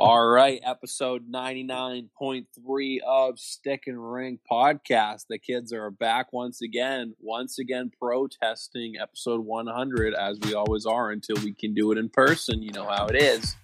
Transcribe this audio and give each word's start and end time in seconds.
All 0.00 0.24
right, 0.24 0.60
episode 0.62 1.28
99.3 1.28 2.98
of 3.04 3.36
Stick 3.40 3.82
and 3.88 4.12
Ring 4.12 4.38
podcast. 4.48 5.24
The 5.28 5.40
kids 5.40 5.72
are 5.72 5.90
back 5.90 6.32
once 6.32 6.62
again, 6.62 7.16
once 7.18 7.58
again 7.58 7.90
protesting 8.00 8.94
episode 9.02 9.44
100 9.44 10.14
as 10.14 10.38
we 10.44 10.54
always 10.54 10.86
are 10.86 11.10
until 11.10 11.34
we 11.42 11.52
can 11.52 11.74
do 11.74 11.90
it 11.90 11.98
in 11.98 12.10
person. 12.10 12.62
You 12.62 12.70
know 12.70 12.86
how 12.86 13.08
it 13.08 13.20
is. 13.20 13.56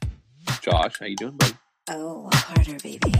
Josh, 0.60 0.98
how 0.98 1.06
you 1.06 1.14
doing, 1.14 1.36
buddy? 1.36 1.54
Oh, 1.90 2.28
harder, 2.32 2.78
baby. 2.82 3.12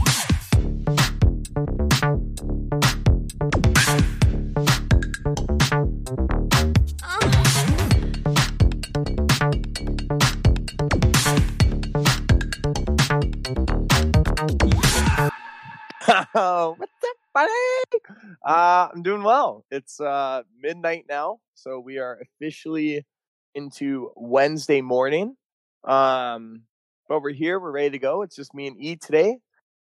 Oh, 16.37 16.75
what's 16.77 16.91
up, 17.01 17.15
buddy? 17.33 18.03
Uh, 18.45 18.89
I'm 18.93 19.03
doing 19.03 19.23
well. 19.23 19.63
It's 19.71 20.01
uh, 20.01 20.43
midnight 20.61 21.05
now, 21.07 21.39
so 21.53 21.79
we 21.79 21.97
are 21.97 22.19
officially 22.21 23.05
into 23.53 24.11
Wednesday 24.17 24.81
morning. 24.81 25.37
Um, 25.85 26.63
but 27.07 27.21
we're 27.21 27.31
here. 27.31 27.57
We're 27.57 27.71
ready 27.71 27.91
to 27.91 27.99
go. 27.99 28.21
It's 28.21 28.35
just 28.35 28.53
me 28.53 28.67
and 28.67 28.75
E 28.77 28.97
today. 28.97 29.37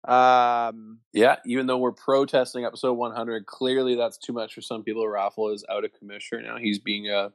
Um, 0.07 1.02
Yeah, 1.13 1.35
even 1.45 1.67
though 1.67 1.77
we're 1.77 1.91
protesting 1.91 2.66
episode 2.66 2.93
100, 2.93 3.45
clearly 3.45 3.93
that's 3.93 4.18
too 4.18 4.34
much 4.34 4.55
for 4.55 4.62
some 4.62 4.84
people. 4.84 5.07
Raffle 5.07 5.49
is 5.49 5.63
out 5.70 5.85
of 5.85 5.93
commission 5.93 6.40
right 6.40 6.48
now. 6.48 6.57
He's 6.57 6.79
being 6.79 7.09
a 7.09 7.31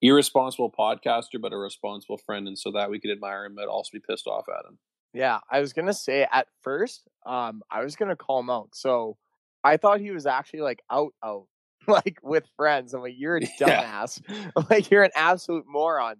irresponsible 0.00 0.72
podcaster, 0.72 1.38
but 1.38 1.52
a 1.52 1.58
responsible 1.58 2.16
friend, 2.16 2.48
and 2.48 2.58
so 2.58 2.70
that 2.70 2.88
we 2.88 2.98
could 2.98 3.10
admire 3.10 3.44
him, 3.44 3.56
but 3.56 3.68
also 3.68 3.90
be 3.92 4.00
pissed 4.00 4.26
off 4.26 4.46
at 4.48 4.64
him. 4.64 4.78
Yeah, 5.14 5.38
I 5.50 5.60
was 5.60 5.72
gonna 5.72 5.94
say 5.94 6.26
at 6.30 6.48
first, 6.62 7.02
um, 7.24 7.62
I 7.70 7.82
was 7.84 7.96
gonna 7.96 8.16
call 8.16 8.40
him 8.40 8.50
out. 8.50 8.70
So 8.74 9.16
I 9.62 9.76
thought 9.76 10.00
he 10.00 10.10
was 10.10 10.26
actually 10.26 10.60
like 10.60 10.82
out, 10.90 11.14
out, 11.24 11.46
like 11.86 12.18
with 12.22 12.44
friends. 12.56 12.92
I'm 12.92 13.00
like, 13.00 13.14
you're 13.16 13.36
a 13.36 13.40
dumbass. 13.60 14.20
Yeah. 14.28 14.62
like 14.70 14.90
you're 14.90 15.04
an 15.04 15.12
absolute 15.14 15.64
moron. 15.66 16.16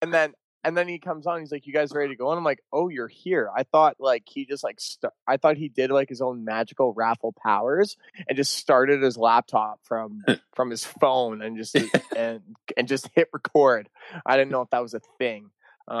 And 0.00 0.14
then 0.14 0.32
and 0.66 0.76
then 0.76 0.88
he 0.88 0.98
comes 0.98 1.28
on. 1.28 1.38
He's 1.38 1.52
like, 1.52 1.64
"You 1.64 1.72
guys 1.72 1.92
ready 1.92 2.08
to 2.08 2.16
go?" 2.16 2.28
And 2.30 2.38
I'm 2.38 2.44
like, 2.44 2.58
"Oh, 2.72 2.88
you're 2.88 3.06
here." 3.06 3.48
I 3.56 3.62
thought 3.62 3.96
like 4.00 4.24
he 4.26 4.44
just 4.44 4.64
like 4.64 4.80
st- 4.80 5.12
I 5.26 5.36
thought 5.36 5.56
he 5.56 5.68
did 5.68 5.92
like 5.92 6.08
his 6.08 6.20
own 6.20 6.44
magical 6.44 6.92
raffle 6.92 7.32
powers 7.40 7.96
and 8.28 8.36
just 8.36 8.52
started 8.52 9.00
his 9.00 9.16
laptop 9.16 9.78
from 9.84 10.24
from 10.54 10.70
his 10.70 10.84
phone 10.84 11.40
and 11.40 11.56
just 11.56 11.76
and 12.16 12.40
and 12.76 12.88
just 12.88 13.08
hit 13.14 13.28
record. 13.32 13.88
I 14.26 14.36
didn't 14.36 14.50
know 14.50 14.62
if 14.62 14.70
that 14.70 14.82
was 14.82 14.94
a 14.94 15.00
thing. 15.18 15.50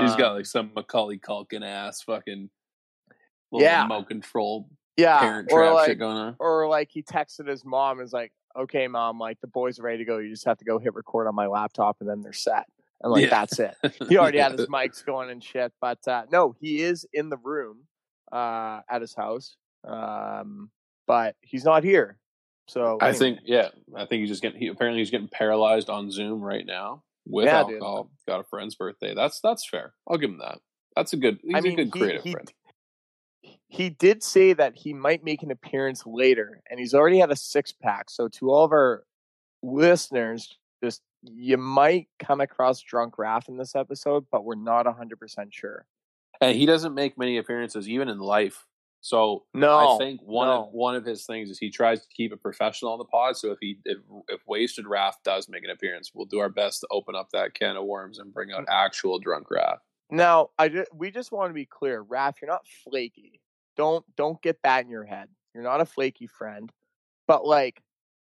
He's 0.00 0.16
got 0.16 0.30
Um, 0.32 0.36
like 0.36 0.46
some 0.46 0.72
Macaulay 0.74 1.18
Culkin 1.18 1.62
ass 1.64 2.02
fucking 2.02 2.50
little 3.52 3.64
Yeah. 3.64 3.82
remote 3.82 4.08
control 4.08 4.68
yeah, 4.96 5.20
parent 5.20 5.48
or 5.52 5.58
trap 5.58 5.74
like 5.74 5.86
shit 5.90 5.98
going 5.98 6.16
on. 6.16 6.36
or 6.38 6.68
like 6.68 6.90
he 6.90 7.02
texted 7.02 7.46
his 7.46 7.64
mom 7.64 7.98
and 7.98 8.04
was 8.04 8.12
like, 8.12 8.32
"Okay, 8.58 8.88
mom, 8.88 9.18
like 9.20 9.40
the 9.40 9.46
boys 9.46 9.78
are 9.78 9.82
ready 9.82 9.98
to 9.98 10.04
go. 10.04 10.18
You 10.18 10.30
just 10.30 10.44
have 10.46 10.58
to 10.58 10.64
go 10.64 10.78
hit 10.78 10.94
record 10.94 11.28
on 11.28 11.34
my 11.34 11.46
laptop, 11.46 11.98
and 12.00 12.08
then 12.08 12.20
they're 12.22 12.32
set." 12.32 12.66
And 13.02 13.12
like 13.12 13.24
Yeah. 13.24 13.30
that's 13.30 13.58
it. 13.60 13.76
He 14.08 14.16
already 14.18 14.38
had 14.38 14.52
his 14.52 14.66
mics 14.66 15.04
going 15.04 15.30
and 15.30 15.44
shit. 15.44 15.72
But 15.80 16.06
uh, 16.08 16.24
no, 16.32 16.54
he 16.58 16.80
is 16.80 17.06
in 17.12 17.28
the 17.28 17.36
room 17.36 17.86
uh, 18.32 18.80
at 18.90 19.02
his 19.02 19.14
house, 19.14 19.56
um, 19.84 20.70
but 21.06 21.36
he's 21.42 21.64
not 21.64 21.84
here. 21.84 22.18
So 22.68 22.98
I 23.00 23.12
think, 23.12 23.40
yeah, 23.44 23.68
I 23.94 24.06
think 24.06 24.20
he's 24.20 24.30
just 24.30 24.42
getting. 24.42 24.58
He 24.58 24.66
apparently 24.68 25.00
he's 25.00 25.10
getting 25.10 25.28
paralyzed 25.28 25.88
on 25.90 26.10
Zoom 26.10 26.40
right 26.40 26.66
now 26.66 27.04
with 27.26 27.46
Yeah, 27.46 27.64
dude. 27.64 27.74
alcohol. 27.74 28.10
Got 28.26 28.40
a 28.40 28.44
friend's 28.44 28.74
birthday. 28.74 29.14
That's 29.14 29.40
that's 29.40 29.68
fair. 29.68 29.92
I'll 30.08 30.18
give 30.18 30.30
him 30.30 30.38
that. 30.38 30.58
That's 30.94 31.12
a 31.12 31.16
good. 31.16 31.38
He's 31.42 31.54
I 31.54 31.60
mean, 31.60 31.78
a 31.78 31.84
good 31.84 31.94
he- 31.94 32.00
creative 32.00 32.22
he, 32.22 32.32
friend. 32.32 32.52
He 33.68 33.90
did 33.90 34.22
say 34.22 34.52
that 34.52 34.76
he 34.76 34.92
might 34.94 35.24
make 35.24 35.42
an 35.42 35.50
appearance 35.50 36.04
later, 36.06 36.62
and 36.70 36.78
he's 36.78 36.94
already 36.94 37.18
had 37.18 37.30
a 37.32 37.36
six 37.36 37.72
pack. 37.72 38.10
So 38.10 38.28
to 38.28 38.50
all 38.50 38.64
of 38.64 38.72
our 38.72 39.04
listeners, 39.62 40.56
just 40.82 41.02
you 41.22 41.56
might 41.56 42.08
come 42.18 42.40
across 42.40 42.80
drunk 42.80 43.16
Raph 43.16 43.48
in 43.48 43.56
this 43.56 43.74
episode, 43.74 44.26
but 44.30 44.44
we're 44.44 44.54
not 44.54 44.86
hundred 44.86 45.18
percent 45.18 45.52
sure. 45.52 45.84
And 46.40 46.56
he 46.56 46.66
doesn't 46.66 46.94
make 46.94 47.18
many 47.18 47.38
appearances 47.38 47.88
even 47.88 48.08
in 48.08 48.18
life. 48.18 48.64
So 49.06 49.44
No, 49.54 49.94
I 49.94 49.98
think 49.98 50.20
one 50.24 50.48
no. 50.48 50.64
of 50.64 50.72
one 50.72 50.96
of 50.96 51.04
his 51.04 51.26
things 51.26 51.48
is 51.48 51.60
he 51.60 51.70
tries 51.70 52.00
to 52.00 52.08
keep 52.12 52.32
it 52.32 52.42
professional 52.42 52.90
on 52.90 52.98
the 52.98 53.04
pod. 53.04 53.36
So 53.36 53.52
if 53.52 53.58
he 53.60 53.78
if, 53.84 53.98
if 54.28 54.40
Wasted 54.48 54.84
Raph 54.84 55.12
does 55.24 55.48
make 55.48 55.62
an 55.62 55.70
appearance, 55.70 56.10
we'll 56.12 56.26
do 56.26 56.40
our 56.40 56.48
best 56.48 56.80
to 56.80 56.88
open 56.90 57.14
up 57.14 57.28
that 57.32 57.54
can 57.54 57.76
of 57.76 57.84
worms 57.84 58.18
and 58.18 58.34
bring 58.34 58.50
out 58.50 58.62
mm. 58.62 58.68
actual 58.68 59.20
drunk 59.20 59.46
Raph. 59.48 59.78
Now, 60.10 60.48
I 60.58 60.68
ju- 60.68 60.86
we 60.92 61.12
just 61.12 61.30
want 61.30 61.50
to 61.50 61.54
be 61.54 61.66
clear, 61.66 62.02
Raph, 62.02 62.40
you're 62.42 62.50
not 62.50 62.66
flaky. 62.82 63.40
Don't 63.76 64.04
don't 64.16 64.42
get 64.42 64.58
that 64.64 64.84
in 64.84 64.90
your 64.90 65.04
head. 65.04 65.28
You're 65.54 65.62
not 65.62 65.80
a 65.80 65.86
flaky 65.86 66.26
friend. 66.26 66.72
But 67.28 67.46
like, 67.46 67.80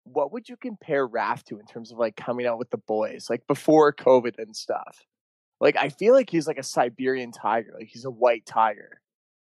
what 0.04 0.32
would 0.32 0.48
you 0.48 0.56
compare 0.56 1.06
Raph 1.06 1.42
to 1.44 1.58
in 1.58 1.66
terms 1.66 1.92
of 1.92 1.98
like 1.98 2.16
coming 2.16 2.46
out 2.46 2.58
with 2.58 2.70
the 2.70 2.78
boys, 2.78 3.26
like 3.28 3.46
before 3.46 3.92
COVID 3.92 4.38
and 4.38 4.56
stuff? 4.56 5.04
Like, 5.60 5.76
I 5.76 5.90
feel 5.90 6.14
like 6.14 6.30
he's 6.30 6.46
like 6.46 6.58
a 6.58 6.62
Siberian 6.62 7.32
tiger. 7.32 7.74
Like 7.78 7.88
he's 7.88 8.06
a 8.06 8.10
white 8.10 8.46
tiger. 8.46 8.99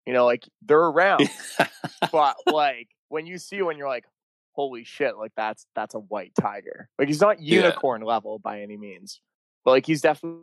You 0.06 0.14
know, 0.14 0.26
like 0.26 0.48
they're 0.64 0.80
around, 0.80 1.30
but 2.12 2.36
like 2.48 2.90
when 3.10 3.26
you 3.28 3.38
see 3.38 3.62
one, 3.62 3.78
you're 3.78 3.88
like, 3.88 4.06
holy 4.54 4.84
shit! 4.84 5.18
Like 5.18 5.32
that's 5.36 5.66
that's 5.76 5.94
a 5.96 6.00
white 6.00 6.34
tiger. 6.40 6.90
Like 6.98 7.08
he's 7.08 7.22
not 7.22 7.42
Yeah. 7.42 7.58
unicorn 7.64 8.02
level 8.02 8.40
by 8.40 8.62
any 8.62 8.78
means, 8.78 9.22
but 9.64 9.72
like 9.72 9.86
he's 9.86 10.02
definitely 10.02 10.42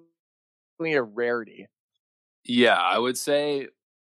a 0.80 1.02
rarity. 1.02 1.66
Yeah, 2.44 2.76
I 2.76 2.98
would 2.98 3.18
say. 3.18 3.68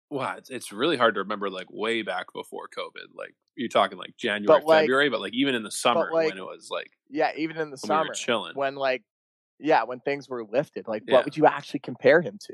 Wow, 0.10 0.36
it's, 0.38 0.52
it's 0.52 0.72
really 0.72 0.96
hard 0.96 1.16
to 1.16 1.22
remember 1.22 1.50
like 1.50 1.66
way 1.72 2.04
back 2.04 2.28
before 2.34 2.68
COVID. 2.68 3.16
Like 3.16 3.34
you're 3.56 3.68
talking 3.68 3.98
like 3.98 4.16
January, 4.16 4.60
But, 4.62 4.68
like- 4.68 4.82
February, 4.84 5.10
but 5.10 5.22
like 5.22 5.34
even 5.34 5.56
in 5.56 5.64
the 5.64 5.72
summer 5.72 6.10
like, 6.12 6.28
when 6.28 6.38
it 6.38 6.44
was 6.44 6.70
like 6.70 6.92
Yeah, 7.10 7.32
even 7.36 7.58
in 7.58 7.72
the 7.72 7.80
we 7.82 7.88
summer 7.88 8.10
were 8.10 8.14
chilling. 8.14 8.54
when 8.56 8.76
like 8.76 9.02
yeah, 9.60 9.84
when 9.84 10.00
things 10.02 10.30
were 10.30 10.44
lifted, 10.46 10.88
like 10.88 11.04
Yeah. 11.08 11.16
what 11.16 11.26
would 11.26 11.36
you 11.36 11.48
actually 11.48 11.80
compare 11.80 12.22
him 12.22 12.38
to? 12.46 12.54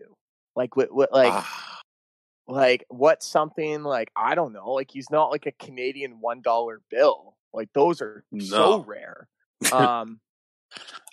Like 0.56 0.76
what, 0.78 0.94
what 0.94 1.12
like 1.12 1.34
Ah, 1.34 1.79
like 2.50 2.86
what's 2.90 3.28
something 3.28 3.84
like 3.84 4.12
I 4.16 4.36
don't 4.36 4.54
know, 4.54 4.72
like 4.74 4.90
he's 4.92 5.10
not 5.10 5.28
like 5.32 5.46
a 5.46 5.52
Canadian 5.54 6.20
one 6.20 6.42
dollar 6.42 6.82
bill. 6.90 7.38
Like 7.54 7.70
those 7.74 8.02
are 8.02 8.24
so 8.40 8.84
rare. 8.84 9.28
Um 9.72 10.20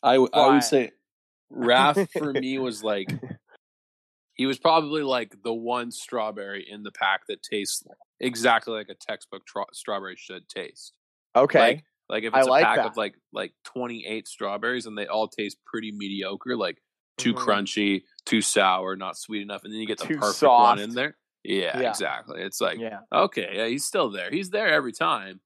I, 0.02 0.12
w- 0.14 0.28
I 0.32 0.48
would 0.54 0.62
say 0.64 0.90
Raph 1.52 2.08
for 2.12 2.32
me 2.32 2.58
was 2.58 2.82
like 2.82 3.08
he 4.34 4.46
was 4.46 4.58
probably 4.58 5.02
like 5.02 5.42
the 5.42 5.52
one 5.52 5.90
strawberry 5.90 6.66
in 6.70 6.82
the 6.82 6.92
pack 6.92 7.22
that 7.28 7.42
tastes 7.42 7.82
exactly 8.20 8.74
like 8.74 8.88
a 8.90 8.94
textbook 8.94 9.46
tro- 9.46 9.64
strawberry 9.72 10.14
should 10.16 10.48
taste. 10.48 10.92
okay. 11.34 11.58
Like, 11.58 11.84
like 12.08 12.24
if 12.24 12.34
it's 12.36 12.46
a 12.46 12.50
like 12.50 12.64
pack 12.64 12.76
that. 12.76 12.86
of 12.86 12.96
like 12.96 13.14
like 13.32 13.52
28 13.64 14.28
strawberries 14.28 14.86
and 14.86 14.96
they 14.96 15.06
all 15.06 15.26
taste 15.26 15.56
pretty 15.66 15.90
mediocre, 15.90 16.54
like 16.56 16.78
too 17.18 17.32
Mhm. 17.34 17.38
crunchy, 17.38 18.02
too 18.26 18.42
sour, 18.42 18.94
not 18.94 19.16
sweet 19.16 19.40
enough, 19.42 19.64
and 19.64 19.72
then 19.72 19.80
you 19.80 19.86
get 19.86 19.98
the 19.98 20.04
Too 20.06 20.18
perfect 20.18 20.38
soft. 20.38 20.76
one 20.76 20.78
in 20.80 20.94
there. 20.94 21.16
Yeah, 21.48 21.80
Yeah. 21.80 21.90
exactly. 21.90 22.42
It's 22.42 22.60
like 22.60 22.78
yeah. 22.78 23.00
okay, 23.12 23.50
yeah, 23.54 23.66
he's 23.66 23.84
still 23.84 24.10
there. 24.10 24.30
He's 24.30 24.50
there 24.50 24.68
every 24.68 24.92
time, 24.92 25.40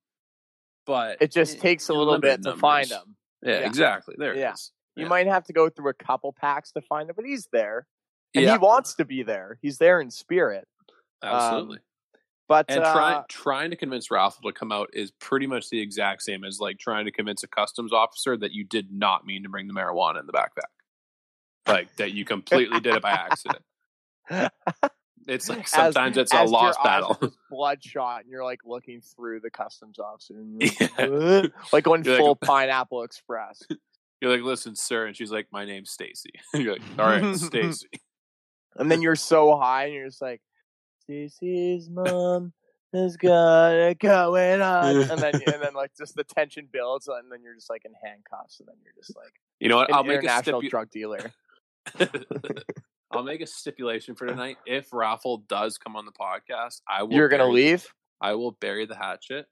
but 0.87 1.19
It 1.21 1.31
just 1.33 1.61
takes 1.61 1.89
a 1.89 1.95
little 1.95 2.19
bit 2.19 2.43
to 2.45 2.57
find 2.57 2.89
numbers. 2.89 3.07
him. 3.07 3.17
Yeah, 3.43 3.61
Yeah. 3.61 3.67
exactly. 3.67 4.15
There 4.19 4.35
Yeah. 4.37 4.55
You 4.97 5.07
might 5.07 5.27
have 5.27 5.45
to 5.45 5.53
go 5.53 5.71
through 5.71 5.89
a 5.91 5.95
couple 5.95 6.33
packs 6.33 6.73
to 6.73 6.81
find 6.83 7.09
him, 7.09 7.17
but 7.17 7.25
he's 7.25 7.49
there. 7.53 7.87
And 8.35 8.49
he 8.49 8.59
wants 8.59 8.95
to 8.95 9.05
be 9.05 9.23
there. 9.23 9.59
He's 9.63 9.79
there 9.79 10.01
in 10.01 10.11
spirit. 10.11 10.67
absolutely. 11.23 11.79
But 12.49 12.67
and 12.69 12.83
uh, 12.83 12.93
trying 12.93 13.25
trying 13.29 13.71
to 13.71 13.77
convince 13.77 14.11
Raffle 14.11 14.43
to 14.51 14.53
come 14.53 14.73
out 14.73 14.91
is 14.93 15.13
pretty 15.21 15.47
much 15.47 15.71
the 15.71 15.81
exact 15.81 16.23
same 16.23 16.45
as 16.45 16.59
like 16.59 16.79
trying 16.79 17.05
to 17.05 17.13
convince 17.13 17.45
a 17.45 17.47
customs 17.49 17.93
officer 17.93 18.37
that 18.37 18.51
you 18.53 18.65
did 18.65 18.91
not 18.91 19.25
mean 19.25 19.45
to 19.45 19.49
bring 19.49 19.69
the 19.69 19.73
marijuana 19.73 20.19
in 20.19 20.27
the 20.27 20.33
backpack, 20.33 20.71
like 21.73 21.95
that 21.97 22.11
you 22.11 22.25
completely 22.25 22.81
did 22.81 22.97
it 22.97 23.03
by 23.03 23.11
accident. 23.13 23.63
It's 25.31 25.49
like 25.49 25.61
As- 25.61 25.71
sometimes 25.71 26.17
it's 26.17 26.33
a 26.33 26.39
as 26.41 26.51
lost 26.51 26.83
battle. 26.83 27.19
bloodshot, 27.51 28.23
and 28.23 28.31
you're 28.31 28.45
like 28.45 28.61
looking 28.65 29.01
through 29.01 29.41
the 29.41 29.51
customs 29.51 29.99
officer, 29.99 30.35
and 30.35 30.61
you're 30.61 30.71
like, 30.81 30.99
Yeah. 30.99 31.47
Like 31.73 31.85
going 31.85 32.05
You're 32.05 32.15
like- 32.15 32.21
full 32.21 32.37
Pineapple 32.37 33.03
Express. 33.05 33.63
You're 34.21 34.31
like, 34.33 34.43
listen, 34.43 34.77
sir, 34.77 35.07
and 35.07 35.17
she's 35.17 35.31
like, 35.33 35.47
my 35.51 35.65
name's 35.65 35.91
Stacy. 35.91 36.33
You're 36.53 36.75
like, 36.75 36.83
all 36.99 37.07
right, 37.07 37.35
Stacy. 37.37 37.87
And 38.77 38.91
then 38.91 39.01
you're 39.01 39.17
so 39.17 39.57
high, 39.57 39.85
and 39.87 39.95
you're 39.95 40.07
just 40.09 40.21
like, 40.21 40.43
Stacy's 41.05 41.89
mom 41.89 42.53
has 42.93 43.17
got 43.17 43.71
it 43.73 43.99
going 43.99 44.61
on, 44.61 44.97
and 44.97 45.19
then 45.21 45.35
and 45.47 45.63
then 45.63 45.75
like 45.75 45.93
just 45.97 46.17
the 46.17 46.25
tension 46.25 46.69
builds, 46.71 47.09
and 47.09 47.33
then 47.33 47.43
you're 47.43 47.55
just 47.55 47.71
like 47.71 47.85
in 47.87 47.93
handcuffs, 48.05 48.59
and 48.61 48.69
then 48.69 48.77
you're 48.85 48.93
just 48.97 49.17
like 49.17 49.33
You 49.59 49.69
know 49.71 49.77
what? 49.77 49.93
I'll 49.93 50.05
make 50.05 50.23
a 50.23 50.27
stipu- 50.27 50.69
drug 50.69 50.91
dealer. 50.91 51.33
I'll 53.11 53.23
make 53.23 53.41
a 53.41 53.47
stipulation 53.47 54.15
for 54.15 54.27
tonight. 54.27 54.59
If 54.67 54.93
Raffle 54.93 55.39
does 55.49 55.79
come 55.79 55.97
on 55.97 56.05
the 56.05 56.13
podcast, 56.13 56.81
I 56.89 57.03
will. 57.03 57.15
You're 57.15 57.29
gonna 57.29 57.45
bury- 57.45 57.55
leave. 57.55 57.93
I 58.21 58.35
will 58.35 58.53
bury 58.53 58.87
the 58.87 58.97
hatchet 58.97 59.47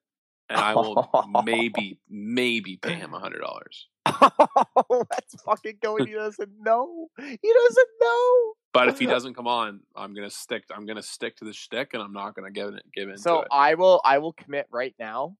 and 0.49 0.59
I 0.59 0.75
will 0.75 1.09
maybe 1.45 1.99
maybe 2.09 2.77
pay 2.77 2.95
him 2.95 3.15
a 3.15 3.19
hundred 3.19 3.41
dollars. 3.41 3.89
oh, 4.07 5.05
let's 5.11 5.43
fucking 5.45 5.79
going. 5.83 6.07
He 6.07 6.15
doesn't 6.15 6.51
know. 6.61 7.09
He 7.19 7.25
doesn't 7.53 7.89
know. 8.01 8.53
But 8.73 8.89
if 8.89 8.99
he 8.99 9.07
doesn't 9.07 9.35
come 9.35 9.47
on, 9.47 9.81
I'm 9.95 10.15
gonna 10.15 10.31
stick. 10.31 10.65
I'm 10.75 10.87
gonna 10.87 11.03
stick 11.03 11.37
to 11.37 11.45
the 11.45 11.53
shtick, 11.53 11.91
and 11.95 12.03
I'm 12.03 12.13
not 12.13 12.35
gonna 12.35 12.51
give 12.51 12.75
it 12.75 12.83
give 12.95 13.09
in. 13.09 13.19
So 13.19 13.37
to 13.37 13.41
it. 13.43 13.49
I 13.51 13.75
will. 13.75 14.01
I 14.05 14.19
will 14.19 14.33
commit 14.33 14.67
right 14.71 14.95
now 14.99 15.37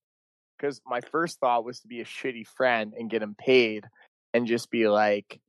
because 0.59 0.81
my 0.87 1.01
first 1.01 1.39
thought 1.41 1.65
was 1.65 1.81
to 1.81 1.89
be 1.89 2.01
a 2.01 2.05
shitty 2.05 2.47
friend 2.47 2.93
and 2.99 3.11
get 3.11 3.23
him 3.23 3.35
paid, 3.39 3.85
and 4.35 4.47
just 4.47 4.71
be 4.71 4.89
like, 4.89 5.41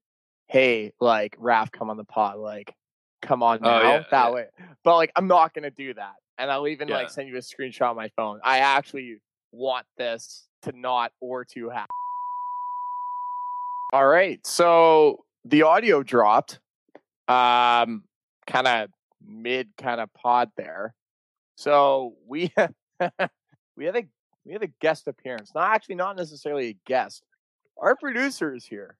"Hey, 0.50 0.92
like 1.00 1.38
Raph, 1.38 1.72
come 1.72 1.90
on 1.90 1.96
the 1.98 2.04
pod. 2.04 2.38
Like, 2.38 2.76
come 3.22 3.42
on 3.44 3.60
Oh, 3.64 3.68
now." 3.70 3.82
yeah, 3.82 3.98
that 4.00 4.12
yeah. 4.12 4.30
way. 4.32 4.46
But 4.84 4.96
like, 4.98 5.12
I'm 5.16 5.28
not 5.28 5.54
gonna 5.54 5.72
do 5.72 5.94
that, 5.94 6.16
and 6.38 6.52
I'll 6.52 6.68
even 6.68 6.88
Yeah. 6.90 6.96
like 6.98 7.10
send 7.10 7.30
you 7.30 7.36
a 7.38 7.40
screenshot 7.40 7.90
on 7.92 7.96
my 7.96 8.10
phone. 8.10 8.40
I 8.44 8.60
actually 8.60 9.18
want 9.52 9.86
this 9.98 10.48
to 10.64 10.72
not 10.78 11.12
or 11.22 11.46
to 11.46 11.70
happen. 11.70 11.88
All 13.92 14.06
right, 14.08 14.46
so 14.46 15.26
the 15.46 15.64
audio 15.64 16.04
dropped, 16.04 16.60
um, 17.28 18.04
kind 18.46 18.68
of 18.68 18.90
mid 19.26 19.70
kind 19.78 20.00
of 20.00 20.14
pod 20.14 20.52
there. 20.58 20.94
So 21.56 22.16
we 22.28 22.54
we 23.76 23.86
had 23.86 23.96
a 23.96 24.04
we 24.46 24.54
had 24.54 24.62
a 24.64 24.68
guest 24.80 25.08
appearance. 25.08 25.52
Not 25.56 25.72
actually, 25.74 25.96
not 25.96 26.16
necessarily 26.18 26.68
a 26.70 26.78
guest. 26.86 27.24
Our 27.82 27.96
producer 27.96 28.54
is 28.54 28.64
here, 28.66 28.98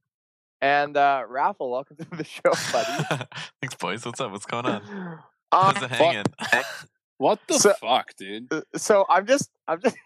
and 0.62 0.98
uh, 0.98 1.24
Raffle, 1.28 1.72
welcome 1.72 1.98
to 1.98 2.08
the 2.12 2.24
show, 2.24 2.52
buddy. 2.72 3.26
Thanks, 3.62 3.76
boys. 3.76 4.06
What's 4.06 4.20
up? 4.20 4.32
What's 4.32 4.46
going 4.46 4.66
on? 4.66 5.20
Um, 5.52 5.74
How's 5.74 5.82
it 5.82 5.90
hanging? 5.90 6.26
what 7.18 7.40
the 7.48 7.58
so- 7.58 7.74
fuck, 7.82 8.16
dude? 8.18 8.54
uh, 8.54 8.62
so 8.76 9.04
I'm 9.10 9.26
just 9.26 9.50
I'm 9.68 9.82
just 9.82 9.98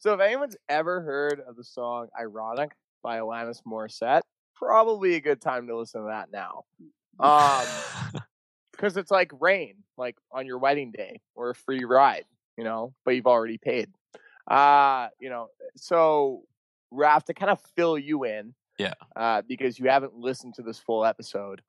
so 0.00 0.12
if 0.14 0.18
anyone's 0.20 0.56
ever 0.68 1.02
heard 1.02 1.38
of 1.38 1.54
the 1.54 1.62
song 1.62 2.08
"Ironic" 2.18 2.72
by 3.00 3.18
Alanis 3.18 3.62
Morissette, 3.64 4.22
probably 4.56 5.14
a 5.14 5.20
good 5.20 5.40
time 5.40 5.68
to 5.68 5.76
listen 5.78 6.00
to 6.00 6.08
that 6.08 6.32
now. 6.32 6.64
Um, 7.20 7.64
because 8.72 8.96
it's 8.96 9.12
like 9.12 9.30
rain, 9.40 9.76
like 9.96 10.16
on 10.32 10.46
your 10.46 10.58
wedding 10.58 10.90
day 10.90 11.20
or 11.36 11.50
a 11.50 11.54
free 11.54 11.84
ride, 11.84 12.24
you 12.56 12.64
know, 12.64 12.92
but 13.04 13.14
you've 13.14 13.28
already 13.28 13.58
paid. 13.58 13.90
Uh, 14.50 15.10
you 15.20 15.30
know, 15.30 15.46
so 15.76 16.42
Raph, 16.92 17.22
to 17.26 17.34
kind 17.34 17.50
of 17.50 17.60
fill 17.76 17.96
you 17.96 18.24
in, 18.24 18.52
Yeah. 18.78 18.94
uh, 19.16 19.42
because 19.48 19.78
you 19.78 19.88
haven't 19.90 20.14
listened 20.14 20.54
to 20.54 20.62
this 20.62 20.78
full 20.78 21.04
episode, 21.04 21.62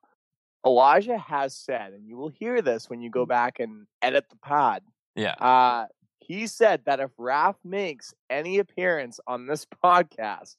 Elijah 0.66 1.18
has 1.18 1.54
said, 1.56 1.92
and 1.92 2.06
you 2.06 2.16
will 2.16 2.28
hear 2.28 2.62
this 2.62 2.88
when 2.88 3.00
you 3.00 3.10
go 3.10 3.26
back 3.26 3.58
and 3.60 3.86
edit 4.02 4.26
the 4.30 4.36
pod. 4.36 4.82
yeah. 5.16 5.32
Uh, 5.34 5.86
he 6.22 6.46
said 6.46 6.82
that 6.86 7.00
if 7.00 7.10
Raph 7.18 7.56
makes 7.64 8.14
any 8.28 8.58
appearance 8.58 9.18
on 9.26 9.46
this 9.48 9.66
podcast, 9.84 10.54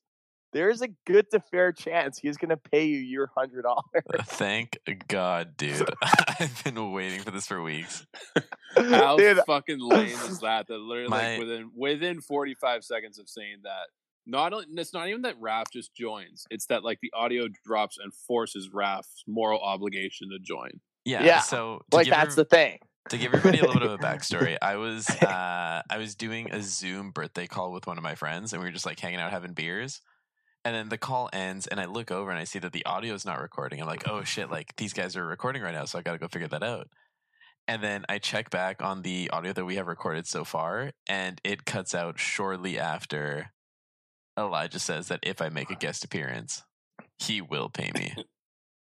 there's 0.51 0.81
a 0.81 0.89
good 1.07 1.31
to 1.31 1.39
fair 1.39 1.71
chance 1.71 2.17
he's 2.19 2.35
going 2.35 2.49
to 2.49 2.57
pay 2.57 2.83
you 2.83 2.97
your 2.97 3.27
hundred 3.37 3.61
dollars. 3.61 4.03
Thank 4.25 4.77
God, 5.07 5.55
dude. 5.55 5.89
I've 6.39 6.61
been 6.65 6.91
waiting 6.91 7.21
for 7.21 7.31
this 7.31 7.47
for 7.47 7.61
weeks. 7.61 8.05
How 8.75 9.15
Dude, 9.15 9.37
fucking 9.47 9.79
lame 9.79 10.07
is 10.07 10.39
that? 10.39 10.67
That 10.67 10.79
literally 10.79 11.09
My- 11.09 11.29
like 11.37 11.39
within 11.39 11.71
within 11.73 12.19
45 12.21 12.83
seconds 12.83 13.17
of 13.17 13.29
saying 13.29 13.59
that, 13.63 13.87
not 14.25 14.53
only 14.53 14.65
it's 14.75 14.93
not 14.93 15.07
even 15.09 15.23
that 15.23 15.39
Raph 15.39 15.65
just 15.73 15.93
joins. 15.95 16.45
It's 16.49 16.65
that 16.67 16.83
like 16.83 16.99
the 17.01 17.11
audio 17.13 17.47
drops 17.65 17.97
and 17.97 18.13
forces 18.13 18.69
Raph's 18.73 19.23
moral 19.27 19.59
obligation 19.59 20.29
to 20.29 20.39
join. 20.39 20.79
Yeah. 21.05 21.23
Yeah, 21.23 21.39
So 21.39 21.81
to 21.91 21.97
like 21.97 22.07
that's 22.09 22.33
every- 22.33 22.43
the 22.43 22.45
thing. 22.45 22.79
to 23.09 23.17
give 23.17 23.33
everybody 23.33 23.57
a 23.59 23.61
little 23.65 23.81
bit 23.81 23.89
of 23.89 23.99
a 23.99 24.03
backstory, 24.03 24.57
I 24.61 24.75
was 24.75 25.09
uh, 25.21 25.81
I 25.89 25.97
was 25.97 26.15
doing 26.15 26.51
a 26.51 26.61
Zoom 26.61 27.11
birthday 27.11 27.47
call 27.47 27.71
with 27.71 27.87
one 27.87 27.97
of 27.97 28.03
my 28.03 28.15
friends, 28.15 28.53
and 28.53 28.61
we 28.61 28.67
were 28.67 28.71
just 28.73 28.85
like 28.85 28.99
hanging 28.99 29.19
out 29.19 29.31
having 29.31 29.53
beers. 29.53 30.01
And 30.63 30.75
then 30.75 30.89
the 30.89 30.99
call 30.99 31.27
ends, 31.33 31.65
and 31.65 31.79
I 31.79 31.85
look 31.85 32.11
over 32.11 32.29
and 32.29 32.39
I 32.39 32.43
see 32.43 32.59
that 32.59 32.71
the 32.71 32.85
audio 32.85 33.15
is 33.15 33.25
not 33.25 33.41
recording. 33.41 33.81
I'm 33.81 33.87
like, 33.87 34.07
oh 34.07 34.23
shit! 34.23 34.51
Like 34.51 34.75
these 34.77 34.93
guys 34.93 35.15
are 35.17 35.25
recording 35.25 35.63
right 35.63 35.73
now, 35.73 35.85
so 35.85 35.97
I 35.97 36.03
got 36.03 36.11
to 36.11 36.19
go 36.19 36.27
figure 36.27 36.47
that 36.49 36.61
out. 36.61 36.87
And 37.67 37.81
then 37.83 38.05
I 38.09 38.19
check 38.19 38.51
back 38.51 38.81
on 38.83 39.01
the 39.01 39.29
audio 39.31 39.53
that 39.53 39.65
we 39.65 39.75
have 39.77 39.87
recorded 39.87 40.27
so 40.27 40.43
far, 40.43 40.91
and 41.07 41.41
it 41.43 41.65
cuts 41.65 41.95
out 41.95 42.19
shortly 42.19 42.77
after 42.77 43.51
Elijah 44.47 44.79
says 44.79 45.07
that 45.09 45.19
if 45.23 45.41
I 45.41 45.49
make 45.49 45.69
a 45.69 45.75
guest 45.75 46.03
appearance, 46.03 46.63
he 47.19 47.41
will 47.41 47.69
pay 47.69 47.91
me. 47.95 48.15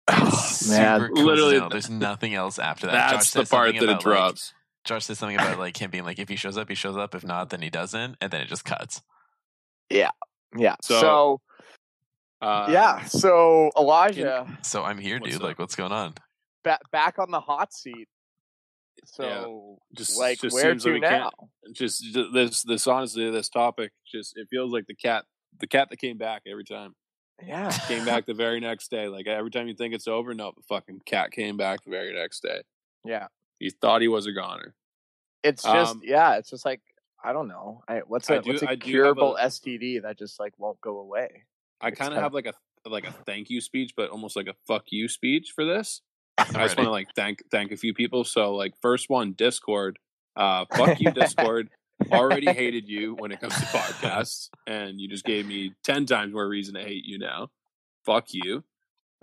It's 0.10 0.70
Man. 0.70 1.00
super 1.00 1.14
Literally, 1.14 1.42
coincidental. 1.60 1.70
There's 1.70 1.90
nothing 1.90 2.34
else 2.34 2.60
after 2.60 2.88
that. 2.88 2.94
Josh 3.10 3.12
That's 3.12 3.32
the 3.32 3.40
says 3.40 3.50
part 3.50 3.68
something 3.70 3.80
that 3.80 3.86
it 3.86 3.94
about, 3.94 4.06
like, 4.06 4.18
drops. 4.18 4.54
Josh 4.84 5.06
says 5.06 5.18
something 5.18 5.38
about 5.38 5.60
like 5.60 5.82
him 5.82 5.92
being 5.92 6.04
like, 6.04 6.20
if 6.20 6.28
he 6.28 6.36
shows 6.36 6.58
up, 6.58 6.68
he 6.68 6.76
shows 6.76 6.98
up. 6.98 7.16
If 7.16 7.24
not, 7.24 7.52
then 7.52 7.62
he 7.62 7.70
doesn't, 7.70 8.18
and 8.20 8.30
then 8.30 8.42
it 8.42 8.50
just 8.50 8.66
cuts. 8.66 9.02
Yeah. 9.90 10.12
So, 10.82 11.00
So, 11.00 11.42
uh, 12.42 12.68
yeah. 12.70 13.06
So 13.06 13.72
Elijah 13.78 14.46
So 14.62 14.84
I'm 14.84 14.98
here, 14.98 15.20
dude. 15.20 15.36
up? 15.36 15.44
Like, 15.44 15.60
what's 15.60 15.76
going 15.76 15.94
on? 15.94 16.16
ba- 16.66 16.80
back 16.92 17.18
on 17.18 17.32
the 17.32 17.40
hot 17.40 17.74
seat. 17.74 18.10
So 19.06 19.80
just 19.96 20.18
like 20.20 20.40
just 20.42 20.54
where 20.54 20.72
seems 20.72 20.86
like 20.86 20.90
to 20.90 20.94
we 20.94 21.00
now? 21.00 21.10
can't 21.10 21.76
just 21.76 22.04
ju- 22.04 22.30
this 22.32 22.62
this 22.64 22.88
honestly 22.88 23.30
this 23.32 23.50
topic 23.50 23.92
just 24.12 24.38
it 24.38 24.48
feels 24.50 24.72
like 24.72 24.86
the 24.88 24.96
cat 24.96 25.26
the 25.60 25.68
cat 25.68 25.90
that 25.90 25.98
came 25.98 26.18
back 26.18 26.44
every 26.48 26.64
time 26.64 26.96
Yeah. 27.46 27.70
came 27.88 28.06
back 28.12 28.26
the 28.26 28.34
very 28.34 28.60
next 28.60 28.90
day 28.92 29.08
like 29.08 29.28
every 29.28 29.52
time 29.52 29.68
you 29.68 29.74
think 29.76 29.94
it's 29.94 30.08
over 30.08 30.34
no 30.34 30.52
the 30.56 30.64
fucking 30.64 31.02
cat 31.06 31.32
came 31.32 31.58
back 31.58 31.84
the 31.84 31.92
very 31.92 32.14
next 32.14 32.42
day 32.44 32.62
Yeah. 33.06 33.28
he 33.60 33.70
thought 33.70 34.02
he 34.02 34.08
was 34.08 34.26
a 34.28 34.32
goner 34.32 34.74
It's 35.44 35.64
just 35.64 35.92
Um, 35.94 36.02
yeah. 36.04 36.38
It's 36.38 36.50
just 36.50 36.66
like 36.66 36.82
I 37.26 37.32
don't 37.32 37.48
know. 37.48 37.82
I, 37.88 38.00
what's 38.00 38.30
I 38.30 38.36
a 38.36 38.42
do- 38.42 38.50
what's 38.52 38.64
a 38.64 38.70
I 38.72 38.76
curable 38.76 39.38
a- 39.38 39.44
STD 39.46 40.02
that 40.02 40.18
just 40.20 40.40
like 40.42 40.54
won't 40.60 40.82
go 40.82 41.00
away? 41.00 41.44
I 41.80 41.92
kind 41.92 42.14
of 42.14 42.22
have 42.22 42.34
like 42.34 42.46
a 42.48 42.54
like 42.90 43.08
a 43.08 43.12
thank 43.26 43.50
you 43.50 43.62
speech 43.62 43.94
but 43.96 44.10
almost 44.10 44.36
like 44.36 44.48
a 44.48 44.56
fuck 44.68 44.84
you 44.92 45.08
speech 45.08 45.52
for 45.56 45.64
this 45.66 46.02
I 46.38 46.44
just 46.46 46.76
want 46.78 46.88
to 46.88 46.92
like 46.92 47.08
thank 47.16 47.42
thank 47.52 47.72
a 47.72 47.78
few 47.78 47.94
people. 47.94 48.24
So 48.26 48.56
like 48.56 48.74
first 48.82 49.10
one, 49.10 49.34
Discord. 49.34 50.00
Uh, 50.36 50.66
fuck 50.76 51.00
you, 51.00 51.12
Discord. 51.22 51.70
Already 52.12 52.48
hated 52.54 52.88
you 52.88 53.16
when 53.20 53.32
it 53.32 53.40
comes 53.40 53.54
to 53.56 53.62
podcasts, 53.66 54.50
and 54.68 55.00
you 55.00 55.08
just 55.08 55.26
gave 55.26 55.46
me 55.46 55.74
ten 55.84 56.06
times 56.06 56.34
more 56.34 56.48
reason 56.48 56.76
to 56.76 56.82
hate 56.84 57.06
you 57.06 57.18
now. 57.20 57.50
Fuck 58.06 58.28
you. 58.34 58.64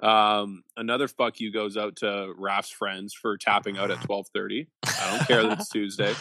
Um, 0.02 0.62
another 0.76 1.08
fuck 1.08 1.40
you 1.40 1.52
goes 1.52 1.76
out 1.76 1.96
to 1.96 2.32
Raph's 2.38 2.70
friends 2.70 3.12
for 3.14 3.36
tapping 3.36 3.76
out 3.78 3.90
at 3.90 4.00
twelve 4.04 4.26
thirty. 4.34 4.68
I 4.84 5.16
don't 5.16 5.26
care 5.26 5.42
that 5.42 5.60
it's 5.60 5.68
Tuesday. 5.68 6.14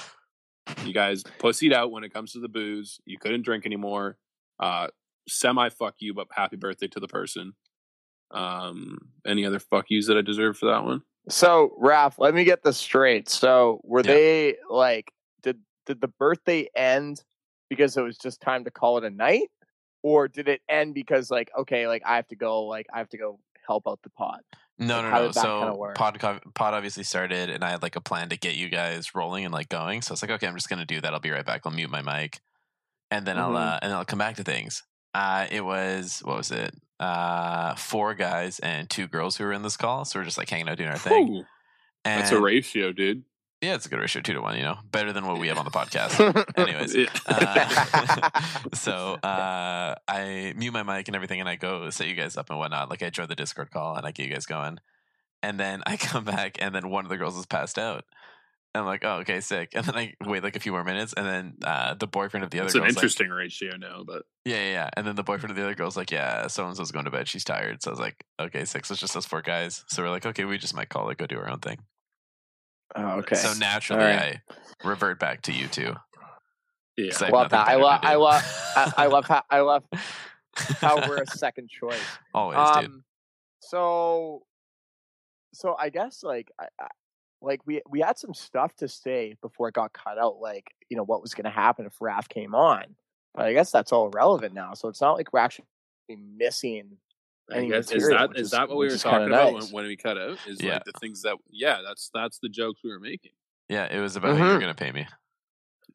You 0.85 0.93
guys 0.93 1.23
pussied 1.39 1.73
out 1.73 1.91
when 1.91 2.03
it 2.03 2.13
comes 2.13 2.33
to 2.33 2.39
the 2.39 2.49
booze. 2.49 2.99
You 3.05 3.17
couldn't 3.17 3.43
drink 3.43 3.65
anymore. 3.65 4.17
Uh, 4.59 4.87
semi 5.27 5.69
fuck 5.69 5.95
you, 5.99 6.13
but 6.13 6.27
happy 6.31 6.57
birthday 6.57 6.87
to 6.89 6.99
the 6.99 7.07
person. 7.07 7.53
Um, 8.31 8.97
any 9.25 9.45
other 9.45 9.59
fuck 9.59 9.85
yous 9.89 10.07
that 10.07 10.17
I 10.17 10.21
deserve 10.21 10.57
for 10.57 10.67
that 10.67 10.83
one? 10.83 11.01
So, 11.29 11.75
Raph, 11.81 12.15
let 12.19 12.33
me 12.33 12.43
get 12.43 12.63
this 12.63 12.77
straight. 12.77 13.29
So, 13.29 13.81
were 13.83 14.01
Yeah. 14.01 14.13
they 14.13 14.55
like 14.69 15.11
did 15.89 15.99
the 16.01 16.07
birthday 16.07 16.69
end 16.75 17.23
because 17.69 17.97
it 17.97 18.01
was 18.01 18.17
just 18.17 18.39
time 18.41 18.63
to 18.63 18.71
call 18.71 18.97
it 18.99 19.03
a 19.03 19.09
night, 19.09 19.49
or 20.03 20.27
did 20.27 20.47
it 20.47 20.61
end 20.69 20.93
because 20.93 21.29
like 21.29 21.51
okay, 21.57 21.87
like 21.87 22.03
I 22.05 22.15
have 22.15 22.27
to 22.29 22.35
go, 22.35 22.63
like 22.63 22.85
I 22.93 22.99
have 22.99 23.09
to 23.09 23.17
go 23.17 23.39
help 23.67 23.87
out 23.87 23.99
the 24.03 24.09
pod? 24.11 24.41
No, 24.77 25.01
Like, 25.01 25.03
no, 25.03 25.11
no. 25.11 25.27
did 25.27 25.33
that 25.35 25.41
kinda 25.59 25.73
So 25.73 25.93
pod 25.95 26.41
pod 26.53 26.73
obviously 26.73 27.03
started, 27.03 27.49
and 27.49 27.63
I 27.63 27.71
had 27.71 27.81
like 27.81 27.95
a 27.95 28.01
plan 28.01 28.29
to 28.29 28.37
get 28.37 28.55
you 28.55 28.69
guys 28.69 29.13
rolling 29.13 29.43
and 29.45 29.53
like 29.53 29.67
going. 29.67 30.01
So 30.01 30.13
it's 30.13 30.21
like, 30.21 30.31
okay, 30.31 30.47
I'm 30.47 30.55
just 30.55 30.69
gonna 30.69 30.85
do 30.85 31.01
that. 31.01 31.13
I'll 31.13 31.19
be 31.19 31.31
right 31.31 31.45
back. 31.45 31.61
I'll 31.65 31.73
mute 31.73 31.89
my 31.89 32.01
mic, 32.01 32.39
and 33.11 33.25
then 33.25 33.37
I'll 33.39 33.53
Mhm. 33.53 33.75
uh, 33.75 33.79
and 33.81 33.91
I'll 33.93 34.05
come 34.05 34.19
back 34.19 34.35
to 34.37 34.43
things. 34.43 34.83
Uh, 35.13 35.47
it 35.49 35.61
was 35.65 36.19
what 36.23 36.37
was 36.37 36.51
it? 36.51 36.73
Uh, 36.99 37.75
four 37.75 38.13
guys 38.13 38.59
and 38.59 38.89
two 38.89 39.07
girls 39.07 39.37
who 39.37 39.43
were 39.43 39.53
in 39.53 39.63
this 39.63 39.77
call. 39.77 40.05
So 40.05 40.19
we're 40.19 40.25
just 40.25 40.37
like 40.37 40.49
hanging 40.49 40.69
out 40.69 40.77
doing 40.77 40.89
our 40.89 40.97
thing. 40.97 41.45
And 42.05 42.21
that's 42.21 42.31
a 42.31 42.39
ratio, 42.39 42.91
dude. 42.91 43.23
Yeah, 43.61 43.75
it's 43.75 43.85
a 43.85 43.89
good 43.89 43.99
ratio, 43.99 44.21
two 44.21 44.33
to 44.33 44.41
one. 44.41 44.55
You 44.55 44.63
know, 44.63 44.77
better 44.89 45.11
than 45.11 45.25
what 45.25 45.37
we 45.37 45.49
have 45.49 45.57
on 45.57 45.65
the 45.65 45.71
podcast. 45.71 46.17
Anyways, 46.57 46.95
uh, 47.25 48.29
so 48.73 48.93
uh, 49.23 49.95
I 50.07 50.53
mute 50.55 50.71
my 50.71 50.83
mic 50.83 51.07
and 51.07 51.15
everything, 51.15 51.41
and 51.41 51.49
I 51.49 51.55
go 51.55 51.89
set 51.89 52.07
you 52.07 52.15
guys 52.15 52.37
up 52.37 52.49
and 52.49 52.57
whatnot. 52.57 52.89
Like 52.89 53.03
I 53.03 53.09
join 53.09 53.27
the 53.27 53.35
Discord 53.35 53.71
call 53.71 53.95
and 53.95 54.05
I 54.05 54.11
get 54.11 54.27
you 54.27 54.33
guys 54.33 54.45
going, 54.45 54.79
and 55.43 55.59
then 55.59 55.83
I 55.85 55.97
come 55.97 56.23
back, 56.23 56.57
and 56.61 56.73
then 56.73 56.89
one 56.89 57.05
of 57.05 57.09
the 57.09 57.17
girls 57.17 57.37
is 57.37 57.45
passed 57.45 57.77
out. 57.77 58.05
And 58.73 58.81
I'm 58.81 58.85
like, 58.85 59.03
oh, 59.03 59.17
okay, 59.21 59.41
sick. 59.41 59.69
And 59.73 59.83
then 59.83 59.95
I 59.95 60.13
wait 60.23 60.43
like 60.43 60.55
a 60.55 60.59
few 60.59 60.71
more 60.71 60.83
minutes, 60.83 61.11
and 61.13 61.25
then 61.25 61.53
uh, 61.65 61.95
the 61.95 62.07
boyfriend 62.07 62.43
of 62.43 62.51
the 62.51 62.59
other 62.59 62.67
It's 62.67 62.75
an 62.75 62.81
girl's 62.81 62.95
like, 62.95 63.03
interesting 63.03 63.29
ratio 63.29 63.75
now, 63.77 64.03
but 64.05 64.23
yeah, 64.45 64.57
yeah, 64.57 64.71
yeah. 64.71 64.89
And 64.95 65.05
then 65.05 65.15
the 65.15 65.23
boyfriend 65.23 65.49
of 65.51 65.57
the 65.57 65.63
other 65.63 65.75
girl's 65.75 65.97
like, 65.97 66.11
yeah, 66.11 66.47
so 66.47 66.65
and 66.65 66.77
so's 66.77 66.91
going 66.91 67.05
to 67.05 67.11
bed. 67.11 67.27
She's 67.27 67.43
tired. 67.43 67.81
So 67.81 67.89
I 67.89 67.93
was 67.93 67.99
like, 67.99 68.23
okay, 68.39 68.63
sick. 68.65 68.85
So 68.85 68.93
it's 68.93 69.01
just 69.01 69.17
us 69.17 69.25
four 69.25 69.41
guys. 69.41 69.83
So 69.87 70.03
we're 70.03 70.11
like, 70.11 70.25
okay, 70.25 70.45
we 70.45 70.59
just 70.59 70.75
might 70.75 70.87
call 70.87 71.09
it, 71.09 71.17
go 71.17 71.25
do 71.25 71.39
our 71.39 71.49
own 71.49 71.59
thing. 71.59 71.79
Oh, 72.95 73.19
okay. 73.19 73.35
So 73.35 73.53
naturally, 73.59 74.03
Alright. 74.03 74.39
I 74.49 74.87
revert 74.87 75.19
back 75.19 75.41
to 75.43 75.53
you 75.53 75.67
two. 75.67 75.95
Yeah, 76.97 77.13
I 77.21 77.29
love 77.29 77.49
that. 77.51 77.67
I 77.67 77.75
love. 77.75 77.99
I 78.03 78.15
love. 78.15 78.73
I, 78.75 78.93
I 78.97 79.05
love 79.07 79.25
how. 79.25 79.43
I 79.49 79.59
love 79.61 79.85
how 80.81 81.07
we're 81.07 81.21
a 81.21 81.27
second 81.27 81.69
choice. 81.69 81.99
Always, 82.33 82.57
dude. 82.57 82.85
Um, 82.85 83.03
so, 83.61 84.43
so 85.53 85.75
I 85.79 85.89
guess 85.89 86.23
like, 86.23 86.51
I, 86.59 86.65
I, 86.79 86.87
like 87.41 87.65
we 87.65 87.81
we 87.89 88.01
had 88.01 88.17
some 88.17 88.33
stuff 88.33 88.75
to 88.77 88.89
say 88.89 89.35
before 89.41 89.69
it 89.69 89.75
got 89.75 89.93
cut 89.93 90.17
out. 90.17 90.41
Like, 90.41 90.71
you 90.89 90.97
know, 90.97 91.03
what 91.03 91.21
was 91.21 91.33
going 91.33 91.45
to 91.45 91.51
happen 91.51 91.85
if 91.85 91.97
Raph 91.99 92.27
came 92.27 92.53
on. 92.53 92.83
But 93.33 93.45
I 93.45 93.53
guess 93.53 93.71
that's 93.71 93.93
all 93.93 94.09
relevant 94.09 94.53
now. 94.53 94.73
So 94.73 94.89
it's 94.89 95.01
not 95.01 95.15
like 95.15 95.31
we're 95.31 95.39
actually 95.39 95.65
missing 96.09 96.97
I 97.51 97.65
guess, 97.65 97.85
is 97.91 98.03
material, 98.03 98.17
that 98.19 98.29
which 98.29 98.37
is 98.39 98.45
is- 98.47 98.51
that 98.51 98.69
what 98.69 98.77
we 98.77 98.87
were 98.87 98.97
talking 98.97 99.27
about 99.27 99.53
nice. 99.53 99.63
when, 99.65 99.71
when 99.73 99.85
we 99.85 99.97
cut 99.97 100.17
out? 100.17 100.37
Is 100.47 100.61
Yeah. 100.61 100.73
like 100.73 100.83
the 100.85 100.93
things 100.99 101.21
that 101.23 101.37
yeah, 101.49 101.81
that's 101.85 102.09
that's 102.13 102.39
the 102.39 102.49
jokes 102.49 102.81
we 102.83 102.91
were 102.91 102.99
making. 102.99 103.31
Yeah, 103.67 103.85
it 103.85 103.99
was 103.99 104.15
about 104.15 104.37
how 104.37 104.45
you 104.45 104.51
were 104.53 104.57
Mhm. 104.57 104.61
gonna 104.61 104.75
pay 104.75 104.91
me. 104.91 105.07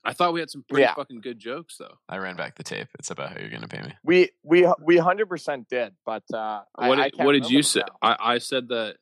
I 0.06 0.12
thought 0.12 0.32
we 0.34 0.40
had 0.40 0.50
some 0.50 0.64
pretty 0.68 0.82
Yeah. 0.82 0.94
fucking 0.94 1.20
good 1.22 1.38
jokes 1.38 1.76
though. 1.78 1.98
I 2.08 2.18
ran 2.18 2.36
back 2.36 2.56
the 2.56 2.62
tape. 2.62 2.88
It's 2.98 3.10
about 3.10 3.32
how 3.32 3.40
you're 3.40 3.48
gonna 3.50 3.68
pay 3.68 3.80
me. 3.82 3.92
We 4.02 4.30
we 4.42 4.66
we 4.80 4.96
hundred 4.98 5.28
percent 5.28 5.68
did, 5.68 5.94
but 6.04 6.24
uh, 6.32 6.62
What 6.74 6.98
I 6.98 7.04
did, 7.04 7.14
can't 7.16 7.26
what 7.26 7.32
did 7.32 7.48
you 7.50 7.62
say? 7.62 7.82
I, 8.02 8.16
I 8.20 8.38
said 8.38 8.68
that. 8.68 8.96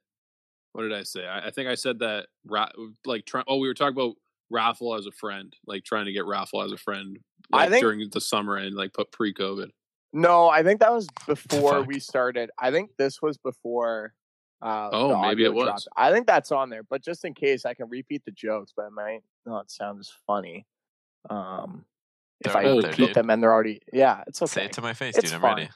What 0.72 0.82
did 0.82 0.92
I 0.94 1.02
say? 1.02 1.26
I, 1.26 1.48
I 1.48 1.50
think 1.50 1.68
I 1.68 1.74
said 1.74 1.98
that. 1.98 2.28
Ra- 2.46 2.70
like, 3.04 3.26
try, 3.26 3.42
oh, 3.46 3.58
we 3.58 3.68
were 3.68 3.74
talking 3.74 3.96
about 3.96 4.14
Raffle 4.48 4.94
as 4.94 5.06
a 5.06 5.12
friend, 5.12 5.54
like 5.66 5.84
trying 5.84 6.06
to 6.06 6.12
get 6.12 6.24
Raffle 6.24 6.62
as 6.62 6.72
a 6.72 6.76
friend, 6.78 7.18
I 7.52 7.68
think- 7.68 7.82
during 7.82 8.08
the 8.10 8.20
summer 8.20 8.56
and 8.56 8.74
like 8.74 8.92
put 8.94 9.10
pre-COVID. 9.12 9.70
No, 10.12 10.48
I 10.48 10.62
think 10.62 10.80
that 10.80 10.92
was 10.92 11.06
before 11.26 11.82
we 11.82 11.98
started. 12.00 12.50
I 12.58 12.70
think 12.70 12.90
this 12.98 13.22
was 13.22 13.38
before. 13.38 14.14
Uh, 14.60 14.90
Oh, 14.92 15.08
maybe 15.22 15.44
it 15.44 15.48
audio 15.48 15.52
was. 15.52 15.64
dropped. 15.66 15.88
I 15.96 16.12
think 16.12 16.26
that's 16.26 16.52
on 16.52 16.70
there, 16.70 16.82
but 16.84 17.02
just 17.02 17.24
in 17.24 17.34
case, 17.34 17.64
I 17.64 17.74
can 17.74 17.88
repeat 17.88 18.22
the 18.24 18.30
jokes, 18.30 18.72
but 18.76 18.86
it 18.86 18.92
might 18.92 19.20
not 19.46 19.70
sound 19.70 19.98
as 20.00 20.12
funny. 20.26 20.66
Um, 21.30 21.84
if 22.44 22.52
They're 22.52 22.62
I 22.62 22.66
out 22.70 22.82
there, 22.82 22.90
repeat 22.90 23.06
dude. 23.06 23.14
them 23.14 23.30
and 23.30 23.42
they're 23.42 23.52
already, 23.52 23.80
yeah, 23.92 24.22
it's 24.26 24.40
okay. 24.42 24.48
Say 24.50 24.64
it 24.66 24.72
to 24.74 24.82
my 24.82 24.92
face, 24.94 25.16
It's 25.16 25.30
dude. 25.30 25.34
I'm 25.36 25.40
fine. 25.40 25.56
ready. 25.56 25.70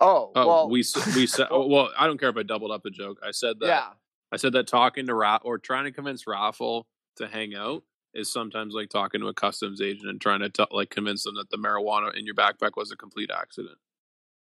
Oh, 0.00 0.32
Oh, 0.34 0.46
well, 0.46 0.66
we 0.68 0.84
we 1.14 1.26
said. 1.26 1.48
oh, 1.50 1.66
well, 1.68 1.90
I 1.98 2.06
don't 2.06 2.18
care 2.18 2.28
if 2.28 2.36
I 2.36 2.42
doubled 2.42 2.70
up 2.70 2.82
the 2.82 2.90
joke. 2.90 3.18
I 3.22 3.30
said 3.30 3.56
that. 3.60 3.66
yeah, 3.66 3.86
I 4.32 4.36
said 4.36 4.52
that 4.52 4.66
talking 4.66 5.06
to 5.06 5.14
Ra- 5.14 5.38
or 5.42 5.58
trying 5.58 5.84
to 5.84 5.92
convince 5.92 6.26
Raffle 6.26 6.86
to 7.16 7.26
hang 7.26 7.54
out 7.54 7.82
is 8.16 8.32
sometimes 8.32 8.74
like 8.74 8.88
talking 8.88 9.20
to 9.20 9.28
a 9.28 9.34
customs 9.34 9.80
agent 9.80 10.08
and 10.08 10.20
trying 10.20 10.40
to 10.40 10.48
t- 10.48 10.64
like 10.70 10.90
convince 10.90 11.22
them 11.24 11.34
that 11.36 11.50
the 11.50 11.56
marijuana 11.58 12.14
in 12.16 12.24
your 12.26 12.34
backpack 12.34 12.70
was 12.76 12.90
a 12.90 12.96
complete 12.96 13.30
accident 13.30 13.76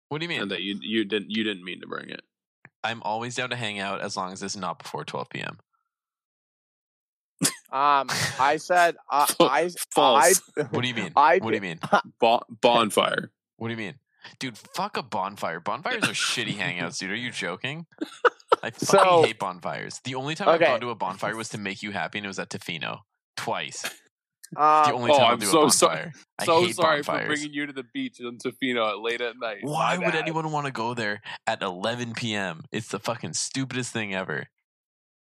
What 0.10 0.20
do 0.20 0.26
you 0.26 0.30
mean? 0.30 0.42
and 0.42 0.52
that 0.52 0.62
you 0.62 0.78
you 0.82 1.06
didn't 1.06 1.32
you 1.32 1.44
didn't 1.44 1.64
mean 1.64 1.82
to 1.82 1.88
bring 1.88 2.10
it. 2.10 2.22
I'm 2.84 3.02
always 3.04 3.36
down 3.36 3.50
to 3.52 3.56
hang 3.56 3.80
out 3.80 4.02
as 4.02 4.18
long 4.18 4.34
as 4.34 4.42
it's 4.44 4.56
not 4.56 4.80
before 4.80 5.06
12 5.06 5.30
p.m. 5.30 5.60
Um, 7.72 8.08
I 8.40 8.58
said, 8.58 8.98
uh, 9.12 9.26
I, 9.40 9.70
False. 9.92 10.42
I, 10.58 10.64
What 10.72 10.82
do 10.82 10.88
you 10.88 10.94
mean? 10.96 11.12
I 11.16 11.38
what 11.38 11.52
do 11.52 11.56
you 11.56 11.62
mean? 11.62 11.80
Bon- 12.20 12.42
bonfire. 12.62 13.32
What 13.58 13.68
do 13.70 13.72
you 13.74 13.78
mean? 13.78 13.96
Dude, 14.40 14.58
fuck 14.58 14.98
a 14.98 15.04
bonfire. 15.04 15.60
Bonfires 15.60 16.04
are 16.04 16.08
shitty 16.14 16.56
hangouts, 16.56 17.00
dude. 17.00 17.12
Are 17.12 17.16
you 17.16 17.32
joking? 17.32 17.86
I 18.62 18.70
fucking 18.72 18.88
So- 18.88 19.24
hate 19.24 19.40
bonfires. 19.40 20.02
The 20.04 20.16
only 20.16 20.36
time 20.36 20.50
I've 20.50 20.60
gone 20.60 20.82
to 20.82 20.90
a 20.90 20.96
bonfire 20.96 21.36
was 21.36 21.50
to 21.50 21.58
make 21.58 21.82
you 21.82 21.92
happy, 21.92 22.18
and 22.20 22.26
it 22.26 22.28
was 22.28 22.40
at 22.40 22.50
Tofino. 22.50 23.00
Twice. 23.38 23.84
The 24.54 24.62
um, 24.62 24.96
only 24.96 25.12
oh, 25.12 25.18
time 25.18 25.26
I'll 25.28 25.34
I'm 25.34 25.42
so 25.42 25.70
sorry. 25.70 25.96
bonfire. 25.96 26.14
I 26.40 26.46
so 26.46 26.68
sorry 26.68 27.02
bonfires. 27.02 27.22
for 27.22 27.28
bringing 27.28 27.54
you 27.54 27.66
to 27.68 27.74
the 27.74 27.86
beach 27.94 28.20
in 28.20 28.38
Tofino 28.38 28.90
at 28.90 29.00
late 29.00 29.22
at 29.22 29.36
night. 29.40 29.60
Why 29.62 29.98
My 29.98 30.06
would 30.06 30.16
anyone 30.16 30.52
want 30.52 30.66
to 30.66 30.74
go 30.74 30.94
there 30.94 31.22
at 31.48 31.62
11 31.62 32.14
p.m.? 32.16 32.64
It's 32.72 32.90
the 32.90 33.00
fucking 33.00 33.34
stupidest 33.34 33.94
thing 33.94 34.14
ever. 34.14 34.48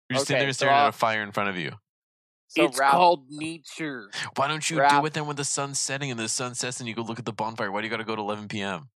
You're 0.10 0.18
just 0.18 0.28
sitting 0.28 0.38
Okay, 0.42 0.46
there 0.46 0.54
so 0.54 0.58
staring 0.58 0.76
at 0.76 0.88
a 0.90 0.92
fire 0.92 1.24
in 1.24 1.32
front 1.32 1.50
of 1.50 1.58
you. 1.58 1.72
so 2.48 2.66
it's 2.66 2.80
Ralph- 2.80 2.94
called 2.94 3.26
nature. 3.30 4.12
Why 4.36 4.48
don't 4.48 4.70
you 4.70 4.78
Raph- 4.78 5.00
do 5.02 5.06
it 5.08 5.14
then 5.14 5.26
when 5.26 5.36
the 5.38 5.44
sun's 5.44 5.80
setting 5.80 6.12
and 6.12 6.20
the 6.20 6.30
sun 6.30 6.54
sets 6.54 6.80
and 6.80 6.88
you 6.88 6.94
go 6.94 7.02
look 7.02 7.18
at 7.18 7.26
the 7.26 7.34
bonfire? 7.34 7.72
Why 7.72 7.82
do 7.82 7.88
you 7.88 7.92
got 7.92 7.98
to 7.98 8.04
go 8.04 8.16
to 8.16 8.22
11 8.22 8.48
p.m.? 8.48 8.90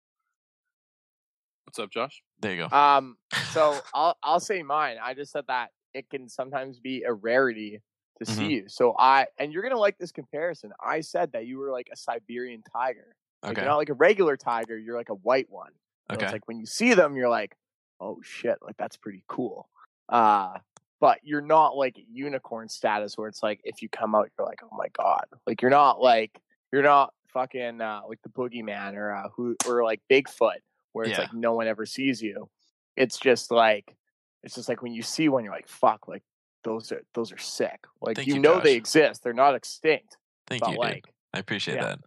What's 1.65 1.79
up, 1.79 1.91
Josh? 1.91 2.23
There 2.41 2.53
you 2.53 2.69
go. 2.69 2.77
Um, 2.77 3.17
so 3.53 3.79
I'll 3.95 4.17
I'll 4.25 4.41
say 4.41 4.63
mine. 4.65 4.97
I 5.03 5.15
just 5.15 5.31
said 5.31 5.45
that 5.47 5.71
it 5.95 6.11
can 6.11 6.29
sometimes 6.29 6.81
be 6.81 7.05
a 7.05 7.13
rarity 7.13 7.81
to 8.19 8.25
Mhm. 8.25 8.37
see 8.37 8.47
you. 8.47 8.69
So 8.69 8.95
I 8.99 9.27
and 9.39 9.53
you're 9.53 9.63
gonna 9.63 9.79
like 9.79 9.99
this 9.99 10.13
comparison. 10.13 10.73
I 10.85 11.01
said 11.01 11.33
that 11.33 11.47
you 11.47 11.59
were 11.59 11.71
like 11.71 11.89
a 11.93 11.97
Siberian 11.97 12.63
tiger. 12.73 13.17
Like 13.43 13.53
okay. 13.53 13.61
you're 13.63 13.71
not 13.71 13.77
like 13.77 13.91
a 13.91 13.95
regular 13.95 14.37
tiger. 14.37 14.77
You're 14.79 14.97
like 14.97 15.11
a 15.11 15.15
white 15.15 15.51
one. 15.51 15.73
So 16.11 16.17
okay. 16.17 16.25
It's 16.27 16.33
like 16.33 16.49
when 16.49 16.59
you 16.59 16.67
see 16.67 16.95
them, 16.95 17.17
you're 17.17 17.29
like, 17.29 17.57
oh 18.01 18.19
shit, 18.23 18.59
like 18.63 18.77
that's 18.77 18.97
pretty 18.97 19.23
cool. 19.29 19.69
Uh, 20.09 20.59
but 21.01 21.19
you're 21.23 21.43
not 21.43 21.77
like 21.77 21.97
unicorn 22.11 22.69
status 22.69 23.19
where 23.19 23.29
it's 23.29 23.43
like 23.43 23.61
if 23.65 23.83
you 23.83 23.89
come 23.89 24.15
out, 24.15 24.31
you're 24.39 24.47
like, 24.47 24.61
oh 24.63 24.75
my 24.77 24.89
god. 24.97 25.27
Like 25.47 25.61
you're 25.63 25.71
not 25.71 26.01
like 26.01 26.41
you're 26.73 26.83
not 26.83 27.13
fucking 27.29 27.81
uh, 27.83 28.01
like 28.09 28.21
the 28.23 28.31
boogeyman 28.31 28.95
or 28.95 29.15
uh, 29.15 29.29
who 29.37 29.57
or 29.69 29.85
like 29.85 30.01
Bigfoot 30.11 30.57
where 30.93 31.05
it's 31.05 31.13
Yeah. 31.19 31.25
like 31.25 31.35
no 31.35 31.53
one 31.55 31.67
ever 31.67 31.85
sees 31.85 32.23
you. 32.23 32.49
It's 32.97 33.19
just 33.19 33.51
like 33.51 33.95
it's 34.43 34.55
just 34.55 34.69
like 34.69 34.81
when 34.81 34.93
you 34.95 35.03
see 35.03 35.29
one, 35.29 35.45
you're 35.45 35.53
like, 35.53 35.69
fuck, 35.69 36.09
like 36.09 36.23
those 36.67 36.91
are 36.91 37.03
those 37.15 37.33
are 37.33 37.39
sick. 37.39 37.87
Like 38.01 38.17
Thank 38.17 38.29
you, 38.29 38.35
you, 38.35 38.41
know 38.41 38.61
they 38.61 38.75
exist. 38.75 39.23
They're 39.23 39.33
not 39.33 39.55
extinct. 39.55 40.19
Thank 40.49 40.63
but 40.63 40.73
you, 40.73 40.83
dude. 40.83 41.05
I 41.33 41.39
appreciate 41.39 41.77
yeah. 41.77 41.85
that. 41.85 41.99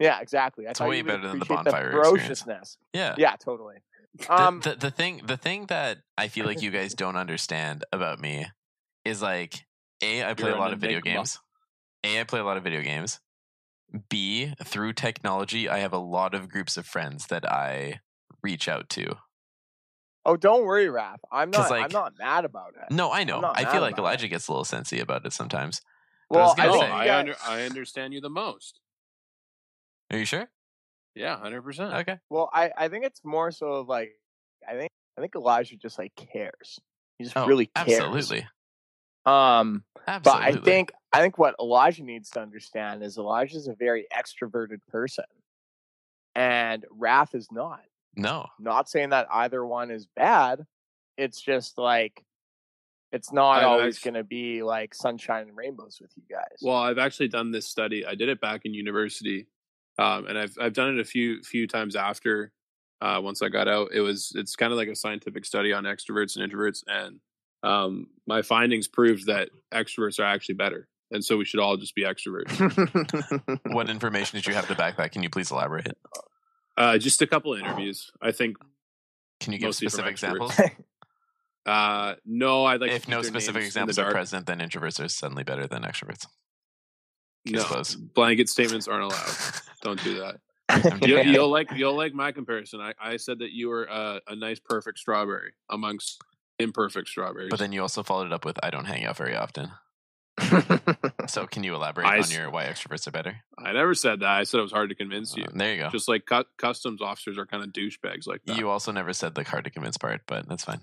yeah, 0.00 0.20
exactly. 0.20 0.66
It's 0.66 0.80
way 0.80 1.02
better 1.02 1.28
than 1.28 1.38
the 1.38 1.44
bonfire 1.44 1.92
ferociousness. 1.92 2.76
Yeah. 2.92 3.14
Yeah, 3.16 3.36
totally. 3.36 3.76
The- 4.14 4.32
Um, 4.32 4.60
the, 4.60 4.74
the 4.74 4.90
thing 4.90 5.22
the 5.24 5.36
thing 5.36 5.66
that 5.66 5.98
I 6.16 6.28
feel 6.28 6.46
like 6.46 6.60
you 6.60 6.70
guys 6.70 6.94
don't 7.02 7.16
understand 7.16 7.84
about 7.92 8.18
me 8.18 8.46
is 9.04 9.22
like 9.22 9.64
A, 10.02 10.24
I 10.24 10.34
play 10.34 10.50
a 10.50 10.56
lot 10.56 10.72
of 10.72 10.80
video 10.80 11.00
games. 11.00 11.38
A, 12.04 12.20
I 12.20 12.24
play 12.24 12.40
a 12.40 12.44
lot 12.44 12.56
of 12.56 12.64
video 12.64 12.82
games. 12.82 13.20
B, 14.10 14.52
through 14.64 14.92
technology, 14.94 15.68
I 15.68 15.78
have 15.78 15.94
a 15.94 15.98
lot 15.98 16.34
of 16.34 16.50
groups 16.50 16.76
of 16.76 16.86
friends 16.86 17.26
that 17.28 17.50
I 17.50 18.00
reach 18.42 18.68
out 18.68 18.88
to. 18.90 19.16
Oh, 20.28 20.36
don't 20.36 20.64
worry, 20.66 20.86
Raph. 20.88 21.16
I'm 21.32 21.50
'Cause, 21.50 21.70
not. 21.70 21.80
I'm 21.84 21.90
not 21.90 22.18
mad 22.18 22.44
about 22.44 22.74
it. 22.76 22.92
No, 22.92 23.10
I 23.10 23.24
know. 23.24 23.42
I 23.54 23.64
feel 23.64 23.80
like 23.80 23.94
about 23.94 24.02
Elijah 24.02 24.28
gets 24.28 24.46
a 24.48 24.52
little 24.52 24.64
sensy 24.66 25.00
about 25.00 25.24
it 25.24 25.32
sometimes. 25.32 25.80
I 26.30 26.36
Well, 26.36 26.46
was 26.48 26.54
gonna 26.54 26.72
I 26.72 26.78
say- 26.80 26.90
I, 27.10 27.18
under, 27.18 27.36
I 27.46 27.62
understand 27.62 28.12
you 28.12 28.20
the 28.20 28.28
most. 28.28 28.80
Are 30.10 30.18
you 30.18 30.26
sure? 30.26 30.50
Yeah, 31.14 31.38
hundred 31.38 31.62
percent. 31.62 31.94
Okay. 31.94 32.18
well, 32.28 32.50
I, 32.52 32.70
I 32.76 32.88
think 32.88 33.04
it's 33.06 33.24
more 33.24 33.50
so 33.50 33.72
of 33.72 33.88
like 33.88 34.12
I 34.68 34.72
think 34.74 34.90
I 35.16 35.22
think 35.22 35.34
Elijah 35.34 35.76
just 35.76 35.98
like 35.98 36.14
cares. 36.14 36.78
He 37.18 37.24
just 37.24 37.36
Oh, 37.36 37.46
really 37.46 37.66
cares. 37.74 37.88
absolutely. 38.00 38.46
Um, 39.24 39.84
but 40.06 40.26
I 40.28 40.52
think 40.52 40.92
I 41.12 41.20
think 41.20 41.38
what 41.38 41.54
Elijah 41.58 42.04
needs 42.04 42.28
to 42.30 42.40
understand 42.40 43.02
is 43.02 43.16
Elijah's 43.16 43.66
a 43.66 43.74
very 43.74 44.06
extroverted 44.14 44.80
person, 44.88 45.24
and 46.34 46.84
Raph 46.94 47.34
is 47.34 47.50
not. 47.50 47.80
No. 48.18 48.46
Not 48.58 48.88
saying 48.88 49.10
that 49.10 49.28
either 49.30 49.64
one 49.64 49.90
is 49.90 50.06
bad. 50.16 50.66
It's 51.16 51.40
just 51.40 51.78
like 51.78 52.24
it's 53.12 53.32
not 53.32 53.60
I've 53.60 53.66
always 53.66 53.98
going 53.98 54.14
to 54.14 54.24
be 54.24 54.62
like 54.62 54.94
sunshine 54.94 55.48
and 55.48 55.56
rainbows 55.56 55.98
with 56.00 56.10
you 56.16 56.22
guys. 56.30 56.58
Well, 56.60 56.76
I've 56.76 56.98
actually 56.98 57.28
done 57.28 57.50
this 57.50 57.66
study. 57.66 58.04
I 58.04 58.14
did 58.14 58.28
it 58.28 58.40
back 58.40 58.62
in 58.64 58.74
university, 58.74 59.46
um, 59.98 60.26
and 60.26 60.38
I've 60.38 60.54
I've 60.60 60.74
done 60.74 60.98
it 60.98 61.00
a 61.00 61.04
few 61.04 61.42
few 61.42 61.66
times 61.66 61.96
after. 61.96 62.52
Uh, 63.00 63.20
once 63.22 63.42
I 63.42 63.48
got 63.48 63.68
out, 63.68 63.90
it 63.92 64.00
was 64.00 64.32
it's 64.34 64.56
kind 64.56 64.72
of 64.72 64.76
like 64.76 64.88
a 64.88 64.96
scientific 64.96 65.44
study 65.44 65.72
on 65.72 65.84
extroverts 65.84 66.36
and 66.36 66.50
introverts, 66.50 66.82
and 66.86 67.20
um, 67.62 68.08
my 68.26 68.42
findings 68.42 68.88
proved 68.88 69.26
that 69.26 69.50
extroverts 69.72 70.18
are 70.18 70.24
actually 70.24 70.56
better, 70.56 70.88
and 71.12 71.24
so 71.24 71.36
we 71.36 71.44
should 71.44 71.60
all 71.60 71.76
just 71.76 71.94
be 71.94 72.02
extroverts. 72.02 73.60
What 73.72 73.88
information 73.88 74.36
did 74.36 74.46
you 74.46 74.54
have 74.54 74.66
to 74.68 74.74
back 74.74 74.96
that? 74.96 75.12
Can 75.12 75.22
you 75.22 75.30
please 75.30 75.50
elaborate? 75.52 75.96
Uh, 76.78 76.96
just 76.96 77.20
a 77.20 77.26
couple 77.26 77.52
of 77.52 77.60
interviews. 77.60 78.10
I 78.22 78.32
think. 78.32 78.56
Can 79.40 79.52
you 79.52 79.58
give 79.58 79.68
Mostly 79.68 79.86
from 79.86 79.90
specific 79.90 80.12
examples? 80.12 80.60
Uh, 81.66 82.14
no, 82.24 82.64
I'd 82.64 82.80
like 82.80 82.92
if 82.92 83.02
keep 83.02 83.10
no 83.10 83.20
specific 83.20 83.60
names 83.60 83.76
in 83.76 83.84
the 83.84 83.90
examples 83.90 83.98
are 83.98 84.10
present, 84.10 84.46
then 84.46 84.58
introverts 84.60 85.04
are 85.04 85.08
suddenly 85.08 85.44
better 85.44 85.66
than 85.66 85.82
extroverts. 85.82 86.26
No, 87.44 87.62
close. 87.62 87.94
blanket 87.94 88.48
statements 88.48 88.88
aren't 88.88 89.04
allowed. 89.12 89.34
Don't 89.82 90.02
do 90.02 90.18
that. 90.18 91.06
you, 91.06 91.20
you'll 91.20 91.50
like 91.50 91.70
you'll 91.72 91.94
like 91.94 92.14
my 92.14 92.32
comparison. 92.32 92.80
I, 92.80 92.94
I 92.98 93.18
said 93.18 93.40
that 93.40 93.52
you 93.52 93.68
were 93.68 93.86
uh, 93.90 94.20
a 94.28 94.34
nice 94.34 94.58
perfect 94.58 94.98
strawberry 94.98 95.52
amongst 95.68 96.22
imperfect 96.58 97.08
strawberries. 97.08 97.50
But 97.50 97.58
then 97.58 97.72
you 97.72 97.82
also 97.82 98.02
followed 98.02 98.28
it 98.28 98.32
up 98.32 98.46
with 98.46 98.58
"I 98.62 98.70
don't 98.70 98.86
hang 98.86 99.04
out 99.04 99.18
very 99.18 99.36
often." 99.36 99.70
So 101.28 101.46
can 101.46 101.62
you 101.62 101.74
elaborate 101.74 102.06
I 102.06 102.14
on 102.14 102.20
s- 102.20 102.34
your 102.34 102.50
why 102.50 102.64
extroverts 102.64 103.06
are 103.06 103.10
better? 103.10 103.36
I 103.58 103.72
never 103.72 103.94
said 103.94 104.20
that. 104.20 104.28
I 104.30 104.44
said 104.44 104.58
it 104.58 104.62
was 104.62 104.72
hard 104.72 104.88
to 104.88 104.94
convince 104.94 105.36
you. 105.36 105.44
Uh, 105.44 105.48
there 105.54 105.74
you 105.74 105.80
go. 105.82 105.90
Just 105.90 106.08
like 106.08 106.24
cu- 106.26 106.44
customs 106.56 107.02
officers 107.02 107.36
are 107.36 107.44
kind 107.46 107.62
of 107.62 107.70
douchebags 107.70 108.26
like 108.26 108.40
that. 108.46 108.56
You 108.56 108.70
also 108.70 108.90
never 108.92 109.12
said 109.12 109.34
the 109.34 109.44
hard 109.44 109.64
to 109.64 109.70
convince 109.70 109.98
part, 109.98 110.22
but 110.26 110.48
that's 110.48 110.64
fine. 110.64 110.80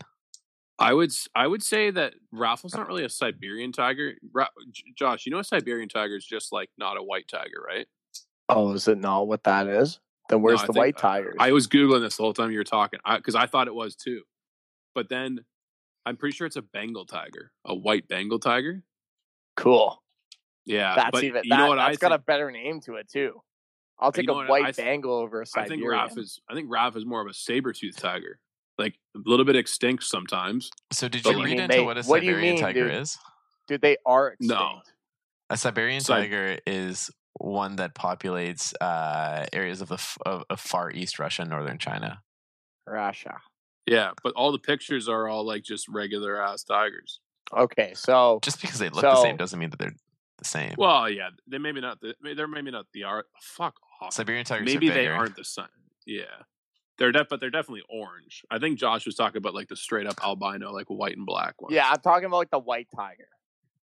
I 0.78 0.94
would 0.94 1.10
s- 1.10 1.28
I 1.34 1.48
would 1.48 1.64
say 1.64 1.90
that 1.90 2.14
Raffle's 2.32 2.76
not 2.76 2.88
really 2.88 3.06
a 3.06 3.10
Siberian 3.10 3.72
tiger. 3.72 4.14
Ra- 4.34 4.50
J- 4.72 4.84
Josh, 4.96 5.26
you 5.26 5.32
know 5.32 5.40
a 5.40 5.44
Siberian 5.44 5.90
tiger 5.90 6.16
is 6.16 6.26
just 6.26 6.52
like 6.52 6.70
not 6.78 6.98
a 6.98 7.04
white 7.04 7.28
tiger, 7.28 7.64
right? 7.66 7.88
oh, 8.50 8.74
is 8.74 8.88
it 8.88 9.00
not 9.00 9.28
what 9.28 9.44
that 9.46 9.68
is? 9.68 10.00
Then 10.30 10.42
where's 10.44 10.62
I 10.62 10.68
the 10.68 10.74
white 10.74 10.98
tiger? 10.98 11.34
I 11.40 11.52
was 11.52 11.68
googling 11.68 12.02
this 12.02 12.18
the 12.18 12.24
whole 12.24 12.34
time 12.34 12.52
you 12.52 12.60
were 12.60 12.64
talking 12.64 13.00
because 13.16 13.34
I, 13.36 13.48
thought 13.48 13.68
it 13.68 13.74
was 13.74 13.96
too, 13.96 14.22
but 14.94 15.10
then 15.10 15.40
I'm 16.06 16.18
pretty 16.18 16.36
sure 16.36 16.46
it's 16.46 16.56
a 16.56 16.62
Bengal 16.62 17.06
tiger, 17.06 17.52
a 17.66 17.74
white 17.74 18.08
Bengal 18.08 18.38
tiger. 18.40 18.84
Cool. 19.56 20.02
Yeah, 20.66 20.96
That's 20.96 21.12
but 21.12 21.24
even 21.24 21.42
you 21.44 21.50
that, 21.52 21.58
know 21.60 21.68
what 21.68 21.80
I 21.80 21.88
that's 21.90 22.00
got 22.00 22.12
a 22.12 22.18
better 22.18 22.50
name 22.52 22.82
to 22.82 22.96
it 22.96 23.08
too. 23.10 23.42
I'll 24.00 24.12
take 24.12 24.26
know 24.28 24.42
a 24.42 24.48
white 24.48 24.66
I 24.66 24.72
th- 24.72 24.84
Bengal 24.86 25.14
over 25.14 25.42
a 25.42 25.46
I 25.56 25.68
think 25.68 25.82
Siberian. 25.84 26.20
Is 26.20 26.42
I 26.50 26.54
think 26.56 26.70
Raph 26.70 26.96
is 26.98 27.06
more 27.06 27.22
of 27.22 27.28
a 27.28 27.34
saber 27.34 27.72
tooth 27.72 27.98
tiger, 27.98 28.40
like 28.80 28.96
a 29.16 29.20
little 29.26 29.46
bit 29.46 29.56
extinct 29.56 30.04
sometimes. 30.04 30.70
So 30.92 31.08
did 31.08 31.24
you 31.24 31.38
read 31.38 31.46
mean 31.46 31.60
into 31.60 31.78
they- 31.78 31.82
what 31.84 31.98
a 31.98 32.04
what 32.04 32.22
Siberian 32.22 32.56
mean, 32.56 32.62
tiger 32.64 32.88
dude? 32.90 32.98
is? 33.02 33.18
Dude, 33.68 33.82
they 33.82 33.98
are 34.06 34.30
extinct. 34.30 34.54
No. 34.54 34.82
A 35.52 35.58
Siberian 35.58 36.02
So 36.02 36.16
tiger 36.16 36.58
is 36.66 37.12
one 37.40 37.76
that 37.76 37.94
populates 37.94 38.74
uh, 38.82 39.46
areas 39.54 39.82
of 39.82 39.90
the 39.90 39.96
f- 39.96 40.18
of, 40.26 40.44
of 40.50 40.60
far 40.60 40.90
east 40.92 41.20
Russia 41.20 41.44
and 41.44 41.52
northern 41.52 41.78
China. 41.78 42.22
Russia. 42.88 43.38
Yeah, 43.86 44.12
but 44.24 44.34
all 44.34 44.52
the 44.52 44.58
pictures 44.60 45.08
are 45.08 45.28
all 45.28 45.46
like 45.46 45.64
just 45.64 45.88
regular 45.88 46.42
ass 46.42 46.64
tigers. 46.64 47.20
Okay, 47.54 47.94
so 47.96 48.40
Just 48.42 48.62
because 48.62 48.80
they 48.80 48.90
look 48.90 49.02
the 49.04 49.22
same 49.22 49.38
doesn't 49.38 49.60
mean 49.60 49.70
that 49.70 49.80
they're 49.80 49.94
the 50.38 50.46
same. 50.46 50.76
Well, 50.78 51.10
yeah, 51.10 51.30
they 51.48 51.58
maybe 51.58 51.82
not 51.82 52.02
the 52.02 52.16
they're 52.36 52.48
maybe 52.48 52.72
not 52.72 52.86
the 52.94 53.04
art. 53.04 53.28
Fuck 53.40 53.76
off. 54.02 54.14
Siberian 54.14 54.46
tigers 54.46 54.66
maybe 54.66 54.90
are 54.90 54.94
they 54.94 55.08
aren't 55.08 55.36
the 55.36 55.44
same. 55.46 55.66
Yeah, 56.06 56.24
they're 56.98 57.12
def- 57.12 57.30
but 57.30 57.40
they're 57.40 57.50
definitely 57.50 57.84
orange. 57.90 58.44
I 58.52 58.60
think 58.60 58.78
Josh 58.80 59.06
was 59.06 59.16
talking 59.16 59.38
about 59.38 59.54
like 59.54 59.68
the 59.70 59.76
straight 59.76 60.08
up 60.08 60.20
albino, 60.24 60.72
like 60.74 60.88
white 60.88 61.16
and 61.16 61.26
black 61.26 61.62
ones. 61.62 61.74
yeah, 61.74 61.90
I'm 61.90 62.02
talking 62.02 62.26
about 62.26 62.38
like 62.38 62.52
the 62.52 62.60
white 62.60 62.88
tiger, 62.96 63.28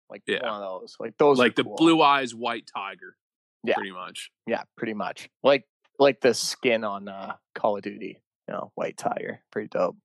like 0.08 0.22
Yeah. 0.26 0.42
one 0.42 0.62
of 0.62 0.80
those. 0.80 0.96
Like 0.98 1.16
those, 1.18 1.38
like 1.38 1.54
the 1.54 1.64
cool. 1.64 1.76
blue 1.76 2.02
eyes 2.02 2.34
white 2.34 2.68
tiger. 2.74 3.16
Yeah. 3.62 3.74
pretty 3.74 3.92
much. 3.92 4.30
Yeah, 4.46 4.62
pretty 4.76 4.94
much. 4.94 5.28
Like 5.42 5.64
like 5.98 6.20
the 6.22 6.32
skin 6.34 6.82
on 6.82 7.08
uh, 7.08 7.34
Call 7.54 7.76
of 7.76 7.82
Duty. 7.82 8.22
You 8.48 8.54
know, 8.54 8.72
white 8.74 8.96
tiger, 8.96 9.42
pretty 9.52 9.68
dope. 9.68 9.96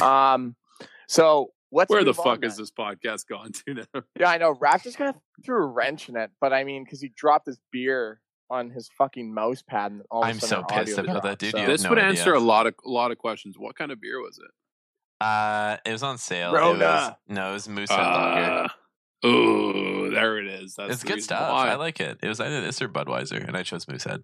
Um, 0.00 0.56
so 1.08 1.50
let's 1.72 1.90
Where 1.90 2.00
the 2.04 2.10
move 2.10 2.20
on 2.20 2.24
fuck 2.24 2.44
is 2.44 2.56
this 2.56 2.70
podcast 2.70 3.26
gone 3.28 3.52
to 3.66 3.74
now? 3.74 4.02
Yeah, 4.18 4.30
I 4.30 4.38
know. 4.38 4.54
Raph 4.54 4.82
just 4.82 4.96
kind 4.96 5.10
of 5.10 5.16
threw 5.44 5.62
a 5.62 5.66
wrench 5.66 6.08
in 6.08 6.16
it, 6.16 6.30
but 6.40 6.52
I 6.52 6.64
mean, 6.64 6.84
because 6.84 7.00
he 7.00 7.08
dropped 7.16 7.46
his 7.46 7.58
beer 7.72 8.20
on 8.50 8.70
his 8.70 8.88
fucking 8.98 9.32
mouse 9.32 9.62
pad, 9.62 9.92
and 9.92 10.02
all 10.10 10.22
of 10.22 10.28
a 10.28 10.30
I'm 10.30 10.38
sudden 10.40 10.64
so 10.68 10.74
pissed 10.76 10.98
audio 10.98 11.10
about 11.12 11.22
that, 11.24 11.38
dude. 11.38 11.52
so- 11.52 11.66
this 11.66 11.82
no 11.84 11.90
would 11.90 11.98
idea. 11.98 12.10
answer 12.10 12.34
a 12.34 12.40
lot 12.40 12.66
of 12.66 12.74
a 12.84 12.88
lot 12.90 13.10
of 13.10 13.18
questions. 13.18 13.56
What 13.58 13.76
kind 13.76 13.90
of 13.90 14.00
beer 14.00 14.20
was 14.20 14.38
it? 14.38 14.50
Uh, 15.24 15.76
it 15.86 15.92
was 15.92 16.02
on 16.02 16.18
sale. 16.18 16.54
It 16.54 16.78
was, 16.78 17.12
no, 17.28 17.50
it 17.50 17.52
was 17.54 17.68
Moosehead 17.68 17.98
Lager. 17.98 18.64
Uh, 18.64 18.68
oh, 19.22 20.10
there 20.10 20.38
it 20.38 20.46
is. 20.46 20.74
That's 20.74 20.92
It's 20.94 21.02
good 21.04 21.22
stuff. 21.22 21.50
why. 21.50 21.70
I 21.70 21.76
like 21.76 22.00
it. 22.00 22.18
It 22.22 22.28
was 22.28 22.40
either 22.40 22.60
this 22.60 22.82
or 22.82 22.88
Budweiser, 22.88 23.42
and 23.46 23.56
I 23.56 23.62
chose 23.62 23.86
Moosehead. 23.88 24.22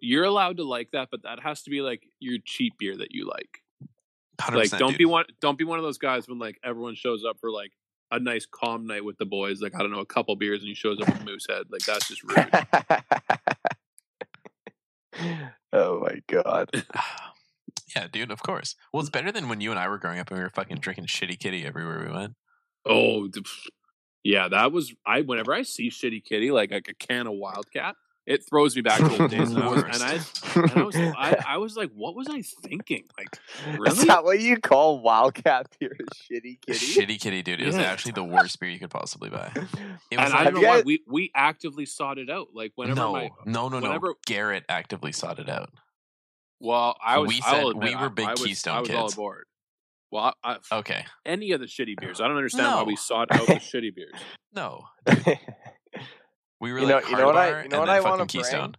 You're 0.00 0.24
allowed 0.24 0.56
to 0.56 0.64
like 0.64 0.92
that, 0.92 1.08
but 1.10 1.24
that 1.24 1.40
has 1.40 1.62
to 1.64 1.70
be 1.70 1.82
like 1.82 2.04
your 2.20 2.38
cheap 2.44 2.74
beer 2.78 2.96
that 2.96 3.08
you 3.10 3.26
like. 3.28 3.58
100%, 4.40 4.54
like 4.54 4.70
don't 4.70 4.90
dude. 4.90 4.98
be 4.98 5.04
one 5.04 5.24
don't 5.40 5.58
be 5.58 5.64
one 5.64 5.78
of 5.78 5.84
those 5.84 5.98
guys 5.98 6.28
when 6.28 6.38
like 6.38 6.58
everyone 6.64 6.94
shows 6.94 7.24
up 7.28 7.36
for 7.40 7.50
like 7.50 7.72
a 8.10 8.18
nice 8.18 8.46
calm 8.46 8.86
night 8.86 9.04
with 9.04 9.16
the 9.18 9.26
boys 9.26 9.60
like 9.60 9.74
i 9.74 9.78
don't 9.78 9.92
know 9.92 10.00
a 10.00 10.06
couple 10.06 10.34
beers 10.36 10.60
and 10.60 10.68
he 10.68 10.74
shows 10.74 11.00
up 11.00 11.06
with 11.08 11.24
Moosehead. 11.24 11.64
like 11.70 11.82
that's 11.82 12.08
just 12.08 12.22
rude 12.24 12.50
oh 15.72 16.00
my 16.00 16.20
god. 16.26 16.70
yeah, 17.96 18.06
dude. 18.10 18.30
Of 18.30 18.42
course. 18.42 18.76
Well, 18.92 19.00
it's 19.00 19.10
better 19.10 19.32
than 19.32 19.48
when 19.48 19.60
you 19.60 19.70
and 19.70 19.78
I 19.78 19.88
were 19.88 19.98
growing 19.98 20.18
up 20.18 20.30
and 20.30 20.38
we 20.38 20.42
were 20.42 20.50
fucking 20.50 20.78
drinking 20.78 21.06
shitty 21.06 21.38
kitty 21.38 21.64
everywhere 21.66 22.04
we 22.06 22.12
went. 22.12 22.34
oh 22.86 23.28
yeah 24.22 24.48
that 24.48 24.72
was 24.72 24.94
i 25.06 25.20
whenever 25.22 25.52
i 25.52 25.62
see 25.62 25.90
shitty 25.90 26.22
kitty 26.24 26.50
like, 26.50 26.70
like 26.70 26.88
a 26.88 26.94
can 26.94 27.26
of 27.26 27.34
wildcat 27.34 27.94
it 28.26 28.44
throws 28.48 28.76
me 28.76 28.82
back 28.82 28.98
to 28.98 29.08
the 29.08 29.28
days 29.28 29.50
when 29.54 29.62
I 29.62 29.74
and 29.80 30.02
i 30.02 30.20
and 30.54 30.70
I 30.72 30.82
was, 30.82 30.96
I, 30.96 31.44
I 31.48 31.56
was 31.56 31.76
like, 31.76 31.90
what 31.94 32.14
was 32.14 32.28
I 32.28 32.42
thinking? 32.42 33.04
Like, 33.18 33.38
Is 33.88 34.04
that 34.06 34.24
what 34.24 34.38
you 34.40 34.58
call 34.58 35.00
Wildcat 35.00 35.66
beer? 35.80 35.96
Shitty 36.14 36.60
kitty. 36.60 36.72
Shitty 36.78 37.20
kitty, 37.20 37.42
dude. 37.42 37.60
It 37.60 37.66
was 37.66 37.76
Yeah. 37.76 37.82
actually 37.82 38.12
the 38.12 38.24
worst 38.24 38.60
beer 38.60 38.68
you 38.70 38.78
could 38.78 38.90
possibly 38.90 39.30
buy. 39.30 39.50
It 39.54 39.60
was 39.60 39.68
And 40.12 40.20
I 40.34 40.44
don't 40.44 40.54
know 40.54 40.60
why 40.68 40.82
we 40.82 41.02
we 41.08 41.30
actively 41.34 41.86
sought 41.86 42.18
it 42.18 42.30
out. 42.30 42.48
Like 42.54 42.72
whenever 42.76 43.00
no, 43.00 43.12
my 43.12 43.30
no, 43.46 43.68
no, 43.68 43.80
no. 43.80 43.86
whenever- 43.88 44.14
Garrett 44.26 44.64
actively 44.68 45.12
sought 45.12 45.38
it 45.38 45.48
out. 45.48 45.70
well, 46.60 46.96
I 47.04 47.18
was. 47.18 47.28
We 47.28 47.40
said 47.40 47.64
admit, 47.66 47.88
we 47.90 47.94
were 47.96 48.06
I- 48.06 48.08
big 48.08 48.26
I 48.26 48.30
was, 48.32 48.42
Keystone 48.44 48.76
I 48.76 48.80
was 48.80 48.90
all 48.90 49.02
kids. 49.04 49.14
aboard. 49.14 49.44
Well, 50.12 50.34
I, 50.44 50.56
I, 50.72 50.78
Okay, 50.78 51.04
any 51.24 51.52
of 51.52 51.60
the 51.60 51.66
shitty 51.66 51.94
beers. 52.00 52.20
I 52.20 52.26
don't 52.28 52.36
understand 52.36 52.74
why 52.74 52.82
we 52.82 52.96
sought 52.96 53.28
out 53.32 53.46
the 53.46 53.54
shitty 53.54 53.94
beers. 53.94 54.12
no, 54.52 54.82
we 56.60 56.72
were 56.72 56.80
You 56.80 56.86
know- 56.86 56.94
like 56.96 57.08
you 57.08 57.16
know 57.16 57.26
what 57.26 57.36
I- 57.36 57.50
Bar 57.50 57.62
you 57.62 57.68
know 57.68 57.80
what 57.80 57.88
I 57.88 58.00
wanna 58.00 58.24
fucking 58.24 58.26
Keystone. 58.40 58.76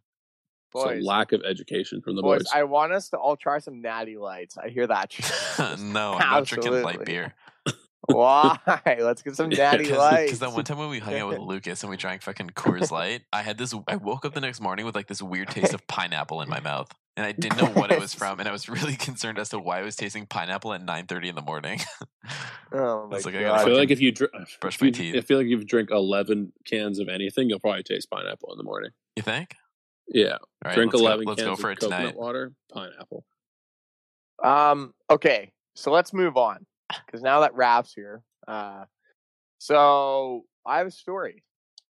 It's 0.74 0.86
a 0.86 1.06
lack 1.06 1.34
of 1.34 1.42
education 1.44 2.02
from 2.02 2.16
the 2.16 2.22
boys, 2.22 2.44
boys. 2.44 2.48
I 2.54 2.64
want 2.64 2.94
us 2.94 3.10
to 3.10 3.18
all 3.18 3.36
try 3.36 3.60
some 3.60 3.82
natty 3.82 4.18
lights. 4.18 4.58
I 4.58 4.70
hear 4.70 4.88
that. 4.88 5.14
no, 5.80 6.14
I'm 6.20 6.30
not 6.30 6.46
drinking 6.46 6.82
light 6.82 7.04
beer. 7.04 7.34
Why? 8.08 8.58
Let's 9.00 9.22
get 9.22 9.36
some 9.36 9.50
natty 9.50 9.86
light. 9.94 10.26
Because 10.26 10.40
that 10.40 10.54
one 10.54 10.64
time 10.64 10.78
when 10.80 10.90
we 10.90 11.00
hung 11.00 11.16
out 11.16 11.30
with 11.30 11.40
Lucas 11.48 11.84
and 11.84 11.90
we 11.90 11.98
drank 11.98 12.22
fucking 12.24 12.50
Coors 12.52 12.90
Light, 12.92 13.22
I 13.32 13.42
had 13.44 13.58
this. 13.58 13.74
I 13.88 13.96
woke 13.98 14.26
up 14.26 14.34
the 14.34 14.42
next 14.42 14.60
morning 14.60 14.86
with 14.86 14.96
like 14.96 15.08
this 15.08 15.22
weird 15.22 15.50
taste 15.50 15.74
of 15.74 15.86
pineapple 15.88 16.42
in 16.42 16.50
my 16.50 16.60
mouth, 16.60 16.92
and 17.16 17.26
I 17.26 17.32
didn't 17.32 17.58
know 17.60 17.68
what 17.80 17.92
it 17.92 18.00
was 18.00 18.14
from, 18.16 18.40
and 18.40 18.50
I 18.50 18.52
was 18.52 18.68
really 18.68 18.96
concerned 19.08 19.38
as 19.38 19.50
to 19.50 19.60
why 19.60 19.80
I 19.80 19.82
was 19.84 19.96
tasting 19.96 20.26
pineapple 20.26 20.74
at 20.74 20.82
9:30 20.84 21.30
in 21.30 21.36
the 21.36 21.42
morning. 21.42 21.80
Oh 22.74 23.08
my 23.10 23.18
It's 23.18 23.26
like 23.26 23.36
I 23.36 23.42
god! 23.42 23.48
gotta 23.48 23.62
I 23.62 23.66
feel 23.66 23.76
like 23.78 23.92
if 23.92 24.00
you 24.00 24.14
dr- 24.14 24.32
brush 24.62 24.76
if 24.76 24.82
my 24.82 24.88
you- 24.88 24.94
teeth. 24.94 25.16
I 25.18 25.20
feel 25.22 25.38
like 25.38 25.46
if 25.48 25.52
you 25.60 25.64
drink 25.66 25.92
eleven 25.92 26.54
cans 26.66 27.00
of 27.00 27.10
anything, 27.10 27.50
you'll 27.50 27.60
probably 27.60 27.84
taste 27.84 28.10
pineapple 28.10 28.50
in 28.54 28.58
the 28.58 28.64
morning. 28.64 28.92
you 29.18 29.24
think? 29.24 29.56
Yeah, 30.08 30.34
All 30.34 30.40
right, 30.66 30.76
drink 30.76 30.94
let's 30.94 31.02
eleven 31.04 31.26
Go, 31.26 31.32
let's 31.32 31.42
cans 31.44 31.50
go 31.58 31.62
for 31.62 31.70
of 31.72 31.74
it 31.78 31.80
coconut 31.82 32.00
tonight. 32.00 32.16
water, 32.16 32.54
pineapple. 32.74 33.26
Um. 34.44 34.94
Okay. 35.10 35.52
So 35.76 35.92
let's 35.92 36.14
move 36.14 36.38
on 36.38 36.66
because 37.06 37.22
now 37.22 37.42
that 37.42 37.54
Raph's 37.56 37.94
here, 37.94 38.24
uh, 38.48 38.86
so 39.58 40.46
I 40.66 40.78
have 40.80 40.88
a 40.88 40.92
story. 40.92 41.44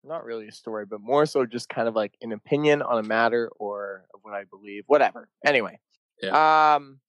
Not 0.04 0.24
really 0.24 0.48
a 0.48 0.52
story, 0.52 0.86
but 0.86 1.02
more 1.02 1.26
so 1.26 1.46
just 1.46 1.68
kind 1.68 1.88
of 1.88 1.96
like 1.96 2.16
an 2.22 2.32
opinion 2.32 2.82
on 2.82 2.98
a 3.00 3.04
matter 3.04 3.50
or 3.60 4.06
of 4.14 4.22
what 4.24 4.34
I 4.34 4.46
believe, 4.46 4.84
whatever. 4.88 5.28
Anyway. 5.46 5.80
Um. 6.76 7.00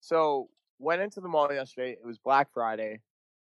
So 0.00 0.48
went 0.78 1.02
into 1.02 1.20
the 1.20 1.28
mall 1.28 1.52
yesterday. 1.52 1.92
It 1.92 2.06
was 2.06 2.18
Black 2.18 2.52
Friday. 2.52 3.00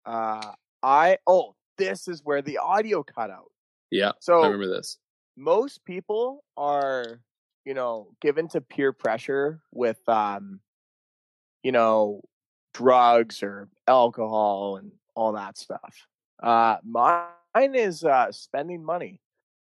Uh, 0.07 0.53
I 0.83 1.19
oh, 1.27 1.55
this 1.79 2.07
is 2.07 2.21
where 2.23 2.43
the 2.43 2.59
audio 2.59 3.03
cut 3.03 3.31
out. 3.31 3.51
Yeah, 3.90 4.12
So 4.21 4.40
I 4.43 4.47
remember 4.47 4.69
this. 4.69 4.99
most 5.37 5.85
people 5.85 6.45
are 6.57 7.21
you 7.64 7.75
know 7.75 8.09
given 8.21 8.49
to 8.49 8.61
peer 8.61 8.93
pressure 8.93 9.61
with 9.73 9.99
um 10.09 10.61
you 11.62 11.73
know 11.73 12.23
drugs 12.74 13.42
or 13.42 13.68
alcohol 13.88 14.76
and 14.76 14.92
all 15.14 15.32
that 15.32 15.56
stuff. 15.56 16.06
Uh 16.42 16.76
mine 16.84 17.74
is 17.74 18.04
uh 18.04 18.30
spending 18.32 18.84
money 18.84 19.20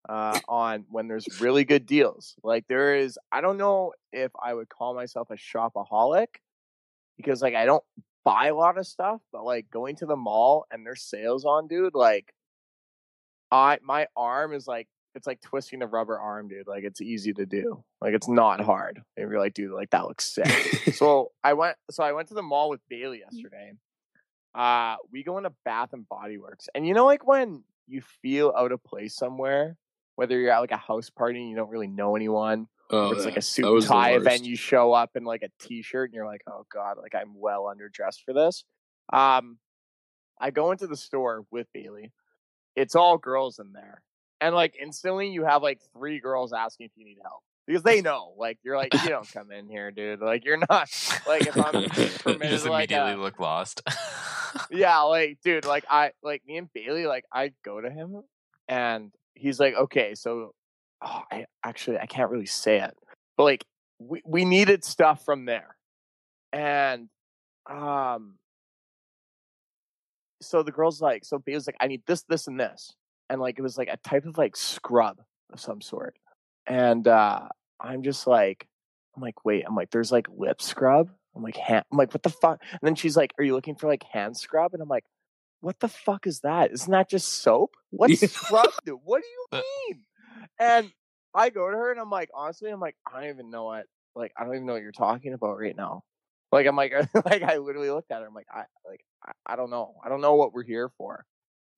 uh 0.09 0.39
on 0.49 0.85
when 0.91 1.09
there's 1.09 1.41
really 1.41 1.65
good 1.65 1.87
deals. 1.87 2.37
Like 2.43 2.67
there 2.69 2.97
is 2.97 3.19
i 3.33 3.41
don't 3.41 3.57
know 3.57 3.93
if 4.13 4.31
i 4.41 4.55
would 4.55 4.69
call 4.69 4.95
myself 4.95 5.31
a 5.31 5.35
shopaholic 5.35 6.29
because 7.17 7.43
like 7.43 7.55
i 7.55 7.67
don't 7.67 7.85
buy 8.25 8.47
a 8.47 8.55
lot 8.55 8.79
of 8.79 8.87
stuff 8.87 9.21
but 9.33 9.45
like 9.45 9.71
going 9.71 9.97
to 9.97 10.07
the 10.07 10.17
mall 10.17 10.67
and 10.71 10.85
there's 10.85 11.03
sales 11.03 11.45
on 11.45 11.67
dude 11.67 11.95
like 11.95 12.33
i 13.51 13.79
my 13.83 14.07
arm 14.17 14.53
is 14.53 14.67
like 14.67 14.87
it's 15.15 15.27
like 15.27 15.41
twisting 15.41 15.83
a 15.83 15.87
rubber 15.87 16.19
arm, 16.19 16.49
dude. 16.49 16.67
Like 16.67 16.85
it's 16.85 17.01
easy 17.01 17.33
to 17.35 17.47
do. 17.47 17.83
Like 18.01 18.15
it's 18.15 18.29
not 18.29 18.61
hard. 18.61 19.01
And 19.17 19.31
you're 19.31 19.41
like, 19.41 19.55
dude, 19.55 19.73
like 19.73 19.91
that 19.91 20.07
looks 20.07 20.25
sick. 20.25 20.49
so 20.95 21.33
I 21.43 21.55
went 21.55 21.77
so 21.91 22.05
I 22.05 22.13
went 22.13 22.29
to 22.29 22.35
the 22.35 22.43
mall 22.43 22.69
with 22.71 22.81
Bailey 22.89 23.21
yesterday. 23.21 23.73
Uh 24.55 24.97
we 25.11 25.23
go 25.25 25.39
into 25.39 25.53
Bath 25.65 25.93
and 25.93 26.09
Body 26.09 26.39
Works. 26.39 26.69
And 26.75 26.87
you 26.87 26.95
know 26.95 27.07
like 27.07 27.27
when 27.27 27.65
you 27.87 28.03
feel 28.23 28.53
out 28.57 28.73
of 28.73 28.83
place 28.85 29.15
somewhere, 29.17 29.77
whether 30.17 30.39
you're 30.39 30.53
at 30.53 30.61
like 30.61 30.73
a 30.73 30.77
house 30.77 31.11
party 31.11 31.41
and 31.41 31.51
you 31.51 31.57
don't 31.57 31.71
really 31.71 31.89
know 31.89 32.17
anyone, 32.17 32.69
Oh, 32.91 33.11
it's 33.11 33.27
like 33.27 33.37
a 33.37 33.43
suit 33.43 33.67
and 33.67 33.85
tie 33.85 34.13
event, 34.13 34.45
you 34.45 34.57
show 34.57 34.93
up 34.95 35.11
in 35.15 35.25
like 35.25 35.43
a 35.43 35.51
t-shirt 35.61 36.09
and 36.09 36.15
you're 36.15 36.27
like, 36.27 36.41
oh 36.49 36.65
god, 36.73 36.97
like 36.97 37.15
I'm 37.15 37.35
well 37.35 37.65
underdressed 37.65 38.23
for 38.25 38.33
this. 38.33 38.65
Um, 39.13 39.59
I 40.41 40.51
go 40.51 40.71
into 40.71 40.87
the 40.87 40.97
store 40.97 41.45
with 41.51 41.67
Bailey. 41.75 42.13
It's 42.77 42.95
all 42.95 43.19
girls 43.19 43.59
in 43.59 43.73
there, 43.73 44.03
and 44.41 44.55
like 44.55 44.77
instantly 44.81 45.31
you 45.31 45.45
have 45.45 45.63
like 45.63 45.81
three 45.97 46.21
girls 46.21 46.53
asking 46.53 46.87
if 46.87 46.93
you 46.97 47.05
need 47.05 47.19
help 47.23 47.43
because 47.69 47.83
they 47.83 48.01
know, 48.01 48.33
like 48.39 48.59
you're 48.63 48.77
like 48.77 48.95
you 48.95 49.09
don't 49.11 49.31
come 49.31 49.53
in 49.53 49.69
here, 49.69 49.91
dude. 49.91 50.21
Like 50.21 50.45
you're 50.45 50.57
not 50.57 50.89
like 51.27 51.47
if 51.47 51.57
I'm 51.57 51.83
you 51.83 51.89
permitted 51.89 52.51
just 52.51 52.67
like 52.67 52.91
immediately 52.91 53.13
uh, 53.13 53.25
look 53.25 53.39
lost. 53.39 53.83
yeah, 54.71 55.01
like 55.01 55.39
dude, 55.45 55.67
like 55.67 55.85
I 55.89 56.13
like 56.23 56.43
me 56.47 56.57
and 56.57 56.73
Bailey, 56.73 57.07
like 57.07 57.25
I 57.33 57.53
go 57.65 57.81
to 57.81 57.91
him 57.91 58.23
and 58.69 59.13
he's 59.35 59.61
like, 59.61 59.75
okay, 59.75 60.15
so 60.15 60.55
oh, 61.03 61.23
I 61.31 61.45
actually 61.63 61.99
I 61.99 62.07
can't 62.07 62.31
really 62.31 62.47
say 62.47 62.81
it, 62.81 62.97
but 63.37 63.45
like 63.45 63.65
we 63.99 64.23
we 64.25 64.45
needed 64.47 64.83
stuff 64.83 65.25
from 65.25 65.45
there, 65.45 65.77
and 66.53 67.09
um, 67.69 68.37
so 70.41 70.63
the 70.63 70.73
girl's 70.73 71.01
like, 71.01 71.25
so 71.25 71.39
Bailey's 71.39 71.67
like, 71.67 71.77
I 71.81 71.87
need 71.87 72.03
this, 72.07 72.23
this, 72.29 72.47
and 72.47 72.59
this, 72.59 72.95
and 73.31 73.41
like 73.41 73.59
it 73.59 73.63
was 73.63 73.79
like 73.79 73.89
a 73.89 73.97
type 73.99 74.25
of 74.27 74.39
like 74.39 74.57
scrub 74.57 75.21
of 75.53 75.61
some 75.61 75.81
sort, 75.81 76.17
and 76.67 77.07
uh 77.07 77.49
I'm 77.81 78.03
just 78.03 78.27
like, 78.27 78.67
I'm 79.15 79.23
like, 79.23 79.45
wait, 79.45 79.65
I'm 79.67 79.77
like, 79.77 79.91
there's 79.91 80.11
like 80.13 80.27
lip 80.37 80.61
scrub. 80.61 81.11
I'm 81.37 81.43
like, 81.43 81.57
hand, 81.57 81.85
I'm 81.93 81.99
like, 81.99 82.13
what 82.13 82.23
the 82.25 82.31
fuck? 82.31 82.61
And 82.71 82.81
then 82.83 82.97
she's 82.97 83.17
like, 83.17 83.33
are 83.39 83.45
you 83.45 83.55
looking 83.55 83.77
for 83.77 83.87
like 83.87 84.03
hand 84.03 84.37
scrub? 84.37 84.75
And 84.75 84.83
I'm 84.83 84.89
like, 84.89 85.05
what 85.61 85.79
the 85.81 85.89
fuck 85.89 86.27
is 86.27 86.41
that? 86.41 86.73
Isn't 86.73 86.91
that 86.91 87.09
just 87.09 87.29
soap? 87.43 87.77
What's 87.91 88.21
scrub 88.33 88.71
do? 88.85 89.01
What 89.05 89.23
do 89.23 89.29
you 89.29 89.47
Uh, 89.53 89.63
mean? 89.89 90.01
And 90.59 90.93
I 91.35 91.51
go 91.51 91.71
to 91.71 91.77
her 91.77 91.93
and 91.93 92.01
I'm 92.01 92.11
like, 92.11 92.31
honestly, 92.35 92.71
I'm 92.71 92.81
like, 92.81 92.97
I 93.07 93.21
don't 93.21 93.31
even 93.31 93.51
know 93.51 93.65
what, 93.65 93.87
like, 94.17 94.33
I 94.37 94.45
don't 94.45 94.55
even 94.55 94.67
know 94.67 94.73
what 94.73 94.83
you're 94.83 94.93
talking 94.93 95.33
about 95.33 95.59
right 95.59 95.77
now. 95.77 96.03
Like, 96.51 96.67
I'm 96.67 96.77
like, 96.77 96.93
like, 97.25 97.43
I 97.43 97.59
literally 97.59 97.91
looked 97.91 98.11
at 98.11 98.21
her. 98.21 98.27
I'm 98.27 98.35
like, 98.35 98.47
I, 98.53 98.65
like, 98.87 99.05
I, 99.25 99.33
I 99.47 99.57
don't 99.57 99.71
know. 99.71 99.95
I 100.05 100.09
don't 100.09 100.21
know 100.21 100.35
what 100.35 100.53
we're 100.53 100.65
here 100.65 100.91
for. 100.97 101.25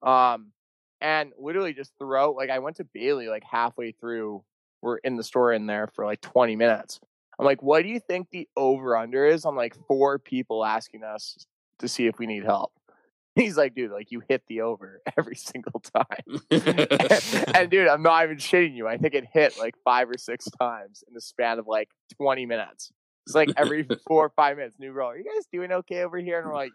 Um, 0.03 0.53
And 1.01 1.33
literally 1.39 1.73
just 1.73 1.93
throughout, 1.99 2.37
like 2.37 2.51
I 2.51 2.59
went 2.59 2.77
to 2.77 2.85
Bailey 2.85 3.29
like 3.29 3.45
halfway 3.49 3.93
through. 3.93 4.43
We're 4.83 4.99
in 4.99 5.17
the 5.17 5.25
store 5.25 5.53
in 5.53 5.67
there 5.67 5.89
for 5.95 6.07
like 6.07 6.21
20 6.23 6.57
minutes. 6.57 7.01
I'm 7.39 7.47
like, 7.47 7.63
what 7.63 7.83
do 7.83 7.89
you 7.89 8.01
think 8.01 8.29
the 8.31 8.49
over 8.57 8.97
under 8.97 9.27
is 9.27 9.45
on 9.45 9.57
like 9.57 9.75
four 9.87 10.19
people 10.19 10.65
asking 10.65 11.05
us 11.05 11.47
to 11.79 11.89
see 11.89 12.07
if 12.07 12.19
we 12.19 12.27
need 12.27 12.45
help? 12.45 12.73
He's 13.35 13.57
like, 13.57 13.75
dude, 13.75 13.93
like 13.93 14.11
you 14.11 14.23
hit 14.29 14.43
the 14.49 14.63
over 14.63 15.01
every 15.19 15.37
single 15.37 15.81
time. 15.81 16.41
and 17.55 17.71
dude, 17.71 17.89
I'm 17.89 18.03
not 18.03 18.25
even 18.25 18.37
shitting 18.37 18.75
you. 18.75 18.89
I 18.89 18.99
think 18.99 19.15
it 19.15 19.25
hit 19.33 19.59
like 19.59 19.75
five 19.85 20.11
or 20.11 20.19
six 20.19 20.47
times 20.59 21.05
in 21.09 21.15
the 21.15 21.21
span 21.21 21.59
of 21.59 21.67
like 21.67 21.89
20 22.17 22.45
minutes. 22.47 22.91
It's 23.27 23.35
like 23.35 23.51
every 23.57 23.87
four 24.07 24.27
or 24.27 24.33
five 24.37 24.57
minutes, 24.57 24.77
new 24.79 24.93
girl, 24.93 25.09
are 25.09 25.17
you 25.17 25.25
guys 25.25 25.47
doing 25.53 25.73
okay 25.73 26.03
over 26.03 26.19
here? 26.19 26.41
And 26.41 26.49
we're 26.49 26.55
like, 26.55 26.73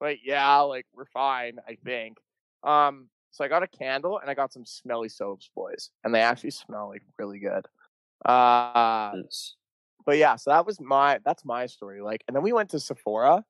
like, 0.00 0.20
yeah, 0.24 0.60
like 0.60 0.86
we're 0.94 1.06
fine, 1.06 1.56
I 1.66 1.76
think. 1.84 2.18
Um, 2.62 3.08
so 3.36 3.44
I 3.44 3.48
got 3.48 3.62
a 3.62 3.66
candle 3.66 4.18
and 4.18 4.30
I 4.30 4.34
got 4.34 4.50
some 4.50 4.64
smelly 4.64 5.10
soaps, 5.10 5.50
boys, 5.54 5.90
and 6.02 6.14
they 6.14 6.22
actually 6.22 6.52
smell 6.52 6.88
like 6.88 7.02
really 7.18 7.38
good. 7.38 7.66
Uh, 8.24 9.12
but 10.06 10.16
yeah, 10.16 10.36
so 10.36 10.50
that 10.50 10.64
was 10.64 10.80
my 10.80 11.20
that's 11.22 11.44
my 11.44 11.66
story. 11.66 12.00
Like, 12.00 12.24
and 12.26 12.34
then 12.34 12.42
we 12.42 12.54
went 12.54 12.70
to 12.70 12.80
Sephora. 12.80 13.44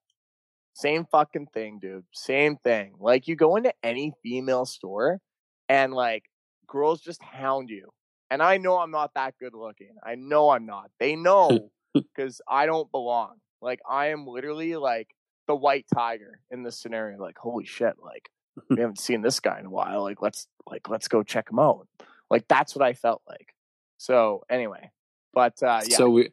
Same 0.74 1.06
fucking 1.10 1.46
thing, 1.54 1.78
dude. 1.80 2.04
Same 2.12 2.56
thing. 2.56 2.94
Like, 2.98 3.28
you 3.28 3.36
go 3.36 3.54
into 3.56 3.72
any 3.82 4.12
female 4.24 4.66
store, 4.66 5.20
and 5.68 5.94
like 5.94 6.24
girls 6.66 7.00
just 7.00 7.22
hound 7.22 7.70
you. 7.70 7.90
And 8.28 8.42
I 8.42 8.56
know 8.56 8.78
I'm 8.78 8.90
not 8.90 9.12
that 9.14 9.34
good 9.38 9.54
looking. 9.54 9.94
I 10.04 10.16
know 10.16 10.50
I'm 10.50 10.66
not. 10.66 10.90
They 10.98 11.14
know 11.14 11.70
because 11.94 12.40
I 12.48 12.66
don't 12.66 12.90
belong. 12.90 13.36
Like, 13.62 13.78
I 13.88 14.08
am 14.08 14.26
literally 14.26 14.74
like 14.74 15.08
the 15.46 15.54
white 15.54 15.86
tiger 15.94 16.40
in 16.50 16.64
this 16.64 16.80
scenario. 16.80 17.20
Like, 17.20 17.38
holy 17.38 17.66
shit! 17.66 17.94
Like, 18.02 18.28
we 18.70 18.80
haven't 18.80 18.98
seen 19.00 19.22
this 19.22 19.40
guy 19.40 19.58
in 19.60 19.66
a 19.66 19.70
while. 19.70 20.02
Like, 20.02 20.22
let's 20.22 20.46
like 20.70 20.88
let's 20.88 21.08
go 21.08 21.22
check 21.22 21.50
him 21.50 21.58
out. 21.58 21.86
Like, 22.30 22.48
that's 22.48 22.74
what 22.74 22.84
I 22.84 22.92
felt 22.94 23.22
like. 23.28 23.54
So 23.98 24.44
anyway, 24.50 24.90
but 25.32 25.62
uh, 25.62 25.80
yeah. 25.86 25.96
So 25.96 26.10
we, 26.10 26.30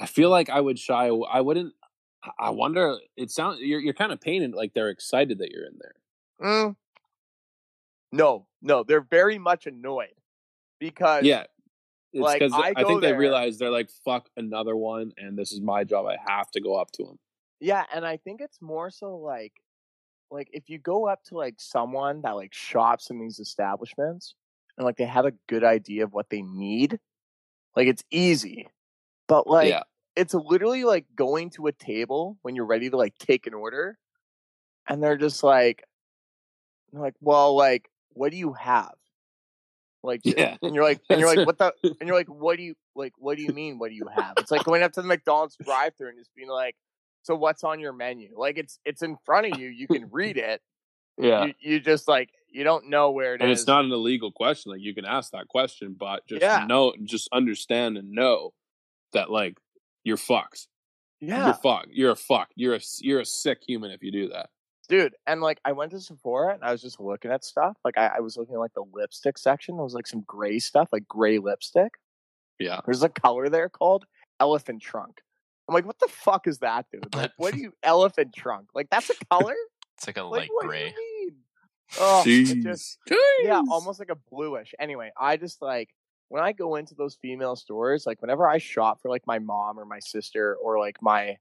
I 0.00 0.06
feel 0.06 0.30
like 0.30 0.50
I 0.50 0.60
would 0.60 0.78
shy. 0.78 1.08
I 1.08 1.40
wouldn't. 1.40 1.74
I- 2.38 2.50
wonder. 2.50 2.98
It 3.16 3.30
sounds 3.30 3.60
you're 3.60 3.80
you're 3.80 3.94
kind 3.94 4.12
of 4.12 4.20
painted 4.20 4.54
like 4.54 4.74
they're 4.74 4.90
excited 4.90 5.38
that 5.38 5.50
you're 5.50 5.64
in 5.66 5.78
there. 5.80 5.94
Mm. 6.40 6.76
No, 8.12 8.46
no, 8.60 8.82
they're 8.82 9.00
very 9.00 9.38
much 9.38 9.66
annoyed 9.66 10.14
because 10.78 11.24
Yeah, 11.24 11.44
it's 12.12 12.22
like, 12.22 12.40
because 12.40 12.52
I 12.52 12.72
I, 12.76 12.84
think 12.84 13.00
they 13.00 13.08
there- 13.08 13.18
realize 13.18 13.58
they're 13.58 13.70
like 13.70 13.90
fuck 14.04 14.28
another 14.36 14.76
one, 14.76 15.12
and 15.16 15.36
this 15.38 15.52
is 15.52 15.60
my 15.60 15.84
job. 15.84 16.06
I 16.06 16.16
have 16.30 16.50
to 16.52 16.60
go 16.60 16.76
up 16.76 16.90
to 16.92 17.04
him. 17.04 17.18
yeah, 17.60 17.84
and 17.94 18.04
I 18.06 18.18
think 18.18 18.40
it's 18.40 18.60
more 18.60 18.90
so 18.90 19.16
like 19.16 19.52
like 20.32 20.48
if 20.52 20.68
you 20.68 20.78
go 20.78 21.06
up 21.06 21.22
to 21.24 21.36
like 21.36 21.54
someone 21.58 22.22
that 22.22 22.32
like 22.32 22.52
shops 22.54 23.10
in 23.10 23.20
these 23.20 23.38
establishments 23.38 24.34
and 24.76 24.84
like 24.84 24.96
they 24.96 25.04
have 25.04 25.26
a 25.26 25.32
good 25.48 25.64
idea 25.64 26.04
of 26.04 26.12
what 26.12 26.30
they 26.30 26.42
need, 26.42 26.98
like 27.76 27.86
it's 27.86 28.02
easy. 28.10 28.68
But 29.28 29.46
like 29.46 29.68
yeah, 29.68 29.82
it's 30.16 30.34
literally 30.34 30.84
like 30.84 31.06
going 31.14 31.50
to 31.50 31.66
a 31.66 31.72
table 31.72 32.38
when 32.42 32.56
you're 32.56 32.66
ready 32.66 32.90
to 32.90 32.96
like 32.96 33.16
take 33.18 33.46
an 33.46 33.54
order 33.54 33.98
and 34.88 35.02
they're 35.02 35.16
just 35.16 35.42
like 35.42 35.84
they're 36.92 37.02
like, 37.02 37.14
well, 37.20 37.56
like, 37.56 37.88
what 38.10 38.30
do 38.30 38.36
you 38.36 38.52
have? 38.52 38.92
Like, 40.02 40.20
Yeah. 40.24 40.56
and 40.62 40.74
you're 40.74 40.84
like, 40.84 41.00
and 41.08 41.20
you're 41.20 41.34
like, 41.34 41.46
what 41.46 41.58
the, 41.58 41.72
and 41.82 42.06
you're 42.06 42.16
like, 42.16 42.28
what 42.28 42.56
do 42.56 42.62
you, 42.62 42.74
like, 42.94 43.14
what 43.16 43.36
do 43.36 43.42
you 43.42 43.52
mean? 43.52 43.78
What 43.78 43.90
do 43.90 43.94
you 43.96 44.08
have? 44.14 44.34
It's 44.38 44.50
like 44.50 44.64
going 44.64 44.82
up 44.82 44.92
to 44.92 45.02
the 45.02 45.08
McDonald's 45.08 45.56
drive-through 45.56 46.10
and 46.10 46.18
just 46.18 46.34
being 46.34 46.48
like, 46.50 46.76
so 47.22 47.34
what's 47.36 47.64
on 47.64 47.80
your 47.80 47.92
menu? 47.92 48.30
Like, 48.36 48.58
it's, 48.58 48.78
it's 48.84 49.02
in 49.02 49.16
front 49.24 49.52
of 49.52 49.58
you. 49.58 49.68
You 49.68 49.86
can 49.88 50.08
read 50.10 50.36
it. 50.36 50.60
yeah. 51.18 51.44
You, 51.46 51.54
you 51.60 51.80
just 51.80 52.08
like, 52.08 52.30
you 52.50 52.64
don't 52.64 52.90
know 52.90 53.10
where 53.12 53.34
it 53.34 53.40
is. 53.40 53.42
and 53.42 53.50
it's 53.50 53.66
not 53.66 53.84
an 53.84 53.92
illegal 53.92 54.30
question. 54.32 54.72
Like 54.72 54.80
you 54.82 54.94
can 54.94 55.04
ask 55.06 55.30
that 55.32 55.48
question, 55.48 55.96
but 55.98 56.26
just 56.28 56.42
Yeah. 56.42 56.66
know, 56.66 56.92
just 57.04 57.28
understand 57.32 57.96
and 57.96 58.10
know 58.12 58.52
that 59.12 59.30
like 59.30 59.56
you're 60.04 60.16
fucked. 60.18 60.68
yeah. 61.20 61.46
You're 61.46 61.54
fucked. 61.54 61.88
You're 61.92 62.10
a 62.10 62.16
fuck. 62.16 62.48
You're 62.56 62.74
a 62.74 62.80
you're 63.00 63.20
a 63.20 63.24
sick 63.24 63.60
human 63.66 63.90
if 63.90 64.02
you 64.02 64.10
do 64.12 64.28
that. 64.30 64.50
dude 64.88 65.14
and 65.26 65.40
like 65.40 65.60
i 65.64 65.70
went 65.72 65.92
to 65.92 66.00
sephora 66.00 66.52
and 66.54 66.64
i 66.64 66.72
was 66.72 66.82
just 66.82 66.98
looking 67.00 67.30
at 67.30 67.44
stuff 67.44 67.76
like 67.84 67.96
I, 67.96 68.14
I 68.16 68.20
was 68.20 68.36
looking 68.36 68.54
at 68.56 68.58
like 68.58 68.74
the 68.74 68.84
lipstick 68.92 69.38
section 69.38 69.76
there 69.76 69.84
was 69.84 69.94
like 69.94 70.08
some 70.08 70.24
gray 70.26 70.58
stuff 70.58 70.88
like 70.92 71.06
gray 71.08 71.38
lipstick 71.38 71.92
Yeah. 72.58 72.80
there's 72.84 73.02
a 73.04 73.08
color 73.08 73.48
there 73.48 73.68
called 73.68 74.04
elephant 74.40 74.82
trunk 74.82 75.20
i'm 75.72 75.74
like 75.74 75.86
what 75.86 75.98
the 75.98 76.08
fuck 76.08 76.46
is 76.46 76.58
that 76.58 76.86
dude 76.92 77.14
like 77.14 77.32
what 77.36 77.54
do 77.54 77.60
you 77.60 77.72
elephant 77.82 78.34
trunk 78.34 78.68
like 78.74 78.88
that's 78.90 79.10
a 79.10 79.14
color 79.30 79.54
It's 79.96 80.06
like 80.06 80.18
a 80.18 80.22
like 80.22 80.40
light 80.42 80.48
what 80.52 80.66
gray. 80.66 80.90
do 80.94 81.00
you 81.02 81.26
mean 81.26 81.36
oh 81.98 82.22
it 82.26 82.62
just 82.62 82.98
yeah 83.42 83.62
almost 83.70 83.98
like 83.98 84.10
a 84.10 84.18
bluish 84.30 84.74
anyway 84.78 85.10
i 85.18 85.36
just 85.36 85.60
like 85.62 85.90
when 86.28 86.42
i 86.42 86.52
go 86.52 86.76
into 86.76 86.94
those 86.94 87.16
female 87.20 87.56
stores 87.56 88.06
like 88.06 88.20
whenever 88.22 88.48
i 88.48 88.58
shop 88.58 89.00
for 89.00 89.08
like 89.10 89.26
my 89.26 89.38
mom 89.38 89.78
or 89.78 89.84
my 89.84 89.98
sister 89.98 90.56
or 90.62 90.78
like 90.78 90.96
my 91.02 91.36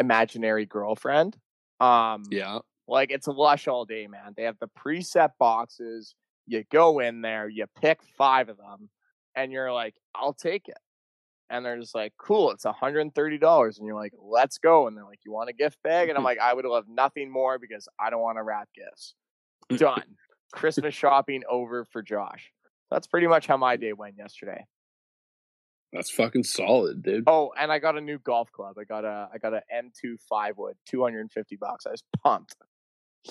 imaginary 0.00 0.66
girlfriend 0.66 1.36
um 1.80 2.22
Yeah. 2.30 2.58
like 2.88 3.10
it's 3.10 3.26
a 3.26 3.32
lush 3.32 3.68
all 3.68 3.84
day, 3.84 4.06
man. 4.06 4.32
They 4.36 4.44
have 4.44 4.58
the 4.58 4.68
preset 4.68 5.30
boxes. 5.38 6.14
You 6.46 6.64
go 6.70 7.00
in 7.00 7.20
there, 7.22 7.48
you 7.48 7.66
pick 7.80 8.00
five 8.16 8.48
of 8.48 8.56
them, 8.56 8.88
and 9.34 9.50
you're 9.52 9.72
like, 9.72 9.94
I'll 10.14 10.32
take 10.32 10.68
it. 10.68 10.78
And 11.48 11.64
they're 11.64 11.78
just 11.78 11.94
like, 11.94 12.12
cool, 12.18 12.50
it's 12.50 12.64
$130. 12.64 13.78
And 13.78 13.86
you're 13.86 13.94
like, 13.94 14.12
let's 14.20 14.58
go. 14.58 14.86
And 14.86 14.96
they're 14.96 15.04
like, 15.04 15.20
you 15.24 15.32
want 15.32 15.48
a 15.50 15.52
gift 15.52 15.78
bag? 15.84 16.08
And 16.08 16.16
I'm 16.16 16.20
mm-hmm. 16.20 16.26
like, 16.26 16.38
I 16.40 16.52
would 16.52 16.64
love 16.64 16.86
nothing 16.88 17.30
more 17.30 17.58
because 17.58 17.88
I 18.00 18.10
don't 18.10 18.20
want 18.20 18.38
to 18.38 18.42
wrap 18.42 18.68
gifts. 18.74 19.14
Mm. 19.70 19.78
Done. 19.78 20.16
Christmas 20.52 20.94
shopping 20.94 21.42
over 21.48 21.84
for 21.84 22.02
Josh. 22.02 22.52
That's 22.90 23.06
pretty 23.06 23.26
much 23.26 23.46
how 23.46 23.56
my 23.56 23.76
day 23.76 23.92
went 23.92 24.16
yesterday. 24.16 24.64
That's 25.92 26.10
fucking 26.10 26.44
solid, 26.44 27.02
dude. 27.02 27.24
Oh, 27.26 27.52
and 27.58 27.72
I 27.72 27.78
got 27.78 27.96
a 27.96 28.00
new 28.00 28.18
golf 28.18 28.50
club. 28.52 28.76
I 28.78 28.84
got 28.84 29.04
a 29.04 29.28
I 29.32 29.38
got 29.38 29.54
a 29.54 29.62
M2 29.74 30.16
five 30.28 30.58
wood, 30.58 30.74
250 30.86 31.56
bucks. 31.56 31.86
I 31.86 31.90
was 31.90 32.02
pumped. 32.22 32.54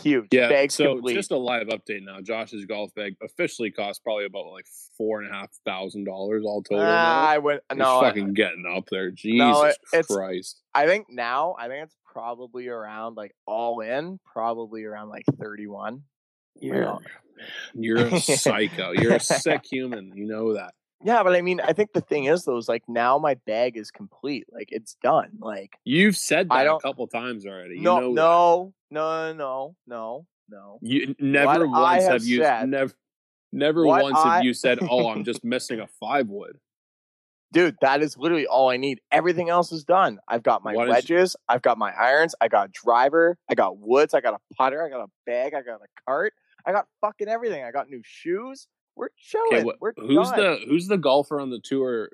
Huge. 0.02 0.28
Yeah, 0.32 0.50
Bags 0.50 0.74
so 0.76 0.96
complete. 0.96 1.14
just 1.14 1.32
a 1.32 1.38
live 1.38 1.68
update 1.68 2.04
now. 2.04 2.20
Josh's 2.22 2.66
golf 2.66 2.94
bag 2.96 3.16
officially 3.24 3.72
costs 3.72 4.00
probably 4.04 4.26
about 4.26 4.48
like 4.52 4.66
four 4.98 5.22
and 5.22 5.30
a 5.30 5.34
half 5.34 5.50
thousand 5.66 6.04
dollars 6.06 6.44
all 6.46 6.62
total. 6.64 6.84
Ah, 6.84 6.88
now. 6.88 7.30
I 7.30 7.38
went 7.38 7.62
It's 7.70 7.78
no. 7.78 8.00
I- 8.00 8.10
fucking 8.10 8.34
getting 8.34 8.66
up 8.76 8.86
there. 8.92 9.12
Jesus 9.12 9.38
No, 9.40 9.64
it- 9.64 9.78
it's- 9.94 10.08
Christ. 10.08 10.62
I 10.74 10.86
think 10.88 11.08
now 11.10 11.56
I 11.58 11.68
think 11.68 11.86
it's 11.86 11.96
probably 12.12 12.68
around 12.68 13.16
like 13.16 13.34
all 13.46 13.80
in, 13.82 14.20
probably 14.26 14.84
around 14.84 15.10
like 15.10 15.24
31. 15.40 16.02
You're, 16.60 16.98
you're 17.74 17.98
a 18.08 18.20
psycho. 18.22 18.92
You're 18.92 19.16
a 19.16 19.20
sick 19.20 19.62
human. 19.70 20.12
You 20.16 20.26
know 20.26 20.54
that. 20.54 20.74
Yeah, 21.04 21.22
but 21.24 21.36
I 21.36 21.42
mean, 21.42 21.60
I 21.60 21.74
think 21.74 21.92
the 21.94 22.02
thing 22.02 22.26
is 22.26 22.46
though, 22.46 22.58
is 22.58 22.68
like 22.70 22.84
now 22.88 23.18
my 23.20 23.36
bag 23.46 23.78
is 23.78 23.92
complete. 23.92 24.46
Like 24.52 24.70
it's 24.72 24.96
done. 25.04 25.32
Like 25.40 25.78
You've 25.84 26.16
said 26.18 26.50
that 26.50 26.66
a 26.68 26.80
couple 26.80 27.06
times 27.08 27.46
already. 27.46 27.76
You 27.76 27.82
no, 27.82 28.00
know 28.00 28.12
no, 28.14 28.74
no, 28.92 29.34
no, 29.34 29.76
no, 29.88 30.26
no. 30.50 30.80
You 30.82 31.16
never 31.20 31.68
What 31.68 31.82
once 31.82 32.04
have 32.04 32.12
have 32.14 32.24
you 32.24 32.42
said- 32.42 32.70
never 32.70 32.94
never 33.52 33.86
What 33.86 34.04
once 34.04 34.18
I- 34.18 34.36
have 34.38 34.46
you 34.46 34.54
said, 34.54 34.80
"Oh, 34.90 35.10
I'm 35.10 35.24
just 35.24 35.44
missing 35.44 35.80
a 35.80 35.88
five 36.00 36.28
wood." 36.28 36.60
Dude, 37.54 37.76
that 37.82 38.02
is 38.02 38.18
literally 38.18 38.48
all 38.48 38.70
I 38.70 38.76
need. 38.78 39.00
Everything 39.12 39.50
else 39.50 39.72
is 39.72 39.86
done. 39.86 40.20
I've 40.28 40.44
got 40.44 40.64
my 40.64 40.74
What 40.74 40.88
is- 40.90 40.94
wedges, 40.94 41.36
I've 41.48 41.62
got 41.62 41.78
my 41.78 41.92
irons, 41.94 42.36
I 42.42 42.48
got 42.50 42.72
driver, 42.74 43.38
I 43.50 43.56
got 43.56 43.78
woods, 43.78 44.14
I 44.14 44.20
got 44.20 44.34
a 44.34 44.40
putter, 44.56 44.84
I 44.84 44.90
got 44.90 45.02
a 45.02 45.08
bag, 45.26 45.54
I 45.54 45.62
got 45.62 45.76
a 45.82 45.88
cart, 46.06 46.34
I 46.66 46.72
got 46.74 46.88
fucking 47.02 47.28
everything. 47.30 47.64
I 47.64 47.72
got 47.72 47.90
new 47.90 48.02
shoes. 48.04 48.68
We're 48.98 49.10
chilling. 49.18 49.54
Okay, 49.54 49.64
what, 49.64 49.78
We're 49.80 49.94
who's 49.98 50.30
done. 50.32 50.40
the 50.40 50.60
who's 50.68 50.88
the 50.88 50.98
golfer 50.98 51.40
on 51.40 51.50
the 51.50 51.60
tour? 51.60 52.10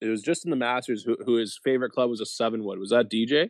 It 0.00 0.08
was 0.08 0.20
just 0.22 0.44
in 0.44 0.50
the 0.50 0.56
Masters. 0.56 1.02
Who, 1.02 1.16
who 1.24 1.36
his 1.36 1.58
favorite 1.64 1.90
club 1.92 2.10
was 2.10 2.20
a 2.20 2.26
seven 2.26 2.62
wood? 2.64 2.78
Was 2.78 2.90
that 2.90 3.08
DJ? 3.10 3.48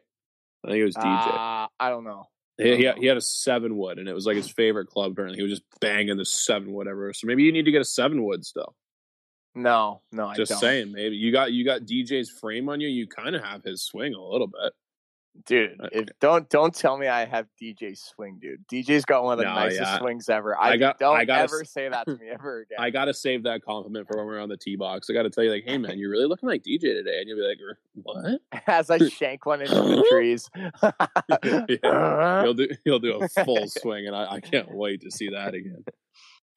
I 0.64 0.68
think 0.68 0.78
it 0.78 0.84
was 0.84 0.94
DJ. 0.94 1.04
Uh, 1.34 1.66
I 1.80 1.88
don't 1.90 2.04
know. 2.04 2.28
He, 2.58 2.76
he, 2.76 2.84
had, 2.84 2.98
he 2.98 3.06
had 3.06 3.16
a 3.16 3.22
seven 3.22 3.76
wood, 3.76 3.98
and 3.98 4.08
it 4.08 4.14
was 4.14 4.26
like 4.26 4.36
his 4.36 4.50
favorite 4.50 4.86
club. 4.86 5.12
Apparently, 5.12 5.36
he 5.36 5.42
was 5.42 5.52
just 5.52 5.64
banging 5.80 6.16
the 6.16 6.24
seven 6.24 6.72
wood 6.72 6.86
ever. 6.86 7.12
So 7.12 7.26
maybe 7.26 7.42
you 7.42 7.52
need 7.52 7.64
to 7.64 7.72
get 7.72 7.80
a 7.80 7.84
seven 7.84 8.22
wood 8.24 8.44
still. 8.44 8.74
No, 9.56 10.02
no, 10.10 10.28
I 10.28 10.34
Just 10.34 10.58
saying, 10.58 10.92
maybe 10.92 11.16
you 11.16 11.30
got 11.30 11.52
you 11.52 11.64
got 11.64 11.82
DJ's 11.82 12.30
frame 12.30 12.68
on 12.68 12.80
you. 12.80 12.88
You 12.88 13.06
kind 13.06 13.36
of 13.36 13.44
have 13.44 13.62
his 13.62 13.84
swing 13.84 14.14
a 14.14 14.20
little 14.20 14.48
bit. 14.48 14.72
Dude. 15.46 15.80
Uh, 15.80 15.88
If 15.92 16.08
don't 16.20 16.48
don't 16.48 16.74
tell 16.74 16.96
me 16.96 17.08
I 17.08 17.24
have 17.24 17.46
DJ 17.60 17.96
swing, 17.96 18.38
dude. 18.40 18.66
DJ's 18.68 19.04
got 19.04 19.24
one 19.24 19.32
of 19.34 19.38
the 19.38 19.44
No, 19.44 19.54
nicest 19.54 19.80
yeah. 19.80 19.98
swings 19.98 20.28
ever. 20.28 20.56
I, 20.58 20.70
I 20.72 20.76
got- 20.76 20.98
don't 20.98 21.16
I 21.16 21.24
gotta 21.24 21.42
ever 21.44 21.64
say 21.64 21.88
that 21.88 22.06
to 22.06 22.16
me 22.18 22.28
ever 22.32 22.60
again. 22.62 22.78
I 22.78 22.90
gotta 22.90 23.12
save 23.14 23.42
that 23.44 23.64
compliment 23.64 24.06
for 24.06 24.16
when 24.16 24.26
we're 24.26 24.40
on 24.40 24.48
the 24.48 24.56
tee 24.56 24.76
box. 24.76 25.08
I 25.10 25.12
gotta 25.12 25.30
tell 25.30 25.44
you, 25.44 25.50
like, 25.50 25.64
hey 25.66 25.78
man, 25.78 25.98
you're 25.98 26.10
really 26.10 26.26
looking 26.26 26.48
like 26.48 26.62
DJ 26.62 26.80
today, 26.80 27.18
and 27.20 27.28
you'll 27.28 27.38
be 27.38 27.46
like, 27.46 27.58
"Er, 27.60 27.78
what? 28.02 28.62
As 28.66 28.90
I 28.90 28.98
shank 29.08 29.44
one 29.46 29.60
into 29.62 29.74
the 29.74 30.06
trees. 30.10 30.48
Yeah. 31.42 32.42
He'll 32.42 32.54
do 32.54 32.68
he'll 32.84 32.98
do 32.98 33.14
a 33.20 33.28
full 33.44 33.66
swing, 33.68 34.06
and 34.06 34.14
I, 34.16 34.34
I 34.34 34.40
can't 34.40 34.72
wait 34.74 35.02
to 35.02 35.10
see 35.10 35.30
that 35.30 35.54
again. 35.54 35.84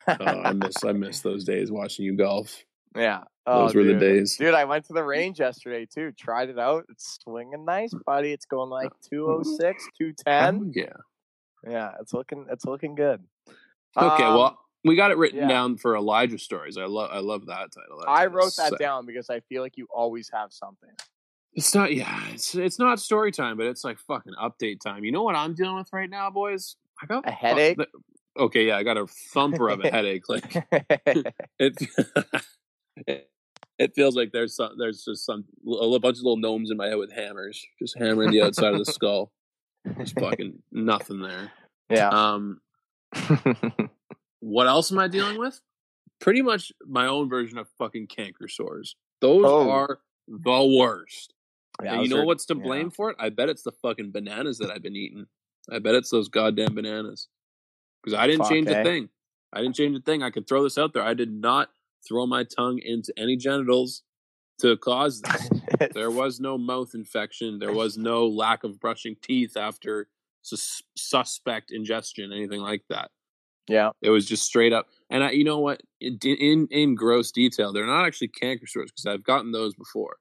Oh, 0.07 0.15
I 0.25 0.53
miss 0.53 0.83
I 0.85 0.93
miss 0.93 1.19
those 1.19 1.43
days 1.43 1.71
watching 1.71 2.05
you 2.05 2.15
golf. 2.15 2.63
Yeah. 2.95 3.23
Those 3.45 3.75
Oh, 3.75 3.79
were 3.79 3.85
the 3.85 3.93
days. 3.93 4.35
Dude, 4.37 4.53
I 4.53 4.65
went 4.65 4.85
to 4.87 4.93
the 4.93 5.03
range 5.03 5.39
yesterday 5.39 5.85
too. 5.85 6.11
Tried 6.11 6.49
it 6.49 6.59
out. 6.59 6.85
It's 6.89 7.17
swinging 7.23 7.63
nice, 7.63 7.93
buddy. 8.05 8.31
It's 8.33 8.45
going 8.45 8.69
like 8.69 8.91
206, 9.09 9.87
210. 9.97 10.61
Oh, 10.61 10.71
yeah. 10.75 10.85
Yeah, 11.69 11.91
it's 12.01 12.13
looking 12.13 12.45
it's 12.51 12.65
looking 12.65 12.95
good. 12.95 13.23
Okay, 13.97 14.23
Um, 14.23 14.35
well, 14.35 14.59
We 14.83 14.95
got 14.95 15.11
it 15.11 15.17
written 15.17 15.39
Yeah. 15.39 15.47
down 15.47 15.77
for 15.77 15.95
Elijah 15.95 16.37
stories. 16.37 16.77
I 16.77 16.85
love 16.85 17.09
I 17.11 17.19
love 17.19 17.45
that 17.47 17.71
title. 17.71 17.99
That 17.99 18.09
I 18.09 18.25
wrote 18.27 18.55
that 18.57 18.69
sick. 18.71 18.79
down 18.79 19.05
because 19.05 19.29
I 19.29 19.39
feel 19.41 19.61
like 19.63 19.77
you 19.77 19.87
always 19.93 20.29
have 20.33 20.51
something. 20.53 20.91
It's 21.53 21.73
not 21.73 21.93
yeah, 21.95 22.21
it's 22.33 22.53
it's 22.53 22.77
not 22.79 22.99
story 22.99 23.31
time, 23.31 23.57
but 23.57 23.65
it's 23.65 23.83
like 23.83 23.97
fucking 23.99 24.33
update 24.41 24.79
time. 24.81 25.03
You 25.03 25.11
know 25.11 25.23
what 25.23 25.35
I'm 25.35 25.55
dealing 25.55 25.75
with 25.77 25.89
right 25.91 26.09
now, 26.09 26.29
boys? 26.29 26.75
I 27.01 27.05
got 27.07 27.27
A 27.27 27.31
headache? 27.31 27.79
Okay, 28.37 28.67
yeah, 28.67 28.77
I 28.77 28.83
got 28.83 28.97
a 28.97 29.07
thumper 29.33 29.69
of 29.69 29.79
a 29.83 29.89
headache. 29.91 30.29
Like 30.29 30.53
it, 31.59 31.75
it, 33.05 33.29
it 33.77 33.93
feels 33.95 34.15
like 34.15 34.31
there's 34.31 34.55
some, 34.55 34.73
there's 34.77 35.03
just 35.03 35.25
some 35.25 35.45
a 35.67 35.99
bunch 35.99 36.17
of 36.17 36.23
little 36.23 36.37
gnomes 36.37 36.71
in 36.71 36.77
my 36.77 36.87
head 36.87 36.97
with 36.97 37.11
hammers, 37.11 37.63
just 37.79 37.97
hammering 37.97 38.31
the 38.31 38.41
outside 38.41 38.73
of 38.73 38.79
the 38.79 38.91
skull. 38.91 39.31
There's 39.85 40.11
fucking 40.19 40.61
nothing 40.71 41.21
there. 41.21 41.51
yeah. 41.89 42.09
Um, 42.09 42.59
what 44.39 44.67
else 44.67 44.91
am 44.91 44.99
I 44.99 45.07
dealing 45.07 45.37
with? 45.39 45.59
Pretty 46.19 46.41
much 46.41 46.71
my 46.85 47.07
own 47.07 47.29
version 47.29 47.57
of 47.57 47.67
fucking 47.77 48.07
canker 48.07 48.47
sores. 48.47 48.95
Those 49.21 49.45
Oh. 49.45 49.69
are 49.69 49.99
the 50.27 50.77
worst. 50.77 51.33
Yeah, 51.83 51.93
and 51.93 52.03
you 52.03 52.09
know 52.09 52.21
are- 52.21 52.25
what's 52.25 52.45
to 52.47 52.55
yeah. 52.57 52.63
blame 52.63 52.89
for 52.89 53.11
it? 53.11 53.17
I 53.19 53.29
bet 53.29 53.49
it's 53.49 53.63
the 53.63 53.71
fucking 53.71 54.11
bananas 54.11 54.57
that 54.59 54.71
I've 54.71 54.81
been 54.81 54.95
eating. 54.95 55.27
I 55.71 55.79
bet 55.79 55.95
it's 55.95 56.09
those 56.09 56.29
goddamn 56.29 56.75
bananas. 56.75 57.27
Because 58.03 58.17
I 58.17 58.25
didn't 58.25 58.43
Fuck, 58.43 58.49
change 58.51 58.67
eh? 58.67 58.79
a 58.79 58.83
thing. 58.83 59.09
I 59.53 59.61
didn't 59.61 59.75
change 59.75 59.95
a 59.97 60.01
thing. 60.01 60.23
I 60.23 60.29
could 60.31 60.47
throw 60.47 60.63
this 60.63 60.77
out 60.77 60.93
there. 60.93 61.03
I 61.03 61.13
did 61.13 61.31
not 61.31 61.69
throw 62.07 62.25
my 62.25 62.43
tongue 62.43 62.79
into 62.83 63.13
any 63.17 63.35
genitals 63.37 64.03
to 64.59 64.75
cause 64.77 65.21
this. 65.21 65.49
there 65.93 66.11
was 66.11 66.39
no 66.39 66.57
mouth 66.57 66.91
infection. 66.93 67.59
There 67.59 67.73
was 67.73 67.97
no 67.97 68.27
lack 68.27 68.63
of 68.63 68.79
brushing 68.79 69.15
teeth 69.21 69.55
after 69.55 70.07
sus- 70.41 70.81
suspect 70.97 71.71
ingestion, 71.71 72.31
anything 72.31 72.61
like 72.61 72.83
that. 72.89 73.11
yeah. 73.67 73.91
It 74.01 74.09
was 74.09 74.25
just 74.25 74.43
straight 74.45 74.73
up. 74.73 74.87
And 75.09 75.23
I, 75.23 75.31
you 75.31 75.43
know 75.43 75.59
what? 75.59 75.81
In 76.01 76.17
in, 76.23 76.67
in 76.71 76.95
gross 76.95 77.31
detail, 77.31 77.73
they're 77.73 77.85
not 77.85 78.05
actually 78.05 78.29
canker 78.29 78.67
sores 78.67 78.91
because 78.91 79.05
I've 79.05 79.23
gotten 79.23 79.51
those 79.51 79.75
before, 79.75 80.17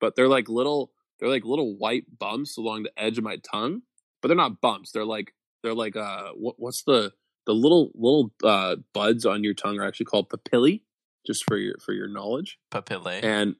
but 0.00 0.16
they're 0.16 0.28
like 0.28 0.48
little 0.48 0.92
they're 1.18 1.28
like 1.28 1.44
little 1.44 1.76
white 1.76 2.04
bumps 2.18 2.56
along 2.56 2.84
the 2.84 2.92
edge 3.02 3.18
of 3.18 3.24
my 3.24 3.36
tongue. 3.38 3.82
But 4.22 4.28
they're 4.28 4.36
not 4.36 4.60
bumps. 4.60 4.92
They're 4.92 5.04
like 5.04 5.34
they're 5.62 5.74
like 5.74 5.96
uh 5.96 6.30
what, 6.36 6.56
what's 6.58 6.82
the 6.84 7.12
the 7.46 7.54
little 7.54 7.90
little 7.94 8.32
uh 8.44 8.76
buds 8.94 9.26
on 9.26 9.42
your 9.44 9.54
tongue 9.54 9.78
are 9.78 9.84
actually 9.86 10.06
called 10.06 10.28
papillae. 10.30 10.82
Just 11.26 11.44
for 11.44 11.56
your 11.56 11.76
for 11.84 11.92
your 11.92 12.08
knowledge. 12.08 12.58
Papillae. 12.72 13.22
and 13.22 13.56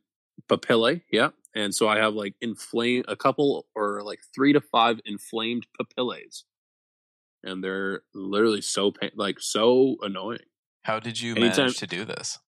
papillae 0.49 1.03
yeah. 1.13 1.31
And 1.55 1.75
so 1.75 1.89
i 1.89 1.99
have 1.99 2.15
like 2.15 2.35
inflame 2.41 3.05
a 3.09 3.17
couple 3.17 3.67
or 3.75 4.03
like 4.03 4.21
three 4.35 4.53
to 4.53 4.61
five 4.61 5.01
inflamed 5.05 5.67
papillae 5.79 6.43
and 7.43 7.65
they're 7.65 8.03
literally 8.15 8.61
so 8.61 8.91
pain, 8.91 9.11
like 9.15 9.41
so 9.41 9.97
annoying. 10.03 10.39
How 10.85 11.01
did 11.01 11.21
you 11.21 11.35
anytime- 11.35 11.57
manage 11.57 11.79
to 11.79 11.87
do 11.87 12.05
this? 12.05 12.39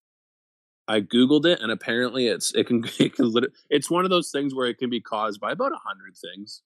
i 0.85 0.99
googled 0.99 1.45
it 1.45 1.61
and 1.61 1.71
apparently 1.71 2.27
it's 2.27 2.53
it 2.55 2.67
can 2.67 2.83
it 2.99 3.15
can 3.15 3.31
it's 3.69 3.89
one 3.89 4.03
of 4.03 4.09
those 4.09 4.31
things 4.31 4.53
where 4.53 4.67
it 4.67 4.77
can 4.77 4.89
be 4.89 4.99
caused 4.99 5.39
by 5.39 5.51
about 5.51 5.71
a 5.71 5.79
hundred 5.85 6.15
things. 6.17 6.61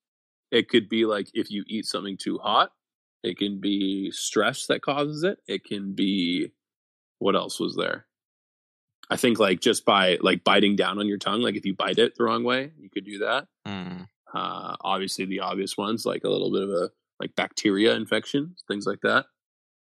It 0.50 0.70
could 0.70 0.88
be 0.90 1.06
like 1.06 1.30
if 1.34 1.52
you 1.52 1.64
eat 1.68 1.86
something 1.86 2.18
too 2.18 2.38
hot 2.40 2.72
it 3.24 3.38
can 3.38 3.60
be 3.60 4.12
stress 4.12 4.68
that 4.68 4.82
causes 4.82 5.24
it. 5.24 5.40
It 5.48 5.64
can 5.64 5.94
be 5.94 6.52
what 7.20 7.36
else 7.36 7.60
was 7.60 7.76
there 7.76 8.06
i 9.10 9.16
think 9.16 9.40
like 9.40 9.60
just 9.60 9.86
by 9.86 10.18
like 10.22 10.44
biting 10.44 10.76
down 10.76 11.00
on 11.00 11.08
your 11.08 11.18
tongue 11.18 11.42
like 11.42 11.56
if 11.56 11.66
you 11.66 11.74
bite 11.74 11.98
it 11.98 12.16
the 12.16 12.24
wrong 12.24 12.44
way 12.44 12.72
you 12.80 12.90
could 12.90 13.06
do 13.06 13.20
that. 13.20 13.48
Mm. 13.68 14.08
uh 14.34 14.76
obviously 14.82 15.26
the 15.26 15.42
obvious 15.42 15.78
ones 15.78 16.06
like 16.06 16.24
a 16.24 16.30
little 16.30 16.52
bit 16.52 16.64
of 16.64 16.70
a 16.70 16.92
like 17.20 17.36
bacteria 17.36 17.96
infection 17.96 18.56
things 18.68 18.86
like 18.86 19.02
that. 19.02 19.26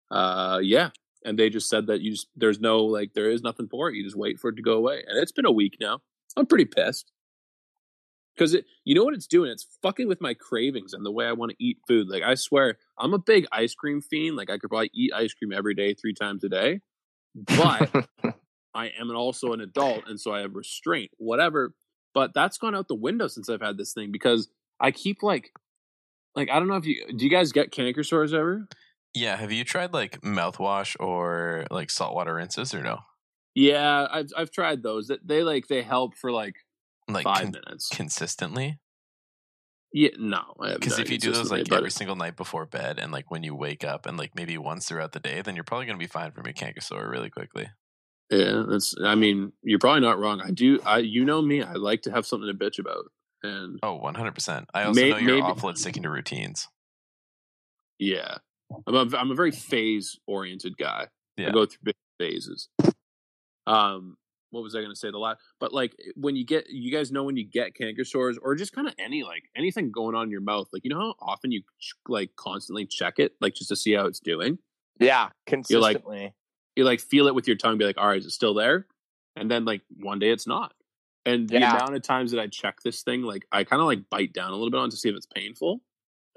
Uh 0.10 0.60
yeah 0.62 0.90
and 1.24 1.38
they 1.38 1.50
just 1.50 1.70
said 1.70 1.88
that 1.88 2.02
you 2.02 2.12
just 2.12 2.28
there's 2.36 2.60
no 2.60 2.84
like 2.84 3.14
there 3.14 3.30
is 3.30 3.42
nothing 3.42 3.68
for 3.68 3.90
it. 3.90 3.96
You 3.96 4.04
just 4.04 4.18
wait 4.18 4.40
for 4.40 4.50
it 4.50 4.56
to 4.56 4.62
go 4.62 4.74
away 4.74 5.04
and 5.08 5.18
it's 5.18 5.32
been 5.32 5.46
a 5.46 5.52
week 5.52 5.78
now. 5.80 6.00
I'm 6.36 6.46
pretty 6.46 6.66
pissed. 6.66 7.12
Because 8.36 8.54
it 8.54 8.66
you 8.86 8.96
know 8.96 9.04
what 9.04 9.14
it's 9.14 9.28
doing? 9.28 9.52
It's 9.52 9.68
fucking 9.82 10.08
with 10.08 10.22
my 10.22 10.34
cravings 10.34 10.94
and 10.94 11.06
the 11.06 11.12
way 11.12 11.26
i 11.26 11.34
want 11.34 11.52
to 11.52 11.64
eat 11.64 11.78
food. 11.88 12.08
Like 12.10 12.24
i 12.24 12.36
swear 12.36 12.78
i'm 12.98 13.14
a 13.14 13.20
big 13.20 13.48
ice 13.52 13.76
cream 13.76 14.02
fiend. 14.02 14.36
Like 14.36 14.50
i 14.50 14.58
could 14.58 14.70
probably 14.70 14.92
eat 14.94 15.14
ice 15.14 15.34
cream 15.34 15.54
every 15.54 15.76
day 15.76 15.94
three 15.94 16.14
times 16.14 16.44
a 16.44 16.50
day 16.50 16.82
but 17.36 17.90
I 18.74 18.92
am 19.00 19.10
also 19.16 19.54
an 19.54 19.62
adult, 19.62 20.08
and 20.08 20.20
so 20.20 20.34
I 20.34 20.42
have 20.42 20.56
restraint, 20.56 21.12
whatever. 21.18 21.74
But 22.14 22.34
that's 22.34 22.58
gone 22.58 22.76
out 22.76 22.88
the 22.88 22.96
window 22.96 23.28
since 23.28 23.50
I've 23.50 23.62
had 23.62 23.78
this 23.78 23.94
thing 23.94 24.12
because 24.12 24.50
I 24.80 24.92
keep 24.92 25.24
like, 25.24 25.52
like 26.36 26.50
I 26.50 26.60
don't 26.60 26.68
know 26.68 26.76
if 26.76 26.86
you 26.86 27.06
do. 27.16 27.26
You 27.26 27.32
guys 27.32 27.52
get 27.52 27.72
canker 27.72 28.04
sores 28.04 28.34
ever? 28.34 28.68
Yeah. 29.14 29.36
Have 29.38 29.52
you 29.52 29.64
tried 29.64 29.94
like 29.94 30.22
mouthwash 30.22 30.96
or 31.00 31.66
like 31.72 31.90
saltwater 31.90 32.36
rinses 32.36 32.74
or 32.74 32.82
no? 32.84 33.00
Yeah, 33.56 34.08
I've 34.10 34.30
I've 34.38 34.52
tried 34.52 34.84
those. 34.84 35.08
That 35.08 35.28
they 35.28 35.44
like 35.44 35.68
they 35.68 35.82
help 35.82 36.16
for 36.16 36.32
like 36.32 36.56
Like 37.08 37.24
five 37.24 37.44
con- 37.44 37.52
minutes. 37.52 37.90
consistently? 37.90 38.80
Yeah, 39.94 40.12
no, 40.18 40.54
Because 40.58 41.00
if 41.00 41.10
you 41.10 41.18
do 41.18 41.34
those 41.34 41.52
like 41.52 41.70
every 41.70 41.92
single 41.92 42.16
night 42.16 42.38
before 42.38 42.66
bed 42.66 42.98
and 42.98 43.12
like 43.12 43.30
when 43.30 43.44
you 43.44 43.54
wake 43.54 43.84
up 43.84 44.06
and 44.06 44.16
like 44.18 44.34
maybe 44.36 44.58
once 44.58 44.88
throughout 44.88 45.12
the 45.12 45.20
day, 45.20 45.42
then 45.42 45.54
you're 45.56 45.66
probably 45.66 45.86
going 45.86 45.98
to 45.98 46.04
be 46.04 46.08
fine 46.08 46.32
from 46.32 46.46
your 46.46 46.54
canker 46.54 46.80
sore 46.80 47.10
really 47.10 47.30
quickly. 47.30 47.68
Yeah, 48.32 48.64
that's. 48.68 48.96
I 49.04 49.14
mean, 49.16 49.52
you're 49.64 49.78
probably 49.80 50.02
not 50.02 50.18
wrong. 50.20 50.42
I 50.42 50.52
do. 50.52 50.80
I 50.86 51.00
you 51.00 51.26
know 51.26 51.42
me. 51.42 51.62
I 51.62 51.74
like 51.74 52.02
to 52.04 52.12
have 52.12 52.26
something 52.26 52.48
to 52.48 52.58
bitch 52.58 52.80
about, 52.80 53.06
and 53.44 53.78
Oh, 53.84 54.00
100%. 54.00 54.66
I 54.74 54.84
also 54.86 55.00
May- 55.02 55.10
know 55.12 55.18
you're 55.18 55.36
maybe- 55.36 55.42
awful 55.42 55.70
at 55.70 55.78
sticking 55.78 56.04
to 56.04 56.10
routines. 56.10 56.68
yeah, 58.00 58.38
I'm 58.88 58.96
a, 58.96 59.18
I'm 59.18 59.32
a 59.32 59.36
very 59.36 59.52
phase 59.52 60.18
oriented 60.28 60.78
guy. 60.78 61.08
Yeah. 61.38 61.50
I 61.50 61.52
go 61.52 61.66
through 61.66 61.80
big 61.84 61.96
phases. 62.20 62.70
Um, 63.68 64.18
what 64.50 64.64
was 64.64 64.76
I 64.76 64.80
going 64.80 64.92
to 64.92 64.96
say? 64.96 65.12
The 65.12 65.18
last, 65.18 65.40
but 65.60 65.74
like 65.74 65.96
when 66.16 66.36
you 66.36 66.46
get, 66.46 66.70
you 66.70 66.92
guys 66.92 67.12
know 67.12 67.24
when 67.24 67.38
you 67.38 67.46
get 67.46 67.74
canker 67.74 68.04
sores 68.04 68.38
or 68.42 68.54
just 68.56 68.74
kind 68.74 68.88
of 68.88 68.94
any 69.00 69.24
like 69.24 69.44
anything 69.56 69.92
going 69.92 70.16
on 70.16 70.26
in 70.26 70.30
your 70.32 70.42
mouth, 70.42 70.68
like 70.74 70.84
you 70.84 70.90
know 70.90 71.00
how 71.00 71.16
often 71.22 71.52
you 71.52 71.62
ch- 71.80 71.94
like 72.08 72.32
constantly 72.36 72.86
check 72.86 73.16
it, 73.18 73.34
like 73.40 73.54
just 73.56 73.70
to 73.70 73.76
see 73.76 73.94
how 73.94 74.06
it's 74.06 74.20
doing. 74.20 74.58
yeah. 75.00 75.30
You're 75.70 75.80
like- 75.80 75.98
Consistently. 75.98 76.34
You 76.76 76.84
like 76.86 77.00
feel 77.02 77.28
it 77.28 77.36
with 77.36 77.48
your 77.48 77.58
tongue, 77.58 77.78
be 77.78 77.86
like, 77.86 77.98
all 77.98 78.08
right, 78.08 78.18
is 78.20 78.26
it 78.26 78.32
still 78.32 78.54
there? 78.54 78.88
And 79.36 79.50
then 79.52 79.66
like 79.66 79.82
one 80.00 80.20
day 80.20 80.32
it's 80.32 80.48
not. 80.48 80.74
And 81.26 81.48
the 81.50 81.60
Yeah. 81.60 81.76
amount 81.76 81.96
of 81.96 82.02
times 82.02 82.32
that 82.32 82.40
I 82.40 82.48
check 82.48 82.82
this 82.82 83.04
thing, 83.04 83.22
like 83.24 83.46
I 83.52 83.64
kind 83.64 83.82
of 83.82 83.86
like 83.88 84.10
bite 84.10 84.34
down 84.34 84.50
a 84.52 84.56
little 84.56 84.72
bit 84.72 84.80
on 84.80 84.90
to 84.90 84.96
see 84.98 85.10
if 85.10 85.16
it's 85.16 85.28
painful. 85.28 85.82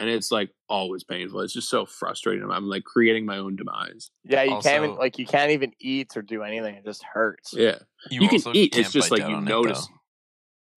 And 0.00 0.10
it's 0.10 0.32
like 0.32 0.50
always 0.68 1.04
painful. 1.04 1.40
It's 1.40 1.52
just 1.52 1.68
so 1.68 1.86
frustrating. 1.86 2.50
I'm 2.50 2.68
like 2.68 2.82
creating 2.82 3.26
my 3.26 3.38
own 3.38 3.54
demise. 3.54 4.10
yeah, 4.24 4.42
you 4.42 4.58
can't 4.60 4.84
even 4.84 4.96
like 4.96 5.18
you 5.18 5.24
can't 5.26 5.52
even 5.52 5.72
eat 5.78 6.16
or 6.16 6.22
do 6.22 6.42
anything. 6.42 6.74
It 6.74 6.84
just 6.84 7.04
hurts. 7.04 7.54
Yeah. 7.56 7.78
You, 8.10 8.22
You 8.22 8.28
can 8.28 8.56
eat, 8.56 8.76
it's 8.76 8.90
just 8.90 9.12
like 9.12 9.20
you 9.20 9.26
on 9.36 9.46
it, 9.46 9.48
notice- 9.48 9.88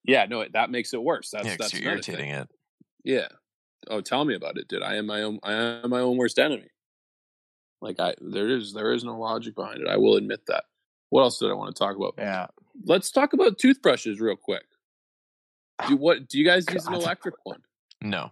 Yeah, 0.06 0.26
no, 0.30 0.46
that 0.54 0.70
makes 0.70 0.94
it 0.94 1.02
worse. 1.02 1.32
That's 1.32 1.46
yeah, 1.46 1.52
'cause 1.58 1.72
that's 1.72 1.74
you're 1.82 1.92
another 1.92 2.04
thing. 2.04 2.14
irritating 2.30 2.42
it. 2.42 2.50
Yeah. 3.04 3.28
Oh, 3.90 4.02
tell 4.02 4.24
me 4.24 4.36
about 4.36 4.58
it, 4.58 4.68
dude. 4.68 4.84
I 4.84 4.96
am 4.98 5.08
my 5.08 5.24
own. 5.24 5.40
I 5.44 5.54
am 5.54 5.90
my 5.90 6.00
own 6.00 6.16
worst 6.18 6.38
enemy. 6.40 6.68
Like 7.82 8.00
I, 8.00 8.16
there 8.20 8.50
is 8.50 8.74
there 8.74 8.94
is 8.94 9.04
no 9.04 9.20
logic 9.20 9.56
behind 9.56 9.82
it. 9.82 9.88
I 9.88 9.98
will 9.98 10.16
admit 10.16 10.42
that. 10.48 10.66
What 11.10 11.22
else 11.22 11.40
did 11.40 11.50
I 11.50 11.54
want 11.54 11.76
to 11.76 11.80
talk 11.80 11.96
about? 11.96 12.16
Yeah. 12.18 12.48
Let's 12.84 13.12
talk 13.12 13.34
about 13.34 13.58
toothbrushes 13.58 14.20
real 14.20 14.36
quick. 14.36 14.66
Do 15.88 15.96
what? 15.98 16.28
Do 16.28 16.38
you 16.38 16.46
guys 16.46 16.66
use 16.72 16.86
an 16.88 16.94
electric 16.94 17.36
one? 17.44 17.62
No. 18.02 18.32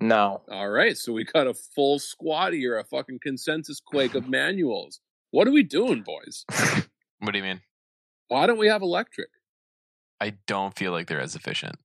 No. 0.00 0.42
All 0.50 0.68
right, 0.68 0.98
so 0.98 1.12
we 1.12 1.22
got 1.24 1.46
a 1.46 1.54
full 1.54 2.00
squad 2.00 2.54
here, 2.54 2.76
a 2.76 2.82
fucking 2.84 3.20
consensus 3.22 3.78
quake 3.78 4.16
of 4.16 4.28
manuals. 4.28 4.98
What 5.30 5.46
are 5.46 5.52
we 5.52 5.62
doing, 5.62 6.02
boys? 6.02 6.44
What 7.20 7.30
do 7.30 7.38
you 7.38 7.44
mean? 7.44 7.60
Why 8.26 8.48
don't 8.48 8.58
we 8.58 8.66
have 8.66 8.82
electric? 8.82 9.28
I 10.20 10.34
don't 10.48 10.76
feel 10.76 10.90
like 10.90 11.06
they're 11.06 11.20
as 11.20 11.36
efficient. 11.36 11.76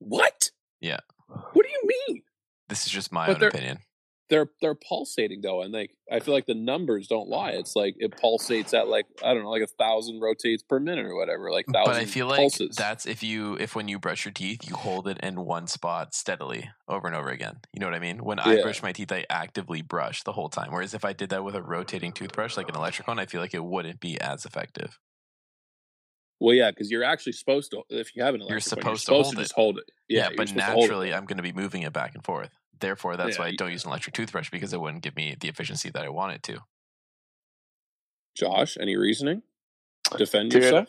What? 0.00 0.50
Yeah. 0.80 0.98
What 1.28 1.64
do 1.64 1.68
you 1.68 1.82
mean? 2.08 2.22
This 2.68 2.86
is 2.86 2.92
just 2.92 3.12
my 3.12 3.28
But 3.28 3.40
own 3.40 3.48
opinion. 3.50 3.78
They're 4.28 4.48
they're 4.60 4.74
pulsating 4.74 5.40
though, 5.40 5.62
and 5.62 5.72
like 5.72 5.92
I 6.10 6.20
feel 6.20 6.34
like 6.34 6.46
the 6.46 6.54
numbers 6.54 7.06
don't 7.08 7.28
lie. 7.28 7.50
It's 7.52 7.76
like 7.76 7.94
it 7.98 8.16
pulsates 8.16 8.74
at 8.74 8.88
like 8.88 9.06
I 9.22 9.34
don't 9.34 9.42
know, 9.44 9.50
like 9.50 9.62
a 9.62 9.66
thousand 9.66 10.20
rotates 10.20 10.62
per 10.62 10.80
minute 10.80 11.06
or 11.06 11.14
whatever, 11.14 11.50
like 11.50 11.66
thousand. 11.66 11.92
But 11.92 11.96
I 11.96 12.04
feel 12.06 12.26
like 12.26 12.38
pulses. 12.38 12.76
that's 12.76 13.06
if 13.06 13.22
you 13.22 13.54
if 13.54 13.74
when 13.76 13.88
you 13.88 13.98
brush 13.98 14.24
your 14.24 14.32
teeth, 14.32 14.68
you 14.68 14.74
hold 14.76 15.08
it 15.08 15.18
in 15.22 15.40
one 15.44 15.66
spot 15.66 16.14
steadily 16.14 16.70
over 16.88 17.06
and 17.06 17.16
over 17.16 17.28
again. 17.28 17.60
You 17.72 17.80
know 17.80 17.86
what 17.86 17.94
I 17.94 18.00
mean? 18.00 18.18
When 18.24 18.38
I 18.38 18.54
Yeah. 18.56 18.62
brush 18.62 18.82
my 18.82 18.92
teeth, 18.92 19.12
I 19.12 19.24
actively 19.30 19.82
brush 19.82 20.22
the 20.22 20.32
whole 20.32 20.48
time. 20.48 20.72
Whereas 20.72 20.94
if 20.94 21.04
I 21.04 21.12
did 21.12 21.30
that 21.30 21.44
with 21.44 21.54
a 21.54 21.62
rotating 21.62 22.12
toothbrush, 22.12 22.56
like 22.56 22.68
an 22.68 22.76
electric 22.76 23.08
one, 23.08 23.18
I 23.18 23.26
feel 23.26 23.40
like 23.40 23.54
it 23.54 23.64
wouldn't 23.64 24.00
be 24.00 24.20
as 24.20 24.44
effective. 24.44 24.98
Well, 26.40 26.54
yeah, 26.54 26.70
because 26.70 26.90
you're 26.90 27.04
actually 27.04 27.32
supposed 27.32 27.70
to. 27.72 27.82
If 27.88 28.14
you 28.14 28.22
have 28.22 28.34
an 28.34 28.42
electric, 28.42 28.76
one, 28.76 28.96
supposed 28.96 29.06
to 29.06 29.12
you're 29.12 29.24
supposed 29.24 29.24
hold 29.24 29.34
to 29.36 29.40
it. 29.40 29.44
just 29.44 29.54
hold 29.54 29.78
it. 29.78 29.90
Yeah, 30.08 30.18
Yeah, 30.18 30.28
but 30.36 30.48
supposed 30.48 30.54
to 30.54 30.62
hold 30.72 30.78
it. 30.78 30.82
naturally, 30.82 31.14
I'm 31.14 31.24
going 31.24 31.36
to 31.38 31.42
be 31.42 31.52
moving 31.52 31.82
it 31.82 31.92
back 31.92 32.14
and 32.14 32.24
forth. 32.24 32.50
Therefore, 32.78 33.16
that's 33.16 33.38
Yeah, 33.38 33.44
why 33.44 33.48
I 33.48 33.56
don't 33.56 33.72
use 33.72 33.84
an 33.84 33.90
electric 33.90 34.14
toothbrush 34.14 34.50
because 34.50 34.72
it 34.72 34.80
wouldn't 34.80 35.02
give 35.02 35.16
me 35.16 35.34
the 35.40 35.48
efficiency 35.48 35.90
that 35.90 36.04
I 36.04 36.10
want 36.10 36.34
it 36.34 36.42
to. 36.44 36.58
Josh, 38.34 38.76
any 38.78 38.96
reasoning? 38.96 39.42
Uh, 40.12 40.18
Defend 40.18 40.50
Dude, 40.50 40.62
yourself. 40.62 40.88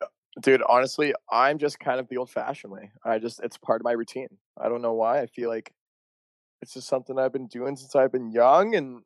Uh, 0.00 0.06
dude, 0.40 0.62
honestly, 0.68 1.14
I'm 1.30 1.58
just 1.58 1.80
kind 1.80 1.98
of 1.98 2.08
the 2.08 2.16
old 2.16 2.30
fashioned 2.30 2.72
way. 2.72 2.92
I 3.04 3.18
just 3.18 3.40
it's 3.42 3.58
part 3.58 3.80
of 3.80 3.84
my 3.84 3.92
routine. 3.92 4.28
I 4.56 4.68
don't 4.68 4.82
know 4.82 4.92
why. 4.94 5.20
I 5.20 5.26
feel 5.26 5.48
like 5.48 5.72
it's 6.62 6.74
just 6.74 6.86
something 6.86 7.18
I've 7.18 7.32
been 7.32 7.48
doing 7.48 7.74
since 7.74 7.96
I've 7.96 8.12
been 8.12 8.30
young 8.30 8.76
and 8.76 9.02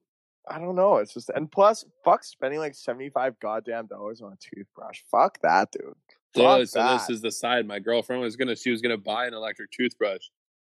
I 0.49 0.59
don't 0.59 0.77
know. 0.77 0.97
It's 0.97 1.15
just 1.15 1.31
and 1.31 1.51
plus, 1.51 1.85
fuck 2.05 2.23
spending 2.23 2.61
like 2.61 2.75
seventy 2.75 3.11
five 3.11 3.39
goddamn 3.41 3.87
dollars 3.87 4.21
on 4.21 4.33
a 4.33 4.37
toothbrush. 4.37 5.01
Fuck 5.11 5.41
that, 5.43 5.73
dude. 5.73 5.95
So, 6.35 6.43
Fuck 6.43 6.69
so 6.69 6.93
this 6.93 7.11
is 7.11 7.21
the 7.21 7.31
side. 7.31 7.67
My 7.67 7.79
girlfriend 7.79 8.23
was 8.23 8.37
gonna. 8.37 8.57
She 8.57 8.71
was 8.71 8.81
gonna 8.81 8.99
buy 8.99 9.27
an 9.27 9.35
electric 9.35 9.71
toothbrush, 9.73 10.27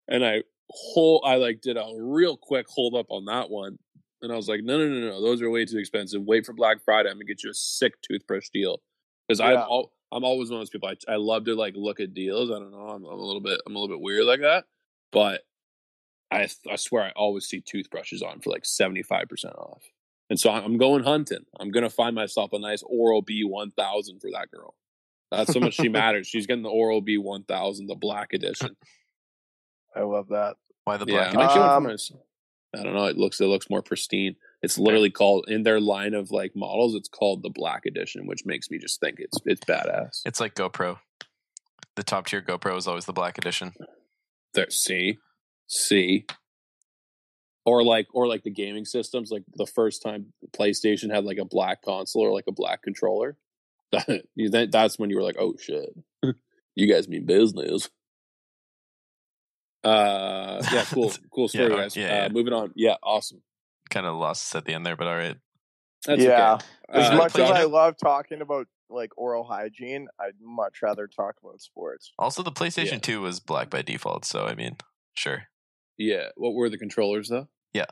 and 0.08 0.26
I 0.26 0.44
whole. 0.70 1.22
I 1.26 1.36
like 1.36 1.62
did 1.62 1.78
a 1.78 1.86
real 1.98 2.38
quick 2.38 2.66
hold 2.68 2.96
up 2.96 3.08
on 3.10 3.26
that 3.26 3.50
one, 3.50 3.78
and 4.22 4.32
I 4.32 4.36
was 4.36 4.48
like, 4.48 4.64
no, 4.64 4.78
no, 4.78 4.88
no, 4.88 5.08
no. 5.10 5.22
Those 5.22 5.42
are 5.42 5.50
way 5.50 5.66
too 5.66 5.78
expensive. 5.78 6.24
Wait 6.24 6.46
for 6.46 6.54
Black 6.54 6.84
Friday. 6.84 7.10
I'm 7.10 7.16
gonna 7.16 7.26
get 7.26 7.44
you 7.44 7.52
a 7.52 7.54
sick 7.54 8.02
toothbrush 8.02 8.50
deal 8.50 8.82
because 9.28 9.40
I'm 9.40 9.58
all. 9.58 9.92
I'm 10.12 10.24
always 10.24 10.50
one 10.50 10.60
of 10.60 10.62
those 10.62 10.72
people. 10.72 10.90
I, 10.90 11.14
I 11.14 11.18
love 11.18 11.46
to 11.46 11.56
like 11.56 11.76
look 11.76 12.00
at 12.00 12.16
deals. 12.16 12.50
I 12.50 12.56
don't 12.56 12.72
know. 12.72 12.88
I'm, 12.88 13.06
I'm 13.06 13.20
a 13.20 13.24
little 13.24 13.42
bit. 13.42 13.62
I'm 13.68 13.76
a 13.76 13.80
little 13.80 13.96
bit 13.96 14.02
weird 14.02 14.26
like 14.26 14.42
that, 14.42 14.66
but 15.12 15.42
I 16.32 16.48
I 16.70 16.76
swear 16.76 17.04
I 17.04 17.12
always 17.16 17.46
see 17.46 17.62
toothbrushes 17.62 18.22
on 18.22 18.40
for 18.40 18.50
like 18.52 18.66
seventy 18.66 19.04
five 19.04 19.28
percent 19.30 19.56
off. 19.56 19.84
And 20.30 20.40
so 20.40 20.52
I'm 20.52 20.78
going 20.78 21.04
hunting. 21.04 21.46
I'm 21.60 21.72
gonna 21.72 21.90
find 21.90 22.16
myself 22.16 22.54
a 22.54 22.60
nice 22.60 22.84
Oral 22.86 23.22
B 23.22 23.44
one 23.44 23.72
thousand 23.72 24.20
for 24.20 24.30
that 24.32 24.52
girl. 24.52 24.76
That's 25.32 25.54
how 25.54 25.60
much 25.60 25.76
she 25.76 25.90
matters. 25.90 26.28
She's 26.28 26.46
getting 26.48 26.64
the 26.64 26.70
Oral 26.70 27.02
B 27.02 27.18
one 27.18 27.44
thousand, 27.44 27.88
the 27.88 27.96
black 27.96 28.34
edition. 28.34 28.76
I 29.96 30.02
love 30.02 30.28
that. 30.30 30.56
Why 30.86 30.98
the 30.98 31.06
black? 31.06 31.34
I'm 31.34 31.40
actually 31.42 31.62
Um, 31.62 31.84
going 31.84 31.98
for 31.98 32.14
my- 32.14 32.20
I 32.72 32.84
don't 32.84 32.94
know. 32.94 33.06
It 33.06 33.18
looks 33.18 33.42
it 33.42 33.46
looks 33.48 33.68
more 33.68 33.82
pristine. 33.82 34.36
It's 34.62 34.78
literally 34.78 35.10
called 35.10 35.46
in 35.48 35.64
their 35.64 35.80
line 35.80 36.14
of 36.14 36.30
like 36.30 36.52
models. 36.56 36.94
It's 36.94 37.10
called 37.10 37.42
the 37.42 37.50
black 37.50 37.88
edition, 37.88 38.28
which 38.28 38.46
makes 38.46 38.70
me 38.70 38.78
just 38.78 39.00
think 39.00 39.16
it's 39.20 39.40
it's 39.46 39.62
badass. 39.66 40.22
It's 40.26 40.40
like 40.40 40.54
GoPro. 40.54 41.00
The 41.96 42.04
top 42.04 42.28
tier 42.28 42.44
GoPro 42.44 42.78
is 42.78 42.88
always 42.88 43.06
the 43.06 43.14
black 43.14 43.40
edition. 43.40 43.74
There, 44.54 44.70
see, 44.70 45.18
see, 45.70 46.26
or 47.66 47.84
like 47.84 48.08
or 48.14 48.28
like 48.28 48.44
the 48.44 48.50
gaming 48.52 48.84
systems. 48.86 49.32
Like 49.32 49.44
the 49.56 49.66
first 49.66 50.02
time 50.02 50.34
PlayStation 50.52 51.14
had 51.14 51.24
like 51.24 51.38
a 51.38 51.46
black 51.46 51.82
console 51.84 52.24
or 52.24 52.34
like 52.34 52.48
a 52.48 52.52
black 52.54 52.82
controller. 52.84 53.38
That, 53.92 54.70
that's 54.72 55.00
when 55.00 55.10
you 55.10 55.16
were 55.16 55.24
like, 55.24 55.38
oh 55.40 55.56
shit, 55.60 55.90
you 56.76 56.92
guys 56.94 57.08
mean 57.08 57.26
business. 57.26 57.90
Uh, 59.84 60.62
yeah, 60.72 60.84
cool, 60.94 61.12
cool 61.34 61.48
story, 61.48 61.72
Yeah, 61.72 61.76
guys. 61.78 61.96
yeah, 61.98 62.04
uh, 62.04 62.16
yeah. 62.24 62.28
Moving 62.30 62.54
on. 62.54 62.72
Yeah, 62.76 62.96
awesome. 63.02 63.42
Kind 63.90 64.06
of 64.06 64.16
lost 64.16 64.52
us 64.54 64.58
at 64.58 64.66
the 64.66 64.74
end 64.74 64.86
there, 64.86 64.96
but 64.96 65.08
all 65.08 65.16
right. 65.16 65.38
That's 66.06 66.22
yeah. 66.22 66.54
okay. 66.56 66.66
As 66.90 67.10
Uh, 67.12 67.16
much 67.18 67.36
as 67.38 67.50
I 67.52 67.64
love 67.64 67.96
talking 67.98 68.42
about 68.42 68.68
like 68.90 69.12
oral 69.18 69.44
hygiene, 69.44 70.08
I'd 70.20 70.34
much 70.42 70.82
rather 70.82 71.08
talk 71.08 71.36
about 71.44 71.62
sports. 71.62 72.12
Also, 72.20 72.44
the 72.44 72.52
PlayStation 72.52 72.94
Yeah. 72.94 73.00
2 73.00 73.22
was 73.22 73.40
black 73.40 73.70
by 73.70 73.82
default, 73.82 74.26
so 74.26 74.46
I 74.46 74.56
mean, 74.56 74.78
sure. 75.14 75.44
Yeah. 76.00 76.30
What 76.36 76.56
were 76.56 76.70
the 76.70 76.78
controllers 76.80 77.30
though? 77.30 77.48
Yeah. 77.74 77.86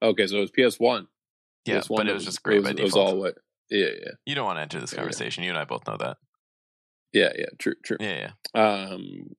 Okay, 0.00 0.26
so 0.26 0.38
it 0.38 0.50
was 0.56 0.72
PS 0.72 0.80
One. 0.80 1.08
Yeah, 1.66 1.80
PS1 1.80 1.96
but 1.96 2.00
it 2.02 2.06
that 2.06 2.14
was 2.14 2.24
just 2.24 2.42
great 2.42 2.62
by 2.64 2.70
it 2.70 2.80
was 2.80 2.94
all 2.96 3.18
what? 3.18 3.34
Yeah, 3.68 3.86
yeah, 4.00 4.10
You 4.24 4.34
don't 4.36 4.44
want 4.46 4.58
to 4.58 4.62
enter 4.62 4.78
this 4.80 4.92
Yeah. 4.92 4.98
conversation. 5.00 5.42
You 5.42 5.50
and 5.50 5.58
I 5.58 5.64
both 5.64 5.86
know 5.88 5.96
that. 5.98 6.18
yeah, 7.12 7.32
yeah. 7.36 7.46
True, 7.58 7.74
true. 7.84 7.96
Yeah, 8.00 8.30
yeah. 8.54 8.62
Um, 8.62 9.34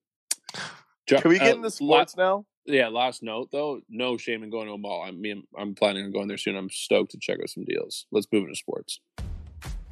Jo- 1.07 1.21
Can 1.21 1.29
we 1.29 1.39
get 1.39 1.47
uh, 1.47 1.51
into 1.51 1.61
la- 1.61 1.69
sports 1.69 2.17
now? 2.17 2.45
yeah. 2.65 2.89
Last 2.89 3.23
note 3.23 3.49
though, 3.51 3.79
no 3.87 4.17
shame 4.17 4.43
in 4.43 4.49
going 4.49 4.67
to 4.67 4.73
a 4.73 4.77
mall. 4.77 5.01
I 5.01 5.11
mean, 5.11 5.43
I'm 5.57 5.73
planning 5.75 6.03
on 6.05 6.11
going 6.11 6.27
there 6.27 6.37
soon. 6.37 6.57
I'm 6.57 6.69
stoked 6.69 7.11
to 7.11 7.17
check 7.21 7.37
out 7.41 7.49
some 7.49 7.63
deals. 7.63 8.05
Let's 8.11 8.27
move 8.31 8.43
into 8.43 8.55
sports. 8.57 8.99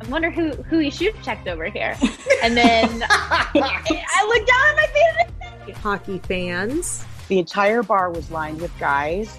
I 0.00 0.06
wonder 0.08 0.30
who 0.30 0.50
who 0.50 0.78
he 0.78 0.90
shoot 0.90 1.14
checked 1.22 1.46
over 1.48 1.66
here. 1.66 1.96
And 2.42 2.56
then 2.56 3.04
I 3.10 4.24
looked 4.28 4.48
down 4.48 4.68
at 4.68 4.76
my 4.76 5.66
feet. 5.66 5.76
Hockey 5.76 6.18
fans, 6.18 7.04
The 7.28 7.38
entire 7.38 7.82
bar 7.82 8.10
was 8.10 8.30
lined 8.30 8.60
with 8.60 8.76
guys 8.78 9.38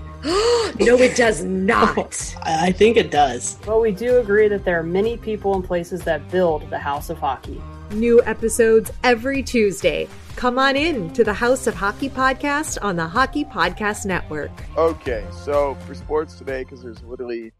no, 0.79 0.97
it 0.97 1.15
does 1.15 1.43
not. 1.43 2.35
I 2.43 2.67
I 2.67 2.71
think 2.71 2.95
it 2.97 3.09
does. 3.09 3.55
but 3.65 3.81
we 3.81 3.91
do 3.91 4.19
agree 4.19 4.47
that 4.47 4.65
there 4.65 4.79
are 4.79 4.83
many 4.83 5.17
people 5.17 5.55
and 5.55 5.63
places 5.63 6.03
that 6.03 6.29
build 6.29 6.69
the 6.69 6.77
House 6.77 7.09
of 7.09 7.17
Hockey. 7.17 7.59
New 7.91 8.21
episodes 8.23 8.91
every 9.03 9.41
Tuesday. 9.41 10.07
Come 10.35 10.59
on 10.59 10.75
in 10.75 11.11
to 11.13 11.23
the 11.23 11.33
House 11.33 11.65
of 11.65 11.73
Hockey 11.73 12.09
podcast 12.09 12.77
on 12.81 12.95
the 12.95 13.07
Hockey 13.07 13.43
Podcast 13.43 14.05
Network. 14.05 14.51
Okay, 14.77 15.25
so 15.31 15.75
for 15.87 15.95
sports 15.95 16.35
today, 16.35 16.63
because 16.63 16.83
there's 16.83 17.01
literally 17.03 17.51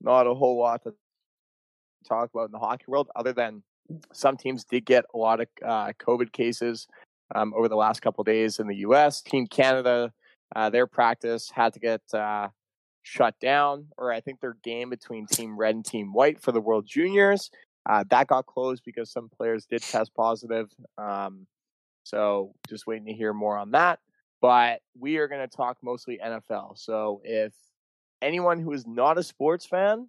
not 0.00 0.26
a 0.26 0.34
whole 0.34 0.58
lot 0.58 0.82
to 0.84 0.94
talk 2.06 2.30
about 2.34 2.44
in 2.46 2.52
the 2.52 2.58
hockey 2.58 2.84
world, 2.88 3.08
other 3.16 3.32
than 3.32 3.62
some 4.12 4.36
teams 4.36 4.64
did 4.64 4.84
get 4.84 5.04
a 5.14 5.18
lot 5.18 5.40
of 5.40 5.48
uh, 5.64 5.92
COVID 5.98 6.32
cases 6.32 6.86
um, 7.34 7.52
over 7.56 7.68
the 7.68 7.76
last 7.76 8.02
couple 8.02 8.20
of 8.22 8.26
days 8.26 8.58
in 8.58 8.66
the 8.66 8.76
U.S. 8.76 9.22
Team 9.22 9.46
Canada, 9.46 10.12
uh, 10.54 10.70
their 10.70 10.86
practice 10.86 11.50
had 11.50 11.72
to 11.74 11.80
get 11.80 12.02
uh, 12.14 12.48
shut 13.02 13.38
down, 13.40 13.86
or 13.96 14.12
I 14.12 14.20
think 14.20 14.40
their 14.40 14.56
game 14.62 14.90
between 14.90 15.26
Team 15.26 15.56
Red 15.56 15.74
and 15.74 15.84
Team 15.84 16.12
White 16.12 16.40
for 16.40 16.52
the 16.52 16.60
World 16.60 16.86
Juniors 16.86 17.50
uh, 17.88 18.04
that 18.10 18.28
got 18.28 18.46
closed 18.46 18.82
because 18.84 19.10
some 19.10 19.28
players 19.28 19.66
did 19.66 19.82
test 19.82 20.14
positive. 20.14 20.70
Um, 20.98 21.46
so 22.04 22.54
just 22.68 22.86
waiting 22.86 23.06
to 23.06 23.12
hear 23.12 23.32
more 23.32 23.56
on 23.56 23.72
that. 23.72 23.98
But 24.40 24.80
we 24.98 25.16
are 25.18 25.28
going 25.28 25.48
to 25.48 25.56
talk 25.56 25.78
mostly 25.82 26.18
NFL. 26.24 26.78
So 26.78 27.20
if 27.24 27.52
anyone 28.20 28.60
who 28.60 28.72
is 28.72 28.86
not 28.86 29.18
a 29.18 29.22
sports 29.22 29.66
fan 29.66 30.08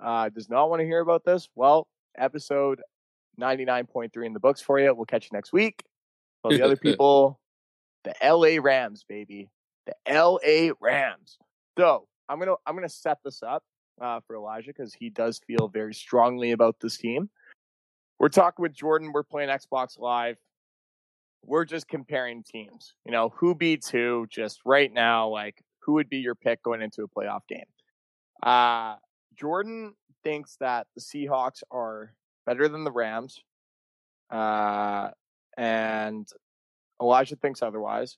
uh, 0.00 0.28
does 0.28 0.50
not 0.50 0.68
want 0.68 0.80
to 0.80 0.86
hear 0.86 1.00
about 1.00 1.24
this, 1.24 1.48
well, 1.54 1.88
episode 2.16 2.82
99.3 3.40 4.26
in 4.26 4.32
the 4.32 4.40
books 4.40 4.60
for 4.60 4.78
you. 4.78 4.94
We'll 4.94 5.06
catch 5.06 5.24
you 5.24 5.30
next 5.32 5.52
week. 5.52 5.82
For 6.42 6.52
the 6.52 6.62
other 6.62 6.76
people, 6.76 7.40
the 8.06 8.14
LA 8.22 8.62
Rams, 8.62 9.04
baby. 9.08 9.50
The 9.86 9.94
LA 10.08 10.72
Rams. 10.80 11.38
So 11.78 12.06
I'm 12.28 12.38
gonna 12.38 12.54
I'm 12.66 12.74
gonna 12.74 12.88
set 12.88 13.18
this 13.24 13.42
up 13.42 13.62
uh, 14.00 14.20
for 14.26 14.36
Elijah 14.36 14.68
because 14.68 14.94
he 14.94 15.10
does 15.10 15.40
feel 15.46 15.68
very 15.68 15.94
strongly 15.94 16.52
about 16.52 16.76
this 16.80 16.96
team. 16.96 17.28
We're 18.18 18.28
talking 18.28 18.62
with 18.62 18.72
Jordan. 18.72 19.12
We're 19.12 19.24
playing 19.24 19.50
Xbox 19.50 19.98
Live. 19.98 20.36
We're 21.44 21.64
just 21.64 21.86
comparing 21.86 22.42
teams. 22.42 22.94
You 23.04 23.12
know, 23.12 23.32
who 23.36 23.54
beats 23.54 23.88
who 23.90 24.26
just 24.30 24.60
right 24.64 24.92
now, 24.92 25.28
like 25.28 25.62
who 25.80 25.94
would 25.94 26.08
be 26.08 26.18
your 26.18 26.34
pick 26.34 26.62
going 26.62 26.82
into 26.82 27.02
a 27.02 27.08
playoff 27.08 27.46
game? 27.48 27.66
Uh 28.42 28.96
Jordan 29.34 29.94
thinks 30.24 30.56
that 30.60 30.86
the 30.94 31.00
Seahawks 31.00 31.62
are 31.70 32.14
better 32.46 32.68
than 32.68 32.84
the 32.84 32.92
Rams. 32.92 33.40
Uh 34.30 35.10
and 35.56 36.28
Elijah 37.00 37.36
thinks 37.36 37.62
otherwise. 37.62 38.16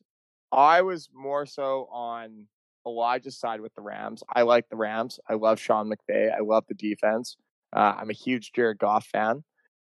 I 0.52 0.82
was 0.82 1.08
more 1.12 1.46
so 1.46 1.88
on 1.92 2.46
Elijah's 2.86 3.38
side 3.38 3.60
with 3.60 3.74
the 3.74 3.82
Rams. 3.82 4.22
I 4.34 4.42
like 4.42 4.68
the 4.68 4.76
Rams. 4.76 5.20
I 5.28 5.34
love 5.34 5.60
Sean 5.60 5.90
McVay. 5.90 6.32
I 6.34 6.40
love 6.40 6.64
the 6.68 6.74
defense. 6.74 7.36
Uh, 7.74 7.94
I'm 7.98 8.08
a 8.10 8.14
huge 8.14 8.52
Jared 8.52 8.78
Goff 8.78 9.06
fan. 9.06 9.44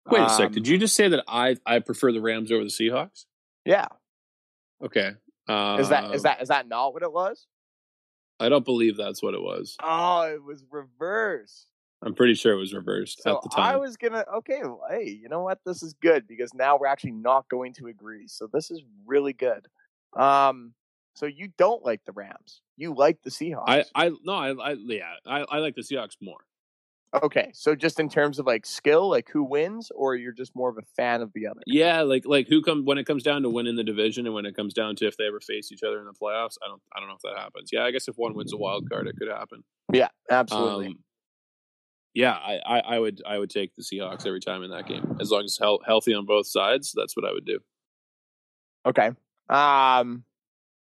Wait 0.10 0.22
a 0.22 0.30
sec. 0.30 0.48
Um, 0.48 0.54
Did 0.54 0.68
you 0.68 0.78
just 0.78 0.96
say 0.96 1.08
that 1.08 1.24
I 1.28 1.58
I 1.66 1.80
prefer 1.80 2.12
the 2.12 2.22
Rams 2.22 2.52
over 2.52 2.64
the 2.64 2.70
Seahawks? 2.70 3.26
Yeah. 3.66 3.88
Okay. 4.84 5.12
Uh, 5.48 5.78
Is 5.80 5.90
that 5.90 6.14
is 6.16 6.24
that 6.24 6.42
is 6.42 6.48
that 6.50 6.68
not 6.68 6.94
what 6.94 7.04
it 7.04 7.12
was? 7.12 7.48
I 8.40 8.50
don't 8.50 8.66
believe 8.66 8.98
that's 8.98 9.24
what 9.24 9.34
it 9.34 9.42
was. 9.42 9.76
Oh, 9.82 10.22
it 10.22 10.44
was 10.44 10.64
reverse. 10.70 11.68
I'm 12.06 12.14
pretty 12.14 12.36
sure 12.36 12.54
it 12.54 12.58
was 12.58 12.74
reversed 12.74 13.24
So 13.24 13.38
at 13.38 13.42
the 13.42 13.50
time. 13.50 13.74
I 13.74 13.78
was 13.78 13.98
gonna 13.98 14.24
okay, 14.38 14.60
well, 14.62 14.84
hey, 14.90 15.10
you 15.10 15.28
know 15.28 15.42
what? 15.42 15.60
This 15.66 15.82
is 15.82 15.96
good 15.96 16.28
because 16.28 16.54
now 16.54 16.78
we're 16.78 16.88
actually 16.88 17.14
not 17.14 17.50
going 17.50 17.74
to 17.74 17.88
agree. 17.88 18.28
So 18.28 18.48
this 18.52 18.70
is 18.70 18.84
really 19.06 19.34
good. 19.34 19.66
Um, 20.16 20.74
so 21.16 21.26
you 21.26 21.50
don't 21.58 21.84
like 21.84 22.02
the 22.06 22.12
Rams. 22.12 22.62
You 22.78 22.94
like 22.94 23.22
the 23.24 23.32
Seahawks. 23.32 23.64
I, 23.68 23.86
I 23.96 24.12
no, 24.24 24.34
I, 24.34 24.52
I 24.52 24.72
yeah, 24.74 25.14
I, 25.26 25.46
I 25.50 25.58
like 25.58 25.76
the 25.76 25.82
Seahawks 25.82 26.18
more. 26.22 26.40
okay, 27.24 27.50
so 27.54 27.74
just 27.74 28.00
in 28.00 28.10
terms 28.10 28.38
of 28.38 28.46
like 28.46 28.66
skill, 28.66 29.10
like 29.10 29.30
who 29.30 29.44
wins, 29.44 29.92
or 29.96 30.16
you're 30.16 30.34
just 30.34 30.56
more 30.56 30.70
of 30.70 30.78
a 30.78 30.84
fan 30.96 31.22
of 31.22 31.32
the 31.34 31.48
other. 31.48 31.62
Yeah, 31.66 32.02
like 32.04 32.26
like 32.28 32.48
who 32.48 32.62
come 32.62 32.86
when 32.86 33.00
it 33.00 33.06
comes 33.06 33.24
down 33.24 33.42
to 33.42 33.50
winning 33.50 33.78
the 33.78 33.84
division 33.84 34.28
and 34.28 34.36
when 34.36 34.46
it 34.46 34.56
comes 34.56 34.76
down 34.76 34.96
to 34.98 35.08
if 35.08 35.18
they 35.18 35.26
ever 35.26 35.40
face 35.40 35.72
each 35.72 35.82
other 35.82 36.00
in 36.00 36.06
the 36.06 36.14
playoffs. 36.14 36.58
I 36.64 36.68
don't 36.68 36.82
I 36.96 37.00
don't 37.00 37.10
know 37.10 37.16
if 37.16 37.22
that 37.24 37.42
happens. 37.42 37.72
Yeah, 37.74 37.84
I 37.84 37.90
guess 37.92 38.08
if 38.08 38.18
one 38.18 38.36
wins 38.36 38.54
a 38.54 38.58
wild 38.58 38.88
card, 38.90 39.08
it 39.08 39.16
could 39.18 39.30
happen. 39.30 39.64
Yeah, 39.92 40.10
absolutely. 40.30 40.88
Um, 40.88 41.00
yeah, 42.16 42.32
I, 42.32 42.60
I, 42.66 42.80
I 42.80 43.00
would 43.00 43.22
I 43.28 43.38
would 43.38 43.50
take 43.50 43.76
the 43.76 43.84
Seahawks 43.84 44.26
every 44.26 44.40
time 44.40 44.64
in 44.64 44.72
that 44.72 44.88
game 44.88 45.18
as 45.20 45.32
long 45.32 45.44
as 45.44 45.58
health, 45.58 45.82
healthy 45.86 46.14
on 46.14 46.26
both 46.26 46.48
sides. 46.48 46.94
That's 46.96 47.16
what 47.16 47.26
I 47.26 47.34
would 47.34 47.46
do. 47.46 47.60
Okay. 48.86 49.12
Um 49.50 50.24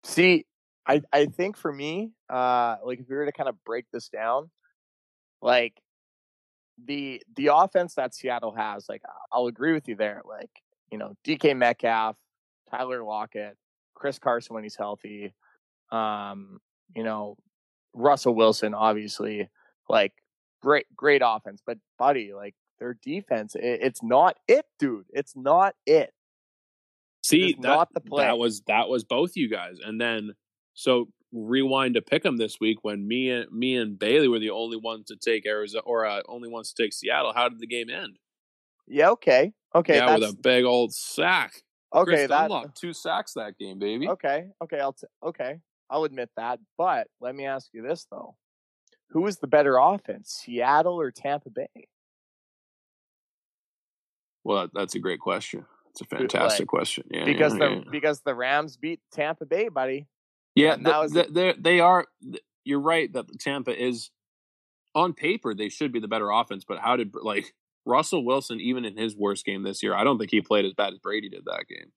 see, 0.03 0.45
I 0.86 1.01
I 1.13 1.28
think 1.28 1.55
for 1.55 1.71
me, 1.71 2.11
uh 2.30 2.76
like 2.84 2.99
if 2.99 3.09
we 3.09 3.15
were 3.15 3.26
to 3.26 3.32
kind 3.32 3.47
of 3.47 3.55
break 3.63 3.86
this 3.91 4.09
down, 4.09 4.51
like 5.41 5.82
the 6.86 7.24
the 7.38 7.51
offense 7.55 7.95
that 7.95 8.13
Seattle 8.13 8.53
has, 8.53 8.89
like 8.89 9.01
I'll 9.32 9.47
agree 9.47 9.74
with 9.74 9.88
you 9.88 9.95
there. 9.95 10.21
Like, 10.28 10.51
you 10.91 10.97
know, 10.97 11.13
DK 11.26 11.55
Metcalf, 11.55 12.17
Tyler 12.69 13.01
Lockett, 13.01 13.55
Chris 13.95 14.19
Carson 14.19 14.55
when 14.55 14.63
he's 14.63 14.76
healthy, 14.76 15.34
um, 15.89 16.59
you 16.93 17.03
know, 17.03 17.38
Russell 17.93 18.36
Wilson, 18.36 18.74
obviously, 18.74 19.47
like 19.88 20.11
great 20.64 20.86
great 20.95 21.22
offense. 21.24 21.61
But 21.66 21.78
buddy, 21.99 22.34
like 22.34 22.55
their 22.80 22.97
defense, 23.03 23.55
it, 23.55 23.80
it's 23.82 24.01
not 24.01 24.38
it, 24.47 24.66
dude. 24.80 25.05
It's 25.11 25.36
not 25.36 25.76
it. 25.86 26.11
See, 27.24 27.53
that, 27.53 27.61
not 27.61 27.93
the 27.93 28.01
play. 28.01 28.26
that 28.26 28.38
was 28.38 28.61
that 28.68 28.89
was 28.89 29.03
both 29.03 29.36
you 29.36 29.49
guys, 29.49 29.78
and 29.84 29.99
then 29.99 30.32
so 30.74 31.07
rewind 31.32 31.95
to 31.95 32.01
pick 32.01 32.26
'em 32.26 32.38
this 32.38 32.59
week 32.59 32.80
when 32.84 33.07
me 33.07 33.30
and 33.30 33.51
me 33.51 33.76
and 33.78 33.97
Bailey 33.97 34.28
were 34.28 34.39
the 34.39 34.49
only 34.51 34.78
ones 34.78 35.05
to 35.07 35.16
take 35.16 35.45
Arizona 35.45 35.84
or 35.86 36.05
uh, 36.05 36.22
only 36.28 36.49
ones 36.49 36.74
to 36.74 36.84
take 36.84 36.93
Seattle. 36.93 37.34
How 37.34 37.49
did 37.49 37.59
the 37.59 37.68
game 37.68 37.89
end? 37.89 38.18
Yeah, 38.88 39.11
okay. 39.11 39.53
Okay, 39.76 39.95
yeah, 39.95 40.14
with 40.14 40.30
a 40.30 40.36
big 40.36 40.66
old 40.66 40.93
sack. 40.93 41.53
Okay, 41.93 42.11
Chris 42.11 42.30
that- 42.30 42.49
Dunlap, 42.49 42.76
two 42.76 42.93
sacks 42.93 43.34
that 43.34 43.57
game, 43.57 43.80
baby. 43.80 44.07
Okay, 44.07 44.47
okay, 44.61 44.80
I'll 44.80 44.93
t- 44.93 45.07
okay, 45.24 45.59
I'll 45.89 46.03
admit 46.03 46.30
that. 46.38 46.59
But 46.78 47.07
let 47.22 47.36
me 47.36 47.45
ask 47.45 47.70
you 47.74 47.82
this 47.82 48.05
though: 48.11 48.36
Who 49.14 49.28
is 49.28 49.38
the 49.38 49.47
better 49.47 49.78
offense, 49.78 50.41
Seattle 50.43 50.99
or 50.99 51.11
Tampa 51.11 51.49
Bay? 51.49 51.88
Well, 54.43 54.68
that's 54.74 54.95
a 54.95 54.99
great 54.99 55.20
question. 55.20 55.66
It's 55.91 56.01
a 56.01 56.05
Like, 56.11 56.22
fantastic 56.22 56.68
question. 56.68 57.05
Yeah, 57.09 57.24
because 57.26 57.53
yeah, 57.53 57.59
the 57.59 57.76
yeah. 57.76 57.82
because 57.91 58.22
the 58.22 58.34
Rams 58.36 58.78
beat 58.78 58.99
Tampa 59.11 59.45
Bay, 59.45 59.70
buddy. 59.70 60.07
Yeah, 60.55 60.76
was 60.78 61.11
the, 61.14 61.24
the, 61.24 61.55
they 61.59 61.80
are. 61.80 62.05
You're 62.66 62.80
right 62.80 63.11
that 63.14 63.26
Tampa 63.39 63.80
is 63.80 64.09
on 64.95 65.14
paper 65.14 65.53
they 65.53 65.70
should 65.70 65.91
be 65.91 65.99
the 65.99 66.07
better 66.07 66.30
offense, 66.30 66.66
but 66.68 66.80
how 66.80 66.95
did 66.95 67.14
like 67.22 67.53
Russell 67.86 68.26
Wilson 68.26 68.59
even 68.59 68.86
in 68.86 68.97
his 68.97 69.16
worst 69.16 69.45
game 69.45 69.64
this 69.64 69.84
year? 69.84 69.93
I 69.95 70.03
don't 70.03 70.18
think 70.18 70.32
he 70.32 70.41
played 70.41 70.66
as 70.66 70.74
bad 70.74 70.93
as 70.93 70.99
Brady 70.99 71.30
did 71.30 71.45
that 71.45 71.66
game. 71.68 71.91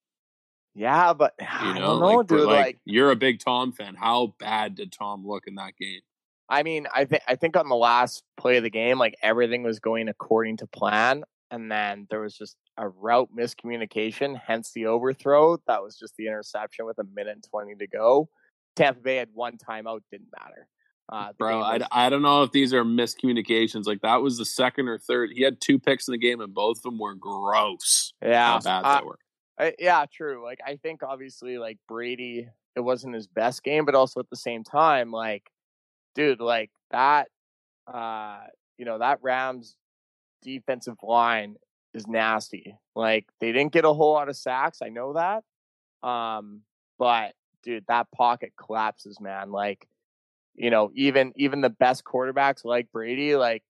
Yeah, 0.74 1.12
but 1.14 1.34
You 1.40 1.46
I 1.50 1.78
know, 1.78 1.80
don't 1.80 2.00
know, 2.00 2.06
like, 2.18 2.26
dude. 2.26 2.40
like, 2.46 2.66
Like, 2.66 2.78
you're 2.84 3.10
a 3.10 3.16
big 3.16 3.40
Tom 3.40 3.72
fan. 3.72 3.94
How 3.94 4.34
bad 4.38 4.74
did 4.74 4.92
Tom 4.92 5.26
look 5.26 5.46
in 5.46 5.54
that 5.54 5.76
game? 5.80 6.00
I 6.48 6.62
mean, 6.62 6.86
I 6.94 7.04
think 7.04 7.22
I 7.26 7.36
think 7.36 7.56
on 7.56 7.68
the 7.68 7.76
last 7.76 8.22
play 8.36 8.56
of 8.56 8.62
the 8.62 8.70
game, 8.70 8.98
like 8.98 9.16
everything 9.22 9.62
was 9.62 9.80
going 9.80 10.08
according 10.08 10.58
to 10.58 10.66
plan, 10.66 11.24
and 11.50 11.70
then 11.70 12.06
there 12.10 12.20
was 12.20 12.36
just 12.36 12.56
a 12.76 12.88
route 12.88 13.30
miscommunication, 13.36 14.40
hence 14.44 14.72
the 14.72 14.86
overthrow. 14.86 15.58
That 15.66 15.82
was 15.82 15.96
just 15.96 16.14
the 16.16 16.26
interception 16.26 16.86
with 16.86 16.98
a 16.98 17.04
minute 17.14 17.32
and 17.32 17.44
twenty 17.50 17.74
to 17.76 17.86
go. 17.86 18.28
Tampa 18.76 19.00
Bay 19.00 19.16
had 19.16 19.30
one 19.32 19.56
timeout, 19.56 20.00
didn't 20.10 20.28
matter. 20.38 20.68
Uh, 21.08 21.32
Bro, 21.38 21.62
game 21.62 21.86
I, 21.92 22.06
I 22.06 22.10
don't 22.10 22.22
know 22.22 22.42
if 22.42 22.50
these 22.50 22.74
are 22.74 22.84
miscommunications. 22.84 23.86
Like 23.86 24.00
that 24.02 24.22
was 24.22 24.38
the 24.38 24.44
second 24.44 24.88
or 24.88 24.98
third. 24.98 25.30
He 25.32 25.42
had 25.42 25.60
two 25.60 25.78
picks 25.78 26.08
in 26.08 26.12
the 26.12 26.18
game, 26.18 26.40
and 26.40 26.52
both 26.52 26.78
of 26.78 26.82
them 26.82 26.98
were 26.98 27.14
gross. 27.14 28.12
Yeah, 28.22 28.52
how 28.52 28.60
bad 28.60 28.84
uh, 28.84 29.00
they 29.00 29.06
were. 29.06 29.18
I, 29.58 29.74
yeah, 29.78 30.04
true. 30.12 30.44
Like 30.44 30.58
I 30.66 30.76
think 30.76 31.02
obviously 31.02 31.58
like 31.58 31.78
Brady, 31.88 32.48
it 32.74 32.80
wasn't 32.80 33.14
his 33.14 33.26
best 33.26 33.62
game, 33.62 33.84
but 33.84 33.94
also 33.94 34.20
at 34.20 34.30
the 34.30 34.36
same 34.36 34.64
time, 34.64 35.10
like, 35.10 35.44
dude, 36.16 36.40
like 36.40 36.70
that, 36.90 37.28
uh, 37.86 38.40
you 38.76 38.84
know, 38.84 38.98
that 38.98 39.20
Rams 39.22 39.76
defensive 40.42 40.96
line 41.02 41.54
is 41.94 42.08
nasty. 42.08 42.76
Like 42.96 43.26
they 43.40 43.52
didn't 43.52 43.72
get 43.72 43.84
a 43.84 43.92
whole 43.92 44.14
lot 44.14 44.28
of 44.28 44.36
sacks. 44.36 44.80
I 44.82 44.88
know 44.88 45.12
that. 45.12 45.44
Um, 46.08 46.62
but 46.98 47.34
dude, 47.62 47.84
that 47.86 48.10
pocket 48.10 48.52
collapses, 48.56 49.20
man. 49.20 49.52
Like, 49.52 49.86
you 50.56 50.70
know, 50.70 50.90
even 50.94 51.32
even 51.36 51.60
the 51.60 51.70
best 51.70 52.02
quarterbacks 52.02 52.64
like 52.64 52.90
Brady, 52.90 53.36
like, 53.36 53.62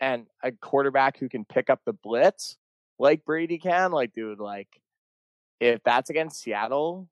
and 0.00 0.26
a 0.42 0.52
quarterback 0.52 1.18
who 1.18 1.28
can 1.28 1.44
pick 1.44 1.68
up 1.68 1.80
the 1.84 1.92
blitz 1.92 2.56
like 2.98 3.24
Brady 3.24 3.58
can, 3.58 3.92
like, 3.92 4.12
dude, 4.12 4.40
like, 4.40 4.68
if 5.60 5.82
that's 5.84 6.10
against 6.10 6.40
Seattle, 6.40 7.08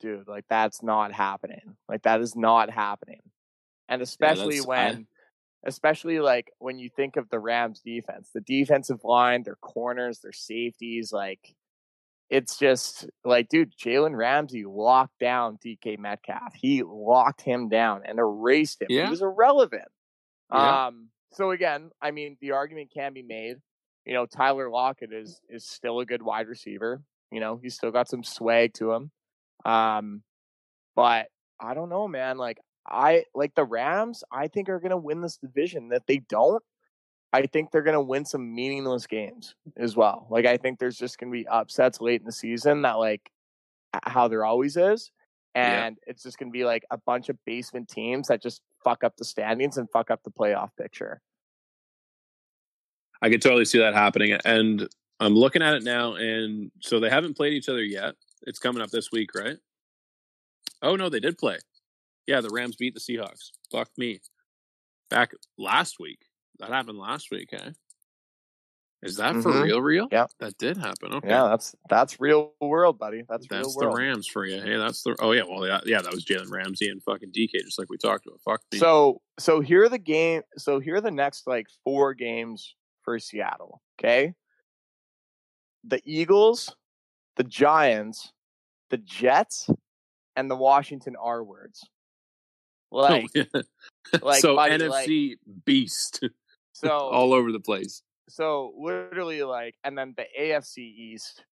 dude, 0.00 0.28
like, 0.28 0.44
that's 0.48 0.82
not 0.82 1.12
happening. 1.12 1.76
Like, 1.88 2.02
that 2.02 2.20
is 2.20 2.36
not 2.36 2.70
happening. 2.70 3.22
And 3.88 4.02
especially 4.02 4.58
I- 4.60 4.64
when, 4.64 5.06
especially 5.64 6.20
like 6.20 6.52
when 6.58 6.78
you 6.78 6.90
think 6.90 7.16
of 7.16 7.28
the 7.30 7.38
Rams 7.40 7.80
defense, 7.80 8.30
the 8.34 8.40
defensive 8.40 9.04
line, 9.04 9.42
their 9.42 9.56
corners, 9.56 10.20
their 10.20 10.32
safeties, 10.32 11.12
like, 11.12 11.54
it's 12.30 12.58
just 12.58 13.08
like, 13.24 13.48
dude, 13.48 13.72
Jalen 13.76 14.14
Ramsey 14.14 14.64
locked 14.66 15.18
down 15.18 15.58
DK 15.64 15.98
Metcalf. 15.98 16.52
He 16.54 16.82
locked 16.82 17.40
him 17.40 17.70
down 17.70 18.02
and 18.04 18.18
erased 18.18 18.82
him. 18.82 18.88
Yeah. 18.90 19.04
He 19.04 19.10
was 19.10 19.22
irrelevant. 19.22 19.88
Yeah. 20.52 20.86
Um, 20.88 21.08
so 21.32 21.50
again, 21.52 21.90
I 22.02 22.10
mean, 22.10 22.36
the 22.40 22.52
argument 22.52 22.90
can 22.92 23.14
be 23.14 23.22
made. 23.22 23.56
You 24.04 24.14
know, 24.14 24.26
Tyler 24.26 24.68
Lockett 24.70 25.12
is 25.12 25.40
is 25.48 25.66
still 25.66 26.00
a 26.00 26.06
good 26.06 26.22
wide 26.22 26.48
receiver. 26.48 27.02
You 27.30 27.40
know, 27.40 27.58
he's 27.62 27.74
still 27.74 27.90
got 27.90 28.08
some 28.08 28.22
swag 28.24 28.74
to 28.74 28.92
him. 28.92 29.10
Um, 29.64 30.22
but 30.96 31.28
I 31.60 31.74
don't 31.74 31.88
know, 31.90 32.08
man. 32.08 32.38
Like 32.38 32.58
I 32.90 33.24
like 33.34 33.54
the 33.54 33.64
Rams. 33.64 34.24
I 34.32 34.48
think 34.48 34.68
are 34.68 34.80
going 34.80 34.90
to 34.90 34.96
win 34.96 35.20
this 35.20 35.36
division. 35.36 35.88
That 35.90 36.06
they 36.06 36.18
don't, 36.18 36.62
I 37.32 37.46
think 37.46 37.70
they're 37.70 37.82
going 37.82 37.94
to 37.94 38.00
win 38.00 38.24
some 38.24 38.54
meaningless 38.54 39.06
games 39.06 39.54
as 39.76 39.96
well. 39.96 40.26
Like 40.30 40.46
I 40.46 40.56
think 40.56 40.78
there's 40.78 40.96
just 40.96 41.18
going 41.18 41.32
to 41.32 41.38
be 41.38 41.46
upsets 41.46 42.00
late 42.00 42.20
in 42.20 42.26
the 42.26 42.32
season 42.32 42.82
that 42.82 42.98
like 42.98 43.30
how 44.04 44.28
there 44.28 44.44
always 44.44 44.76
is. 44.76 45.10
Yeah. 45.54 45.86
And 45.86 45.98
it's 46.06 46.22
just 46.22 46.38
going 46.38 46.50
to 46.50 46.56
be 46.56 46.64
like 46.64 46.84
a 46.90 46.98
bunch 46.98 47.28
of 47.28 47.36
basement 47.44 47.88
teams 47.88 48.28
that 48.28 48.42
just 48.42 48.62
fuck 48.84 49.02
up 49.02 49.16
the 49.16 49.24
standings 49.24 49.76
and 49.76 49.90
fuck 49.90 50.10
up 50.10 50.22
the 50.22 50.30
playoff 50.30 50.70
picture. 50.78 51.20
I 53.20 53.28
could 53.28 53.42
totally 53.42 53.64
see 53.64 53.78
that 53.78 53.94
happening. 53.94 54.38
And 54.44 54.88
I'm 55.20 55.34
looking 55.34 55.62
at 55.62 55.74
it 55.74 55.82
now, 55.82 56.14
and 56.14 56.70
so 56.80 57.00
they 57.00 57.10
haven't 57.10 57.36
played 57.36 57.52
each 57.52 57.68
other 57.68 57.82
yet. 57.82 58.14
It's 58.42 58.60
coming 58.60 58.80
up 58.80 58.90
this 58.90 59.10
week, 59.10 59.34
right? 59.34 59.56
Oh 60.80 60.94
no, 60.94 61.08
they 61.08 61.18
did 61.18 61.38
play. 61.38 61.58
Yeah, 62.28 62.42
the 62.42 62.50
Rams 62.50 62.76
beat 62.76 62.92
the 62.94 63.00
Seahawks. 63.00 63.52
Fuck 63.72 63.88
me. 63.96 64.20
Back 65.08 65.32
last 65.56 65.96
week. 65.98 66.20
That 66.58 66.68
happened 66.68 66.98
last 66.98 67.28
week, 67.30 67.48
eh? 67.54 67.70
Is 69.02 69.16
that 69.16 69.32
for 69.42 69.50
Mhm. 69.52 69.62
real? 69.62 69.80
Real? 69.80 70.08
Yeah. 70.12 70.26
that 70.38 70.58
did 70.58 70.76
happen. 70.76 71.14
Okay, 71.14 71.28
Yeah, 71.28 71.44
that's 71.48 71.74
that's 71.88 72.20
real 72.20 72.52
world, 72.60 72.98
buddy. 72.98 73.22
That's, 73.28 73.46
that's 73.48 73.74
the. 73.76 73.88
Rams 73.88 74.26
for 74.26 74.44
you. 74.44 74.60
Hey, 74.60 74.76
that's 74.76 75.02
the. 75.04 75.16
Oh 75.20 75.32
yeah, 75.32 75.44
well 75.48 75.66
yeah, 75.66 75.80
yeah, 75.86 76.02
that 76.02 76.12
was 76.12 76.24
Jalen 76.26 76.50
Ramsey 76.50 76.88
and 76.88 77.02
fucking 77.02 77.30
DK, 77.32 77.60
just 77.64 77.78
like 77.78 77.88
we 77.88 77.96
talked 77.96 78.26
about. 78.26 78.40
Fuck 78.42 78.60
me. 78.72 78.78
So 78.78 79.22
so 79.38 79.60
here 79.60 79.84
are 79.84 79.88
the 79.88 79.98
game. 79.98 80.42
So 80.58 80.80
here 80.80 80.96
are 80.96 81.00
the 81.00 81.10
next 81.12 81.46
like 81.46 81.68
four 81.84 82.12
games 82.12 82.74
for 83.04 83.18
Seattle. 83.20 83.80
Okay, 83.98 84.34
the 85.84 86.02
Eagles, 86.04 86.74
the 87.36 87.44
Giants, 87.44 88.32
the 88.90 88.98
Jets, 88.98 89.70
and 90.36 90.50
the 90.50 90.56
Washington 90.56 91.14
R 91.16 91.42
words. 91.44 91.88
Like, 92.90 93.26
Oh, 93.36 93.44
yeah. 93.54 93.62
like, 94.22 94.40
so 94.40 94.56
buddy, 94.56 94.78
NFC 94.78 95.36
beast 95.64 96.24
so 96.72 96.88
all 96.90 97.32
over 97.34 97.52
the 97.52 97.60
place. 97.60 98.02
so 98.28 98.72
literally 98.78 99.42
like, 99.42 99.74
and 99.84 99.96
then 99.96 100.14
the 100.16 100.24
AFC 100.38 100.78
East, 100.78 101.44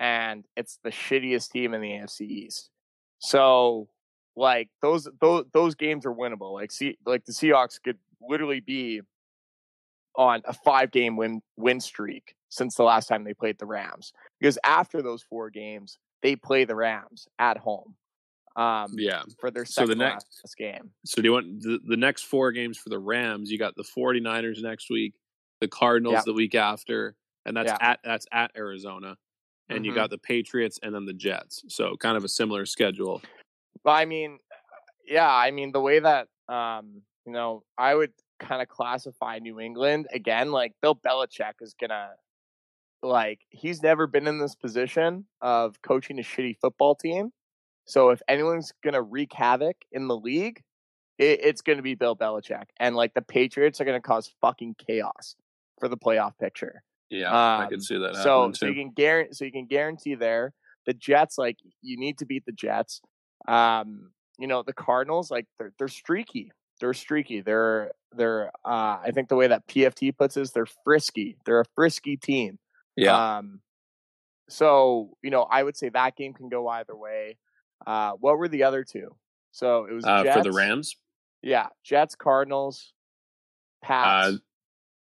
and 0.00 0.44
it's 0.56 0.78
the 0.82 0.90
shittiest 0.90 1.50
team 1.50 1.74
in 1.74 1.80
the 1.80 1.90
AFC 1.90 2.22
East. 2.22 2.70
So 3.20 3.88
like 4.34 4.68
those 4.80 5.08
those 5.20 5.44
those 5.52 5.74
games 5.74 6.04
are 6.06 6.12
winnable. 6.14 6.52
Like 6.54 6.72
see 6.72 6.96
like 7.06 7.24
the 7.24 7.32
Seahawks 7.32 7.80
could 7.82 7.98
literally 8.20 8.60
be 8.60 9.02
on 10.16 10.42
a 10.44 10.52
five 10.52 10.90
game 10.90 11.16
win 11.16 11.40
win 11.56 11.80
streak 11.80 12.34
since 12.48 12.74
the 12.74 12.82
last 12.82 13.06
time 13.06 13.24
they 13.24 13.34
played 13.34 13.58
the 13.58 13.66
Rams. 13.66 14.12
Because 14.40 14.58
after 14.64 15.00
those 15.02 15.22
four 15.22 15.50
games, 15.50 15.98
they 16.22 16.34
play 16.36 16.64
the 16.64 16.74
Rams 16.74 17.28
at 17.38 17.58
home. 17.58 17.94
Um, 18.56 18.94
Yeah. 18.98 19.22
for 19.40 19.50
their 19.50 19.64
So 19.64 19.86
the 19.86 19.94
next- 19.94 20.40
last 20.44 20.56
game. 20.56 20.92
So 21.04 21.22
do 21.22 21.28
you 21.28 21.32
want 21.32 21.62
the, 21.62 21.80
the 21.86 21.96
next 21.96 22.24
four 22.24 22.52
games 22.52 22.76
for 22.78 22.88
the 22.90 22.98
Rams? 22.98 23.50
You 23.50 23.58
got 23.58 23.74
the 23.76 23.82
49ers 23.84 24.62
next 24.62 24.90
week, 24.90 25.14
the 25.60 25.68
Cardinals 25.68 26.24
the 26.24 26.32
week 26.34 26.54
after, 26.54 27.16
and 27.46 27.56
that's 27.56 27.70
Yeah. 27.72 27.78
at 27.80 28.00
that's 28.04 28.26
at 28.32 28.50
Arizona. 28.56 29.16
And 29.68 29.86
you 29.86 29.92
Mhm. 29.92 29.96
got 29.96 30.10
the 30.10 30.18
Patriots 30.18 30.78
and 30.82 30.94
then 30.94 31.06
the 31.06 31.14
Jets. 31.14 31.64
So 31.68 31.96
kind 31.96 32.16
of 32.16 32.24
a 32.24 32.28
similar 32.28 32.66
schedule. 32.66 33.22
But 33.84 33.92
I 33.92 34.04
mean, 34.04 34.38
yeah, 35.06 35.32
I 35.32 35.50
mean 35.50 35.72
the 35.72 35.80
way 35.80 35.98
that 36.00 36.28
um, 36.48 37.02
you 37.24 37.32
know, 37.32 37.62
I 37.78 37.94
would 37.94 38.12
kind 38.38 38.60
of 38.60 38.68
classify 38.68 39.38
New 39.38 39.60
England 39.60 40.08
again, 40.12 40.50
like 40.50 40.74
Bill 40.82 40.96
Belichick 40.96 41.54
is 41.62 41.72
gonna 41.74 42.16
like 43.02 43.40
he's 43.50 43.82
never 43.82 44.06
been 44.06 44.26
in 44.26 44.38
this 44.38 44.54
position 44.54 45.26
of 45.40 45.80
coaching 45.82 46.18
a 46.18 46.22
shitty 46.22 46.58
football 46.60 46.94
team. 46.94 47.32
So 47.84 48.10
if 48.10 48.22
anyone's 48.28 48.72
gonna 48.82 49.02
wreak 49.02 49.32
havoc 49.32 49.76
in 49.90 50.08
the 50.08 50.16
league, 50.16 50.62
it, 51.18 51.40
it's 51.42 51.62
gonna 51.62 51.82
be 51.82 51.94
Bill 51.94 52.16
Belichick. 52.16 52.66
And 52.78 52.94
like 52.96 53.14
the 53.14 53.22
Patriots 53.22 53.80
are 53.80 53.84
gonna 53.84 54.00
cause 54.00 54.32
fucking 54.40 54.76
chaos 54.86 55.36
for 55.80 55.88
the 55.88 55.96
playoff 55.96 56.38
picture. 56.38 56.82
Yeah, 57.10 57.30
I 57.32 57.64
Um, 57.64 57.70
can 57.70 57.80
see 57.80 57.98
that 57.98 58.16
So 58.16 58.52
so 58.52 58.66
you 58.66 58.74
can 58.74 58.90
guarantee 58.92 59.34
so 59.34 59.44
you 59.44 59.52
can 59.52 59.66
guarantee 59.66 60.14
there 60.14 60.54
the 60.86 60.94
Jets 60.94 61.38
like 61.38 61.58
you 61.82 61.96
need 61.96 62.18
to 62.18 62.26
beat 62.26 62.44
the 62.46 62.52
Jets. 62.52 63.00
Um, 63.46 64.12
you 64.38 64.46
know 64.46 64.62
the 64.62 64.72
Cardinals 64.72 65.30
like 65.30 65.46
they're 65.58 65.72
they're 65.78 65.88
streaky. 65.88 66.52
They're 66.80 66.94
streaky. 66.94 67.40
They're 67.42 67.92
they're 68.12 68.48
uh, 68.64 68.98
I 69.04 69.10
think 69.12 69.28
the 69.28 69.36
way 69.36 69.46
that 69.48 69.66
PFT 69.68 70.16
puts 70.16 70.36
it 70.36 70.42
is 70.42 70.52
they're 70.52 70.66
frisky. 70.84 71.36
They're 71.44 71.60
a 71.60 71.64
frisky 71.74 72.16
team. 72.16 72.58
Yeah. 72.96 73.36
Um, 73.36 73.60
so 74.48 75.16
you 75.22 75.30
know 75.30 75.42
I 75.42 75.62
would 75.62 75.76
say 75.76 75.88
that 75.90 76.16
game 76.16 76.32
can 76.34 76.48
go 76.48 76.68
either 76.68 76.96
way. 76.96 77.38
Uh, 77.86 78.12
what 78.12 78.38
were 78.38 78.48
the 78.48 78.64
other 78.64 78.84
two? 78.84 79.14
So 79.52 79.84
it 79.86 79.92
was 79.92 80.04
Uh, 80.04 80.22
Jets, 80.24 80.36
for 80.36 80.42
the 80.42 80.52
Rams, 80.52 80.96
Yeah, 81.42 81.68
Jets, 81.84 82.14
Cardinals, 82.14 82.92
Pats, 83.82 84.34
Uh, 84.34 84.38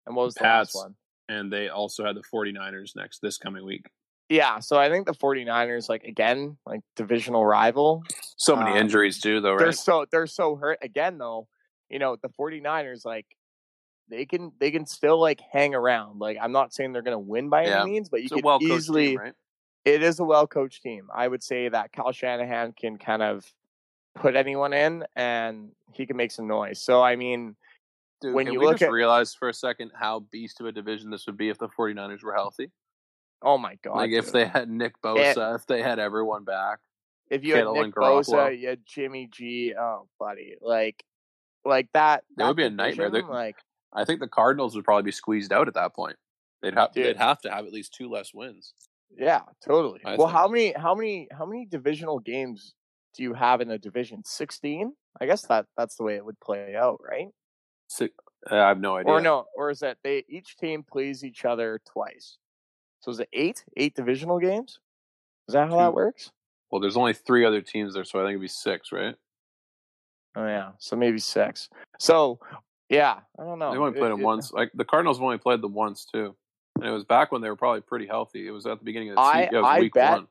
and 0.07 0.17
what 0.17 0.25
was 0.25 0.35
the 0.35 0.45
last 0.45 0.75
one? 0.75 0.95
and 1.29 1.53
they 1.53 1.69
also 1.69 2.05
had 2.05 2.15
the 2.15 2.23
49ers 2.23 2.95
next 2.95 3.21
this 3.21 3.37
coming 3.39 3.65
week. 3.65 3.91
Yeah, 4.29 4.59
so 4.61 4.77
I 4.77 4.89
think 4.91 5.07
the 5.07 5.15
49ers, 5.15 5.89
like 5.89 6.05
again, 6.05 6.57
like 6.67 6.81
divisional 6.97 7.45
rival. 7.45 8.03
So 8.37 8.57
many 8.57 8.73
Um, 8.73 8.79
injuries 8.79 9.21
too, 9.21 9.41
though, 9.41 9.57
They're 9.59 9.73
so 9.73 10.05
they're 10.11 10.27
so 10.27 10.57
hurt 10.57 10.79
again 10.83 11.19
though. 11.19 11.49
You 11.89 11.99
know, 12.01 12.17
the 12.17 12.29
49ers 12.29 13.05
like 13.05 13.27
they 14.09 14.27
can 14.27 14.53
they 14.59 14.71
can 14.71 14.87
still 14.87 15.21
like 15.21 15.41
hang 15.53 15.75
around. 15.75 16.19
Like 16.19 16.39
I'm 16.41 16.53
not 16.53 16.75
saying 16.75 16.93
they're 16.93 17.03
gonna 17.03 17.19
win 17.19 17.49
by 17.49 17.67
Yeah. 17.67 17.83
any 17.83 17.93
means, 17.93 18.09
but 18.09 18.21
you 18.21 18.27
It's 18.27 18.35
can 18.35 18.45
well-coached 18.45 18.69
team, 18.69 18.77
easily 18.77 19.17
right? 19.17 19.35
It 19.87 20.03
is 20.03 20.19
a 20.21 20.25
well 20.25 20.47
coached 20.47 20.83
team. 20.83 21.09
I 21.15 21.29
would 21.29 21.43
say 21.43 21.69
that 21.71 21.93
Kyle 21.93 22.13
Shanahan 22.13 22.73
can 22.73 22.99
kind 22.99 23.23
of 23.23 23.51
put 24.17 24.35
anyone 24.35 24.73
in 24.73 25.05
and 25.15 25.71
he 25.93 26.05
can 26.07 26.17
make 26.17 26.33
some 26.33 26.47
noise. 26.47 26.83
So 26.83 27.03
I 27.03 27.17
mean 27.17 27.55
Dude, 28.21 28.35
when 28.35 28.47
you 28.51 28.61
we 28.61 28.67
look 28.67 28.75
just 28.75 28.85
at 28.85 28.91
realize 28.91 29.35
for 29.35 29.49
a 29.49 29.55
second 29.55 29.93
how 29.95 30.21
beast 30.33 30.61
of 30.61 30.67
a 30.67 30.73
division 30.73 31.11
this 31.11 31.27
would 31.27 31.37
be 31.37 31.49
if 31.51 31.59
the 31.59 31.69
49ers 31.69 32.23
were 32.23 32.35
healthy? 32.35 32.71
oh 33.43 33.59
my 33.59 33.77
god. 33.85 33.97
like 33.97 34.11
if 34.11 34.25
dude. 34.27 34.35
they 34.35 34.45
had 34.47 34.69
Nick 34.69 35.01
Bosa, 35.03 35.55
if 35.55 35.67
they 35.67 35.83
had 35.83 35.99
everyone 35.99 36.45
back. 36.45 36.79
if 37.31 37.45
you 37.45 37.55
Kittle 37.55 37.75
had 37.75 37.87
Nick 37.87 37.95
Bosa, 37.95 38.59
you 38.59 38.69
had 38.69 38.81
Jimmy 38.87 39.29
G, 39.31 39.75
oh 39.79 40.09
buddy. 40.19 40.57
Like 40.61 41.05
like 41.65 41.89
that 41.93 42.25
That 42.39 42.49
would 42.49 42.57
be 42.57 42.65
a 42.65 42.71
nightmare. 42.71 43.09
division, 43.11 43.29
Like 43.29 43.57
I 43.93 44.05
think 44.05 44.21
the 44.21 44.29
Cardinals 44.29 44.75
would 44.75 44.85
probably 44.85 45.03
be 45.05 45.13
squeezed 45.13 45.53
out 45.53 45.69
at 45.69 45.75
that 45.75 45.95
point. 45.95 46.17
They'd 46.63 46.75
have 46.75 46.93
Dude. 46.93 47.05
they'd 47.05 47.17
have 47.19 47.41
to 47.43 47.51
have 47.51 47.67
at 47.67 47.73
least 47.73 47.93
two 47.95 48.09
less 48.09 48.33
wins. 48.33 48.73
Yeah, 49.17 49.43
totally. 49.65 50.01
I 50.05 50.17
well, 50.17 50.27
think. 50.29 50.37
how 50.37 50.49
many 50.49 50.73
how 50.73 50.95
many 50.95 51.29
how 51.31 51.47
many 51.47 51.67
divisional 51.67 52.19
games 52.19 52.75
do 53.15 53.23
you 53.23 53.35
have 53.35 53.61
in 53.61 53.71
a 53.71 53.79
division? 53.79 54.23
16? 54.25 54.93
I 55.21 55.27
guess 55.27 55.43
that 55.47 55.67
that's 55.77 55.97
the 55.97 56.03
way 56.03 56.17
it 56.17 56.25
would 56.25 56.39
play 56.41 56.75
out, 56.77 57.01
right? 57.09 57.29
Six, 57.89 58.15
uh, 58.51 58.57
I 58.57 58.69
have 58.69 58.81
no 58.81 58.97
idea. 58.97 59.13
Or 59.13 59.21
no, 59.21 59.47
or 59.57 59.71
is 59.71 59.81
that 59.81 59.99
they 60.03 60.25
each 60.29 60.57
team 60.57 60.83
plays 60.83 61.25
each 61.25 61.45
other 61.45 61.81
twice. 61.91 62.39
So 63.01 63.11
is 63.11 63.21
it 63.21 63.29
8? 63.33 63.65
8 63.77 63.95
divisional 63.95 64.39
games? 64.39 64.81
Is 65.49 65.53
that 65.53 65.69
how 65.69 65.77
that 65.77 65.95
works? 65.95 66.33
Well, 66.71 66.81
there's 66.81 66.97
only 66.97 67.13
three 67.13 67.45
other 67.45 67.61
teams 67.63 67.95
there, 67.95 68.05
so 68.05 68.19
I 68.19 68.23
think 68.23 68.31
it'd 68.31 68.41
be 68.41 68.49
six, 68.49 68.91
right? 68.91 69.15
Oh 70.35 70.47
yeah, 70.47 70.73
so 70.79 70.97
maybe 70.97 71.19
6. 71.19 71.69
So, 72.01 72.41
yeah, 72.89 73.21
I 73.39 73.45
don't 73.45 73.59
know. 73.59 73.71
They 73.71 73.79
only 73.79 73.93
played 73.93 74.07
It- 74.07 74.11
them 74.11 74.21
it- 74.21 74.25
once. 74.25 74.53
Like 74.53 74.71
the 74.75 74.85
Cardinals 74.85 75.19
have 75.19 75.25
only 75.25 75.39
played 75.39 75.63
them 75.63 75.73
once 75.73 76.05
too, 76.05 76.37
and 76.77 76.85
it 76.85 76.91
was 76.93 77.05
back 77.05 77.33
when 77.33 77.41
they 77.43 77.49
were 77.49 77.57
probably 77.57 77.81
pretty 77.81 78.07
healthy. 78.07 78.47
It 78.47 78.51
was 78.51 78.67
at 78.67 78.79
the 78.79 78.85
beginning 78.85 79.11
of 79.11 79.17
the 79.17 79.21
I 79.23 79.33
season. 79.43 79.49
Yeah, 79.53 79.59
it 79.59 79.63
was 79.63 79.69
I 79.71 79.81
week 79.81 79.93
bet 79.95 80.13
one. 80.13 80.27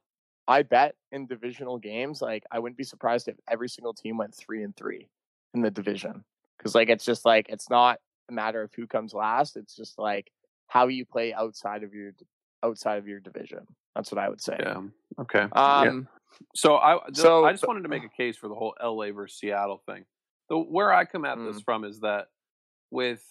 I 0.47 0.61
bet 0.63 0.95
in 1.11 1.25
divisional 1.25 1.77
games, 1.77 2.21
like 2.21 2.43
I 2.51 2.59
wouldn't 2.59 2.77
be 2.77 2.83
surprised 2.83 3.27
if 3.27 3.35
every 3.47 3.67
single 3.69 3.93
team 3.93 4.17
went 4.17 4.33
three 4.35 4.63
and 4.63 4.75
three 4.75 5.09
in 5.53 5.61
the 5.61 5.71
division. 5.71 6.23
Because 6.57 6.75
like 6.75 6.89
it's 6.89 7.03
just 7.05 7.25
like 7.25 7.47
it's 7.49 7.69
not 7.69 7.99
a 8.29 8.33
matter 8.33 8.61
of 8.61 8.73
who 8.73 8.85
comes 8.87 9.13
last. 9.13 9.57
It's 9.57 9.75
just 9.75 9.97
like 9.99 10.31
how 10.67 10.87
you 10.87 11.05
play 11.05 11.33
outside 11.33 11.83
of 11.83 11.93
your 11.93 12.11
outside 12.63 12.97
of 12.97 13.07
your 13.07 13.19
division. 13.19 13.65
That's 13.95 14.11
what 14.11 14.19
I 14.19 14.29
would 14.29 14.41
say. 14.41 14.57
Yeah. 14.59 14.81
Okay. 15.19 15.47
Yeah. 15.55 15.81
Um. 15.81 16.07
So 16.53 16.75
I 16.77 16.99
the- 17.07 17.15
so- 17.15 17.45
I 17.45 17.51
just 17.51 17.67
wanted 17.67 17.83
to 17.83 17.89
make 17.89 18.03
a 18.03 18.09
case 18.09 18.37
for 18.37 18.47
the 18.47 18.55
whole 18.55 18.75
LA 18.81 19.11
versus 19.11 19.39
Seattle 19.39 19.81
thing. 19.85 20.05
So 20.49 20.61
where 20.63 20.93
I 20.93 21.05
come 21.05 21.25
at 21.25 21.37
Mm. 21.37 21.51
this 21.51 21.61
from 21.63 21.83
is 21.83 22.01
that 22.01 22.27
with 22.91 23.23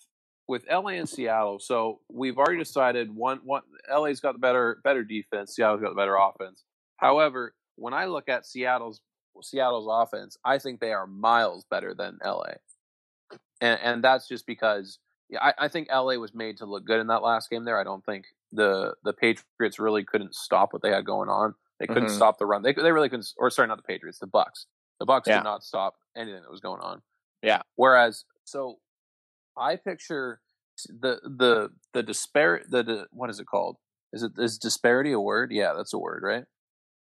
with 0.47 0.65
LA 0.71 0.91
and 0.91 1.09
Seattle, 1.09 1.59
so 1.59 2.01
we've 2.11 2.37
already 2.39 2.59
decided 2.59 3.15
one 3.15 3.41
one 3.45 3.63
LA's 3.91 4.21
got 4.21 4.33
the 4.33 4.39
better 4.39 4.81
better 4.85 5.03
defense, 5.05 5.55
Seattle's 5.57 5.81
got 5.81 5.91
the 5.91 5.95
better 5.95 6.17
offense. 6.17 6.65
However, 6.97 7.55
when 7.77 7.95
I 7.95 8.05
look 8.07 8.29
at 8.29 8.47
Seattle's 8.47 9.01
Seattle's 9.43 9.87
offense, 9.91 10.37
I 10.45 10.59
think 10.59 10.81
they 10.81 10.93
are 10.93 11.07
miles 11.07 11.65
better 11.71 11.95
than 11.95 12.19
LA. 12.25 12.53
And 13.61 13.81
and 13.83 14.05
that's 14.05 14.29
just 14.29 14.47
because 14.47 14.99
yeah, 15.31 15.39
I, 15.43 15.55
I 15.65 15.69
think 15.69 15.89
LA 15.91 16.15
was 16.17 16.35
made 16.35 16.59
to 16.59 16.67
look 16.67 16.85
good 16.85 17.01
in 17.01 17.07
that 17.09 17.23
last 17.23 17.49
game 17.51 17.65
there. 17.65 17.81
I 17.81 17.85
don't 17.85 18.05
think 18.05 18.27
the 18.53 18.95
the 19.05 19.13
Patriots 19.13 19.79
really 19.79 20.05
couldn't 20.05 20.35
stop 20.35 20.73
what 20.73 20.83
they 20.83 20.91
had 20.91 21.05
going 21.07 21.29
on. 21.29 21.55
They 21.81 21.87
couldn't 21.87 22.11
Mhm. 22.11 22.17
stop 22.17 22.39
the 22.39 22.47
run. 22.47 22.63
They 22.63 22.73
they 22.73 22.93
really 22.93 23.09
couldn't. 23.09 23.33
Or 23.39 23.51
sorry, 23.51 23.67
not 23.69 23.79
the 23.79 23.83
Patriots. 23.83 24.19
The 24.19 24.27
Bucks. 24.27 24.67
The 25.01 25.07
Bucks 25.07 25.27
Yeah. 25.27 25.39
did 25.39 25.45
not 25.45 25.65
stop 25.65 25.97
anything 26.15 26.43
that 26.43 26.51
was 26.51 26.61
going 26.61 26.81
on. 26.81 27.03
Yeah. 27.43 27.63
Whereas, 27.75 28.25
so 28.45 28.79
I 29.57 29.77
picture 29.77 30.41
the 30.89 31.21
the 31.25 31.71
the 31.93 32.03
disparity. 32.03 32.67
The, 32.69 32.83
the 32.83 33.07
what 33.11 33.31
is 33.31 33.41
it 33.41 33.47
called? 33.47 33.77
Is 34.13 34.23
it 34.23 34.33
is 34.39 34.59
disparity 34.59 35.13
a 35.13 35.21
word? 35.21 35.53
Yeah, 35.53 35.73
that's 35.77 35.93
a 35.93 35.99
word, 35.99 36.23
right? 36.23 36.45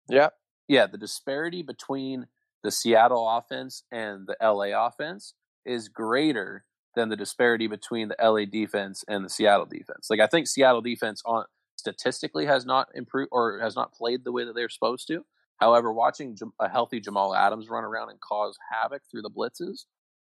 Yeah. 0.10 0.30
Yeah, 0.68 0.88
the 0.88 0.98
disparity 0.98 1.62
between 1.62 2.28
the 2.64 2.72
Seattle 2.72 3.30
offense 3.30 3.84
and 3.92 4.28
the 4.28 4.36
LA 4.42 4.88
offense 4.88 5.36
is 5.66 5.88
greater 5.88 6.66
than 6.96 7.10
the 7.10 7.16
disparity 7.16 7.68
between 7.68 8.08
the 8.08 8.16
LA 8.22 8.46
defense 8.46 9.04
and 9.08 9.24
the 9.24 9.30
Seattle 9.30 9.66
defense. 9.66 10.08
Like 10.10 10.20
I 10.20 10.28
think 10.28 10.48
Seattle 10.48 10.82
defense 10.82 11.22
on 11.26 11.46
statistically 11.76 12.46
has 12.48 12.66
not 12.66 12.88
improved 12.96 13.30
or 13.32 13.60
has 13.60 13.76
not 13.76 13.94
played 13.94 14.24
the 14.24 14.32
way 14.32 14.46
that 14.46 14.56
they're 14.56 14.70
supposed 14.70 15.08
to. 15.08 15.26
However, 15.58 15.94
watching 15.94 16.36
a 16.60 16.68
healthy 16.68 17.00
Jamal 17.00 17.36
Adams 17.36 17.70
run 17.70 17.84
around 17.84 18.10
and 18.10 18.20
cause 18.20 18.58
havoc 18.72 19.04
through 19.10 19.22
the 19.22 19.30
blitzes, 19.30 19.86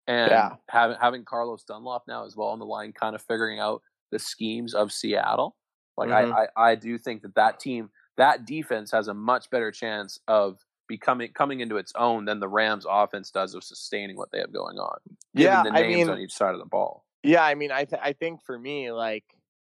and 0.08 0.32
Yeah. 0.32 0.56
having 0.70 0.97
having 0.99 1.26
Carlos 1.26 1.64
Dunlap 1.64 2.03
now 2.08 2.26
as 2.26 2.36
well 2.36 2.49
on 2.49 2.60
the 2.60 2.66
line, 2.66 2.93
kind 2.93 3.16
of 3.16 3.22
figuring 3.22 3.60
out 3.60 3.82
the 4.12 4.20
schemes 4.20 4.74
of 4.74 4.91
Seattle. 4.91 5.56
Like 5.97 6.10
Mhm. 6.10 6.34
I, 6.34 6.47
I, 6.58 6.72
I 6.72 6.76
do 6.76 6.97
think 6.97 7.22
that 7.24 7.36
that 7.36 7.60
team, 7.60 7.89
that 8.18 8.45
defense 8.45 8.91
has 8.91 9.08
a 9.08 9.14
much 9.14 9.49
better 9.49 9.72
chance 9.72 10.20
of 10.28 10.60
becoming 10.88 11.32
coming 11.34 11.62
into 11.62 11.78
its 11.78 11.91
own 11.95 12.26
than 12.26 12.39
the 12.39 12.47
Rams 12.47 12.86
offense 12.88 13.32
does 13.32 13.56
of 13.56 13.64
sustaining 13.64 14.16
what 14.18 14.32
they 14.32 14.39
have 14.39 14.53
going 14.53 14.78
on. 14.78 14.97
Yeah, 15.34 15.64
the 15.64 15.70
I 15.72 15.88
mean- 15.88 16.10
on 16.10 16.20
each 16.20 16.34
side 16.34 16.53
of 16.53 16.60
the 16.60 16.66
ball. 16.66 17.06
Yeah, 17.24 17.43
I 17.43 17.56
mean, 17.56 17.72
I 17.72 17.86
th- 17.86 18.01
I 18.03 18.14
think 18.14 18.43
for 18.43 18.60
me, 18.60 18.91
like, 18.91 19.24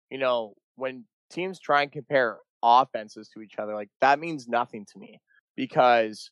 you 0.10 0.18
know, 0.18 0.56
when 0.78 1.06
teams 1.30 1.60
try 1.60 1.84
and 1.84 1.92
compare 1.92 2.40
offenses 2.64 3.30
to 3.30 3.42
each 3.42 3.60
other, 3.60 3.76
like 3.76 3.90
that 4.02 4.18
means 4.20 4.48
nothing 4.48 4.84
to 4.94 4.98
me 4.98 5.22
because 5.56 6.32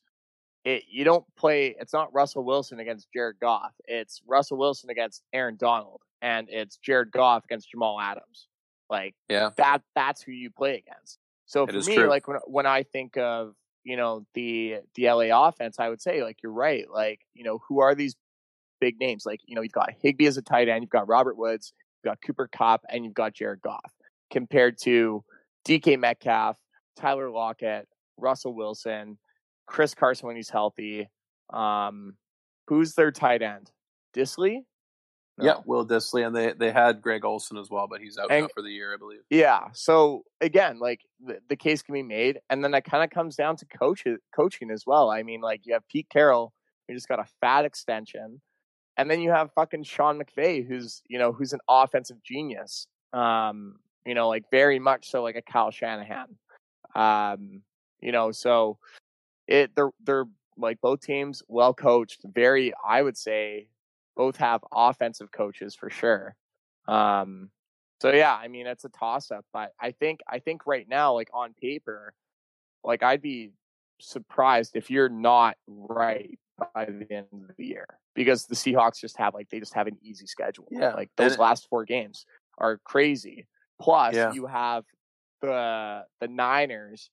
it 0.64 0.84
you 0.88 1.04
don't 1.04 1.24
play. 1.36 1.74
It's 1.78 1.92
not 1.92 2.12
Russell 2.14 2.44
Wilson 2.44 2.78
against 2.80 3.08
Jared 3.12 3.36
Goff. 3.40 3.72
It's 3.86 4.22
Russell 4.26 4.56
Wilson 4.58 4.90
against 4.90 5.22
Aaron 5.32 5.56
Donald, 5.56 6.00
and 6.22 6.48
it's 6.50 6.76
Jared 6.78 7.10
Goff 7.12 7.44
against 7.44 7.70
Jamal 7.70 8.00
Adams. 8.00 8.48
Like 8.90 9.14
Yeah. 9.28 9.50
that 9.56 9.82
that's 9.94 10.22
who 10.22 10.32
you 10.32 10.50
play 10.50 10.76
against. 10.86 11.18
So 11.46 11.64
It 11.64 11.72
for 11.72 11.88
me, 11.90 11.96
true. 11.96 12.08
like 12.08 12.26
when 12.28 12.38
when 12.46 12.66
I 12.66 12.82
think 12.82 13.16
of 13.16 13.54
you 13.84 13.96
know 13.96 14.24
the 14.34 14.76
the 14.94 15.04
LA 15.10 15.46
offense, 15.48 15.78
I 15.78 15.88
would 15.88 16.00
say 16.00 16.22
like 16.22 16.42
you're 16.42 16.52
right. 16.52 16.88
Like 16.90 17.20
you 17.34 17.44
know 17.44 17.60
who 17.68 17.80
are 17.80 17.94
these 17.94 18.16
big 18.80 18.98
names? 18.98 19.24
Like 19.26 19.40
you 19.46 19.54
know 19.54 19.62
you've 19.62 19.72
got 19.72 19.90
Higbee 20.02 20.26
as 20.26 20.36
a 20.36 20.42
tight 20.42 20.68
end, 20.68 20.82
you've 20.82 20.90
got 20.90 21.08
Robert 21.08 21.36
Woods, 21.36 21.72
you've 22.02 22.10
got 22.10 22.18
Cooper 22.24 22.48
Kupp, 22.48 22.84
and 22.88 23.04
you've 23.04 23.14
got 23.14 23.34
Jared 23.34 23.60
Goff. 23.62 23.92
Compared 24.30 24.78
to 24.82 25.22
DK 25.66 25.98
Metcalf, 25.98 26.58
Tyler 26.96 27.30
Lockett, 27.30 27.86
Russell 28.18 28.54
Wilson, 28.54 29.18
Chris 29.66 29.94
Carson 29.94 30.26
when 30.26 30.36
he's 30.36 30.50
healthy. 30.50 31.08
Um, 31.52 32.16
who's 32.68 32.94
their 32.94 33.10
tight 33.10 33.42
end? 33.42 33.70
Dissly. 34.14 34.60
Yeah, 35.40 35.56
Will 35.66 35.84
Dissly, 35.84 36.24
and 36.24 36.34
they 36.34 36.52
they 36.52 36.70
had 36.70 37.02
Greg 37.02 37.24
Olsen 37.24 37.56
as 37.58 37.68
well, 37.68 37.88
but 37.88 38.00
he's 38.00 38.16
out 38.18 38.30
And- 38.30 38.48
for 38.54 38.62
the 38.62 38.70
year, 38.70 38.94
I 38.94 38.96
believe. 38.96 39.22
Yeah. 39.30 39.64
So 39.72 40.22
again, 40.40 40.78
like 40.78 41.00
the, 41.24 41.40
the 41.48 41.56
case 41.56 41.82
can 41.82 41.92
be 41.92 42.04
made, 42.04 42.38
and 42.50 42.62
then 42.62 42.70
that 42.70 42.84
kind 42.84 43.02
of 43.02 43.10
comes 43.10 43.34
down 43.34 43.56
to 43.56 43.66
coach 43.66 44.04
coaching 44.34 44.70
as 44.70 44.84
well. 44.86 45.10
I 45.10 45.24
mean, 45.24 45.40
like 45.40 45.62
you 45.64 45.72
have 45.74 45.82
Pete 45.88 46.06
Carroll, 46.08 46.52
who 46.86 46.94
just 46.94 47.08
got 47.08 47.18
a 47.18 47.26
fat 47.40 47.64
extension, 47.64 48.40
and 48.96 49.10
then 49.10 49.20
you 49.20 49.32
have 49.32 49.50
fucking 49.56 49.82
Sean 49.82 50.20
McVay, 50.22 50.64
who's 50.64 51.02
you 51.08 51.18
know 51.18 51.32
who's 51.32 51.52
an 51.52 51.60
offensive 51.68 52.22
genius. 52.22 52.86
Um, 53.12 53.80
you 54.06 54.14
know, 54.14 54.28
like 54.28 54.44
very 54.52 54.78
much 54.78 55.10
so 55.10 55.24
like 55.24 55.34
a 55.36 55.42
Kyle 55.42 55.72
Shanahan. 55.72 56.36
Um, 56.94 57.62
you 58.00 58.12
know, 58.12 58.30
so 58.30 58.78
it 59.46 59.74
they're 59.74 59.90
they're 60.04 60.26
like 60.56 60.80
both 60.80 61.00
teams 61.00 61.42
well 61.48 61.74
coached, 61.74 62.20
very 62.24 62.72
I 62.86 63.02
would 63.02 63.16
say 63.16 63.68
both 64.16 64.36
have 64.36 64.62
offensive 64.72 65.32
coaches 65.32 65.74
for 65.74 65.90
sure. 65.90 66.36
Um, 66.86 67.50
so 68.00 68.12
yeah, 68.12 68.34
I 68.34 68.48
mean 68.48 68.66
it's 68.66 68.84
a 68.84 68.88
toss 68.90 69.30
up, 69.30 69.44
but 69.52 69.72
I 69.80 69.90
think 69.92 70.20
I 70.28 70.38
think 70.38 70.66
right 70.66 70.88
now, 70.88 71.14
like 71.14 71.30
on 71.32 71.54
paper, 71.54 72.14
like 72.84 73.02
I'd 73.02 73.22
be 73.22 73.52
surprised 74.00 74.76
if 74.76 74.90
you're 74.90 75.08
not 75.08 75.56
right 75.66 76.38
by 76.74 76.84
the 76.84 77.06
end 77.12 77.26
of 77.32 77.56
the 77.56 77.64
year 77.66 77.86
because 78.14 78.46
the 78.46 78.54
Seahawks 78.54 79.00
just 79.00 79.16
have 79.16 79.34
like 79.34 79.48
they 79.50 79.58
just 79.58 79.74
have 79.74 79.86
an 79.86 79.96
easy 80.02 80.26
schedule. 80.26 80.68
Yeah, 80.70 80.94
like 80.94 81.10
those 81.16 81.34
it- 81.34 81.38
last 81.40 81.68
four 81.68 81.84
games 81.84 82.26
are 82.58 82.78
crazy. 82.84 83.46
Plus, 83.80 84.14
Yeah. 84.14 84.32
you 84.32 84.46
have 84.46 84.84
the 85.40 86.04
the 86.20 86.28
Niners 86.28 87.10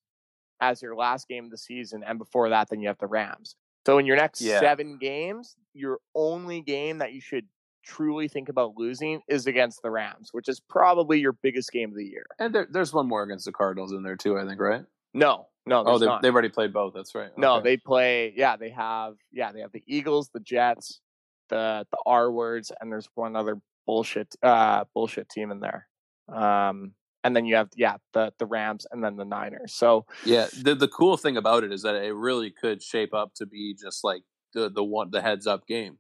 as 0.62 0.82
your 0.82 0.96
last 0.96 1.28
game 1.28 1.46
of 1.46 1.52
the 1.52 1.58
season, 1.58 2.04
and 2.06 2.18
before 2.20 2.50
that, 2.50 2.70
then 2.70 2.80
you 2.80 2.88
have 2.88 3.00
the 3.00 3.08
Rams. 3.08 3.56
So 3.86 3.98
in 3.98 4.06
your 4.06 4.16
next 4.16 4.42
Yeah. 4.42 4.60
seven 4.60 4.98
games, 5.00 5.56
your 5.74 6.00
only 6.16 6.62
game 6.62 7.00
that 7.00 7.14
you 7.14 7.20
should 7.22 7.48
truly 7.84 8.28
think 8.28 8.48
about 8.48 8.74
losing 8.78 9.22
is 9.28 9.48
against 9.48 9.82
the 9.82 9.90
Rams, 9.90 10.30
which 10.34 10.48
is 10.48 10.60
probably 10.60 11.20
your 11.20 11.34
biggest 11.34 11.72
game 11.72 11.90
of 11.90 11.96
the 11.98 12.06
year. 12.06 12.28
And 12.38 12.54
there, 12.54 12.68
there's 12.70 12.94
one 12.94 13.08
more 13.08 13.24
against 13.24 13.46
the 13.46 13.52
Cardinals 13.52 13.92
in 13.92 14.04
there 14.04 14.16
too, 14.16 14.38
I 14.38 14.46
think, 14.46 14.62
right? 14.62 14.86
No, 15.16 15.48
no, 15.66 15.84
oh, 15.86 15.98
they, 15.98 16.08
they've 16.22 16.34
already 16.34 16.50
played 16.50 16.72
both. 16.74 16.94
That's 16.94 17.16
right. 17.16 17.36
No, 17.38 17.56
Okay. 17.56 17.64
they 17.64 17.78
play. 17.78 18.34
Yeah, 18.36 18.56
they 18.56 18.70
have. 18.70 19.16
Yeah, 19.32 19.52
they 19.52 19.62
have 19.62 19.72
the 19.72 19.84
Eagles, 19.88 20.30
the 20.34 20.40
Jets, 20.40 21.02
the 21.50 21.86
the 21.92 21.98
R 22.06 22.32
words, 22.32 22.72
and 22.80 22.92
there's 22.92 23.10
one 23.16 23.36
other 23.36 23.60
bullshit 23.88 24.34
uh 24.44 24.86
bullshit 24.94 25.28
team 25.28 25.52
in 25.52 25.60
there. 25.60 25.88
Um, 26.30 26.94
and 27.24 27.36
then 27.36 27.46
you 27.46 27.56
have 27.56 27.70
yeah 27.76 27.98
the 28.14 28.34
the 28.40 28.46
Rams 28.46 28.86
and 28.92 29.04
then 29.04 29.18
the 29.18 29.26
Niners. 29.26 29.74
So 29.74 30.06
Yeah, 30.26 30.48
the 30.54 30.76
the 30.76 30.88
cool 30.88 31.18
thing 31.18 31.38
about 31.38 31.64
it 31.64 31.72
is 31.72 31.84
that 31.84 31.96
it 31.96 32.14
really 32.14 32.52
could 32.52 32.82
shape 32.82 33.14
up 33.14 33.34
to 33.36 33.46
be 33.46 33.76
just 33.80 34.04
like 34.04 34.24
the 34.54 34.70
the 34.70 34.84
one 34.84 35.12
the 35.12 35.22
heads 35.22 35.48
up 35.48 35.68
game. 35.68 35.98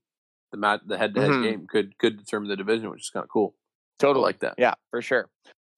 The 0.51 0.57
mat 0.57 0.81
the 0.85 0.97
head 0.97 1.15
to 1.15 1.21
head 1.21 1.31
Mhm. 1.31 1.43
game 1.43 1.67
could 1.67 1.97
could 1.97 2.17
determine 2.17 2.49
the 2.49 2.55
division, 2.57 2.89
which 2.89 3.01
is 3.01 3.09
kind 3.09 3.23
of 3.23 3.29
cool. 3.29 3.55
Totally 3.99 4.23
like 4.23 4.39
that. 4.39 4.55
Yeah, 4.57 4.73
for 4.89 5.01
sure. 5.01 5.29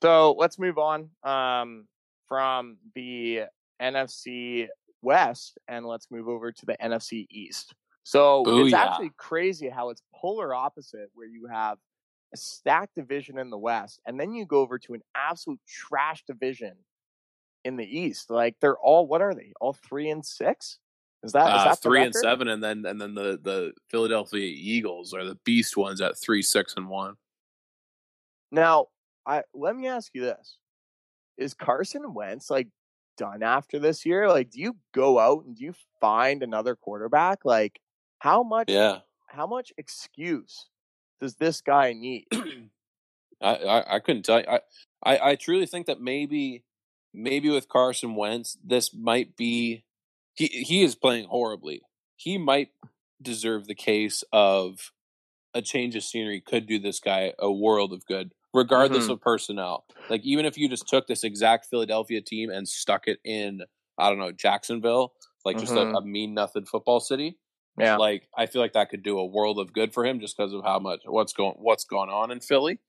So 0.01 0.33
let's 0.33 0.57
move 0.59 0.77
on 0.77 1.09
um, 1.23 1.87
from 2.27 2.77
the 2.95 3.43
NFC 3.81 4.67
West 5.01 5.57
and 5.67 5.85
let's 5.85 6.09
move 6.09 6.27
over 6.27 6.51
to 6.51 6.65
the 6.65 6.75
NFC 6.81 7.27
East. 7.29 7.73
So 8.03 8.43
it's 8.45 8.73
Booyah. 8.73 8.73
actually 8.73 9.11
crazy 9.17 9.69
how 9.69 9.89
it's 9.89 10.01
polar 10.13 10.53
opposite, 10.53 11.09
where 11.13 11.27
you 11.27 11.47
have 11.51 11.77
a 12.33 12.37
stacked 12.37 12.95
division 12.95 13.37
in 13.37 13.49
the 13.49 13.57
West, 13.57 13.99
and 14.05 14.19
then 14.19 14.33
you 14.33 14.45
go 14.45 14.59
over 14.61 14.79
to 14.79 14.93
an 14.93 15.01
absolute 15.15 15.59
trash 15.67 16.23
division 16.25 16.75
in 17.63 17.77
the 17.77 17.85
East. 17.85 18.29
Like 18.29 18.55
they're 18.61 18.77
all 18.77 19.07
what 19.07 19.21
are 19.21 19.33
they? 19.33 19.53
All 19.61 19.73
three 19.73 20.09
and 20.09 20.25
six? 20.25 20.79
Is 21.23 21.31
that, 21.33 21.53
is 21.55 21.61
Uh, 21.61 21.65
that 21.65 21.81
the 21.83 21.89
three 21.89 22.03
and 22.03 22.15
seven, 22.15 22.47
and 22.47 22.63
then 22.63 22.85
and 22.85 22.99
then 23.01 23.15
the 23.15 23.39
the 23.41 23.73
Philadelphia 23.89 24.45
Eagles 24.45 25.13
are 25.13 25.23
the 25.25 25.35
beast 25.45 25.77
ones 25.77 26.01
at 26.01 26.17
three 26.17 26.41
six 26.41 26.73
and 26.75 26.89
one. 26.89 27.15
Now, 28.51 28.87
I 29.25 29.43
let 29.53 29.75
me 29.75 29.87
ask 29.87 30.11
you 30.13 30.21
this: 30.21 30.57
Is 31.37 31.53
Carson 31.53 32.13
Wentz 32.13 32.49
like 32.49 32.69
done 33.17 33.43
after 33.43 33.79
this 33.79 34.05
year? 34.05 34.29
Like, 34.29 34.51
do 34.51 34.59
you 34.59 34.77
go 34.93 35.19
out 35.19 35.45
and 35.45 35.55
do 35.55 35.63
you 35.63 35.73
find 36.01 36.43
another 36.43 36.75
quarterback? 36.75 37.45
Like, 37.45 37.81
how 38.19 38.43
much? 38.43 38.69
Yeah, 38.69 39.01
How 39.27 39.47
much 39.47 39.73
excuse 39.77 40.69
does 41.23 41.35
this 41.35 41.61
guy 41.61 41.93
need? 41.93 42.27
I, 43.41 43.55
I 43.55 43.95
I 43.95 43.99
couldn't 43.99 44.23
tell 44.23 44.39
you. 44.39 44.45
I, 44.47 44.59
I 45.03 45.31
I 45.31 45.35
truly 45.35 45.65
think 45.65 45.87
that 45.87 45.99
maybe 46.01 46.63
maybe 47.13 47.49
with 47.49 47.67
Carson 47.69 48.15
Wentz, 48.15 48.57
this 48.63 48.93
might 48.93 49.35
be 49.35 49.85
he 50.35 50.47
he 50.47 50.83
is 50.83 50.95
playing 50.95 51.27
horribly. 51.27 51.81
He 52.15 52.37
might 52.37 52.69
deserve 53.21 53.67
the 53.67 53.75
case 53.75 54.23
of 54.33 54.91
a 55.53 55.61
change 55.61 55.95
of 55.95 56.03
scenery 56.03 56.41
could 56.41 56.67
do 56.67 56.79
this 56.79 56.99
guy 56.99 57.33
a 57.39 57.51
world 57.51 57.93
of 57.93 58.05
good, 58.05 58.31
regardless 58.53 59.07
Mhm. 59.07 59.11
of 59.13 59.21
personnel. 59.21 59.85
Like 60.09 60.21
even 60.23 60.45
if 60.45 60.57
you 60.57 60.67
just 60.67 60.87
took 60.87 61.07
this 61.07 61.23
exact 61.23 61.67
Philadelphia 61.67 62.21
team 62.21 62.49
and 62.49 62.67
stuck 62.67 63.07
it 63.07 63.19
in, 63.23 63.63
I 63.97 64.09
don't 64.09 64.19
know, 64.19 64.31
Jacksonville, 64.31 65.13
like 65.45 65.57
just 65.59 65.75
a, 65.75 65.85
Mhm. 65.85 65.97
a 65.97 66.01
mean 66.05 66.33
nothing 66.33 66.65
football 66.65 66.99
city. 66.99 67.37
Yeah. 67.77 67.97
Like 67.97 68.27
I 68.37 68.45
feel 68.45 68.61
like 68.61 68.73
that 68.73 68.89
could 68.89 69.03
do 69.03 69.17
a 69.19 69.25
world 69.25 69.59
of 69.59 69.73
good 69.73 69.93
for 69.93 70.05
him 70.05 70.19
just 70.19 70.37
because 70.37 70.53
of 70.53 70.63
how 70.63 70.79
much 70.79 71.01
what's 71.05 71.33
going 71.33 71.55
what's 71.57 71.85
going 71.85 72.09
on 72.09 72.31
in 72.31 72.39
Philly. 72.39 72.79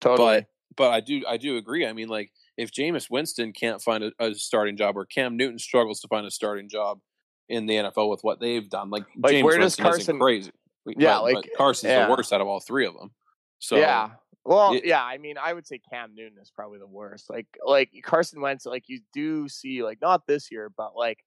Totally. 0.00 0.40
But 0.40 0.46
but 0.76 0.90
I 0.92 1.00
do 1.00 1.22
I 1.28 1.36
do 1.36 1.56
agree. 1.56 1.86
I 1.86 1.92
mean, 1.92 2.08
like 2.08 2.30
if 2.56 2.70
Jameis 2.70 3.10
Winston 3.10 3.52
can't 3.52 3.82
find 3.82 4.04
a, 4.04 4.12
a 4.18 4.34
starting 4.34 4.76
job, 4.76 4.96
or 4.96 5.06
Cam 5.06 5.36
Newton 5.36 5.58
struggles 5.58 6.00
to 6.00 6.08
find 6.08 6.26
a 6.26 6.30
starting 6.30 6.68
job 6.68 7.00
in 7.48 7.66
the 7.66 7.74
NFL 7.74 8.10
with 8.10 8.20
what 8.22 8.38
they've 8.38 8.68
done, 8.68 8.90
like, 8.90 9.04
Like, 9.16 9.34
Jameis 9.34 9.42
where 9.44 9.56
does 9.56 9.78
Winston 9.78 9.86
isn't 9.86 9.98
Carson- 9.98 10.18
crazy? 10.20 10.52
Yeah, 10.86 11.16
but, 11.16 11.22
like, 11.22 11.34
but 11.34 11.44
Carson's 11.56 11.90
yeah. 11.90 12.06
the 12.06 12.10
worst 12.12 12.32
out 12.32 12.40
of 12.40 12.46
all 12.46 12.60
three 12.60 12.86
of 12.86 12.94
them. 12.94 13.10
So 13.58 13.76
yeah. 13.76 14.10
Well, 14.44 14.74
it- 14.74 14.84
yeah. 14.84 15.02
I 15.02 15.18
mean, 15.18 15.36
I 15.38 15.52
would 15.52 15.66
say 15.66 15.80
Cam 15.90 16.14
Newton 16.14 16.38
is 16.40 16.50
probably 16.50 16.78
the 16.78 16.86
worst. 16.86 17.30
Like, 17.30 17.46
like 17.64 17.90
Carson 18.02 18.40
Wentz. 18.40 18.66
Like, 18.66 18.84
you 18.88 19.00
do 19.12 19.48
see, 19.48 19.82
like, 19.82 20.00
not 20.00 20.26
this 20.26 20.50
year, 20.52 20.70
but 20.74 20.94
like 20.96 21.24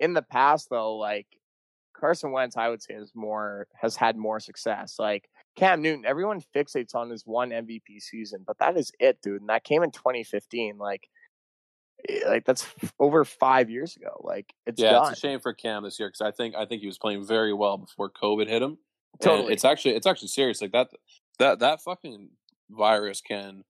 in 0.00 0.14
the 0.14 0.22
past, 0.22 0.68
though, 0.70 0.96
like 0.96 1.26
Carson 1.98 2.30
Wentz, 2.30 2.56
I 2.56 2.68
would 2.68 2.82
say 2.82 2.94
is 2.94 3.12
more 3.14 3.66
has 3.80 3.96
had 3.96 4.16
more 4.16 4.40
success. 4.40 4.96
Like 4.98 5.28
Cam 5.56 5.82
Newton, 5.82 6.04
everyone 6.04 6.42
fixates 6.54 6.94
on 6.94 7.10
his 7.10 7.22
one 7.24 7.50
MVP 7.50 8.00
season, 8.00 8.44
but 8.46 8.58
that 8.58 8.76
is 8.76 8.92
it, 9.00 9.20
dude. 9.22 9.40
And 9.40 9.50
that 9.50 9.64
came 9.64 9.82
in 9.82 9.90
2015. 9.90 10.78
Like, 10.78 11.08
eh, 12.08 12.20
like 12.26 12.44
that's 12.44 12.66
over 12.98 13.24
five 13.24 13.70
years 13.70 13.96
ago. 13.96 14.20
Like, 14.22 14.52
it's 14.66 14.80
yeah, 14.80 14.92
done. 14.92 15.10
it's 15.10 15.18
a 15.18 15.20
shame 15.20 15.40
for 15.40 15.54
Cam 15.54 15.84
this 15.84 15.98
year 15.98 16.08
because 16.08 16.20
I 16.20 16.30
think 16.30 16.54
I 16.54 16.66
think 16.66 16.82
he 16.82 16.86
was 16.86 16.98
playing 16.98 17.26
very 17.26 17.52
well 17.52 17.78
before 17.78 18.10
COVID 18.10 18.48
hit 18.48 18.62
him. 18.62 18.78
And 19.12 19.20
Totally. 19.20 19.52
it's 19.52 19.64
actually 19.64 19.94
it's 19.94 20.06
actually 20.06 20.28
serious. 20.28 20.60
Like 20.60 20.72
that 20.72 20.88
that 21.38 21.58
that 21.60 21.80
fucking 21.80 22.30
virus 22.70 23.20
can 23.20 23.64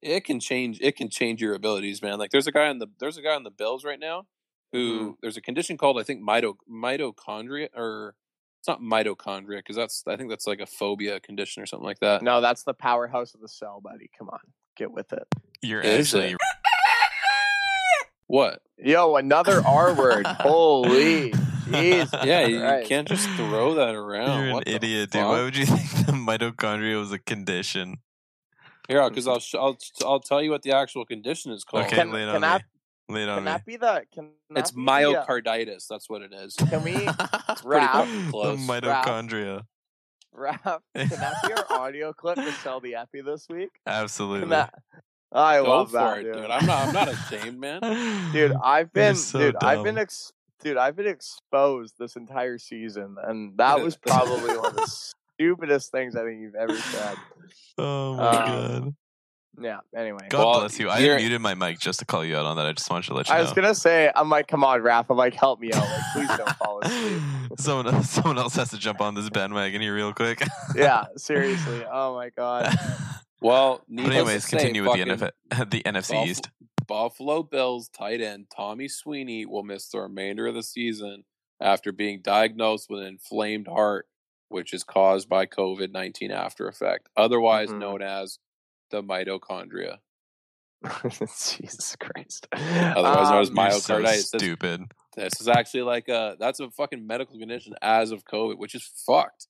it 0.00 0.24
can 0.24 0.40
change 0.40 0.78
it 0.80 0.96
can 0.96 1.10
change 1.10 1.42
your 1.42 1.54
abilities, 1.54 2.00
man. 2.00 2.18
Like 2.18 2.30
there's 2.30 2.46
a 2.46 2.52
guy 2.52 2.68
on 2.68 2.78
the 2.78 2.88
there's 2.98 3.18
a 3.18 3.22
guy 3.22 3.34
on 3.34 3.44
the 3.44 3.50
Bills 3.50 3.84
right 3.84 4.00
now 4.00 4.26
who 4.72 5.00
Mm-hmm. 5.00 5.10
there's 5.20 5.36
a 5.36 5.40
condition 5.42 5.76
called 5.76 5.98
I 6.00 6.02
think 6.02 6.22
mito, 6.22 6.54
mitochondria 6.70 7.68
or 7.76 8.14
it's 8.60 8.68
not 8.68 8.80
mitochondria 8.80 9.58
because 9.58 9.76
that's 9.76 10.02
I 10.06 10.16
think 10.16 10.30
that's 10.30 10.46
like 10.46 10.60
a 10.60 10.66
phobia 10.66 11.20
condition 11.20 11.62
or 11.62 11.66
something 11.66 11.86
like 11.86 12.00
that. 12.00 12.22
No, 12.22 12.40
that's 12.40 12.62
the 12.62 12.74
powerhouse 12.74 13.34
of 13.34 13.40
the 13.40 13.48
cell, 13.48 13.80
buddy. 13.82 14.08
Come 14.18 14.28
on, 14.30 14.38
get 14.76 14.90
with 14.92 15.12
it. 15.12 15.26
You're 15.62 15.80
Is 15.80 16.14
actually 16.14 16.32
it? 16.32 16.36
What? 18.26 18.62
Yo, 18.78 19.16
another 19.16 19.60
R 19.64 19.94
word. 19.94 20.26
Holy 20.40 21.32
Jesus. 21.70 22.12
Yeah, 22.24 22.46
you 22.46 22.60
Christ. 22.60 22.88
can't 22.88 23.06
just 23.08 23.28
throw 23.30 23.74
that 23.74 23.94
around. 23.94 24.38
You're 24.38 24.46
an 24.48 24.52
What 24.54 24.64
the 24.64 24.74
idiot, 24.74 25.10
dude. 25.10 25.22
Why 25.24 25.42
would 25.42 25.56
you 25.56 25.66
think 25.66 26.06
the 26.06 26.12
mitochondria 26.12 26.98
was 26.98 27.12
a 27.12 27.18
condition? 27.18 27.98
Here, 28.88 29.08
because 29.08 29.28
I'll 29.28 29.38
sh- 29.38 29.54
I'll 29.54 29.76
I'll 30.04 30.20
tell 30.20 30.42
you 30.42 30.50
what 30.50 30.62
the 30.62 30.72
actual 30.72 31.04
condition 31.04 31.52
is 31.52 31.62
called. 31.64 31.84
Okay, 31.86 31.96
Can- 31.96 32.10
lay 32.12 32.22
it 32.22 32.26
can 32.26 32.36
on 32.36 32.40
that- 33.12 33.18
me. 33.18 33.28
On 33.28 33.36
Can 33.36 33.44
me. 33.44 33.50
that 33.50 33.64
be 33.66 33.76
the? 33.76 34.04
Can 34.12 34.30
that 34.50 34.58
It's 34.60 34.70
be 34.72 34.84
the, 34.84 34.90
uh, 34.90 35.26
myocarditis. 35.26 35.86
That's 35.88 36.08
what 36.10 36.22
it 36.22 36.32
is. 36.32 36.54
Can 36.56 36.82
we 36.82 36.92
Pretty 36.96 37.08
wrap? 37.64 37.92
fucking 37.92 38.24
the 38.26 38.30
close. 38.30 38.58
mitochondria. 38.60 39.62
Wrap? 40.34 40.82
Can 40.96 41.08
that 41.08 41.34
be 41.46 41.52
our 41.52 41.80
audio 41.80 42.12
clip 42.12 42.36
to 42.36 42.52
sell 42.52 42.80
the 42.80 42.94
epi 42.94 43.20
this 43.20 43.46
week? 43.50 43.70
Absolutely. 43.86 44.40
Can 44.40 44.48
that? 44.50 44.74
I 45.30 45.58
Go 45.62 45.68
love 45.70 45.88
for 45.90 45.96
that, 45.98 46.18
it, 46.18 46.22
dude. 46.24 46.34
dude. 46.34 46.50
I'm 46.50 46.66
not 46.66 46.88
I'm 46.88 46.94
not 46.94 47.08
ashamed, 47.08 47.58
man. 47.58 47.80
Dude, 48.32 48.52
I've 48.62 48.90
You're 48.94 49.04
been, 49.08 49.16
so 49.16 49.38
dude, 49.38 49.56
I've 49.62 49.82
been, 49.84 49.94
dumb. 49.94 50.02
ex- 50.02 50.32
dude, 50.62 50.76
I've 50.76 50.94
been 50.96 51.06
exposed 51.06 51.94
this 51.98 52.16
entire 52.16 52.58
season, 52.58 53.16
and 53.22 53.56
that 53.58 53.80
was 53.80 53.96
probably 53.96 54.56
one 54.56 54.66
of 54.66 54.74
the 54.76 54.86
stupidest 55.38 55.90
things 55.90 56.16
I 56.16 56.24
think 56.24 56.40
you've 56.42 56.54
ever 56.54 56.76
said. 56.76 57.16
Oh 57.78 58.14
my 58.16 58.26
Um, 58.28 58.34
god. 58.82 58.94
Yeah. 59.60 59.80
Anyway, 59.94 60.26
God 60.30 60.38
Well, 60.38 60.60
bless 60.60 60.78
you. 60.78 60.88
I 60.88 61.00
muted 61.00 61.40
my 61.40 61.54
mic 61.54 61.78
just 61.78 61.98
to 61.98 62.04
call 62.06 62.24
you 62.24 62.36
out 62.36 62.46
on 62.46 62.56
that. 62.56 62.66
I 62.66 62.72
just 62.72 62.90
wanted 62.90 63.06
to 63.08 63.14
let 63.14 63.28
you 63.28 63.34
know. 63.34 63.38
I 63.38 63.42
know. 63.42 63.44
was 63.44 63.52
gonna 63.54 63.74
say, 63.74 64.10
I'm 64.14 64.30
like, 64.30 64.48
come 64.48 64.64
on, 64.64 64.80
Raph. 64.80 65.06
I'm 65.10 65.16
like, 65.16 65.34
help 65.34 65.60
me 65.60 65.72
out. 65.72 65.82
Like, 65.84 66.02
please 66.14 66.36
don't 66.38 66.56
fall 66.56 66.80
asleep. 66.82 67.22
someone 67.58 67.94
else, 67.94 68.10
someone 68.10 68.38
else 68.38 68.56
has 68.56 68.70
to 68.70 68.78
jump 68.78 69.00
on 69.00 69.14
this 69.14 69.28
bandwagon 69.30 69.80
here 69.82 69.94
real 69.94 70.12
quick. 70.12 70.42
Yeah, 70.74 71.04
seriously. 71.16 71.84
Oh 71.90 72.14
my 72.14 72.30
god. 72.30 72.74
Well, 73.40 73.82
but 73.88 74.04
anyways, 74.12 74.44
to 74.44 74.50
say, 74.50 74.56
continue 74.58 74.84
with 74.84 74.92
the 74.92 75.16
fucking 75.16 75.30
NFL, 75.58 75.70
the 75.70 75.82
NFC 75.82 76.10
Buff- 76.12 76.26
East. 76.28 76.50
Buffalo 76.86 77.42
Bills 77.42 77.88
tight 77.88 78.20
end 78.20 78.46
Tommy 78.54 78.86
Sweeney 78.86 79.46
will 79.46 79.64
miss 79.64 79.88
the 79.88 79.98
remainder 80.00 80.46
of 80.46 80.54
the 80.54 80.62
season 80.62 81.24
after 81.60 81.90
being 81.90 82.20
diagnosed 82.22 82.88
with 82.88 83.00
an 83.00 83.06
inflamed 83.08 83.66
heart 83.66 84.06
which 84.48 84.72
is 84.72 84.84
caused 84.84 85.28
by 85.28 85.46
COVID 85.46 85.90
19 85.90 86.30
after 86.30 86.68
effect, 86.68 87.08
otherwise 87.16 87.70
Mhm. 87.70 87.78
known 87.78 88.02
as 88.02 88.38
the 88.92 89.02
mitochondria. 89.02 89.96
Jesus 91.02 91.96
Christ. 92.00 92.46
Otherwise 92.52 93.48
Um, 93.50 93.56
You're 93.56 93.70
so 93.72 93.94
myocarditis. 94.00 94.02
This- 94.04 94.28
stupid. 94.28 94.82
This 95.16 95.40
is 95.42 95.48
actually 95.48 95.82
like 95.82 96.08
a 96.08 96.36
that's 96.40 96.58
a 96.60 96.70
fucking 96.70 97.06
medical 97.06 97.38
condition 97.38 97.74
as 97.82 98.12
of 98.12 98.24
COVID, 98.24 98.56
which 98.56 98.74
is 98.74 98.88
fucked. 99.06 99.46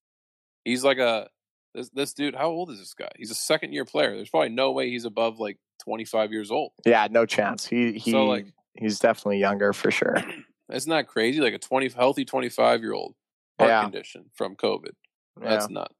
He's 0.64 0.82
like 0.82 0.98
a 0.98 1.28
this 1.74 1.88
this 1.90 2.12
dude. 2.14 2.34
How 2.34 2.48
old 2.48 2.70
is 2.70 2.78
this 2.80 2.94
guy? 2.94 3.08
He's 3.16 3.30
a 3.30 3.34
second 3.36 3.72
year 3.72 3.84
player. 3.84 4.14
There's 4.16 4.28
probably 4.28 4.48
no 4.48 4.72
way 4.72 4.90
he's 4.90 5.04
above 5.04 5.38
like 5.38 5.58
25 5.84 6.32
years 6.32 6.50
old. 6.50 6.72
Yeah, 6.84 7.06
no 7.10 7.26
chance. 7.26 7.64
He 7.64 7.92
he 7.92 8.10
So, 8.10 8.24
like- 8.26 8.46
he's 8.74 8.98
definitely 8.98 9.38
younger 9.38 9.72
for 9.72 9.90
sure. 9.92 10.16
Isn't 10.72 10.90
that 10.90 11.06
crazy? 11.06 11.40
Like 11.40 11.54
a 11.54 11.58
20 11.58 11.90
healthy 11.90 12.24
25 12.24 12.80
year 12.80 12.92
old 12.94 13.14
heart 13.60 13.70
Yeah. 13.70 13.82
condition 13.82 14.24
from 14.34 14.56
COVID. 14.56 14.92
That's 15.40 15.66
Yeah. 15.70 15.74
nuts. 15.74 15.94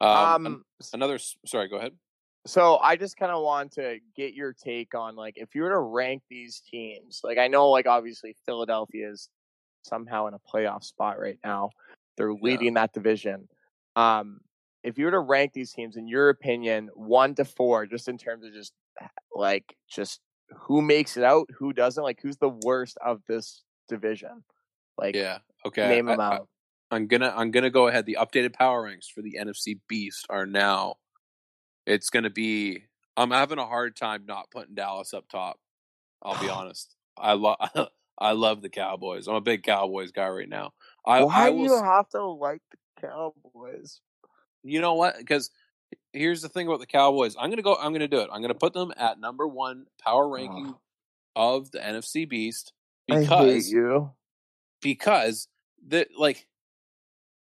Um, 0.00 0.46
Um, 0.46 0.64
another. 0.92 1.18
Sorry, 1.46 1.68
go 1.68 1.76
ahead. 1.78 1.92
So 2.46 2.78
I 2.78 2.96
just 2.96 3.16
kind 3.16 3.30
of 3.32 3.42
want 3.42 3.72
to 3.72 3.98
get 4.16 4.32
your 4.34 4.52
take 4.52 4.94
on 4.94 5.16
like 5.16 5.34
if 5.36 5.54
you 5.54 5.62
were 5.62 5.70
to 5.70 5.78
rank 5.78 6.22
these 6.30 6.62
teams, 6.70 7.20
like 7.22 7.38
I 7.38 7.48
know 7.48 7.68
like 7.70 7.86
obviously 7.86 8.36
Philadelphia 8.46 9.10
is 9.10 9.28
somehow 9.82 10.26
in 10.26 10.34
a 10.34 10.38
playoff 10.38 10.84
spot 10.84 11.18
right 11.20 11.38
now. 11.44 11.70
They're 12.16 12.32
leading 12.32 12.74
that 12.74 12.92
division. 12.92 13.48
Um 13.96 14.40
if 14.84 14.96
you 14.96 15.04
were 15.06 15.10
to 15.10 15.18
rank 15.18 15.52
these 15.52 15.72
teams 15.72 15.96
in 15.96 16.06
your 16.08 16.28
opinion 16.30 16.88
1 16.94 17.34
to 17.34 17.44
4 17.44 17.86
just 17.86 18.08
in 18.08 18.16
terms 18.16 18.44
of 18.46 18.52
just 18.52 18.72
like 19.34 19.76
just 19.90 20.20
who 20.56 20.80
makes 20.80 21.16
it 21.18 21.24
out, 21.24 21.46
who 21.58 21.74
doesn't, 21.74 22.02
like 22.02 22.20
who's 22.22 22.38
the 22.38 22.48
worst 22.64 22.96
of 23.04 23.20
this 23.28 23.62
division? 23.88 24.42
Like 24.96 25.14
Yeah. 25.14 25.38
Okay. 25.66 25.86
name 25.88 26.08
I- 26.08 26.12
them 26.12 26.20
I- 26.20 26.36
out. 26.36 26.48
I'm 26.90 27.06
gonna 27.06 27.34
I'm 27.36 27.50
gonna 27.50 27.68
go 27.68 27.88
ahead. 27.88 28.06
The 28.06 28.16
updated 28.18 28.54
power 28.54 28.84
ranks 28.84 29.06
for 29.08 29.20
the 29.20 29.36
NFC 29.38 29.78
Beast 29.88 30.24
are 30.30 30.46
now. 30.46 30.94
It's 31.88 32.10
gonna 32.10 32.30
be. 32.30 32.84
I'm 33.16 33.30
having 33.30 33.58
a 33.58 33.66
hard 33.66 33.96
time 33.96 34.24
not 34.26 34.50
putting 34.50 34.74
Dallas 34.74 35.14
up 35.14 35.28
top. 35.28 35.58
I'll 36.22 36.40
be 36.40 36.48
honest. 36.50 36.94
I 37.16 37.32
love 37.32 37.56
I 38.18 38.32
love 38.32 38.62
the 38.62 38.68
Cowboys. 38.68 39.26
I'm 39.28 39.34
a 39.34 39.40
big 39.40 39.62
Cowboys 39.62 40.12
guy 40.12 40.28
right 40.28 40.48
now. 40.48 40.72
I, 41.06 41.22
Why 41.22 41.48
I 41.48 41.50
do 41.50 41.58
you 41.58 41.82
have 41.82 42.08
to 42.10 42.24
like 42.24 42.62
the 42.70 43.08
Cowboys? 43.08 44.00
you 44.62 44.80
know 44.80 44.94
what? 44.94 45.16
Because 45.18 45.50
here's 46.12 46.42
the 46.42 46.48
thing 46.48 46.66
about 46.66 46.80
the 46.80 46.86
Cowboys. 46.86 47.36
I'm 47.38 47.50
gonna 47.50 47.62
go. 47.62 47.76
I'm 47.76 47.92
gonna 47.92 48.08
do 48.08 48.20
it. 48.20 48.28
I'm 48.32 48.42
gonna 48.42 48.54
put 48.54 48.72
them 48.72 48.92
at 48.96 49.20
number 49.20 49.46
one 49.46 49.86
power 50.02 50.28
ranking 50.28 50.74
of 51.36 51.70
the 51.70 51.78
NFC 51.78 52.28
Beast 52.28 52.72
I 53.10 53.14
hate 53.14 53.20
because 53.20 53.72
you. 53.72 54.10
because 54.82 55.48
the 55.86 56.06
like 56.18 56.46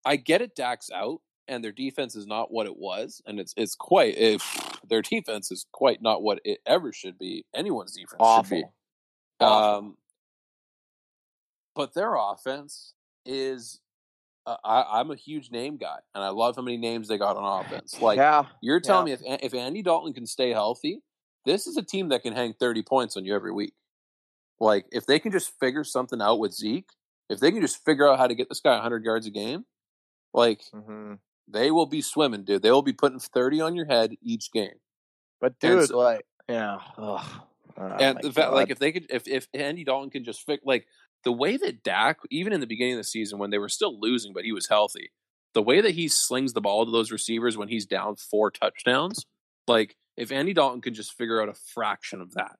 I 0.04 0.16
get 0.16 0.42
it. 0.42 0.54
Dax 0.54 0.90
out, 0.90 1.20
and 1.48 1.62
their 1.62 1.72
defense 1.72 2.16
is 2.16 2.26
not 2.26 2.52
what 2.52 2.66
it 2.66 2.76
was, 2.76 3.22
and 3.26 3.38
it's 3.38 3.54
it's 3.56 3.74
quite 3.74 4.16
if 4.16 4.42
their 4.88 5.02
defense 5.02 5.50
is 5.50 5.66
quite 5.72 6.02
not 6.02 6.22
what 6.22 6.40
it 6.44 6.58
ever 6.66 6.92
should 6.92 7.18
be. 7.18 7.44
Anyone's 7.54 7.92
defense 7.92 8.48
should 8.48 8.50
be. 8.50 8.64
Awful. 9.40 9.76
Um, 9.78 9.96
but 11.74 11.94
their 11.94 12.14
offense 12.14 12.94
is. 13.24 13.80
Uh, 14.46 14.56
I, 14.64 15.00
I'm 15.00 15.10
a 15.10 15.16
huge 15.16 15.50
name 15.50 15.76
guy, 15.76 15.98
and 16.14 16.22
I 16.22 16.28
love 16.28 16.54
how 16.54 16.62
many 16.62 16.76
names 16.76 17.08
they 17.08 17.18
got 17.18 17.36
on 17.36 17.64
offense. 17.64 18.00
Like 18.00 18.16
Yeah, 18.16 18.44
you're 18.62 18.80
telling 18.80 19.08
yeah. 19.08 19.16
me, 19.16 19.34
if 19.34 19.42
if 19.42 19.54
Andy 19.54 19.82
Dalton 19.82 20.12
can 20.12 20.26
stay 20.26 20.50
healthy, 20.50 21.02
this 21.44 21.66
is 21.66 21.76
a 21.76 21.82
team 21.82 22.10
that 22.10 22.22
can 22.22 22.32
hang 22.32 22.52
30 22.52 22.82
points 22.82 23.16
on 23.16 23.24
you 23.24 23.34
every 23.34 23.52
week. 23.52 23.74
Like 24.60 24.86
if 24.92 25.06
they 25.06 25.18
can 25.18 25.32
just 25.32 25.52
figure 25.58 25.84
something 25.84 26.22
out 26.22 26.38
with 26.38 26.52
Zeke, 26.52 26.88
if 27.28 27.40
they 27.40 27.50
can 27.50 27.60
just 27.60 27.84
figure 27.84 28.08
out 28.08 28.18
how 28.18 28.26
to 28.26 28.34
get 28.34 28.48
this 28.48 28.60
guy 28.60 28.72
100 28.72 29.04
yards 29.04 29.26
a 29.26 29.30
game, 29.30 29.64
like 30.32 30.62
Mm-hmm. 30.74 31.14
They 31.48 31.70
will 31.70 31.86
be 31.86 32.02
swimming, 32.02 32.44
dude. 32.44 32.62
They 32.62 32.70
will 32.70 32.82
be 32.82 32.92
putting 32.92 33.18
30 33.18 33.60
on 33.60 33.74
your 33.76 33.86
head 33.86 34.14
each 34.22 34.52
game. 34.52 34.78
But 35.40 35.58
dude, 35.60 35.88
so- 35.88 35.98
like, 35.98 36.26
yeah. 36.48 36.78
Oh 36.98 37.42
and 37.76 38.18
the 38.22 38.32
fact, 38.32 38.52
like 38.52 38.70
if 38.70 38.78
they 38.78 38.92
could, 38.92 39.06
if 39.10 39.28
if 39.28 39.48
Andy 39.52 39.84
Dalton 39.84 40.10
can 40.10 40.24
just 40.24 40.44
fix, 40.46 40.62
like 40.64 40.86
the 41.24 41.32
way 41.32 41.56
that 41.56 41.82
Dak, 41.82 42.18
even 42.30 42.52
in 42.52 42.60
the 42.60 42.66
beginning 42.66 42.94
of 42.94 42.98
the 42.98 43.04
season 43.04 43.38
when 43.38 43.50
they 43.50 43.58
were 43.58 43.68
still 43.68 43.98
losing, 44.00 44.32
but 44.32 44.44
he 44.44 44.52
was 44.52 44.68
healthy, 44.68 45.10
the 45.54 45.62
way 45.62 45.80
that 45.80 45.90
he 45.90 46.08
slings 46.08 46.52
the 46.52 46.60
ball 46.60 46.84
to 46.86 46.90
those 46.90 47.10
receivers 47.12 47.56
when 47.56 47.68
he's 47.68 47.84
down 47.86 48.16
four 48.16 48.50
touchdowns, 48.50 49.26
like 49.66 49.96
if 50.16 50.32
Andy 50.32 50.54
Dalton 50.54 50.80
could 50.80 50.94
just 50.94 51.12
figure 51.14 51.42
out 51.42 51.48
a 51.48 51.54
fraction 51.54 52.20
of 52.22 52.32
that, 52.34 52.56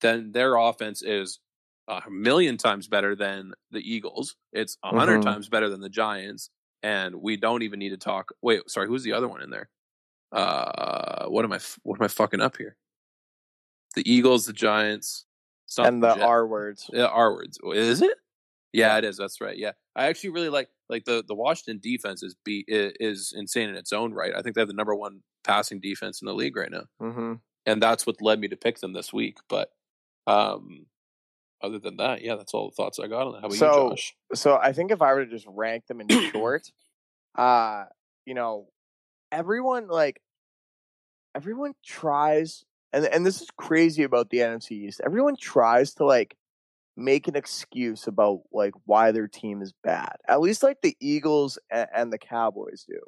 then 0.00 0.32
their 0.32 0.56
offense 0.56 1.02
is 1.02 1.38
a 1.88 2.02
million 2.10 2.56
times 2.56 2.88
better 2.88 3.14
than 3.14 3.52
the 3.70 3.78
Eagles. 3.80 4.34
It's 4.52 4.76
a 4.82 4.88
100 4.92 5.20
Mhm. 5.20 5.24
times 5.24 5.48
better 5.48 5.68
than 5.68 5.80
the 5.80 5.88
Giants, 5.88 6.50
and 6.86 7.16
we 7.16 7.36
don't 7.36 7.62
even 7.62 7.78
need 7.80 7.90
to 7.90 7.96
talk. 7.96 8.30
Wait, 8.42 8.60
sorry, 8.70 8.86
who's 8.86 9.02
the 9.02 9.12
other 9.12 9.26
one 9.28 9.42
in 9.42 9.50
there? 9.50 9.68
Uh, 10.32 11.26
what 11.26 11.44
am 11.44 11.52
I? 11.52 11.58
What 11.82 11.98
am 11.98 12.04
I 12.04 12.08
fucking 12.08 12.40
up 12.40 12.56
here? 12.56 12.76
The 13.96 14.10
Eagles, 14.10 14.46
the 14.46 14.52
Giants, 14.52 15.24
and 15.78 16.02
the 16.02 16.14
Jet- 16.14 16.22
R 16.22 16.46
words. 16.46 16.88
yeah, 16.92 17.06
R 17.06 17.32
words. 17.32 17.58
Is 17.74 18.02
it? 18.02 18.16
Yeah, 18.72 18.98
it 18.98 19.04
is. 19.04 19.16
That's 19.16 19.40
right. 19.40 19.56
Yeah, 19.56 19.72
I 19.96 20.06
actually 20.06 20.30
really 20.30 20.48
like 20.50 20.68
like 20.88 21.04
the 21.04 21.24
the 21.26 21.34
Washington 21.34 21.80
defense 21.82 22.22
is 22.22 22.36
be 22.44 22.64
is 22.68 23.32
insane 23.36 23.68
in 23.68 23.76
its 23.76 23.92
own 23.92 24.12
right. 24.12 24.32
I 24.36 24.42
think 24.42 24.54
they 24.54 24.60
have 24.60 24.68
the 24.68 24.74
number 24.74 24.94
one 24.94 25.22
passing 25.44 25.80
defense 25.80 26.20
in 26.20 26.26
the 26.26 26.34
league 26.34 26.56
right 26.56 26.70
now, 26.70 26.84
Mm-hmm. 27.00 27.34
and 27.66 27.82
that's 27.82 28.06
what 28.06 28.20
led 28.20 28.38
me 28.40 28.48
to 28.48 28.56
pick 28.56 28.78
them 28.80 28.92
this 28.92 29.12
week. 29.12 29.38
But 29.48 29.70
um, 30.26 30.86
other 31.62 31.78
than 31.78 31.96
that, 31.96 32.22
yeah, 32.22 32.36
that's 32.36 32.54
all 32.54 32.70
the 32.70 32.74
thoughts 32.74 32.98
I 32.98 33.06
got 33.06 33.26
on 33.26 33.32
that. 33.32 33.40
How 33.40 33.46
about 33.46 33.58
so, 33.58 33.84
you, 33.84 33.90
Josh? 33.90 34.14
so 34.34 34.56
I 34.56 34.72
think 34.72 34.90
if 34.90 35.02
I 35.02 35.14
were 35.14 35.24
to 35.24 35.30
just 35.30 35.46
rank 35.48 35.86
them 35.86 36.00
in 36.00 36.08
short, 36.32 36.70
uh, 37.36 37.84
you 38.24 38.34
know, 38.34 38.68
everyone 39.32 39.88
like 39.88 40.20
everyone 41.34 41.74
tries, 41.84 42.64
and 42.92 43.04
and 43.06 43.24
this 43.24 43.40
is 43.40 43.48
crazy 43.56 44.02
about 44.02 44.30
the 44.30 44.38
NFC 44.38 44.72
East. 44.72 45.00
Everyone 45.04 45.36
tries 45.36 45.94
to 45.94 46.04
like 46.04 46.36
make 46.96 47.28
an 47.28 47.36
excuse 47.36 48.06
about 48.06 48.40
like 48.52 48.72
why 48.84 49.12
their 49.12 49.28
team 49.28 49.62
is 49.62 49.72
bad. 49.84 50.16
At 50.28 50.40
least 50.40 50.62
like 50.62 50.80
the 50.82 50.96
Eagles 51.00 51.58
and, 51.70 51.88
and 51.94 52.12
the 52.12 52.18
Cowboys 52.18 52.84
do. 52.88 53.00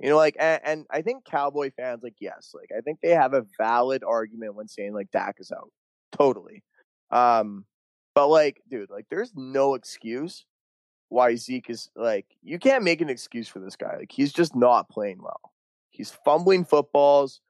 You 0.00 0.10
know, 0.10 0.16
like, 0.16 0.36
and, 0.40 0.60
and 0.64 0.86
I 0.90 1.02
think 1.02 1.24
Cowboy 1.24 1.70
fans, 1.76 2.02
like, 2.02 2.16
yes, 2.20 2.52
like, 2.52 2.70
I 2.76 2.80
think 2.80 2.98
they 3.00 3.10
have 3.10 3.32
a 3.32 3.46
valid 3.56 4.02
argument 4.02 4.56
when 4.56 4.66
saying 4.66 4.92
like 4.92 5.10
Dak 5.12 5.36
is 5.38 5.52
out. 5.52 5.70
Totally. 6.12 6.62
Um, 7.14 7.64
but 8.14 8.28
like, 8.28 8.60
dude, 8.68 8.90
like, 8.90 9.06
there's 9.08 9.32
no 9.34 9.74
excuse 9.74 10.44
why 11.08 11.36
Zeke 11.36 11.70
is 11.70 11.88
like, 11.94 12.26
you 12.42 12.58
can't 12.58 12.84
make 12.84 13.00
an 13.00 13.08
excuse 13.08 13.48
for 13.48 13.60
this 13.60 13.76
guy. 13.76 13.96
Like, 13.96 14.12
he's 14.12 14.32
just 14.32 14.54
not 14.54 14.90
playing 14.90 15.22
well. 15.22 15.52
He's 15.90 16.10
fumbling 16.10 16.64
footballs. 16.64 17.40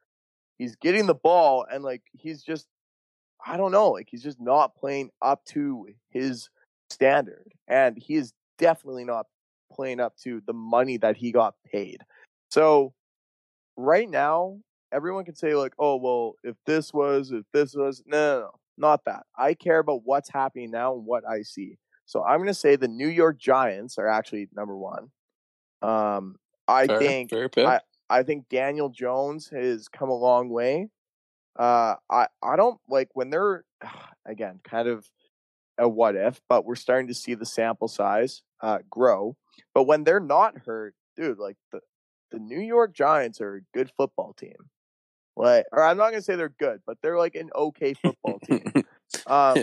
He's 0.58 0.76
getting 0.76 1.06
the 1.06 1.14
ball, 1.14 1.66
and 1.68 1.82
like, 1.82 2.02
he's 2.12 2.42
just, 2.42 2.68
I 3.44 3.56
don't 3.56 3.72
know, 3.72 3.90
like, 3.90 4.08
he's 4.08 4.22
just 4.22 4.40
not 4.40 4.76
playing 4.76 5.10
up 5.20 5.44
to 5.46 5.88
his 6.10 6.48
standard. 6.90 7.52
And 7.66 7.98
he 7.98 8.14
is 8.14 8.32
definitely 8.58 9.04
not 9.04 9.26
playing 9.72 9.98
up 9.98 10.16
to 10.18 10.40
the 10.46 10.52
money 10.52 10.96
that 10.98 11.16
he 11.16 11.32
got 11.32 11.54
paid. 11.72 12.02
So, 12.50 12.92
right 13.76 14.08
now, 14.08 14.58
everyone 14.92 15.24
can 15.24 15.34
say, 15.34 15.54
like, 15.54 15.72
oh, 15.78 15.96
well, 15.96 16.34
if 16.44 16.54
this 16.66 16.92
was, 16.94 17.32
if 17.32 17.44
this 17.52 17.74
was, 17.74 18.02
no, 18.06 18.16
no, 18.16 18.40
no, 18.40 18.50
not 18.76 19.04
that. 19.06 19.24
I 19.36 19.54
care 19.54 19.78
about 19.78 20.02
what's 20.04 20.30
happening 20.30 20.70
now 20.70 20.94
and 20.94 21.04
what 21.04 21.24
I 21.28 21.42
see. 21.42 21.78
So 22.06 22.22
I'm 22.22 22.38
going 22.38 22.48
to 22.48 22.54
say 22.54 22.76
the 22.76 22.88
New 22.88 23.08
York 23.08 23.38
Giants 23.38 23.98
are 23.98 24.08
actually 24.08 24.48
number 24.54 24.76
one. 24.76 25.10
Um, 25.82 26.36
I 26.68 26.86
Fair- 26.86 26.98
think 26.98 27.30
fair. 27.30 27.66
I, 27.66 27.80
I 28.10 28.22
think 28.22 28.48
Daniel 28.48 28.88
Jones 28.88 29.48
has 29.48 29.88
come 29.88 30.10
a 30.10 30.16
long 30.16 30.48
way. 30.48 30.88
Uh, 31.58 31.94
I 32.10 32.26
I 32.42 32.56
don't 32.56 32.80
like 32.88 33.08
when 33.14 33.30
they're 33.30 33.64
again 34.26 34.60
kind 34.64 34.88
of 34.88 35.06
a 35.78 35.88
what 35.88 36.16
if, 36.16 36.40
but 36.48 36.64
we're 36.64 36.74
starting 36.74 37.08
to 37.08 37.14
see 37.14 37.34
the 37.34 37.46
sample 37.46 37.88
size 37.88 38.42
uh, 38.60 38.78
grow. 38.90 39.36
But 39.74 39.84
when 39.84 40.04
they're 40.04 40.20
not 40.20 40.58
hurt, 40.66 40.94
dude, 41.16 41.38
like 41.38 41.56
the 41.72 41.80
the 42.30 42.38
New 42.38 42.60
York 42.60 42.94
Giants 42.94 43.40
are 43.40 43.56
a 43.56 43.60
good 43.76 43.90
football 43.96 44.32
team. 44.32 44.56
Like, 45.36 45.66
or 45.72 45.82
I'm 45.82 45.96
not 45.96 46.10
gonna 46.10 46.22
say 46.22 46.36
they're 46.36 46.48
good, 46.48 46.80
but 46.86 46.98
they're 47.02 47.18
like 47.18 47.34
an 47.34 47.50
okay 47.54 47.94
football 47.94 48.38
team. 48.40 48.64
Um, 49.28 49.58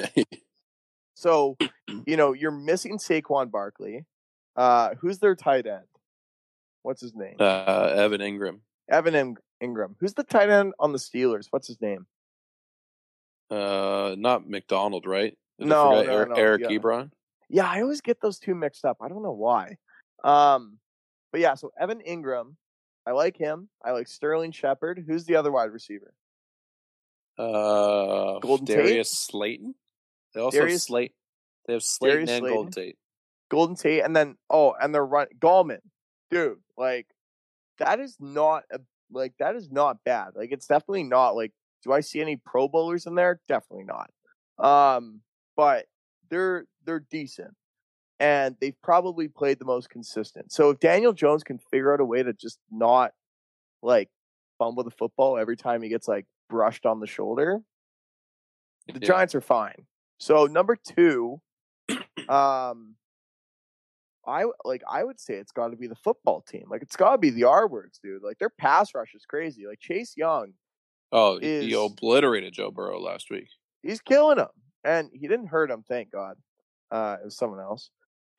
so, 1.15 1.57
you 2.05 2.15
know, 2.15 2.31
you're 2.33 2.51
missing 2.51 2.97
Saquon 2.97 3.51
Barkley. 3.51 4.05
Uh, 4.55 4.91
who's 4.99 5.19
their 5.19 5.35
tight 5.35 5.67
end? 5.67 5.83
What's 6.83 7.01
his 7.01 7.13
name? 7.13 7.35
Uh, 7.39 7.91
Evan 7.95 8.21
Engram. 8.21 8.59
Evan 8.89 9.15
In- 9.15 9.37
Engram. 9.61 9.95
Who's 9.99 10.13
the 10.13 10.23
tight 10.23 10.49
end 10.49 10.73
on 10.79 10.93
the 10.93 10.97
Steelers? 10.99 11.47
What's 11.49 11.67
his 11.67 11.81
name? 11.81 12.07
Uh, 13.49 14.15
not 14.17 14.49
McDonald, 14.49 15.05
right? 15.05 15.37
Did 15.59 15.67
No, 15.67 15.91
no, 15.91 16.11
Eric, 16.11 16.29
no, 16.29 16.35
Eric 16.35 16.61
yeah. 16.61 16.77
Ebron. 16.77 17.11
Yeah, 17.49 17.69
I 17.69 17.81
always 17.81 18.01
get 18.01 18.21
those 18.21 18.39
two 18.39 18.55
mixed 18.55 18.85
up. 18.85 18.97
I 19.01 19.09
don't 19.09 19.23
know 19.23 19.33
why. 19.33 19.75
Um, 20.23 20.79
but 21.31 21.41
yeah, 21.41 21.55
so 21.55 21.71
Evan 21.79 22.01
Engram, 22.07 22.55
I 23.05 23.11
like 23.11 23.37
him. 23.37 23.69
I 23.83 23.91
like 23.91 24.07
Sterling 24.07 24.51
Shepard. 24.51 25.03
Who's 25.07 25.25
the 25.25 25.35
other 25.35 25.51
wide 25.51 25.71
receiver? 25.71 26.13
Uh, 27.37 28.39
Golden 28.39 28.65
Tate? 28.65 28.77
Darius 28.77 29.11
Slayton. 29.11 29.75
They 30.33 30.41
also 30.41 30.67
have 30.67 30.81
Slate. 30.81 31.13
They 31.65 31.73
have 31.73 31.83
Slayton 31.83 32.25
Darius 32.25 32.29
and 32.29 32.39
Slayton? 32.41 32.55
Golden 32.55 32.71
Tate. 32.71 32.97
Golden 33.49 33.75
Tate, 33.75 34.03
and 34.03 34.15
then 34.15 34.37
oh, 34.49 34.73
and 34.79 34.93
they're 34.93 35.05
run 35.05 35.27
Gallman, 35.39 35.81
dude. 36.29 36.59
like 36.77 37.07
that 37.79 37.99
is 37.99 38.15
not 38.19 38.63
a, 38.71 38.79
like 39.11 39.33
that 39.39 39.55
is 39.55 39.69
not 39.69 39.97
bad. 40.05 40.29
Like 40.35 40.51
it's 40.51 40.67
definitely 40.67 41.03
not 41.03 41.35
like 41.35 41.51
do 41.83 41.91
I 41.91 42.01
see 42.01 42.21
any 42.21 42.37
pro 42.37 42.67
bowlers 42.67 43.05
in 43.05 43.15
there? 43.15 43.41
Definitely 43.47 43.85
not. 43.85 44.09
Um 44.57 45.21
but 45.57 45.85
they're 46.29 46.65
they're 46.85 47.05
decent. 47.11 47.53
And 48.21 48.55
they've 48.61 48.79
probably 48.83 49.27
played 49.27 49.57
the 49.57 49.65
most 49.65 49.89
consistent. 49.89 50.51
So 50.51 50.69
if 50.69 50.79
Daniel 50.79 51.11
Jones 51.11 51.43
can 51.43 51.57
figure 51.57 51.91
out 51.91 51.99
a 51.99 52.05
way 52.05 52.21
to 52.21 52.33
just 52.33 52.59
not 52.71 53.13
like 53.81 54.09
fumble 54.59 54.83
the 54.83 54.91
football 54.91 55.37
every 55.39 55.57
time 55.57 55.81
he 55.81 55.89
gets 55.89 56.07
like 56.07 56.27
brushed 56.47 56.85
on 56.85 56.99
the 56.99 57.07
shoulder, 57.07 57.61
the 58.87 58.99
Yeah. 58.99 59.07
Giants 59.07 59.33
are 59.33 59.41
fine. 59.41 59.87
So 60.19 60.45
number 60.45 60.75
two, 60.75 61.41
um, 62.29 62.95
I 64.27 64.45
like 64.63 64.83
I 64.87 65.03
would 65.03 65.19
say 65.19 65.33
it's 65.35 65.51
got 65.51 65.69
to 65.69 65.75
be 65.77 65.87
the 65.87 65.95
football 65.95 66.41
team. 66.41 66.65
Like 66.69 66.83
it's 66.83 66.95
got 66.95 67.13
to 67.13 67.17
be 67.17 67.31
the 67.31 67.45
R 67.45 67.67
words, 67.67 67.99
dude. 68.03 68.21
Like 68.21 68.37
their 68.37 68.51
pass 68.51 68.93
rush 68.93 69.15
is 69.15 69.25
crazy. 69.25 69.65
Like 69.67 69.79
Chase 69.79 70.13
Young, 70.15 70.53
Oh, 71.11 71.39
he, 71.39 71.61
he 71.69 71.73
obliterated 71.73 72.53
Joe 72.53 72.69
Burrow 72.69 72.99
last 72.99 73.31
week. 73.31 73.47
he's 73.81 73.99
killing 73.99 74.37
him, 74.37 74.47
and 74.83 75.09
he 75.11 75.27
didn't 75.27 75.47
hurt 75.47 75.71
him. 75.71 75.83
Thank 75.87 76.11
God. 76.11 76.35
Uh, 76.91 77.17
it 77.19 77.25
was 77.25 77.35
someone 77.35 77.59
else. 77.59 77.89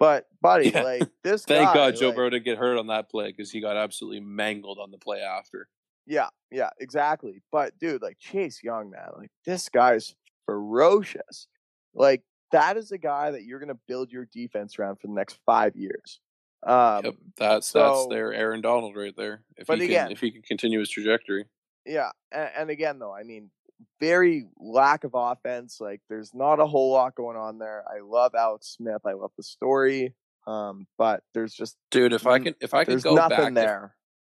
But 0.02 0.26
buddy, 0.40 0.70
Yeah. 0.70 0.82
like 0.82 1.08
this 1.22 1.44
Thank 1.46 1.68
guy, 1.68 1.74
God 1.74 1.94
Joe 1.96 2.08
like- 2.08 2.16
Burrow 2.16 2.30
didn't 2.30 2.44
get 2.44 2.58
hurt 2.58 2.76
on 2.76 2.88
that 2.88 3.08
play 3.08 3.28
because 3.28 3.52
he 3.52 3.60
got 3.60 3.76
absolutely 3.76 4.18
mangled 4.18 4.80
on 4.80 4.90
the 4.90 4.98
play 4.98 5.20
after. 5.20 5.68
Yeah, 6.08 6.26
yeah, 6.50 6.70
exactly. 6.80 7.40
But 7.52 7.78
dude, 7.78 8.02
like 8.02 8.18
Chase 8.18 8.64
Young, 8.64 8.90
man, 8.90 9.10
like 9.16 9.30
this 9.46 9.68
guy's 9.68 10.16
ferocious. 10.44 11.46
Like 11.94 12.22
that 12.50 12.76
is 12.76 12.90
a 12.90 12.98
guy 12.98 13.30
that 13.30 13.44
you're 13.44 13.60
gonna 13.60 13.78
build 13.86 14.10
your 14.10 14.26
defense 14.32 14.76
around 14.76 14.96
for 14.96 15.06
the 15.06 15.12
next 15.12 15.38
five 15.46 15.76
years. 15.76 16.18
Um, 16.66 17.04
Yep, 17.04 17.14
that's 17.36 17.66
so- 17.68 17.78
that's 17.80 18.06
their 18.08 18.32
Aaron 18.34 18.60
Donald 18.60 18.96
right 18.96 19.14
there. 19.16 19.44
If 19.56 19.68
But 19.68 19.78
he 19.78 19.84
again- 19.84 20.06
can 20.06 20.12
if 20.12 20.20
he 20.20 20.32
can 20.32 20.42
continue 20.42 20.80
his 20.80 20.90
trajectory. 20.90 21.44
Yeah, 21.86 22.10
and, 22.32 22.50
and 22.56 22.70
again 22.70 22.98
though, 22.98 23.14
I 23.14 23.22
mean, 23.22 23.52
very 24.00 24.46
lack 24.58 25.04
of 25.04 25.12
offense. 25.14 25.78
Like 25.80 26.00
there's 26.08 26.34
not 26.34 26.60
a 26.60 26.66
whole 26.66 26.92
lot 26.92 27.14
going 27.14 27.36
on 27.36 27.58
there. 27.58 27.84
I 27.88 28.00
love 28.00 28.34
Alex 28.34 28.74
Smith. 28.76 29.02
I 29.04 29.12
love 29.12 29.32
the 29.36 29.42
story. 29.42 30.14
Um, 30.46 30.86
but 30.98 31.22
there's 31.34 31.54
just 31.54 31.76
Dude, 31.90 32.12
if 32.12 32.26
I 32.26 32.38
can 32.38 32.54
if 32.60 32.74
I 32.74 32.84
could 32.84 33.02
go 33.02 33.14
nothing 33.14 33.38
back 33.38 33.48
if- 33.48 33.54
there. 33.54 33.94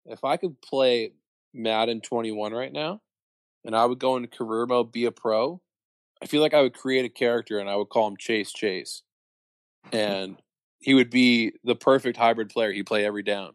If, 0.06 0.26
I 0.26 0.36
could 0.36 0.62
play 0.62 1.14
Madden 1.54 2.02
21 2.02 2.52
right 2.52 2.74
now, 2.74 3.02
and 3.64 3.74
I 3.74 3.86
would 3.86 4.00
go 4.00 4.18
into 4.18 4.28
career 4.28 4.66
mode, 4.66 4.92
be 4.92 5.06
a 5.06 5.14
pro, 5.14 5.62
I 6.22 6.26
feel 6.26 6.42
like 6.42 6.54
I 6.54 6.62
would 6.62 6.74
create 6.74 7.06
a 7.06 7.10
character 7.10 7.58
and 7.58 7.70
I 7.70 7.78
would 7.78 7.88
call 7.88 8.10
him 8.10 8.18
Chase 8.18 8.52
Chase, 8.52 9.04
and 9.94 10.42
he 10.80 10.94
would 10.94 11.10
be 11.10 11.54
the 11.64 11.76
perfect 11.76 12.18
hybrid 12.18 12.50
player. 12.50 12.74
He'd 12.74 12.86
play 12.86 13.06
every 13.06 13.24
down 13.24 13.54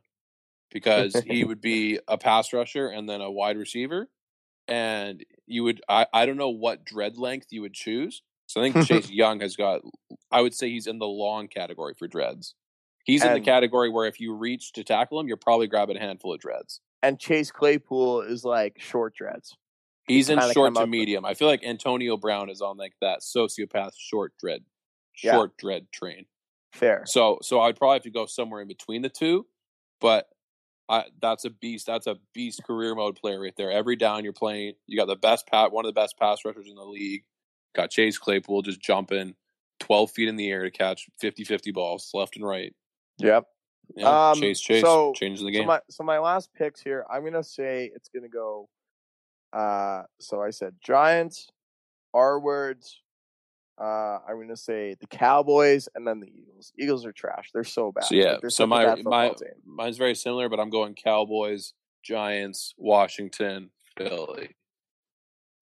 because 0.72 1.14
he 1.26 1.44
would 1.44 1.60
be 1.60 1.98
a 2.08 2.16
pass 2.16 2.52
rusher 2.54 2.88
and 2.88 3.06
then 3.06 3.20
a 3.20 3.30
wide 3.30 3.58
receiver, 3.58 4.08
and 4.66 5.22
you 5.48 5.64
would 5.64 5.80
I 5.88 6.06
I 6.12 6.26
don't 6.26 6.36
know 6.36 6.48
what 6.50 6.84
dread 6.84 7.18
length 7.18 7.48
you 7.50 7.62
would 7.62 7.74
choose. 7.74 8.22
So 8.46 8.60
I 8.62 8.70
think 8.70 8.86
Chase 8.86 9.10
Young 9.10 9.40
has 9.40 9.56
got. 9.56 9.80
I 10.30 10.40
would 10.40 10.54
say 10.54 10.70
he's 10.70 10.86
in 10.86 10.98
the 10.98 11.06
long 11.06 11.48
category 11.48 11.94
for 11.98 12.06
dreads. 12.08 12.54
He's 13.04 13.24
in 13.24 13.32
the 13.32 13.40
category 13.40 13.88
where 13.88 14.06
if 14.06 14.20
you 14.20 14.34
reach 14.34 14.72
to 14.74 14.84
tackle 14.84 15.18
him, 15.18 15.28
you're 15.28 15.38
probably 15.38 15.66
grabbing 15.66 15.96
a 15.96 16.00
handful 16.00 16.34
of 16.34 16.40
dreads. 16.40 16.80
And 17.02 17.18
Chase 17.18 17.50
Claypool 17.50 18.22
is 18.22 18.44
like 18.44 18.78
short 18.80 19.14
dreads. 19.14 19.56
He's 20.06 20.28
in 20.28 20.38
short 20.52 20.74
to 20.74 20.80
up 20.80 20.84
with- 20.84 20.90
medium. 20.90 21.24
I 21.24 21.32
feel 21.34 21.48
like 21.48 21.64
Antonio 21.64 22.16
Brown 22.18 22.50
is 22.50 22.60
on 22.60 22.76
like 22.76 22.94
that 23.00 23.20
sociopath 23.20 23.92
short 23.98 24.34
dread, 24.38 24.62
Yeah. 25.22 25.32
short 25.34 25.56
dread 25.56 25.90
train. 25.92 26.26
Fair. 26.72 27.04
So 27.06 27.38
so 27.40 27.60
I'd 27.60 27.76
probably 27.76 27.94
have 27.96 28.02
to 28.02 28.10
go 28.10 28.26
somewhere 28.26 28.60
in 28.60 28.68
between 28.68 29.00
the 29.02 29.08
two, 29.08 29.46
but 30.00 30.28
I, 30.88 31.04
that's 31.20 31.44
a 31.44 31.50
beast. 31.50 31.86
That's 31.86 32.06
a 32.06 32.16
beast 32.34 32.62
career 32.64 32.94
mode 32.94 33.16
player 33.16 33.40
right 33.40 33.54
there. 33.56 33.70
Every 33.70 33.96
down 33.96 34.24
you're 34.24 34.32
playing, 34.32 34.74
you 34.86 34.96
got 34.96 35.06
the 35.06 35.16
best 35.16 35.46
pat, 35.46 35.70
one 35.72 35.84
of 35.84 35.94
the 35.94 36.00
best 36.00 36.18
pass 36.18 36.44
rushers 36.44 36.68
in 36.68 36.76
the 36.76 36.84
league. 36.84 37.24
Got 37.74 37.90
Chase 37.90 38.16
Claypool 38.18 38.62
just 38.62 38.80
jumping 38.80 39.34
12 39.80 40.10
feet 40.10 40.28
in 40.28 40.36
the 40.36 40.50
air 40.50 40.62
to 40.64 40.70
catch 40.70 41.06
50-50 41.22 41.72
balls 41.74 42.10
left 42.14 42.36
and 42.36 42.46
right. 42.46 42.74
Yep. 43.18 43.44
Yeah, 43.96 44.30
Um, 44.30 44.40
Chase 44.40 44.60
Chase 44.60 44.82
so, 44.82 45.12
changes 45.14 45.40
the 45.40 45.52
So 45.52 45.58
game. 45.58 45.66
my, 45.66 45.80
so 45.90 46.04
my 46.04 46.18
last 46.18 46.52
picks 46.54 46.80
here, 46.80 47.04
I'm 47.10 47.24
gonna 47.24 47.42
say 47.44 47.90
it's 47.94 48.08
gonna 48.08 48.28
go. 48.28 48.68
Uh, 49.52 50.02
so 50.20 50.42
I 50.42 50.50
said 50.50 50.74
Giants, 50.82 51.48
R 52.12 52.38
words. 52.40 53.00
Uh, 53.80 54.18
I'm 54.28 54.40
gonna 54.40 54.56
say 54.56 54.96
the 55.00 55.06
Cowboys 55.06 55.88
and 55.94 56.06
then 56.06 56.20
the 56.20 56.26
Eagles. 56.26 56.72
Eagles 56.78 57.06
are 57.06 57.12
trash. 57.12 57.50
They're 57.54 57.62
so 57.64 57.92
bad. 57.92 58.04
So 58.04 58.14
yeah, 58.14 58.38
Like, 58.42 58.50
so 58.50 58.66
my 58.66 58.96
my 59.02 59.28
team. 59.28 59.48
mine's 59.64 59.98
very 59.98 60.14
similar, 60.14 60.48
but 60.48 60.58
I'm 60.58 60.70
going 60.70 60.94
Cowboys, 60.94 61.74
Giants, 62.02 62.74
Washington, 62.76 63.70
Philly. 63.96 64.56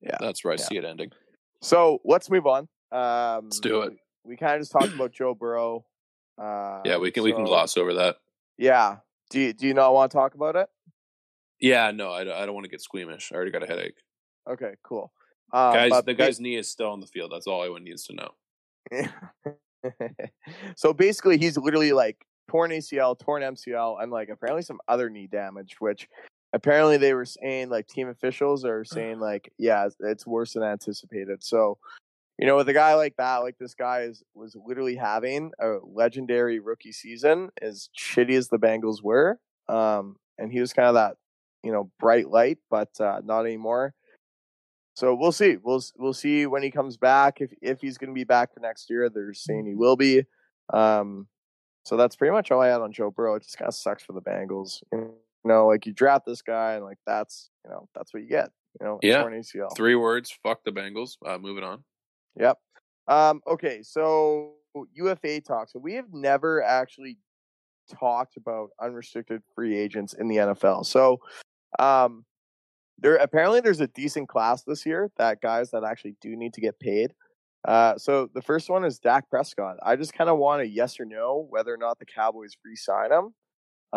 Yeah, 0.01 0.17
that's 0.21 0.45
where 0.45 0.53
I 0.53 0.57
yeah. 0.59 0.65
see 0.65 0.77
it 0.77 0.85
ending. 0.85 1.13
So 1.61 2.01
let's 2.05 2.31
move 2.31 2.47
on. 2.47 2.69
Um, 2.93 3.45
Let's 3.45 3.61
do 3.61 3.83
it. 3.83 3.95
We 4.25 4.37
kind 4.37 4.55
of 4.55 4.61
just 4.61 4.73
talked 4.73 4.95
about 4.95 5.13
Joe 5.13 5.35
Burrow. 5.35 5.85
Uh, 6.39 6.81
Yeah, 6.85 6.99
we 6.99 7.11
can 7.11 7.23
we 7.23 7.33
can 7.33 7.45
gloss 7.45 7.77
over 7.77 7.95
that. 7.95 8.17
Yeah. 8.57 8.99
Do 9.31 9.41
you, 9.41 9.53
do 9.53 9.67
you 9.67 9.75
not 9.75 9.93
want 9.93 10.11
to 10.13 10.17
talk 10.17 10.35
about 10.35 10.55
it? 10.57 10.69
Yeah, 11.61 11.91
no, 11.91 12.13
I, 12.13 12.21
I 12.21 12.47
don't 12.47 12.55
want 12.55 12.65
to 12.65 12.71
get 12.71 12.81
squeamish. 12.81 13.33
I 13.33 13.37
already 13.37 13.51
got 13.51 13.63
a 13.63 13.67
headache. 13.67 13.97
Okay, 14.49 14.75
cool. 14.85 15.13
Um, 15.57 15.75
guys, 15.75 16.03
the 16.05 16.15
guy's 16.15 16.41
knee 16.41 16.57
is 16.57 16.69
still 16.69 16.91
on 16.91 17.01
the 17.01 17.07
field. 17.07 17.33
That's 17.33 17.47
all 17.47 17.63
anyone 17.63 17.85
needs 17.85 18.07
to 18.07 18.15
know. 18.15 18.31
so 20.77 20.93
basically, 20.93 21.39
he's 21.39 21.57
literally 21.57 21.93
like 21.93 22.25
torn 22.49 22.71
ACL, 22.71 23.19
torn 23.19 23.43
MCL, 23.43 24.03
and 24.03 24.13
like 24.13 24.29
apparently 24.29 24.63
some 24.63 24.81
other 24.89 25.09
knee 25.11 25.27
damage, 25.27 25.77
which 25.79 26.09
apparently 26.53 26.97
they 26.97 27.15
were 27.15 27.25
saying 27.25 27.69
like 27.71 27.87
team 27.87 28.09
officials 28.09 28.65
are 28.65 28.85
saying 28.85 29.19
like 29.21 29.51
yeah, 29.59 29.87
it's- 29.87 29.97
it's 30.01 30.27
worse 30.27 30.53
than 30.53 30.63
anticipated. 30.63 31.43
So 31.43 31.79
you 32.39 32.47
know, 32.47 32.57
with 32.57 32.69
a 32.69 32.75
guy 32.75 32.95
like 32.95 33.17
that, 33.17 33.39
like 33.39 33.57
this 33.59 33.75
guy 33.75 34.01
is 34.03 34.23
was 34.35 34.57
literally 34.67 34.97
having 34.97 35.53
a 35.59 35.77
legendary 35.83 36.59
rookie 36.61 36.93
season, 36.93 37.49
as 37.63 37.89
shitty 37.99 38.37
as 38.37 38.49
the 38.49 38.59
Bengals 38.59 39.03
were, 39.03 39.39
um, 39.69 40.17
and 40.39 40.53
he 40.53 40.61
was 40.61 40.73
kind 40.75 40.89
of 40.89 40.95
that 40.95 41.17
you 41.63 41.73
know 41.73 41.91
bright 41.99 42.29
light, 42.29 42.59
but 42.71 42.91
uh, 43.01 43.21
not 43.25 43.47
anymore. 43.47 43.95
So 44.97 45.15
we'll 45.15 45.33
see. 45.33 45.59
We'll 45.63 45.83
we'll 45.99 46.15
see 46.15 46.47
when 46.47 46.63
he 46.63 46.71
comes 46.71 46.97
back. 46.97 47.43
If 47.43 47.53
if 47.61 47.83
he's 47.83 47.99
going 47.99 48.09
to 48.09 48.15
be 48.15 48.25
back 48.25 48.55
for 48.55 48.61
next 48.61 48.89
year, 48.89 49.11
they're 49.11 49.35
saying 49.35 49.67
he 49.67 49.75
will 49.75 49.95
be. 49.97 50.25
Um, 50.73 51.29
so 51.85 51.99
that's 51.99 52.17
pretty 52.17 52.33
much 52.33 52.51
all 52.51 52.63
I 52.63 52.69
had 52.69 52.81
on 52.81 52.93
Joe 52.93 53.11
Burrow. 53.11 53.35
It 53.35 53.43
just 53.43 53.59
kind 53.59 53.69
of 53.69 53.75
sucks 53.75 54.03
for 54.03 54.15
the 54.15 54.23
Bengals. 54.23 54.83
You 54.93 55.13
know, 55.45 55.67
like 55.67 55.85
you 55.85 55.93
draft 55.93 56.25
this 56.25 56.41
guy, 56.41 56.75
and 56.77 56.85
like 56.85 56.97
that's 57.07 57.51
you 57.65 57.71
know 57.71 57.89
that's 57.95 58.15
what 58.15 58.23
you 58.23 58.29
get. 58.29 58.51
You 58.81 58.87
know, 58.87 58.99
Yeah, 59.03 59.23
ACL. 59.25 59.77
three 59.77 59.95
words. 59.97 60.37
Fuck 60.43 60.65
the 60.65 60.73
Bengals. 60.73 61.17
Uh, 61.25 61.37
moving 61.37 61.63
on. 61.63 61.85
Yep. 62.41 62.59
Um, 63.07 63.43
okay, 63.47 63.83
so 63.83 64.55
UFA 64.95 65.43
talk. 65.43 65.69
So 65.69 65.79
we 65.79 65.95
have 65.95 66.13
never 66.13 66.63
actually 66.63 67.19
talked 67.89 68.37
about 68.39 68.71
unrestricted 68.81 69.43
free 69.55 69.77
agents 69.77 70.15
in 70.15 70.29
the 70.29 70.37
NFL. 70.37 70.87
So 70.87 71.21
um 71.79 72.25
there 72.99 73.17
apparently 73.17 73.61
there's 73.61 73.81
a 73.81 73.87
decent 73.89 74.29
class 74.29 74.63
this 74.63 74.87
year 74.87 75.11
that 75.17 75.41
guys 75.41 75.71
that 75.71 75.85
actually 75.85 76.17
do 76.21 76.37
need 76.37 76.55
to 76.55 76.61
get 76.61 76.79
paid. 76.81 77.13
Uh 77.67 77.97
so 77.97 78.29
the 78.35 78.43
first 78.43 78.71
one 78.71 78.85
is 78.85 78.99
Dak 78.99 79.29
Prescott. 79.31 79.77
I 79.83 79.97
just 79.97 80.13
kind 80.15 80.31
of 80.31 80.39
want 80.39 80.63
a 80.63 80.67
yes 80.67 80.99
or 81.01 81.05
no 81.05 81.47
whether 81.51 81.73
or 81.73 81.77
not 81.79 81.99
the 81.99 82.07
Cowboys 82.07 82.57
re-sign 82.65 83.13
him 83.13 83.35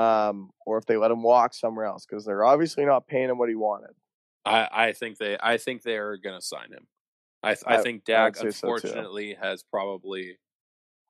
um 0.02 0.52
or 0.66 0.78
if 0.78 0.86
they 0.86 0.98
let 0.98 1.12
him 1.12 1.24
walk 1.24 1.54
somewhere 1.54 1.86
else 1.86 2.06
because 2.06 2.26
they're 2.26 2.44
obviously 2.46 2.86
not 2.86 3.08
paying 3.08 3.30
him 3.30 3.38
what 3.38 3.50
he 3.50 3.56
wanted. 3.56 3.92
I, 4.46 4.68
I 4.72 4.92
think 4.94 5.18
they 5.18 5.38
I 5.42 5.58
think 5.58 5.82
they 5.84 5.98
are 5.98 6.18
going 6.18 6.40
to 6.40 6.46
sign 6.46 6.72
him. 6.72 6.88
I 7.44 7.56
I, 7.66 7.78
I- 7.78 7.84
think 7.84 8.06
Dak 8.06 8.36
say 8.36 8.52
so, 8.52 8.68
unfortunately 8.68 9.36
has 9.42 9.64
probably 9.64 10.38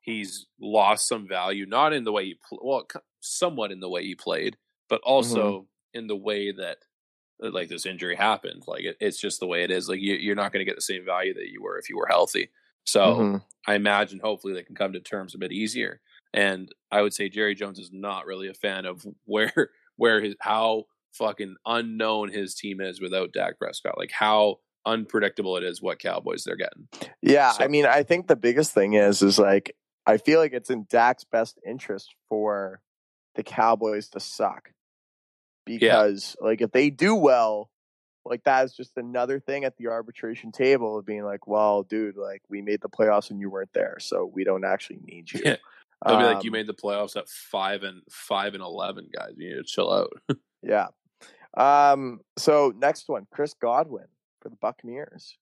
he's 0.01 0.47
lost 0.61 1.07
some 1.07 1.27
value 1.27 1.65
not 1.65 1.93
in 1.93 2.03
the 2.05 2.11
way 2.11 2.25
he 2.25 2.35
pl- 2.47 2.59
well 2.63 2.87
somewhat 3.19 3.71
in 3.71 3.79
the 3.81 3.89
way 3.89 4.03
he 4.03 4.15
played 4.15 4.57
but 4.89 5.01
Mm-hmm. 5.01 5.09
also 5.11 5.67
in 5.93 6.07
the 6.07 6.15
way 6.15 6.51
that 6.51 6.77
like 7.41 7.69
this 7.69 7.85
injury 7.85 8.15
happened 8.15 8.63
like 8.67 8.83
it, 8.83 8.97
it's 8.99 9.19
just 9.19 9.39
the 9.39 9.47
way 9.47 9.63
it 9.63 9.71
is 9.71 9.87
like 9.89 9.99
you, 9.99 10.15
you're 10.15 10.35
not 10.35 10.51
going 10.51 10.59
to 10.59 10.69
get 10.69 10.75
the 10.75 10.81
same 10.81 11.05
value 11.05 11.33
that 11.33 11.49
you 11.49 11.61
were 11.61 11.77
if 11.77 11.89
you 11.89 11.97
were 11.97 12.07
healthy 12.07 12.49
so 12.85 13.01
Mhm. 13.15 13.43
I 13.67 13.75
imagine 13.75 14.19
hopefully 14.19 14.53
they 14.53 14.63
can 14.63 14.75
come 14.75 14.93
to 14.93 14.99
terms 14.99 15.35
a 15.35 15.37
bit 15.37 15.51
easier 15.51 16.01
and 16.33 16.69
I 16.91 17.01
would 17.01 17.13
say 17.13 17.29
Jerry 17.29 17.55
Jones 17.55 17.79
is 17.79 17.91
not 17.91 18.25
really 18.25 18.47
a 18.47 18.53
fan 18.53 18.85
of 18.85 19.05
where 19.25 19.69
where 19.95 20.21
his 20.21 20.35
how 20.39 20.85
fucking 21.13 21.55
unknown 21.65 22.31
his 22.31 22.53
team 22.55 22.79
is 22.81 23.01
without 23.01 23.33
Dak 23.33 23.57
Prescott 23.57 23.97
like 23.97 24.11
how 24.11 24.59
unpredictable 24.85 25.57
it 25.57 25.63
is 25.63 25.81
what 25.81 25.99
Cowboys 25.99 26.43
they're 26.43 26.55
getting. 26.55 26.87
Yeah, 27.21 27.53
I 27.59 27.67
mean, 27.67 27.85
I 27.85 28.01
think 28.03 28.27
the 28.27 28.35
biggest 28.35 28.73
thing 28.73 28.93
is 28.93 29.21
is 29.21 29.37
like 29.37 29.75
I 30.05 30.17
feel 30.17 30.39
like 30.39 30.53
it's 30.53 30.69
in 30.69 30.85
Dak's 30.89 31.23
best 31.25 31.59
interest 31.67 32.15
for 32.29 32.81
the 33.35 33.43
Cowboys 33.43 34.09
to 34.09 34.19
suck. 34.19 34.71
Because 35.65 36.35
like 36.41 36.61
if 36.61 36.71
they 36.71 36.89
do 36.89 37.15
well, 37.15 37.69
like 38.25 38.43
that 38.43 38.65
is 38.65 38.73
just 38.73 38.97
another 38.97 39.39
thing 39.39 39.63
at 39.63 39.77
the 39.77 39.87
arbitration 39.87 40.51
table 40.51 40.97
of 40.97 41.05
being 41.05 41.23
like, 41.23 41.47
well, 41.47 41.83
dude, 41.83 42.17
like 42.17 42.41
we 42.49 42.61
made 42.61 42.81
the 42.81 42.89
playoffs 42.89 43.29
and 43.31 43.39
you 43.39 43.49
weren't 43.49 43.73
there, 43.73 43.97
so 43.99 44.25
we 44.33 44.43
don't 44.43 44.65
actually 44.65 44.99
need 45.03 45.31
you. 45.33 45.41
Yeah. 45.45 45.55
It'll 46.05 46.17
be 46.17 46.23
like 46.23 46.43
you 46.45 46.49
Um, 46.49 46.53
made 46.53 46.67
the 46.67 46.73
playoffs 46.73 47.17
at 47.17 47.27
five 47.27 47.83
and 47.83 48.01
five 48.09 48.53
and 48.53 48.63
eleven, 48.63 49.09
guys. 49.13 49.33
You 49.37 49.49
need 49.49 49.55
to 49.55 49.63
chill 49.63 49.91
out. 49.91 50.11
Yeah. 50.61 50.87
Um. 51.57 52.19
So 52.37 52.73
next 52.77 53.07
one, 53.09 53.25
Chris 53.31 53.53
Godwin 53.53 54.07
for 54.41 54.49
the 54.49 54.55
Buccaneers. 54.57 55.37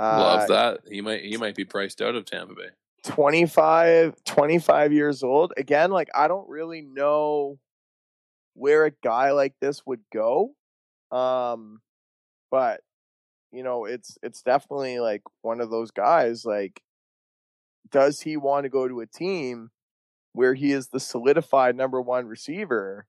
Love 0.00 0.42
Uh, 0.42 0.46
that. 0.46 0.80
He 0.88 1.00
might 1.00 1.22
he 1.24 1.36
might 1.36 1.54
be 1.56 1.64
priced 1.64 2.00
out 2.02 2.14
of 2.14 2.24
Tampa 2.24 2.54
Bay. 2.54 2.70
25, 3.04 4.14
25 4.24 4.92
years 4.92 5.22
old. 5.22 5.52
Again, 5.56 5.90
like 5.90 6.08
I 6.14 6.28
don't 6.28 6.48
really 6.48 6.82
know 6.82 7.58
where 8.54 8.86
a 8.86 8.92
guy 9.02 9.32
like 9.32 9.54
this 9.60 9.84
would 9.86 10.00
go. 10.12 10.54
Um, 11.10 11.80
but 12.50 12.80
you 13.52 13.62
know, 13.62 13.84
it's 13.84 14.18
it's 14.22 14.42
definitely 14.42 14.98
like 14.98 15.22
one 15.42 15.60
of 15.60 15.70
those 15.70 15.90
guys. 15.92 16.44
Like, 16.44 16.82
does 17.90 18.20
he 18.20 18.36
want 18.36 18.64
to 18.64 18.70
go 18.70 18.88
to 18.88 19.00
a 19.00 19.06
team 19.06 19.70
where 20.32 20.54
he 20.54 20.72
is 20.72 20.88
the 20.88 20.98
solidified 21.00 21.76
number 21.76 22.00
one 22.00 22.26
receiver 22.26 23.06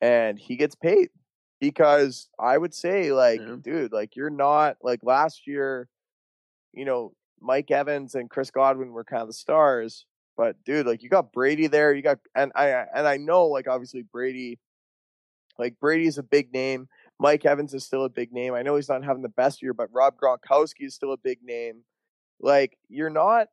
and 0.00 0.38
he 0.38 0.56
gets 0.56 0.74
paid? 0.74 1.10
Because 1.60 2.28
I 2.38 2.56
would 2.58 2.74
say, 2.74 3.12
like, 3.12 3.40
dude, 3.62 3.92
like 3.92 4.16
you're 4.16 4.30
not 4.30 4.76
like 4.82 5.00
last 5.02 5.46
year, 5.46 5.88
you 6.72 6.84
know, 6.84 7.12
Mike 7.40 7.70
Evans 7.70 8.14
and 8.14 8.30
Chris 8.30 8.50
Godwin 8.50 8.92
were 8.92 9.04
kind 9.04 9.22
of 9.22 9.28
the 9.28 9.34
stars. 9.34 10.04
But 10.38 10.56
dude, 10.64 10.86
like 10.86 11.02
you 11.02 11.10
got 11.10 11.32
Brady 11.32 11.66
there, 11.66 11.92
you 11.92 12.00
got 12.00 12.20
and 12.34 12.52
I 12.54 12.68
and 12.94 13.06
I 13.06 13.16
know 13.18 13.46
like 13.48 13.66
obviously 13.68 14.02
Brady, 14.02 14.58
like 15.58 15.78
Brady's 15.80 16.16
a 16.16 16.22
big 16.22 16.52
name. 16.54 16.88
Mike 17.18 17.44
Evans 17.44 17.74
is 17.74 17.84
still 17.84 18.04
a 18.04 18.08
big 18.08 18.32
name. 18.32 18.54
I 18.54 18.62
know 18.62 18.76
he's 18.76 18.88
not 18.88 19.02
having 19.04 19.22
the 19.22 19.28
best 19.28 19.60
year, 19.60 19.74
but 19.74 19.88
Rob 19.92 20.14
Gronkowski 20.16 20.86
is 20.86 20.94
still 20.94 21.12
a 21.12 21.16
big 21.16 21.40
name. 21.42 21.82
Like 22.40 22.78
you're 22.88 23.10
not 23.10 23.48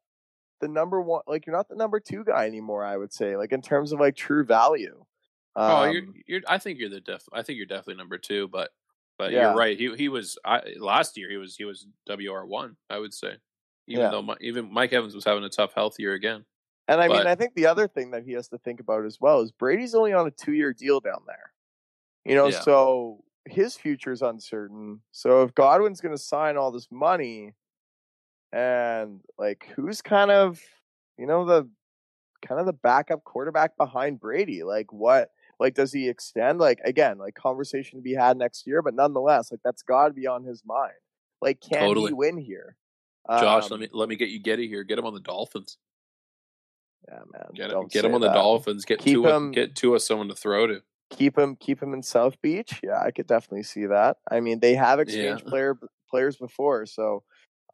the 0.61 0.67
number 0.67 1.01
one, 1.01 1.23
like 1.27 1.47
you're 1.47 1.55
not 1.55 1.67
the 1.67 1.75
number 1.75 1.99
two 1.99 2.23
guy 2.23 2.45
anymore. 2.45 2.85
I 2.85 2.95
would 2.97 3.11
say, 3.11 3.35
like 3.35 3.51
in 3.51 3.63
terms 3.63 3.91
of 3.91 3.99
like 3.99 4.15
true 4.15 4.45
value. 4.45 5.03
oh, 5.55 5.85
you're, 5.85 6.03
Um, 6.03 6.13
you're. 6.27 6.41
I 6.47 6.59
think 6.59 6.77
you're 6.79 6.89
the 6.91 7.01
def. 7.01 7.23
I 7.33 7.41
think 7.41 7.57
you're 7.57 7.65
definitely 7.65 7.95
number 7.95 8.19
two, 8.19 8.47
but 8.47 8.69
but 9.17 9.31
Yeah. 9.31 9.47
you're 9.49 9.57
right. 9.57 9.75
He 9.75 9.91
he 9.95 10.07
was 10.07 10.37
I, 10.45 10.61
last 10.77 11.17
year. 11.17 11.31
He 11.31 11.37
was 11.37 11.55
he 11.55 11.65
was 11.65 11.87
WR 12.07 12.45
one. 12.45 12.77
I 12.91 12.99
would 12.99 13.13
say, 13.15 13.37
even 13.87 14.03
Yeah. 14.03 14.11
though 14.11 14.21
Mi- 14.21 14.35
even 14.41 14.71
Mike 14.71 14.93
Evans 14.93 15.15
was 15.15 15.25
having 15.25 15.43
a 15.43 15.49
tough 15.49 15.73
health 15.73 15.95
year 15.97 16.13
again. 16.13 16.45
And 16.87 17.01
I 17.01 17.07
mean, 17.07 17.25
I 17.25 17.35
think 17.35 17.55
the 17.55 17.65
other 17.65 17.87
thing 17.87 18.11
that 18.11 18.23
he 18.23 18.33
has 18.33 18.47
to 18.49 18.59
think 18.59 18.79
about 18.79 19.05
as 19.05 19.19
well 19.19 19.41
is 19.41 19.51
Brady's 19.51 19.95
only 19.95 20.13
on 20.13 20.27
a 20.27 20.31
two 20.31 20.53
year 20.53 20.71
deal 20.71 20.99
down 20.99 21.23
there. 21.25 21.51
You 22.25 22.35
know, 22.35 22.47
Yeah. 22.47 22.59
so 22.59 23.23
his 23.45 23.75
future 23.75 24.11
is 24.11 24.21
uncertain. 24.21 25.01
So 25.11 25.41
if 25.43 25.55
Godwin's 25.55 26.01
going 26.01 26.15
to 26.15 26.21
sign 26.21 26.57
all 26.57 26.71
this 26.71 26.87
money, 26.91 27.53
and 28.51 29.21
like 29.37 29.67
who's 29.75 30.01
kind 30.01 30.31
of, 30.31 30.61
you 31.17 31.25
know, 31.25 31.45
the 31.45 31.67
kind 32.45 32.59
of 32.59 32.65
the 32.65 32.73
backup 32.73 33.23
quarterback 33.23 33.77
behind 33.77 34.19
Brady? 34.19 34.63
Like 34.63 34.93
what? 34.93 35.31
Like 35.59 35.73
does 35.73 35.91
he 35.91 36.07
extend? 36.09 36.59
Like 36.59 36.79
again, 36.85 37.17
like 37.17 37.35
conversation 37.35 37.97
to 37.97 38.03
be 38.03 38.13
had 38.13 38.37
next 38.37 38.67
year, 38.67 38.81
but 38.81 38.93
nonetheless, 38.93 39.51
like 39.51 39.61
that's 39.63 39.81
got 39.81 40.07
to 40.07 40.13
be 40.13 40.27
on 40.27 40.43
his 40.43 40.63
mind. 40.65 40.93
Like 41.41 41.61
can 41.61 41.79
Totally. 41.79 42.09
he 42.09 42.13
win 42.13 42.37
here? 42.37 42.77
Josh, 43.29 43.65
Um, 43.65 43.71
let 43.71 43.79
me 43.79 43.87
let 43.91 44.09
me 44.09 44.15
get 44.15 44.29
you 44.29 44.39
Getty 44.39 44.67
here. 44.67 44.83
Get 44.83 44.99
him 44.99 45.05
on 45.05 45.13
the 45.13 45.19
Dolphins. 45.19 45.77
Yeah, 47.07 47.19
man. 47.31 47.45
Get 47.53 47.71
him, 47.71 47.87
get 47.87 48.05
him 48.05 48.15
on 48.15 48.21
the 48.21 48.27
that. 48.27 48.33
Dolphins. 48.33 48.83
Get 48.85 48.99
Keep 48.99 49.13
Tua, 49.13 49.35
him- 49.35 49.51
get 49.51 49.75
Tua 49.75 49.99
someone 49.99 50.27
to 50.29 50.35
throw 50.35 50.67
to. 50.67 50.81
keep 51.11 51.37
him 51.37 51.55
keep 51.55 51.81
him 51.81 51.93
in 51.93 52.01
South 52.01 52.41
Beach. 52.41 52.79
Yeah, 52.83 52.99
I 52.99 53.11
could 53.11 53.27
definitely 53.27 53.63
see 53.63 53.85
that. 53.85 54.17
I 54.29 54.39
mean, 54.39 54.59
they 54.59 54.73
have 54.75 54.99
exchanged 54.99 55.43
Yeah. 55.45 55.49
player 55.49 55.79
players 56.09 56.35
before, 56.37 56.85
so 56.87 57.23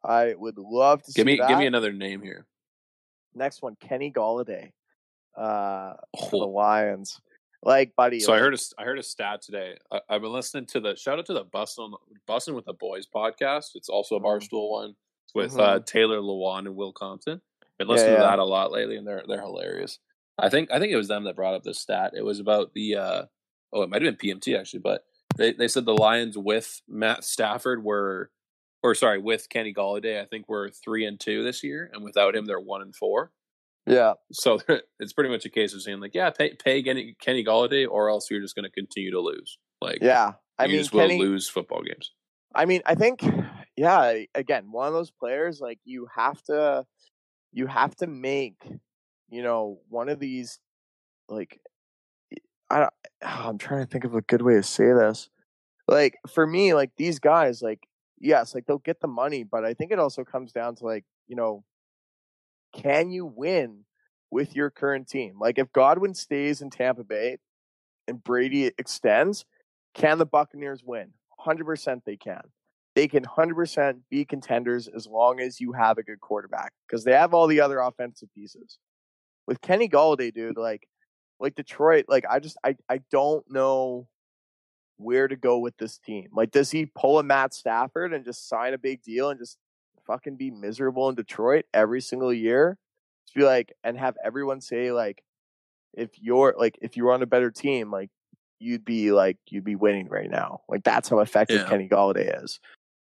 I 0.04 0.34
would 0.36 0.58
love 0.58 1.02
to 1.04 1.12
Give 1.12 1.22
see 1.22 1.26
me 1.32 1.36
that. 1.38 1.48
give 1.48 1.58
me 1.58 1.66
another 1.66 1.92
name 1.92 2.20
here. 2.22 2.46
Next 3.34 3.62
one, 3.62 3.76
Kenny 3.80 4.12
Golladay, 4.12 4.72
uh, 5.36 5.94
for 6.30 6.40
the 6.40 6.46
Oh. 6.46 6.50
Lions. 6.50 7.20
Like, 7.64 7.94
buddy, 7.96 8.18
So 8.18 8.32
I 8.34 8.38
heard 8.38 8.54
a, 8.54 8.58
I 8.76 8.82
heard 8.84 8.98
a 8.98 9.02
stat 9.04 9.40
today. 9.40 9.76
I, 9.90 10.00
I've 10.10 10.20
been 10.22 10.32
listening 10.32 10.66
to 10.66 10.80
the 10.80 10.96
shout 10.96 11.18
out 11.20 11.26
to 11.26 11.32
the 11.32 11.44
Bussin' 11.44 11.94
Bussin' 12.28 12.54
with 12.54 12.64
the 12.64 12.74
Boys 12.74 13.06
podcast. 13.06 13.76
It's 13.76 13.88
also 13.88 14.16
a 14.16 14.20
Mm-hmm. 14.20 14.26
Barstool 14.26 14.70
one 14.70 14.96
with 15.34 15.56
uh, 15.58 15.78
Taylor 15.86 16.18
Lewan 16.18 16.66
and 16.66 16.74
Will 16.76 16.92
Compton. 16.92 17.40
Been 17.82 17.88
listening 17.88 18.12
Yeah, 18.14 18.18
to 18.20 18.24
that 18.24 18.38
a 18.38 18.44
lot 18.44 18.72
lately, 18.72 18.96
and 18.96 19.06
they're 19.06 19.24
they're 19.26 19.40
hilarious. 19.40 19.98
I 20.38 20.48
think 20.48 20.70
I 20.72 20.78
think 20.78 20.92
it 20.92 20.96
was 20.96 21.08
them 21.08 21.24
that 21.24 21.36
brought 21.36 21.54
up 21.54 21.62
this 21.62 21.78
stat. 21.80 22.12
It 22.16 22.24
was 22.24 22.40
about 22.40 22.72
the 22.74 22.96
uh, 22.96 23.22
oh, 23.72 23.82
it 23.82 23.90
might 23.90 24.02
have 24.02 24.18
been 24.18 24.38
PMT 24.38 24.58
actually, 24.58 24.80
but 24.80 25.04
they 25.36 25.52
they 25.52 25.68
said 25.68 25.84
the 25.84 25.94
Lions 25.94 26.36
with 26.38 26.80
Matt 26.88 27.24
Stafford 27.24 27.82
were, 27.84 28.30
or 28.82 28.94
sorry, 28.94 29.18
with 29.18 29.48
Kenny 29.48 29.72
Golladay, 29.74 30.20
I 30.20 30.24
think 30.26 30.48
were 30.48 30.70
three 30.70 31.04
and 31.04 31.18
two 31.18 31.42
this 31.44 31.62
year, 31.62 31.90
and 31.92 32.02
without 32.04 32.34
him, 32.36 32.46
they're 32.46 32.60
one 32.60 32.82
and 32.82 32.94
four. 32.94 33.32
Yeah. 33.86 34.14
So 34.32 34.58
it's 35.00 35.12
pretty 35.12 35.30
much 35.30 35.44
a 35.44 35.50
case 35.50 35.74
of 35.74 35.82
saying 35.82 36.00
like, 36.00 36.14
yeah, 36.14 36.30
pay 36.30 36.54
pay 36.54 36.82
Kenny, 36.82 37.16
Kenny 37.20 37.44
Golladay, 37.44 37.86
or 37.88 38.08
else 38.10 38.30
you're 38.30 38.40
just 38.40 38.54
going 38.54 38.64
to 38.64 38.70
continue 38.70 39.10
to 39.10 39.20
lose. 39.20 39.58
Like, 39.80 39.98
Yeah, 40.00 40.34
I 40.58 40.64
you 40.66 40.70
mean, 40.72 40.78
just 40.78 40.92
Kenny- 40.92 41.18
will 41.18 41.26
lose 41.26 41.48
football 41.48 41.82
games. 41.82 42.12
I 42.54 42.66
mean, 42.66 42.82
I 42.86 42.94
think, 42.94 43.24
yeah. 43.76 44.14
Again, 44.34 44.70
one 44.70 44.86
of 44.86 44.92
those 44.94 45.10
players 45.10 45.60
like 45.60 45.78
you 45.84 46.06
have 46.14 46.40
to, 46.44 46.86
you 47.52 47.66
have 47.66 47.94
to 47.96 48.06
make, 48.06 48.62
you 49.28 49.42
know, 49.42 49.78
one 49.88 50.08
of 50.08 50.18
these, 50.18 50.58
like, 51.28 51.60
I, 52.70 52.80
don't- 52.80 52.94
ah, 53.22 53.48
I'm 53.48 53.58
trying 53.58 53.84
to 53.84 53.90
think 53.90 54.04
of 54.04 54.14
a 54.14 54.22
good 54.22 54.42
way 54.42 54.54
to 54.54 54.62
say 54.62 54.92
this. 54.92 55.28
Like 55.88 56.18
for 56.32 56.46
me, 56.46 56.74
like 56.74 56.92
these 56.96 57.18
guys, 57.18 57.60
like 57.62 57.80
yes, 58.18 58.54
like 58.54 58.66
they'll 58.66 58.78
get 58.78 59.00
the 59.00 59.08
money, 59.08 59.42
but 59.44 59.64
I 59.64 59.74
think 59.74 59.92
it 59.92 59.98
also 59.98 60.24
comes 60.24 60.52
down 60.52 60.76
to 60.76 60.84
like, 60.84 61.04
you 61.28 61.36
know, 61.36 61.64
can 62.72 63.10
you 63.10 63.26
win 63.26 63.84
with 64.30 64.54
your 64.56 64.70
current 64.70 65.08
team? 65.08 65.38
Like 65.38 65.58
if 65.58 65.72
Godwin 65.72 66.14
stays 66.14 66.62
in 66.62 66.70
Tampa 66.70 67.04
Bay 67.04 67.38
and 68.08 68.22
Brady 68.22 68.66
extends, 68.78 69.44
can 69.94 70.18
the 70.18 70.26
Buccaneers 70.26 70.82
win? 70.84 71.12
100% 71.46 72.04
they 72.04 72.16
can. 72.16 72.42
They 72.94 73.08
can 73.08 73.24
100% 73.24 74.00
be 74.10 74.24
contenders 74.24 74.88
as 74.88 75.06
long 75.06 75.40
as 75.40 75.60
you 75.60 75.72
have 75.72 75.96
a 75.98 76.02
good 76.02 76.20
quarterback 76.20 76.72
because 76.86 77.04
they 77.04 77.12
have 77.12 77.32
all 77.32 77.46
the 77.46 77.60
other 77.60 77.78
offensive 77.78 78.28
pieces. 78.34 78.78
With 79.46 79.60
Kenny 79.60 79.88
Golladay, 79.88 80.32
dude, 80.32 80.56
like 80.56 80.86
like 81.40 81.54
Detroit, 81.54 82.04
like 82.08 82.24
I 82.30 82.38
just 82.38 82.56
I 82.64 82.76
I 82.88 83.00
don't 83.10 83.44
know 83.50 84.06
where 84.96 85.26
to 85.26 85.36
go 85.36 85.58
with 85.58 85.76
this 85.78 85.98
team. 85.98 86.28
Like 86.32 86.52
does 86.52 86.70
he 86.70 86.86
pull 86.86 87.18
a 87.18 87.22
Matt 87.22 87.54
Stafford 87.54 88.12
and 88.12 88.24
just 88.24 88.48
sign 88.48 88.74
a 88.74 88.78
big 88.78 89.02
deal 89.02 89.30
and 89.30 89.40
just 89.40 89.58
fucking 90.06 90.36
be 90.36 90.50
miserable 90.50 91.08
in 91.08 91.14
Detroit 91.14 91.64
every 91.74 92.00
single 92.00 92.32
year? 92.32 92.78
Just 93.26 93.34
be 93.34 93.42
like 93.42 93.72
and 93.82 93.98
have 93.98 94.16
everyone 94.24 94.60
say 94.60 94.92
like 94.92 95.24
if 95.94 96.10
you're 96.20 96.54
like 96.56 96.78
if 96.80 96.96
you 96.96 97.04
were 97.04 97.12
on 97.12 97.22
a 97.22 97.26
better 97.26 97.50
team, 97.50 97.90
like 97.90 98.10
you'd 98.60 98.84
be 98.84 99.12
like 99.12 99.38
you'd 99.48 99.64
be 99.64 99.76
winning 99.76 100.08
right 100.08 100.30
now. 100.30 100.60
Like 100.68 100.84
that's 100.84 101.08
how 101.08 101.18
effective 101.18 101.62
Yeah. 101.62 101.68
Kenny 101.68 101.88
Golladay 101.88 102.44
is. 102.44 102.60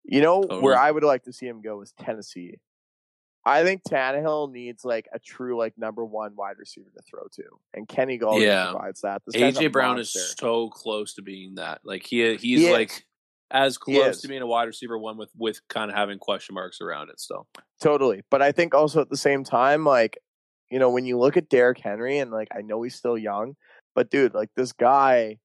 You 0.05 0.21
know 0.23 0.43
Totally. 0.43 0.63
where 0.63 0.79
I 0.79 0.91
would 0.91 1.05
like 1.05 1.25
to 1.25 1.33
see 1.33 1.47
him 1.47 1.61
go 1.61 1.81
is 1.83 1.93
Tennessee. 2.01 2.57
I 3.45 3.65
think 3.65 3.83
Tannehill 3.85 4.53
needs 4.53 4.85
like 4.85 5.09
a 5.15 5.19
true 5.19 5.57
like 5.57 5.75
number 5.79 6.05
one 6.05 6.37
wide 6.37 6.57
receiver 6.59 6.91
to 6.95 7.03
throw 7.09 7.23
to, 7.37 7.43
and 7.75 7.89
Kenny 7.89 8.19
Golladay 8.19 8.43
Yeah. 8.47 8.71
provides 8.73 9.01
that. 9.03 9.23
This 9.27 9.37
AJ 9.37 9.73
Brown 9.73 9.97
monster. 9.97 10.19
is 10.19 10.35
so 10.39 10.69
close 10.69 11.15
to 11.15 11.23
being 11.23 11.55
that. 11.55 11.81
Like 11.85 12.05
he 12.05 12.35
uh, 12.35 12.39
he's 12.39 12.61
He 12.61 12.73
like 12.73 13.05
as 13.51 13.79
close 13.79 14.21
to 14.21 14.29
being 14.29 14.43
a 14.43 14.47
wide 14.47 14.65
receiver 14.69 14.99
one 14.99 15.17
with 15.17 15.31
with 15.37 15.61
kind 15.69 15.91
of 15.91 15.97
having 15.97 16.19
question 16.19 16.55
marks 16.55 16.81
around 16.81 17.09
it 17.11 17.19
still. 17.19 17.47
Totally. 17.81 18.23
But 18.31 18.43
I 18.43 18.53
think 18.53 18.75
also 18.75 19.01
at 19.01 19.09
the 19.11 19.17
same 19.17 19.43
time, 19.43 19.85
like, 19.85 20.19
you 20.71 20.79
know, 20.79 20.91
when 20.91 21.05
you 21.07 21.19
look 21.19 21.37
at 21.39 21.49
Derrick 21.49 21.79
Henry 21.79 22.19
and 22.19 22.31
like 22.31 22.49
I 22.55 22.61
know 22.61 22.83
he's 22.83 22.95
still 22.95 23.17
young, 23.17 23.57
but 23.95 24.11
dude, 24.11 24.35
like 24.35 24.51
this 24.55 24.73
guy 24.73 25.39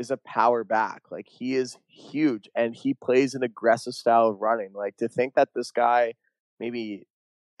is 0.00 0.10
a 0.10 0.16
power 0.16 0.64
back. 0.64 1.02
Like 1.10 1.28
he 1.28 1.54
is 1.54 1.76
huge 1.86 2.48
and 2.54 2.74
he 2.74 2.94
plays 2.94 3.34
an 3.34 3.42
aggressive 3.42 3.92
style 3.92 4.28
of 4.28 4.40
running. 4.40 4.72
Like 4.72 4.96
to 4.96 5.08
think 5.08 5.34
that 5.34 5.50
this 5.54 5.70
guy 5.70 6.14
maybe 6.58 7.06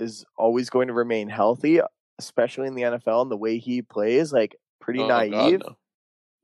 is 0.00 0.24
always 0.38 0.70
going 0.70 0.88
to 0.88 0.94
remain 0.94 1.28
healthy, 1.28 1.80
especially 2.18 2.66
in 2.66 2.74
the 2.74 2.82
NFL 2.82 3.22
and 3.22 3.30
the 3.30 3.36
way 3.36 3.58
he 3.58 3.82
plays, 3.82 4.32
like 4.32 4.56
pretty 4.80 5.00
Oh, 5.00 5.08
God, 5.08 5.30
naive. 5.30 5.60
no. 5.60 5.76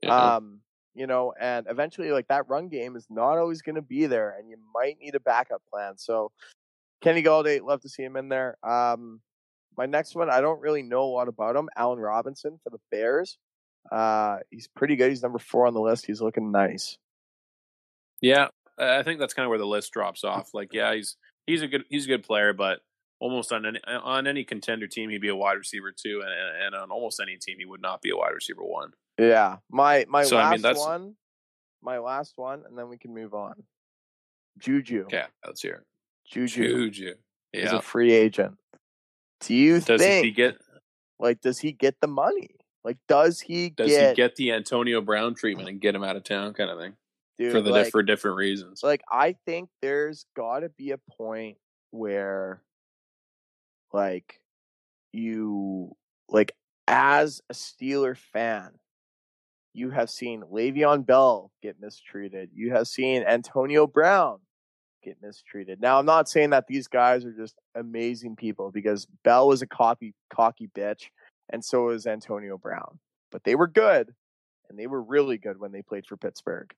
Yeah. 0.03 0.35
Um, 0.35 0.59
you 0.93 1.07
know, 1.07 1.33
and 1.39 1.65
eventually, 1.67 2.11
like 2.11 2.27
that 2.27 2.47
run 2.47 2.69
game 2.69 2.95
is 2.95 3.07
not 3.09 3.39
always 3.39 3.63
going 3.63 3.75
to 3.75 3.81
be 3.81 4.05
there, 4.05 4.35
and 4.37 4.49
you 4.49 4.57
might 4.73 4.97
need 4.99 5.15
a 5.15 5.19
backup 5.19 5.61
plan. 5.71 5.97
So, 5.97 6.31
Kenny 7.01 7.21
Golladay, 7.23 7.61
love 7.61 7.81
to 7.81 7.89
see 7.89 8.03
him 8.03 8.15
in 8.15 8.29
there. 8.29 8.57
Um, 8.63 9.21
my 9.75 9.85
next 9.87 10.15
one, 10.15 10.29
I 10.29 10.41
don't 10.41 10.59
really 10.61 10.81
know 10.83 11.03
a 11.03 11.13
lot 11.13 11.27
about 11.27 11.55
him. 11.55 11.69
Allen 11.75 11.99
Robinson 11.99 12.59
for 12.63 12.69
the 12.71 12.79
Bears. 12.91 13.37
Uh, 13.91 14.37
he's 14.51 14.67
pretty 14.67 14.95
good. 14.95 15.09
He's 15.09 15.23
number 15.23 15.39
four 15.39 15.67
on 15.67 15.73
the 15.73 15.81
list. 15.81 16.05
He's 16.05 16.21
looking 16.21 16.51
nice. 16.51 16.97
Yeah, 18.21 18.47
I 18.77 18.99
I 18.99 19.03
think 19.03 19.19
that's 19.19 19.33
kind 19.33 19.45
of 19.45 19.49
where 19.49 19.59
the 19.59 19.65
list 19.67 19.91
drops 19.93 20.23
off. 20.23 20.53
Like, 20.53 20.73
yeah, 20.73 20.93
he's 20.93 21.15
he's 21.45 21.61
a 21.61 21.67
good 21.67 21.83
he's 21.89 22.05
a 22.05 22.09
good 22.09 22.23
player, 22.23 22.53
but 22.53 22.79
almost 23.19 23.51
on 23.51 23.65
any 23.65 23.79
on 23.87 24.27
any 24.27 24.43
contender 24.43 24.87
team, 24.87 25.09
he'd 25.09 25.21
be 25.21 25.29
a 25.29 25.35
wide 25.35 25.53
receiver 25.57 25.91
two, 25.91 26.21
and 26.23 26.31
and 26.65 26.75
on 26.75 26.91
almost 26.91 27.19
any 27.21 27.37
team, 27.37 27.57
he 27.59 27.65
would 27.65 27.81
not 27.81 28.01
be 28.01 28.09
a 28.09 28.15
wide 28.17 28.33
receiver 28.33 28.63
one. 28.63 28.91
Yeah, 29.19 29.57
my 29.69 30.05
my 30.09 30.23
So, 30.23 30.37
I 30.37 30.43
last 30.43 30.51
mean, 30.53 30.61
that's- 30.63 30.85
one, 30.85 31.15
my 31.81 31.97
last 31.99 32.33
one, 32.37 32.63
and 32.67 32.77
then 32.77 32.89
we 32.89 32.97
can 32.97 33.13
move 33.13 33.33
on. 33.33 33.63
Juju. 34.59 35.03
Okay, 35.05 35.23
let's 35.45 35.61
hear. 35.61 35.73
it. 35.75 35.83
Juju. 36.25 36.89
Juju. 36.89 37.13
is 37.53 37.71
Yeah. 37.71 37.77
a 37.77 37.81
free 37.81 38.11
agent. 38.11 38.57
Do 39.41 39.53
you 39.55 39.79
Does 39.79 40.01
think? 40.01 40.25
he 40.25 40.31
get? 40.31 40.57
Like, 41.19 41.41
does 41.41 41.59
he 41.59 41.71
get 41.71 41.95
the 42.01 42.07
money? 42.07 42.56
Like, 42.87 42.99
does 43.09 43.41
he 43.41 43.71
Does 43.71 43.89
get, 43.89 44.09
he 44.11 44.15
get 44.15 44.37
the 44.37 44.53
Antonio 44.53 45.01
Brown 45.01 45.35
treatment 45.35 45.67
and 45.67 45.81
get 45.81 45.93
him 45.93 46.05
out 46.05 46.15
of 46.15 46.23
town, 46.23 46.53
kind 46.53 46.69
of 46.69 46.79
thing, 46.79 46.93
dude, 47.37 47.51
for 47.51 47.59
the 47.59 47.69
like, 47.69 47.91
for 47.91 48.01
different 48.01 48.37
reasons? 48.37 48.81
like 48.81 49.01
I 49.11 49.35
think 49.45 49.67
there's 49.81 50.25
got 50.37 50.61
to 50.61 50.69
be 50.69 50.91
a 50.91 50.97
point 50.97 51.57
where 51.91 52.61
like 53.91 54.39
you 55.11 55.97
like 56.29 56.53
as 56.87 57.41
a 57.49 57.53
Steeler 57.53 58.15
fan 58.15 58.71
you 59.73 59.89
have 59.89 60.09
seen 60.09 60.43
Le'Veon 60.43 61.05
Bell 61.05 61.51
get 61.61 61.81
mistreated. 61.81 62.51
You 62.53 62.71
have 62.71 62.87
seen 62.87 63.23
Antonio 63.23 63.85
Brown 63.85 64.39
get 65.03 65.17
mistreated. 65.21 65.81
Now 65.81 65.99
I'm 65.99 66.05
not 66.05 66.29
saying 66.29 66.51
that 66.51 66.67
these 66.67 66.87
guys 66.87 67.25
are 67.25 67.33
just 67.33 67.55
amazing 67.75 68.37
people 68.37 68.71
because 68.71 69.05
Bell 69.25 69.49
was 69.49 69.61
a 69.61 69.67
cocky 69.67 70.13
cocky 70.33 70.69
bitch 70.73 71.09
and 71.49 71.63
so 71.63 71.85
was 71.85 72.07
Antonio 72.07 72.57
Brown. 72.57 72.99
But 73.31 73.43
they 73.43 73.55
were 73.55 73.67
good 73.67 74.13
and 74.69 74.77
they 74.77 74.87
were 74.87 75.01
really 75.01 75.37
good 75.37 75.59
when 75.59 75.71
they 75.71 75.81
played 75.81 76.05
for 76.05 76.17
Pittsburgh 76.17 76.73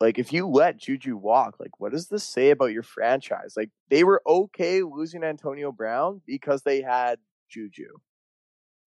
like 0.00 0.18
if 0.18 0.32
you 0.32 0.46
let 0.46 0.78
Juju 0.78 1.16
walk, 1.16 1.56
like 1.58 1.80
what 1.80 1.92
does 1.92 2.08
this 2.08 2.24
say 2.24 2.50
about 2.50 2.72
your 2.72 2.82
franchise? 2.82 3.54
Like 3.56 3.70
they 3.88 4.04
were 4.04 4.22
okay 4.26 4.82
losing 4.82 5.24
Antonio 5.24 5.72
Brown 5.72 6.20
because 6.26 6.62
they 6.62 6.82
had 6.82 7.18
Juju. 7.50 7.88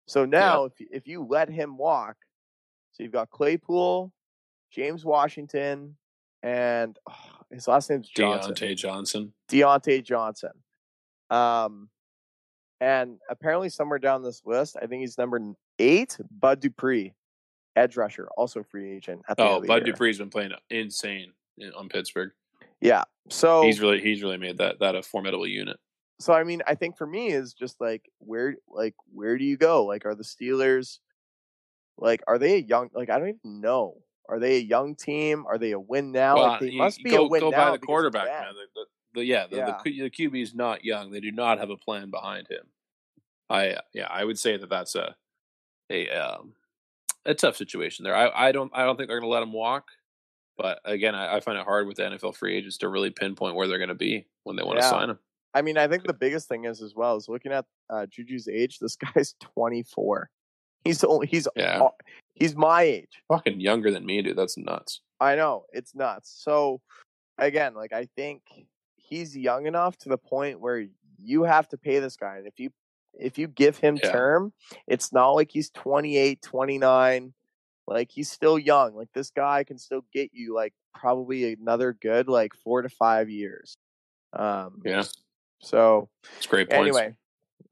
So 0.07 0.25
now 0.25 0.65
if 0.65 0.73
if 0.79 1.07
you 1.07 1.25
let 1.25 1.49
him 1.49 1.77
walk, 1.77 2.17
so 2.93 3.03
you've 3.03 3.13
got 3.13 3.31
Claypool, 3.31 4.13
James 4.73 5.05
Washington, 5.05 5.97
and 6.43 6.99
oh, 7.09 7.15
his 7.51 7.69
last 7.69 7.89
name's 7.89 8.09
Johnson. 8.09 8.55
Diontae 8.55 8.77
Johnson. 8.77 9.33
Diontae 9.49 10.03
Johnson. 10.03 10.53
Um, 11.31 11.89
and 12.81 13.19
apparently 13.31 13.69
somewhere 13.69 13.99
down 13.99 14.23
this 14.23 14.43
list, 14.45 14.77
I 14.81 14.87
think 14.87 15.01
he's 15.01 15.19
number 15.19 15.41
eight, 15.79 16.19
Bud 16.31 16.61
Dupree, 16.61 17.15
edge 17.75 17.97
rusher, 17.97 18.29
also 18.37 18.63
free 18.63 18.91
agent. 18.97 19.23
At 19.29 19.37
the 19.37 19.45
end 19.45 19.53
Oh, 19.65 19.67
Bud 19.67 19.87
year. 19.87 19.95
Dupree's 19.95 20.19
been 20.19 20.31
playing 20.31 20.53
insane 20.71 21.33
in, 21.59 21.73
on 21.73 21.89
Pittsburgh. 21.89 22.31
Yeah. 22.81 23.05
So 23.31 23.63
he's 23.63 23.81
really 23.81 24.01
he's 24.01 24.23
really 24.23 24.37
made 24.39 24.59
that 24.59 24.79
that 24.81 24.95
a 24.95 25.03
formidable 25.03 25.47
unit. 25.47 25.79
so 26.21 26.33
I 26.33 26.45
mean, 26.45 26.63
I 26.67 26.75
think 26.75 26.97
for 26.97 27.07
me 27.07 27.29
is 27.29 27.55
just 27.55 27.81
like 27.81 28.11
where 28.19 28.57
like 28.69 28.95
where 29.13 29.37
do 29.39 29.45
you 29.45 29.57
go? 29.57 29.85
Like 29.85 30.05
are 30.07 30.15
the 30.15 30.23
Steelers 30.25 30.99
like 31.99 32.23
are 32.29 32.39
they 32.39 32.55
a 32.57 32.59
young 32.59 32.91
like 32.95 33.11
I 33.11 33.19
don't 33.19 33.31
even 33.31 33.61
know. 33.61 33.97
Are 34.29 34.39
they 34.39 34.57
a 34.57 34.61
young 34.61 34.95
team? 34.97 35.45
Are 35.47 35.57
they 35.57 35.71
a 35.73 35.79
win 35.81 36.13
now? 36.13 36.35
Well, 36.37 36.47
like 36.49 36.61
they 36.61 36.71
you- 36.71 36.79
must 36.79 37.03
be 37.03 37.11
go, 37.11 37.25
a 37.25 37.29
win 37.29 37.41
go 37.41 37.51
now. 37.51 37.65
by 37.67 37.71
the 37.73 37.79
quarterback, 37.79 38.27
man. 38.27 38.55
The, 38.55 38.67
the, 38.81 38.87
the, 39.17 39.25
yeah, 39.25 39.47
the, 39.49 39.57
Yeah. 39.57 39.79
the, 39.85 40.03
the 40.03 40.11
QB 40.11 40.41
is 40.43 40.55
not 40.55 40.85
young. 40.85 41.11
They 41.11 41.21
do 41.21 41.33
not 41.33 41.59
have 41.59 41.71
a 41.71 41.77
plan 41.77 42.11
behind 42.11 42.49
him. 42.49 42.67
I 43.51 43.77
yeah, 43.93 44.07
I 44.11 44.25
would 44.25 44.39
say 44.39 44.57
that 44.57 44.71
that's 44.71 44.95
a 44.95 45.15
a 45.91 46.09
um, 46.11 46.53
a 47.25 47.35
tough 47.35 47.57
situation 47.57 48.05
there. 48.05 48.15
I, 48.15 48.49
I 48.49 48.53
don't 48.53 48.71
I 48.75 48.85
don't 48.85 48.97
think 48.97 49.09
they're 49.09 49.21
going 49.21 49.29
to 49.31 49.33
let 49.35 49.43
him 49.43 49.53
walk. 49.53 49.89
But 50.59 50.81
again, 50.85 51.15
I, 51.15 51.37
I 51.37 51.41
find 51.41 51.59
it 51.59 51.65
hard 51.65 51.87
with 51.87 51.97
the 51.99 52.05
NFL 52.05 52.35
free 52.35 52.57
agents 52.57 52.79
to 52.79 52.89
really 52.89 53.11
pinpoint 53.11 53.57
where 53.57 53.69
they're 53.69 53.79
going 53.79 53.89
to 53.89 53.95
be 53.95 54.27
when 54.45 54.57
they 54.57 54.63
want 54.63 54.79
to 54.79 54.85
Yeah. 54.85 54.91
sign 54.91 55.11
him. 55.11 55.19
I 55.55 55.63
mean, 55.63 55.77
I 55.79 55.87
think 55.87 56.05
the 56.07 56.15
biggest 56.15 56.49
thing 56.49 56.65
is 56.65 56.81
as 56.83 56.95
well 56.95 57.17
is 57.17 57.29
looking 57.29 57.53
at 57.53 57.67
uh, 57.91 58.07
Juju's 58.07 58.49
age. 58.49 58.79
This 58.79 58.97
guy's 59.15 59.35
24. 59.55 60.29
He's 60.85 61.05
only 61.05 61.27
he's 61.27 61.47
Yeah. 61.57 61.83
uh, 61.83 61.89
he's 62.35 62.57
my 62.57 62.83
age. 62.83 63.23
Fucking 63.29 63.61
younger 63.61 63.91
than 63.91 64.05
me, 64.07 64.23
dude. 64.23 64.37
That's 64.37 64.57
nuts. 64.59 65.01
I 65.21 65.35
know 65.37 65.67
it's 65.73 65.95
nuts. 65.95 66.35
So 66.43 66.81
again, 67.39 67.75
like 67.75 67.93
I 67.93 68.09
think 68.17 68.43
he's 69.09 69.37
young 69.37 69.67
enough 69.67 69.97
to 69.99 70.09
the 70.09 70.19
point 70.19 70.61
where 70.61 70.87
you 71.19 71.45
have 71.45 71.69
to 71.69 71.79
pay 71.79 71.99
this 71.99 72.17
guy, 72.17 72.37
and 72.37 72.47
if 72.47 72.59
you 72.59 72.71
if 73.19 73.39
you 73.39 73.49
give 73.49 73.79
him 73.79 73.99
Yeah. 74.03 74.11
term, 74.13 74.53
it's 74.87 75.13
not 75.13 75.31
like 75.31 75.51
he's 75.51 75.71
28, 75.71 76.43
29. 76.43 77.33
Like 77.87 78.11
he's 78.11 78.31
still 78.31 78.59
young. 78.59 78.95
Like 78.95 79.13
this 79.15 79.31
guy 79.31 79.65
can 79.65 79.79
still 79.79 80.05
get 80.13 80.31
you 80.35 80.55
like 80.55 80.75
probably 80.95 81.53
another 81.55 81.93
good 81.93 82.29
like 82.29 82.53
four 82.55 82.83
to 82.83 82.89
five 82.89 83.31
years. 83.31 83.77
Um, 84.33 84.83
Yeah, 84.85 85.05
So 85.63 86.11
it's 86.37 86.47
great 86.47 86.69
points. 86.69 86.97
anyway, 86.97 87.15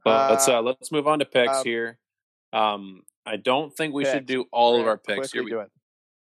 But 0.04 0.30
let's 0.30 0.48
uh, 0.48 0.58
uh, 0.58 0.62
let's 0.62 0.92
move 0.92 1.06
on 1.08 1.18
to 1.18 1.24
picks 1.24 1.58
um, 1.58 1.64
here. 1.64 1.98
Um, 2.52 3.02
I 3.26 3.36
don't 3.36 3.74
think 3.74 3.92
we 3.92 4.04
should 4.04 4.26
do 4.26 4.46
all 4.52 4.74
We're 4.74 4.80
of 4.82 4.86
our 4.86 4.98
picks 4.98 5.32
here. 5.32 5.42
We 5.42 5.54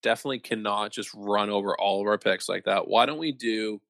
definitely 0.03 0.41
cannot 0.41 0.91
just 0.91 1.11
run 1.15 1.51
over 1.51 1.79
all 1.79 2.01
of 2.01 2.07
our 2.07 2.19
picks 2.19 2.49
like 2.49 2.65
that. 2.65 2.89
Why 2.89 3.07
don't 3.07 3.19
we 3.19 3.33
do? 3.33 3.81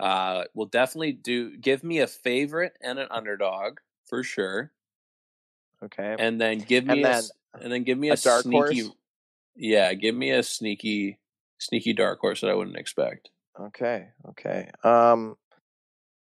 Uh, 0.00 0.44
we'll 0.54 0.66
definitely 0.66 1.12
do. 1.12 1.56
Give 1.56 1.84
me 1.84 2.00
a 2.00 2.06
favorite 2.06 2.72
and 2.82 2.98
an 2.98 3.08
underdog 3.10 3.78
for 4.06 4.22
sure, 4.22 4.72
Okay. 5.82 6.16
and 6.18 6.40
then 6.40 6.58
give 6.58 6.84
me 6.84 6.92
And 6.92 7.04
a, 7.04 7.08
then 7.08 7.14
s- 7.18 7.30
and 7.62 7.72
then 7.72 7.84
give 7.84 7.98
me 7.98 8.08
a, 8.10 8.14
a 8.14 8.16
dark 8.16 8.42
sneaky. 8.42 8.82
horse? 8.82 8.90
Yeah, 9.56 9.92
give 9.94 10.14
me 10.14 10.30
a 10.30 10.42
sneaky, 10.42 11.18
sneaky 11.58 11.92
dark 11.92 12.20
horse 12.20 12.40
that 12.40 12.50
I 12.50 12.54
wouldn't 12.54 12.76
expect. 12.76 13.30
Okay, 13.58 14.08
okay. 14.30 14.70
Um 14.84 15.36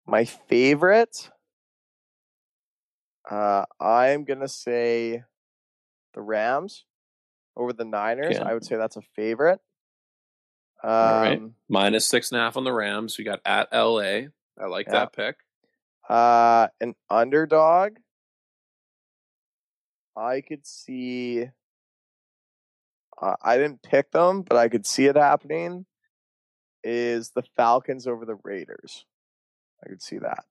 my 0.05 0.25
favorite 0.25 1.29
uh 3.29 3.65
I'm 3.79 4.25
to 4.25 4.47
say 4.47 5.23
the 6.13 6.21
Rams 6.21 6.85
over 7.55 7.73
the 7.73 7.85
Niners. 7.85 8.37
Okay. 8.37 8.49
I 8.49 8.53
would 8.53 8.65
say 8.65 8.75
that's 8.75 8.97
a 8.97 9.01
favorite. 9.01 9.59
Um 10.83 10.91
All 10.91 11.19
right, 11.21 11.41
minus 11.69 12.07
six 12.07 12.31
and 12.31 12.39
a 12.39 12.43
half 12.43 12.57
on 12.57 12.63
the 12.63 12.73
Rams. 12.73 13.17
We 13.17 13.23
got 13.23 13.41
at 13.45 13.69
LA. 13.73 14.27
I 14.59 14.65
like 14.67 14.87
Yeah. 14.87 14.93
that 14.93 15.13
pick. 15.13 15.37
uh 16.09 16.67
an 16.79 16.95
underdog 17.09 17.97
I 20.15 20.41
could 20.41 20.65
see 20.65 21.45
uh, 23.21 23.35
I 23.41 23.57
didn't 23.57 23.81
pick 23.81 24.11
them, 24.11 24.43
but 24.43 24.57
I 24.57 24.69
could 24.69 24.85
see 24.85 25.05
it 25.05 25.15
happening 25.15 25.85
is 26.83 27.31
the 27.31 27.43
Falcons 27.55 28.05
over 28.07 28.25
the 28.25 28.37
Raiders. 28.43 29.05
I 29.83 29.89
could 29.89 30.01
see 30.01 30.19
that. 30.19 30.45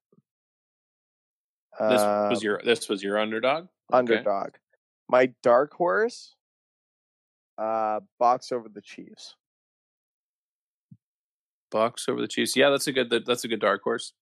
This 1.78 2.00
was 2.30 2.42
Um, 2.42 2.44
your 2.44 2.60
this 2.64 2.88
was 2.88 3.02
your 3.02 3.18
underdog. 3.18 3.68
Okay. 3.92 4.14
underdog. 4.16 4.54
My 5.08 5.32
dark 5.42 5.72
horse, 5.74 6.34
uh, 7.58 8.00
Bucks 8.18 8.50
over 8.50 8.68
the 8.68 8.80
Chiefs. 8.82 9.36
Bucks 11.70 12.08
over 12.08 12.20
the 12.20 12.28
Chiefs. 12.28 12.56
Yeah, 12.56 12.70
that's 12.70 12.86
a 12.86 12.92
good 12.92 13.12
that's 13.26 13.44
a 13.44 13.48
good 13.48 13.60
dark 13.60 13.82
horse. 13.82 14.12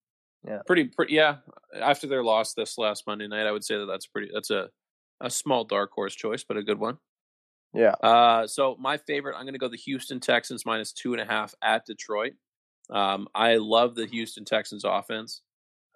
Yeah. 0.47 0.59
Pretty 0.67 0.85
pretty 0.85 1.15
yeah. 1.15 1.37
After 1.81 2.07
their 2.07 2.23
loss 2.23 2.55
this 2.55 2.77
last 2.79 3.05
Monday 3.07 3.29
night, 3.29 3.47
I 3.47 3.53
would 3.53 3.65
say 3.65 3.79
that 3.79 3.87
that's 3.87 4.07
pretty 4.07 4.31
that's 4.33 4.51
a 4.51 4.69
a 5.21 5.31
small 5.31 5.65
dark 5.65 5.91
horse 5.93 6.15
choice, 6.15 6.45
but 6.47 6.57
a 6.57 6.63
good 6.63 6.79
one. 6.79 6.99
Yeah. 7.73 7.95
Uh, 8.03 8.47
so 8.47 8.77
my 8.79 8.97
favorite, 8.97 9.35
I'm 9.37 9.43
going 9.43 9.55
to 9.55 9.59
go 9.59 9.69
the 9.69 9.77
Houston 9.77 10.21
Texans 10.21 10.65
minus 10.65 10.93
two 10.93 11.13
and 11.13 11.21
a 11.21 11.25
half 11.25 11.55
at 11.63 11.85
Detroit. 11.85 12.35
Um, 12.91 13.27
I 13.35 13.57
love 13.57 13.95
the 13.95 14.07
Houston 14.07 14.45
Texans 14.45 14.85
offense. 14.85 15.43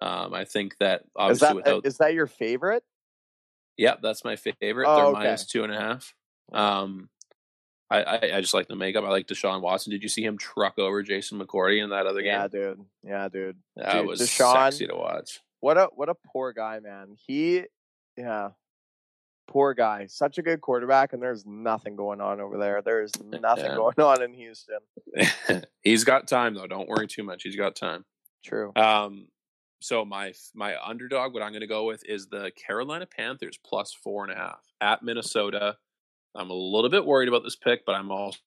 Um, 0.01 0.33
I 0.33 0.45
think 0.45 0.77
that 0.79 1.01
Is 1.01 1.07
obviously 1.15 1.47
that 1.47 1.55
without 1.55 1.85
is 1.85 1.97
that 1.97 2.13
your 2.13 2.27
favorite? 2.27 2.83
Yep, 3.77 3.99
that's 4.01 4.25
my 4.25 4.35
favorite. 4.35 4.87
Oh, 4.87 4.95
They're 4.95 5.05
okay. 5.05 5.19
minus 5.19 5.45
two 5.45 5.63
and 5.63 5.73
a 5.73 5.79
half. 5.79 6.13
Um, 6.51 7.09
I, 7.91 8.03
I 8.03 8.19
I 8.37 8.41
just 8.41 8.53
like 8.53 8.67
the 8.67 8.75
makeup. 8.75 9.03
I 9.03 9.09
like 9.09 9.27
Deshaun 9.27 9.61
Watson. 9.61 9.91
Did 9.91 10.03
you 10.03 10.09
see 10.09 10.23
him 10.23 10.37
truck 10.37 10.77
over 10.77 11.01
Jason 11.03 11.39
McCourty 11.39 11.83
in 11.83 11.89
that 11.89 12.05
other 12.05 12.21
game? 12.21 12.33
Yeah, 12.33 12.47
dude. 12.47 12.85
Yeah, 13.03 13.29
dude. 13.29 13.57
That 13.75 13.93
Dude, 13.93 14.07
was 14.07 14.21
Deshaun, 14.21 14.53
sexy 14.71 14.87
to 14.87 14.95
watch. 14.95 15.39
What 15.59 15.77
a 15.77 15.89
what 15.95 16.09
a 16.09 16.15
poor 16.31 16.53
guy, 16.53 16.79
man. 16.79 17.15
He, 17.27 17.63
yeah, 18.15 18.49
poor 19.47 19.73
guy. 19.73 20.05
Such 20.07 20.37
a 20.37 20.41
good 20.43 20.61
quarterback, 20.61 21.13
and 21.13 21.21
there's 21.21 21.45
nothing 21.45 21.95
going 21.95 22.21
on 22.21 22.39
over 22.39 22.57
there. 22.57 22.81
There 22.81 23.01
is 23.01 23.11
nothing 23.23 23.65
Yeah. 23.65 23.75
going 23.75 23.99
on 23.99 24.21
in 24.21 24.33
Houston. 24.35 24.79
He's 25.81 26.03
got 26.03 26.27
time 26.27 26.53
though. 26.53 26.67
Don't 26.67 26.87
worry 26.87 27.07
too 27.07 27.23
much. 27.23 27.43
He's 27.43 27.55
got 27.55 27.75
time. 27.75 28.05
True. 28.45 28.71
Um, 28.75 29.27
so 29.81 30.05
my 30.05 30.33
my 30.53 30.75
underdog, 30.81 31.33
what 31.33 31.41
I'm 31.41 31.51
going 31.51 31.61
to 31.61 31.67
go 31.67 31.85
with 31.85 32.05
is 32.07 32.27
the 32.27 32.51
Carolina 32.51 33.05
Panthers 33.07 33.57
plus 33.65 33.93
four 33.93 34.23
and 34.23 34.31
a 34.31 34.35
half 34.35 34.59
at 34.79 35.01
Minnesota. 35.01 35.77
I'm 36.35 36.49
a 36.49 36.53
little 36.53 36.89
bit 36.89 37.05
worried 37.05 37.27
about 37.27 37.43
this 37.43 37.55
pick, 37.55 37.85
but 37.85 37.95
I'm 37.95 38.11
also 38.11 38.37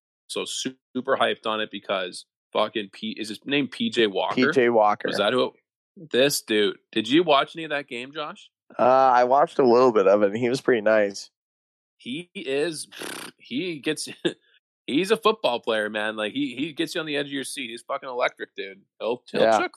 super 0.46 1.16
hyped 1.16 1.46
on 1.46 1.60
it 1.60 1.70
because 1.70 2.24
fucking 2.52 2.90
P 2.92 3.10
is 3.18 3.28
his 3.28 3.40
name 3.44 3.68
PJ 3.68 4.10
Walker. 4.12 4.36
PJ 4.52 4.72
Walker. 4.72 5.08
Is 5.08 5.18
that 5.18 5.32
who? 5.32 5.52
It, 5.96 6.10
this 6.10 6.42
dude. 6.42 6.76
Did 6.92 7.08
you 7.08 7.22
watch 7.22 7.54
any 7.56 7.64
of 7.64 7.70
that 7.70 7.88
game, 7.88 8.12
Josh? 8.12 8.48
Uh, 8.78 8.82
I 8.82 9.24
watched 9.24 9.58
a 9.58 9.66
little 9.66 9.92
bit 9.92 10.06
of 10.06 10.22
it, 10.22 10.26
and 10.30 10.36
he 10.38 10.48
was 10.48 10.60
pretty 10.60 10.80
nice. 10.80 11.30
He 11.98 12.30
is. 12.34 12.88
He 13.38 13.78
gets. 13.78 14.08
He's 14.88 15.10
a 15.12 15.16
football 15.16 15.60
player, 15.60 15.88
man. 15.88 16.16
Like 16.16 16.32
he 16.32 16.56
he 16.56 16.72
gets 16.72 16.94
you 16.94 17.00
on 17.00 17.06
the 17.06 17.16
edge 17.16 17.26
of 17.26 17.32
your 17.32 17.44
seat. 17.44 17.70
He's 17.70 17.82
fucking 17.82 18.08
electric, 18.08 18.54
dude. 18.56 18.80
He'll 18.98 19.22
he'll 19.30 19.42
Yeah. 19.42 19.58
check 19.60 19.70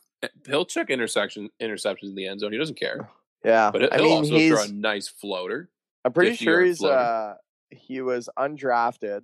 he'll 0.48 0.66
check 0.66 0.90
intersection 0.90 1.50
interceptions 1.62 2.04
in 2.10 2.16
the 2.16 2.28
end 2.28 2.40
zone. 2.40 2.52
He 2.52 2.58
doesn't 2.58 2.80
care. 2.80 3.10
Yeah, 3.44 3.70
But 3.72 3.82
he'll 3.82 3.90
I 3.94 3.98
mean, 3.98 4.12
also 4.34 4.50
throw 4.50 4.64
a 4.64 4.68
nice 4.68 5.08
floater. 5.08 5.70
I'm 6.04 6.12
pretty 6.14 6.36
sure 6.36 6.64
he's 6.64 6.80
floater. 6.80 6.96
uh 6.98 7.34
he 7.76 8.02
was 8.02 8.30
undrafted. 8.38 9.22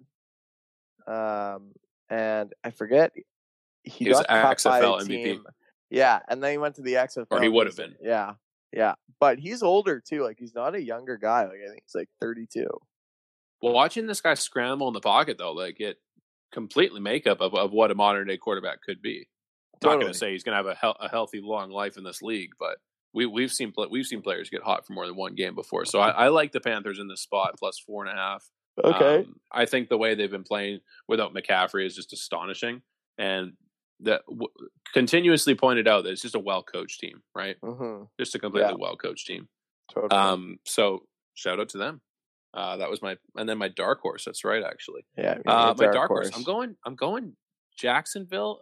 Um 1.07 1.71
and 2.09 2.53
I 2.63 2.71
forget 2.71 3.11
he, 3.15 3.23
He 4.05 4.09
was 4.09 4.19
got 4.19 4.27
cut 4.27 4.63
by 4.63 4.79
a 4.79 4.83
XFL 4.83 5.01
MVP. 5.01 5.07
team. 5.07 5.43
Yeah, 5.89 6.19
and 6.29 6.41
then 6.43 6.51
he 6.51 6.57
went 6.57 6.75
to 6.75 6.81
the 6.81 6.93
XFL. 6.93 7.27
Or 7.31 7.41
he 7.41 7.49
would 7.49 7.67
have 7.67 7.75
been. 7.75 7.95
Yeah. 8.01 8.33
Yeah, 8.73 8.93
but 9.19 9.37
he's 9.39 9.63
older 9.63 9.99
too. 9.99 10.23
Like 10.23 10.37
he's 10.39 10.55
not 10.55 10.75
a 10.75 10.81
younger 10.81 11.17
guy. 11.17 11.43
Like 11.43 11.59
I 11.65 11.67
think 11.69 11.83
he's 11.85 11.95
like 11.95 12.07
32. 12.21 12.67
Well, 13.61 13.73
watching 13.73 14.07
this 14.07 14.21
guy 14.21 14.33
scramble 14.35 14.87
in 14.87 14.93
the 14.93 15.01
pocket 15.01 15.37
though, 15.37 15.51
like 15.51 15.79
it 15.81 15.97
completely 16.53 17.01
makeup 17.01 17.41
of, 17.41 17.53
of 17.53 17.71
what 17.71 17.91
a 17.91 17.95
modern 17.95 18.27
day 18.27 18.37
quarterback 18.37 18.81
could 18.81 19.01
be. 19.01 19.27
Not 19.83 19.99
going 19.99 20.07
to 20.07 20.13
say 20.13 20.31
he's 20.31 20.43
going 20.43 20.53
to 20.53 20.57
have 20.57 20.67
a, 20.67 20.75
hel- 20.75 20.97
a 20.99 21.09
healthy, 21.09 21.41
long 21.41 21.71
life 21.71 21.97
in 21.97 22.03
this 22.03 22.21
league, 22.21 22.51
but 22.59 22.77
we 23.13 23.25
we've 23.25 23.51
seen 23.51 23.73
we've 23.89 24.05
seen 24.05 24.21
players 24.21 24.49
get 24.49 24.61
hot 24.63 24.85
for 24.85 24.93
more 24.93 25.05
than 25.05 25.15
one 25.15 25.35
game 25.35 25.55
before. 25.55 25.85
So 25.85 25.99
I, 25.99 26.09
I 26.09 26.27
like 26.29 26.51
the 26.51 26.61
Panthers 26.61 26.99
in 26.99 27.07
this 27.07 27.21
spot 27.21 27.55
plus 27.59 27.77
four 27.79 28.05
and 28.05 28.11
a 28.17 28.21
half. 28.21 28.45
Okay. 28.83 29.17
Um, 29.19 29.35
I 29.51 29.65
think 29.65 29.89
the 29.89 29.97
way 29.97 30.15
they've 30.15 30.31
been 30.31 30.43
playing 30.43 30.79
without 31.07 31.33
McCaffrey 31.33 31.85
is 31.85 31.95
just 31.95 32.13
astonishing, 32.13 32.81
and 33.17 33.53
that 33.99 34.21
w- 34.27 34.47
continuously 34.93 35.55
pointed 35.55 35.87
out 35.87 36.03
that 36.05 36.11
it's 36.11 36.21
just 36.21 36.35
a 36.35 36.39
well 36.39 36.63
coached 36.63 36.99
team, 37.01 37.21
right? 37.35 37.57
Mm-hmm. 37.61 38.03
Just 38.19 38.33
a 38.35 38.39
completely 38.39 38.71
Yeah. 38.71 38.77
well 38.79 38.95
coached 38.95 39.27
team. 39.27 39.49
Totally. 39.93 40.09
Um, 40.19 40.57
so 40.65 41.03
shout 41.35 41.59
out 41.59 41.69
to 41.69 41.77
them. 41.77 42.01
Uh, 42.53 42.77
that 42.77 42.89
was 42.89 43.01
my 43.01 43.17
and 43.35 43.47
then 43.47 43.57
my 43.57 43.67
dark 43.67 43.99
horse. 44.01 44.23
That's 44.25 44.43
right, 44.45 44.63
actually. 44.63 45.01
Yeah, 45.17 45.37
Uh, 45.45 45.73
my 45.77 45.87
dark 45.87 46.07
horse. 46.07 46.27
horse. 46.29 46.31
I'm 46.37 46.43
going. 46.43 46.75
I'm 46.85 46.95
going 46.95 47.35
Jacksonville 47.77 48.61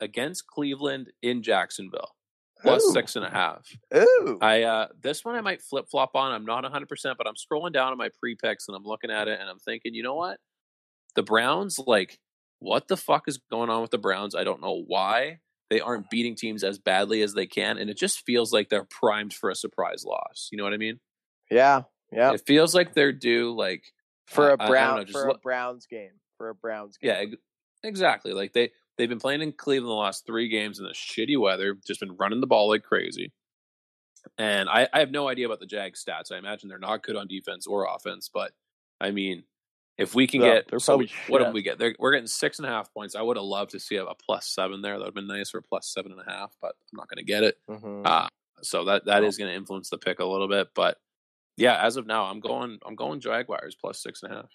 against 0.00 0.46
Cleveland 0.46 1.10
in 1.22 1.42
Jacksonville 1.42 2.14
plus 2.62 2.84
Ooh. 2.84 2.92
six 2.92 3.16
and 3.16 3.24
a 3.24 3.30
half. 3.30 3.66
Ooh. 3.94 4.38
I 4.40 4.62
uh 4.62 4.88
this 5.00 5.24
one 5.24 5.34
I 5.34 5.40
might 5.40 5.62
flip 5.62 5.86
flop 5.90 6.10
on. 6.14 6.32
I'm 6.32 6.44
not 6.44 6.62
100, 6.64 6.88
percent 6.88 7.18
but 7.18 7.26
I'm 7.26 7.34
scrolling 7.34 7.72
down 7.72 7.92
on 7.92 7.98
my 7.98 8.10
pre 8.20 8.34
picks 8.34 8.68
and 8.68 8.76
I'm 8.76 8.84
looking 8.84 9.10
at 9.10 9.28
it 9.28 9.38
and 9.40 9.48
I'm 9.48 9.58
thinking, 9.58 9.94
you 9.94 10.02
know 10.02 10.14
what? 10.14 10.38
The 11.14 11.22
Browns, 11.22 11.78
like, 11.86 12.18
what 12.60 12.88
the 12.88 12.96
fuck 12.96 13.28
is 13.28 13.38
going 13.50 13.70
on 13.70 13.82
with 13.82 13.90
the 13.90 13.98
Browns? 13.98 14.34
I 14.34 14.44
don't 14.44 14.60
know 14.60 14.82
why 14.86 15.38
they 15.70 15.80
aren't 15.80 16.10
beating 16.10 16.34
teams 16.36 16.64
as 16.64 16.78
badly 16.78 17.22
as 17.22 17.34
they 17.34 17.46
can, 17.46 17.76
and 17.78 17.90
it 17.90 17.98
just 17.98 18.24
feels 18.24 18.52
like 18.52 18.68
they're 18.68 18.86
primed 18.88 19.34
for 19.34 19.50
a 19.50 19.54
surprise 19.54 20.04
loss. 20.06 20.48
You 20.50 20.58
know 20.58 20.64
what 20.64 20.72
I 20.72 20.78
mean? 20.78 20.98
Yeah, 21.50 21.82
yeah. 22.12 22.32
It 22.32 22.42
feels 22.46 22.74
like 22.74 22.94
they're 22.94 23.12
due, 23.12 23.54
like 23.56 23.84
for 24.26 24.48
a 24.48 24.52
I- 24.52 24.54
I 24.54 24.56
don't 24.56 24.68
Brown 24.68 24.96
know, 24.98 25.04
for 25.12 25.24
a 25.24 25.28
look- 25.28 25.42
Browns 25.42 25.86
game. 25.86 26.12
For 26.36 26.50
a 26.50 26.54
Browns 26.54 26.96
game. 26.98 27.10
Yeah, 27.10 27.88
exactly. 27.88 28.32
Like 28.32 28.52
they 28.52 28.70
they've 28.98 29.08
been 29.08 29.20
playing 29.20 29.40
in 29.40 29.52
Cleveland 29.52 29.90
the 29.90 29.94
last 29.94 30.26
three 30.26 30.48
games 30.48 30.78
in 30.78 30.84
the 30.84 30.92
shitty 30.92 31.40
weather, 31.40 31.74
just 31.86 32.00
been 32.00 32.16
running 32.16 32.40
the 32.40 32.46
ball 32.46 32.68
like 32.68 32.82
crazy. 32.82 33.32
And 34.36 34.68
I, 34.68 34.88
I 34.92 34.98
have 35.00 35.10
no 35.10 35.28
idea 35.28 35.46
about 35.46 35.60
the 35.60 35.66
Jags 35.66 36.04
stats. 36.04 36.30
I 36.32 36.36
imagine 36.38 36.68
they're 36.68 36.78
not 36.78 37.02
good 37.02 37.16
on 37.16 37.28
defense 37.28 37.66
or 37.66 37.86
offense, 37.88 38.28
but 38.32 38.52
I 39.00 39.10
mean, 39.12 39.44
if 39.96 40.14
we 40.14 40.26
can 40.26 40.40
No, 40.40 40.52
get 40.52 40.68
they're 40.68 40.78
so 40.80 40.92
probably 40.92 41.10
what 41.28 41.38
did 41.42 41.54
we 41.54 41.62
get? 41.62 41.78
They're, 41.78 41.94
we're 41.98 42.12
getting 42.12 42.26
six 42.26 42.58
and 42.58 42.66
a 42.66 42.68
half 42.68 42.92
points. 42.92 43.14
I 43.14 43.22
would 43.22 43.36
have 43.36 43.44
loved 43.44 43.70
to 43.70 43.80
see 43.80 43.96
a, 43.96 44.04
a 44.04 44.14
plus 44.14 44.46
seven 44.46 44.82
there. 44.82 44.92
That 44.94 44.98
would 44.98 45.06
have 45.06 45.14
been 45.14 45.26
nice 45.26 45.50
for 45.50 45.58
a 45.58 45.62
plus 45.62 45.88
seven 45.88 46.12
and 46.12 46.20
a 46.20 46.30
half, 46.30 46.54
but 46.60 46.74
I'm 46.92 46.96
not 46.96 47.08
going 47.08 47.18
to 47.18 47.24
get 47.24 47.42
it. 47.42 47.56
Mhm. 47.68 48.02
Uh, 48.04 48.28
so 48.62 48.84
that 48.84 49.06
that 49.06 49.24
is 49.24 49.38
going 49.38 49.50
to 49.50 49.56
influence 49.56 49.88
the 49.90 49.98
pick 49.98 50.18
a 50.18 50.24
little 50.24 50.48
bit. 50.48 50.68
But 50.74 50.98
yeah, 51.56 51.80
as 51.82 51.96
of 51.96 52.06
now, 52.06 52.24
I'm 52.24 52.40
going 52.40 52.78
I'm 52.84 52.96
going 52.96 53.20
Jaguars 53.20 53.76
plus 53.80 54.00
six 54.02 54.22
and 54.22 54.32
a 54.32 54.36
half. 54.36 54.50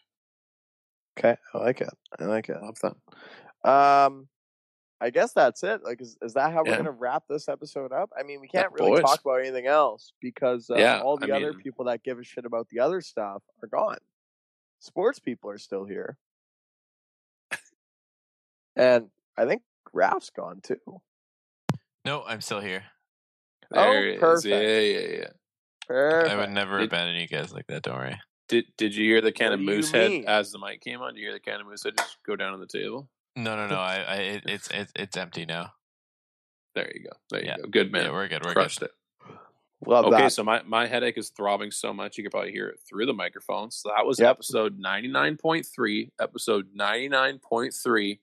Okay, 1.18 1.38
I 1.54 1.58
like 1.58 1.82
it. 1.82 1.90
I 2.20 2.26
like 2.26 2.50
it. 2.50 2.58
I 2.58 2.66
love 2.66 2.78
that. 2.82 3.70
Um, 3.70 4.28
I 5.04 5.10
guess 5.10 5.34
that's 5.34 5.64
it. 5.64 5.84
Like, 5.84 6.00
is, 6.02 6.18
is 6.22 6.34
that 6.36 6.54
how 6.54 6.64
we're 6.64 6.72
Yeah. 6.72 6.78
gonna 6.78 6.92
wrap 6.92 7.24
this 7.28 7.50
episode 7.50 7.92
up? 7.92 8.10
I 8.18 8.24
mean, 8.24 8.40
we 8.40 8.48
can't 8.48 8.72
really 8.72 8.92
boys. 8.92 9.02
talk 9.02 9.20
about 9.20 9.42
anything 9.42 9.68
else 9.68 10.14
because 10.22 10.70
uh, 10.70 10.76
Yeah, 10.76 11.02
all 11.02 11.18
the 11.18 11.32
I 11.34 11.36
other 11.36 11.52
mean- 11.52 11.62
people 11.62 11.86
that 11.86 12.04
give 12.04 12.20
a 12.20 12.24
shit 12.24 12.46
about 12.46 12.70
the 12.70 12.80
other 12.80 13.02
stuff 13.02 13.44
are 13.62 13.68
gone. 13.68 13.98
Sports 14.80 15.20
people 15.20 15.50
are 15.50 15.58
still 15.58 15.84
here, 15.86 16.18
and 18.76 19.08
I 19.38 19.46
think 19.46 19.62
Raph's 19.94 20.30
gone 20.30 20.62
too. 20.62 21.02
No, 22.06 22.24
I'm 22.24 22.42
still 22.42 22.60
here. 22.60 22.84
There 23.72 24.08
it 24.10 24.14
is. 24.16 24.20
perfect. 24.20 24.46
Yeah, 24.46 24.80
yeah, 24.80 25.18
yeah. 25.20 25.28
Perfect. 25.88 26.32
I 26.34 26.36
would 26.38 26.50
never 26.52 26.80
Did- 26.80 26.90
abandon 26.90 27.16
you 27.16 27.28
guys 27.28 27.54
like 27.54 27.68
that. 27.68 27.84
Don't 27.84 27.96
worry. 27.98 28.20
Did 28.50 28.66
Did 28.78 28.96
you 28.96 29.06
hear 29.06 29.22
the 29.22 29.32
can 29.32 29.52
What 29.52 29.60
of 29.60 29.66
Moosehead 29.66 30.26
as 30.26 30.52
the 30.52 30.60
mic 30.60 30.82
came 30.82 31.02
on? 31.02 31.14
Did 31.14 31.22
you 31.22 31.26
hear 31.28 31.34
the 31.34 31.40
can 31.40 31.62
of 31.62 31.68
Moosehead 31.68 31.98
just 31.98 32.18
go 32.26 32.36
down 32.36 32.54
on 32.54 32.60
the 32.60 32.68
table? 32.68 33.10
No, 33.36 33.56
no, 33.56 33.68
no. 33.68 33.76
I, 33.80 33.96
I 34.08 34.16
it, 34.16 34.44
it's 34.46 34.68
it's 34.72 34.92
it's 34.96 35.18
empty 35.18 35.46
now. 35.46 35.74
There 36.76 36.92
you 36.94 37.04
go. 37.04 37.16
There 37.30 37.42
you 37.42 37.48
Yeah. 37.48 37.58
go. 37.58 37.68
Good 37.70 37.92
man. 37.92 38.06
Yeah, 38.06 38.12
we're 38.12 38.28
good. 38.28 38.44
We're 38.46 38.54
Crushed 38.54 38.80
good. 38.80 38.90
it. 38.90 39.36
Love 39.86 40.06
okay, 40.06 40.18
that. 40.24 40.32
so 40.32 40.44
my, 40.44 40.62
my 40.64 40.88
headache 40.88 41.18
is 41.18 41.30
throbbing 41.30 41.70
so 41.70 41.94
much 41.94 42.18
you 42.18 42.24
could 42.24 42.32
probably 42.32 42.54
hear 42.54 42.68
it 42.70 42.80
through 42.88 43.06
the 43.06 43.14
microphone. 43.14 43.70
So 43.70 43.92
that 43.96 44.06
was 44.06 44.18
Yep. 44.20 44.30
episode 44.30 44.80
ninety 44.80 45.08
nine 45.10 45.36
point 45.38 45.66
three. 45.66 46.12
Episode 46.20 46.68
ninety 46.74 47.10
nine 47.10 47.40
point 47.40 47.74
three. 47.74 48.20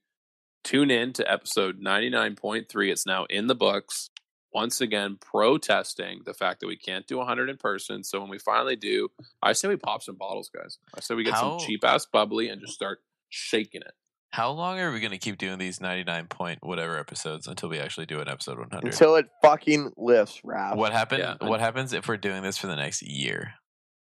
Tune 0.65 0.91
in 0.91 1.13
to 1.15 1.31
episode 1.31 1.79
ninety 1.81 2.09
nine 2.11 2.35
point 2.35 2.69
three. 2.69 2.91
It's 2.91 3.07
now 3.07 3.25
in 3.27 3.47
the 3.47 3.55
books. 3.55 4.11
Once 4.53 4.81
again, 4.81 5.17
protesting 5.21 6.23
the 6.25 6.35
fact 6.35 6.59
that 6.61 6.67
we 6.67 6.77
can't 6.77 7.07
do 7.07 7.19
100 7.19 7.49
in 7.49 7.57
person. 7.57 8.03
So 8.03 8.21
when 8.21 8.29
we 8.29 8.39
finally 8.41 8.75
do, 8.75 9.09
I 9.41 9.53
say 9.53 9.69
we 9.69 9.77
pop 9.77 10.03
some 10.03 10.17
bottles, 10.17 10.51
guys. 10.53 10.79
I 10.93 10.99
say 11.01 11.15
we 11.15 11.23
get 11.23 11.35
How- 11.35 11.59
some 11.59 11.65
cheap 11.69 11.85
ass 11.85 12.05
bubbly 12.07 12.49
and 12.49 12.61
just 12.61 12.73
start 12.73 12.99
shaking 13.29 13.83
it. 13.83 13.93
How 14.33 14.53
long 14.53 14.79
are 14.79 14.93
we 14.93 15.01
going 15.01 15.11
to 15.11 15.19
keep 15.19 15.39
doing 15.39 15.59
these 15.59 15.81
99 15.81 16.27
point 16.27 16.61
whatever 16.63 16.99
episodes 16.99 17.49
until 17.49 17.69
we 17.69 17.81
actually 17.81 18.07
do 18.07 18.21
an 18.21 18.29
episode 18.29 18.59
100? 18.59 18.93
Until 18.93 19.17
it 19.17 19.27
fucking 19.43 19.93
lifts, 19.97 20.41
Raph. 20.47 20.77
what 20.77 20.93
happened? 20.93 21.21
Yeah. 21.21 21.49
What 21.49 21.61
happens 21.61 21.93
if 21.93 22.07
we're 22.07 22.17
doing 22.17 22.43
this 22.43 22.57
for 22.57 22.69
the 22.69 22.77
next 22.77 23.03
year? 23.03 23.55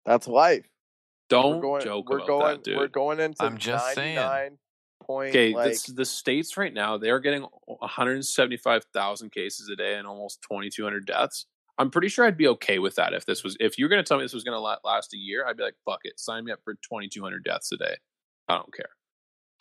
That's 0.06 0.27
life. 0.27 0.65
Don't 1.30 1.56
we're 1.56 1.61
going, 1.61 1.81
joke 1.81 2.10
we're 2.10 2.18
about 2.18 2.27
going, 2.27 2.56
that, 2.57 2.64
dude. 2.64 2.77
We're 2.77 2.88
going 2.90 3.19
into 3.19 3.44
I'm 3.44 3.57
just 3.57 3.95
saying. 3.95 4.57
point. 5.02 5.30
Okay, 5.30 5.53
like, 5.53 5.72
this, 5.72 5.84
the 5.84 6.06
states 6.06 6.57
right 6.57 6.73
now 6.73 6.98
they 6.98 7.10
are 7.10 7.19
getting 7.19 7.48
175,000 7.65 9.31
cases 9.31 9.68
a 9.69 9.76
day 9.76 9.95
and 9.95 10.06
almost 10.06 10.44
2,200 10.48 11.07
deaths. 11.07 11.48
I'm 11.80 11.90
pretty 11.90 12.10
sure 12.10 12.23
I'd 12.26 12.38
be 12.38 12.48
okay 12.49 12.77
with 12.77 12.95
that 12.95 13.14
if 13.14 13.26
this 13.26 13.44
was 13.44 13.57
if 13.60 13.80
you're 13.80 13.90
going 13.90 14.03
to 14.03 14.07
tell 14.07 14.18
me 14.18 14.23
this 14.23 14.34
was 14.34 14.44
going 14.44 14.56
to 14.56 14.80
last 14.84 15.14
a 15.15 15.18
year. 15.18 15.44
I'd 15.48 15.57
be 15.57 15.64
like, 15.64 15.76
fuck 15.85 16.02
it, 16.03 16.19
sign 16.19 16.45
me 16.45 16.52
up 16.52 16.60
for 16.64 16.76
2,200 16.76 17.44
deaths 17.44 17.72
a 17.72 17.77
day. 17.77 17.95
I 18.48 18.57
don't 18.57 18.73
care. 18.73 18.90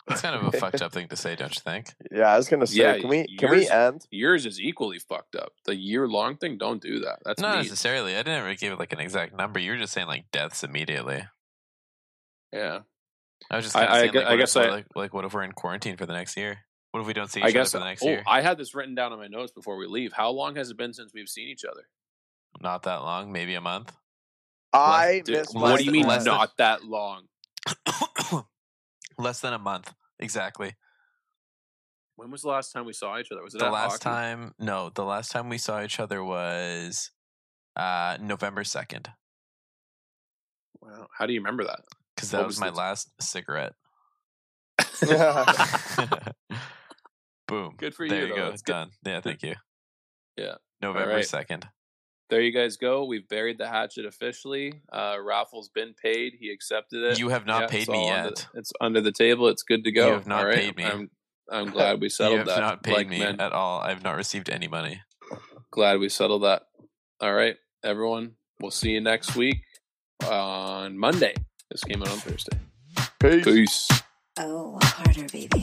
That's 0.07 0.21
kind 0.21 0.35
of 0.35 0.53
a 0.53 0.57
fucked 0.57 0.81
up 0.81 0.91
thing 0.91 1.07
to 1.07 1.15
say, 1.15 1.35
don't 1.35 1.53
you 1.55 1.61
think? 1.61 1.93
yeah, 2.11 2.33
I 2.33 2.37
was 2.37 2.49
gonna 2.49 2.67
say, 2.67 2.81
Yeah, 2.81 2.97
can 2.97 3.09
we 3.09 3.37
can 3.37 3.51
we 3.51 3.69
end? 3.69 4.05
Yours 4.11 4.45
is 4.45 4.59
equally 4.59 4.99
fucked 4.99 5.35
up. 5.35 5.53
The 5.65 5.75
year 5.75 6.07
long 6.07 6.35
thing, 6.35 6.57
don't 6.57 6.81
do 6.81 6.99
that. 6.99 7.19
That's 7.23 7.41
Not 7.41 7.55
mean. 7.55 7.63
necessarily. 7.63 8.15
I 8.15 8.23
didn't 8.23 8.43
really 8.43 8.57
give 8.57 8.73
it 8.73 8.79
like 8.79 8.91
an 8.91 8.99
exact 8.99 9.35
number. 9.35 9.59
You 9.59 9.71
were 9.71 9.77
just 9.77 9.93
saying 9.93 10.07
like 10.07 10.25
deaths 10.31 10.63
immediately. 10.63 11.23
Yeah, 12.51 12.79
I 13.49 13.55
was 13.55 13.65
just 13.65 13.75
I- 13.75 13.85
kinda 14.01 14.19
I 14.19 14.23
like, 14.23 14.33
I 14.33 14.37
guess 14.37 14.55
I- 14.55 14.69
like, 14.69 14.85
like 14.95 15.13
what 15.13 15.25
if 15.25 15.33
we're 15.33 15.43
in 15.43 15.53
quarantine 15.53 15.95
for 15.95 16.05
the 16.05 16.13
next 16.13 16.35
year? 16.35 16.65
What 16.91 16.99
if 16.99 17.07
we 17.07 17.13
don't 17.13 17.31
see 17.31 17.39
each 17.39 17.55
I 17.55 17.59
other 17.59 17.69
for 17.69 17.79
the 17.79 17.85
next 17.85 18.03
oh, 18.03 18.09
year? 18.09 18.23
I 18.27 18.41
had 18.41 18.57
this 18.59 18.75
written 18.75 18.93
down 18.93 19.13
on 19.13 19.19
my 19.19 19.27
notes 19.27 19.51
before 19.51 19.77
we 19.77 19.87
leave. 19.87 20.13
How 20.13 20.29
long 20.29 20.55
has 20.57 20.69
it 20.69 20.77
been 20.77 20.93
since 20.93 21.11
we've 21.11 21.29
seen 21.29 21.47
each 21.47 21.65
other? 21.65 21.87
Not 22.61 22.83
that 22.83 22.97
long, 22.97 23.31
maybe 23.31 23.55
a 23.55 23.61
month. 23.61 23.91
I 24.71 25.23
Dude, 25.25 25.37
miss 25.37 25.53
what 25.53 25.79
do 25.79 25.85
you 25.85 25.91
mean 25.91 26.05
less 26.05 26.23
than- 26.23 26.33
not 26.33 26.57
that 26.57 26.83
long? 26.83 27.23
Less 29.17 29.39
than 29.41 29.53
a 29.53 29.59
month, 29.59 29.93
exactly. 30.19 30.75
When 32.15 32.29
was 32.31 32.41
the 32.43 32.49
last 32.49 32.71
time 32.71 32.85
we 32.85 32.93
saw 32.93 33.17
each 33.19 33.31
other? 33.31 33.41
Was 33.43 33.55
it 33.55 33.59
The 33.59 33.69
last 33.71 34.03
hockey? 34.03 34.15
time, 34.15 34.53
no, 34.59 34.89
the 34.93 35.03
last 35.03 35.31
time 35.31 35.49
we 35.49 35.57
saw 35.57 35.81
each 35.83 35.99
other 35.99 36.23
was 36.23 37.11
uh 37.75 38.17
November 38.21 38.63
second, 38.63 39.09
Wow, 40.81 41.07
how 41.17 41.25
do 41.25 41.33
you 41.33 41.39
remember 41.39 41.63
that? 41.63 41.79
because 42.15 42.29
that 42.31 42.45
was, 42.45 42.55
was 42.55 42.59
my 42.59 42.69
the- 42.69 42.75
last 42.77 43.09
cigarette. 43.19 43.73
Boom. 47.47 47.73
Good 47.77 47.93
for 47.95 48.07
there 48.07 48.21
you, 48.21 48.27
you 48.27 48.35
though. 48.35 48.47
go. 48.47 48.49
It's 48.49 48.61
done. 48.61 48.91
Yeah, 49.05 49.21
thank 49.21 49.43
you. 49.43 49.55
Yeah. 50.37 50.55
November 50.81 51.21
second. 51.23 51.67
There 52.33 52.41
you 52.41 52.51
guys 52.51 52.77
go. 52.77 53.05
We've 53.05 53.29
buried 53.29 53.59
the 53.59 53.67
hatchet 53.67 54.07
officially. 54.07 54.73
Uh, 54.91 55.17
Raffle's 55.23 55.69
been 55.69 55.93
paid. 55.93 56.33
He 56.39 56.49
accepted 56.49 57.03
it. 57.03 57.19
You 57.19 57.29
have 57.29 57.45
not 57.45 57.61
Yeah, 57.61 57.67
paid 57.67 57.87
me 57.89 57.97
all 57.99 58.09
under- 58.09 58.29
yet. 58.29 58.47
it's 58.55 58.71
under 58.81 59.01
the 59.01 59.11
table. 59.11 59.49
It's 59.49 59.61
good 59.61 59.83
to 59.83 59.91
go. 59.91 60.07
You 60.07 60.13
have 60.13 60.25
not 60.25 60.39
All 60.39 60.45
right? 60.47 60.55
paid 60.55 60.75
me. 60.75 60.83
I'm, 60.83 61.11
I'm 61.51 61.67
glad 61.71 62.01
we 62.01 62.09
settled 62.09 62.39
that. 62.39 62.45
you 62.45 62.49
have 62.49 62.55
that. 62.57 62.61
not 62.61 62.81
paid 62.81 62.93
like 62.93 63.07
me 63.07 63.19
men. 63.19 63.39
at 63.39 63.51
all. 63.53 63.81
I 63.81 63.89
have 63.89 64.03
not 64.03 64.15
received 64.15 64.49
any 64.49 64.67
money. 64.67 64.99
Glad 65.69 65.99
we 65.99 66.09
settled 66.09 66.41
that. 66.41 66.63
All 67.21 67.33
right, 67.35 67.55
everyone. 67.83 68.31
We'll 68.59 68.71
see 68.71 68.89
you 68.89 69.01
next 69.01 69.35
week 69.35 69.57
on 70.27 70.97
Monday. 70.97 71.35
This 71.69 71.83
came 71.83 72.01
out 72.01 72.09
on 72.09 72.17
Thursday. 72.17 72.57
Peace. 73.19 73.43
Peace. 73.45 73.89
Oh, 74.39 74.79
harder, 74.81 75.27
baby. 75.31 75.61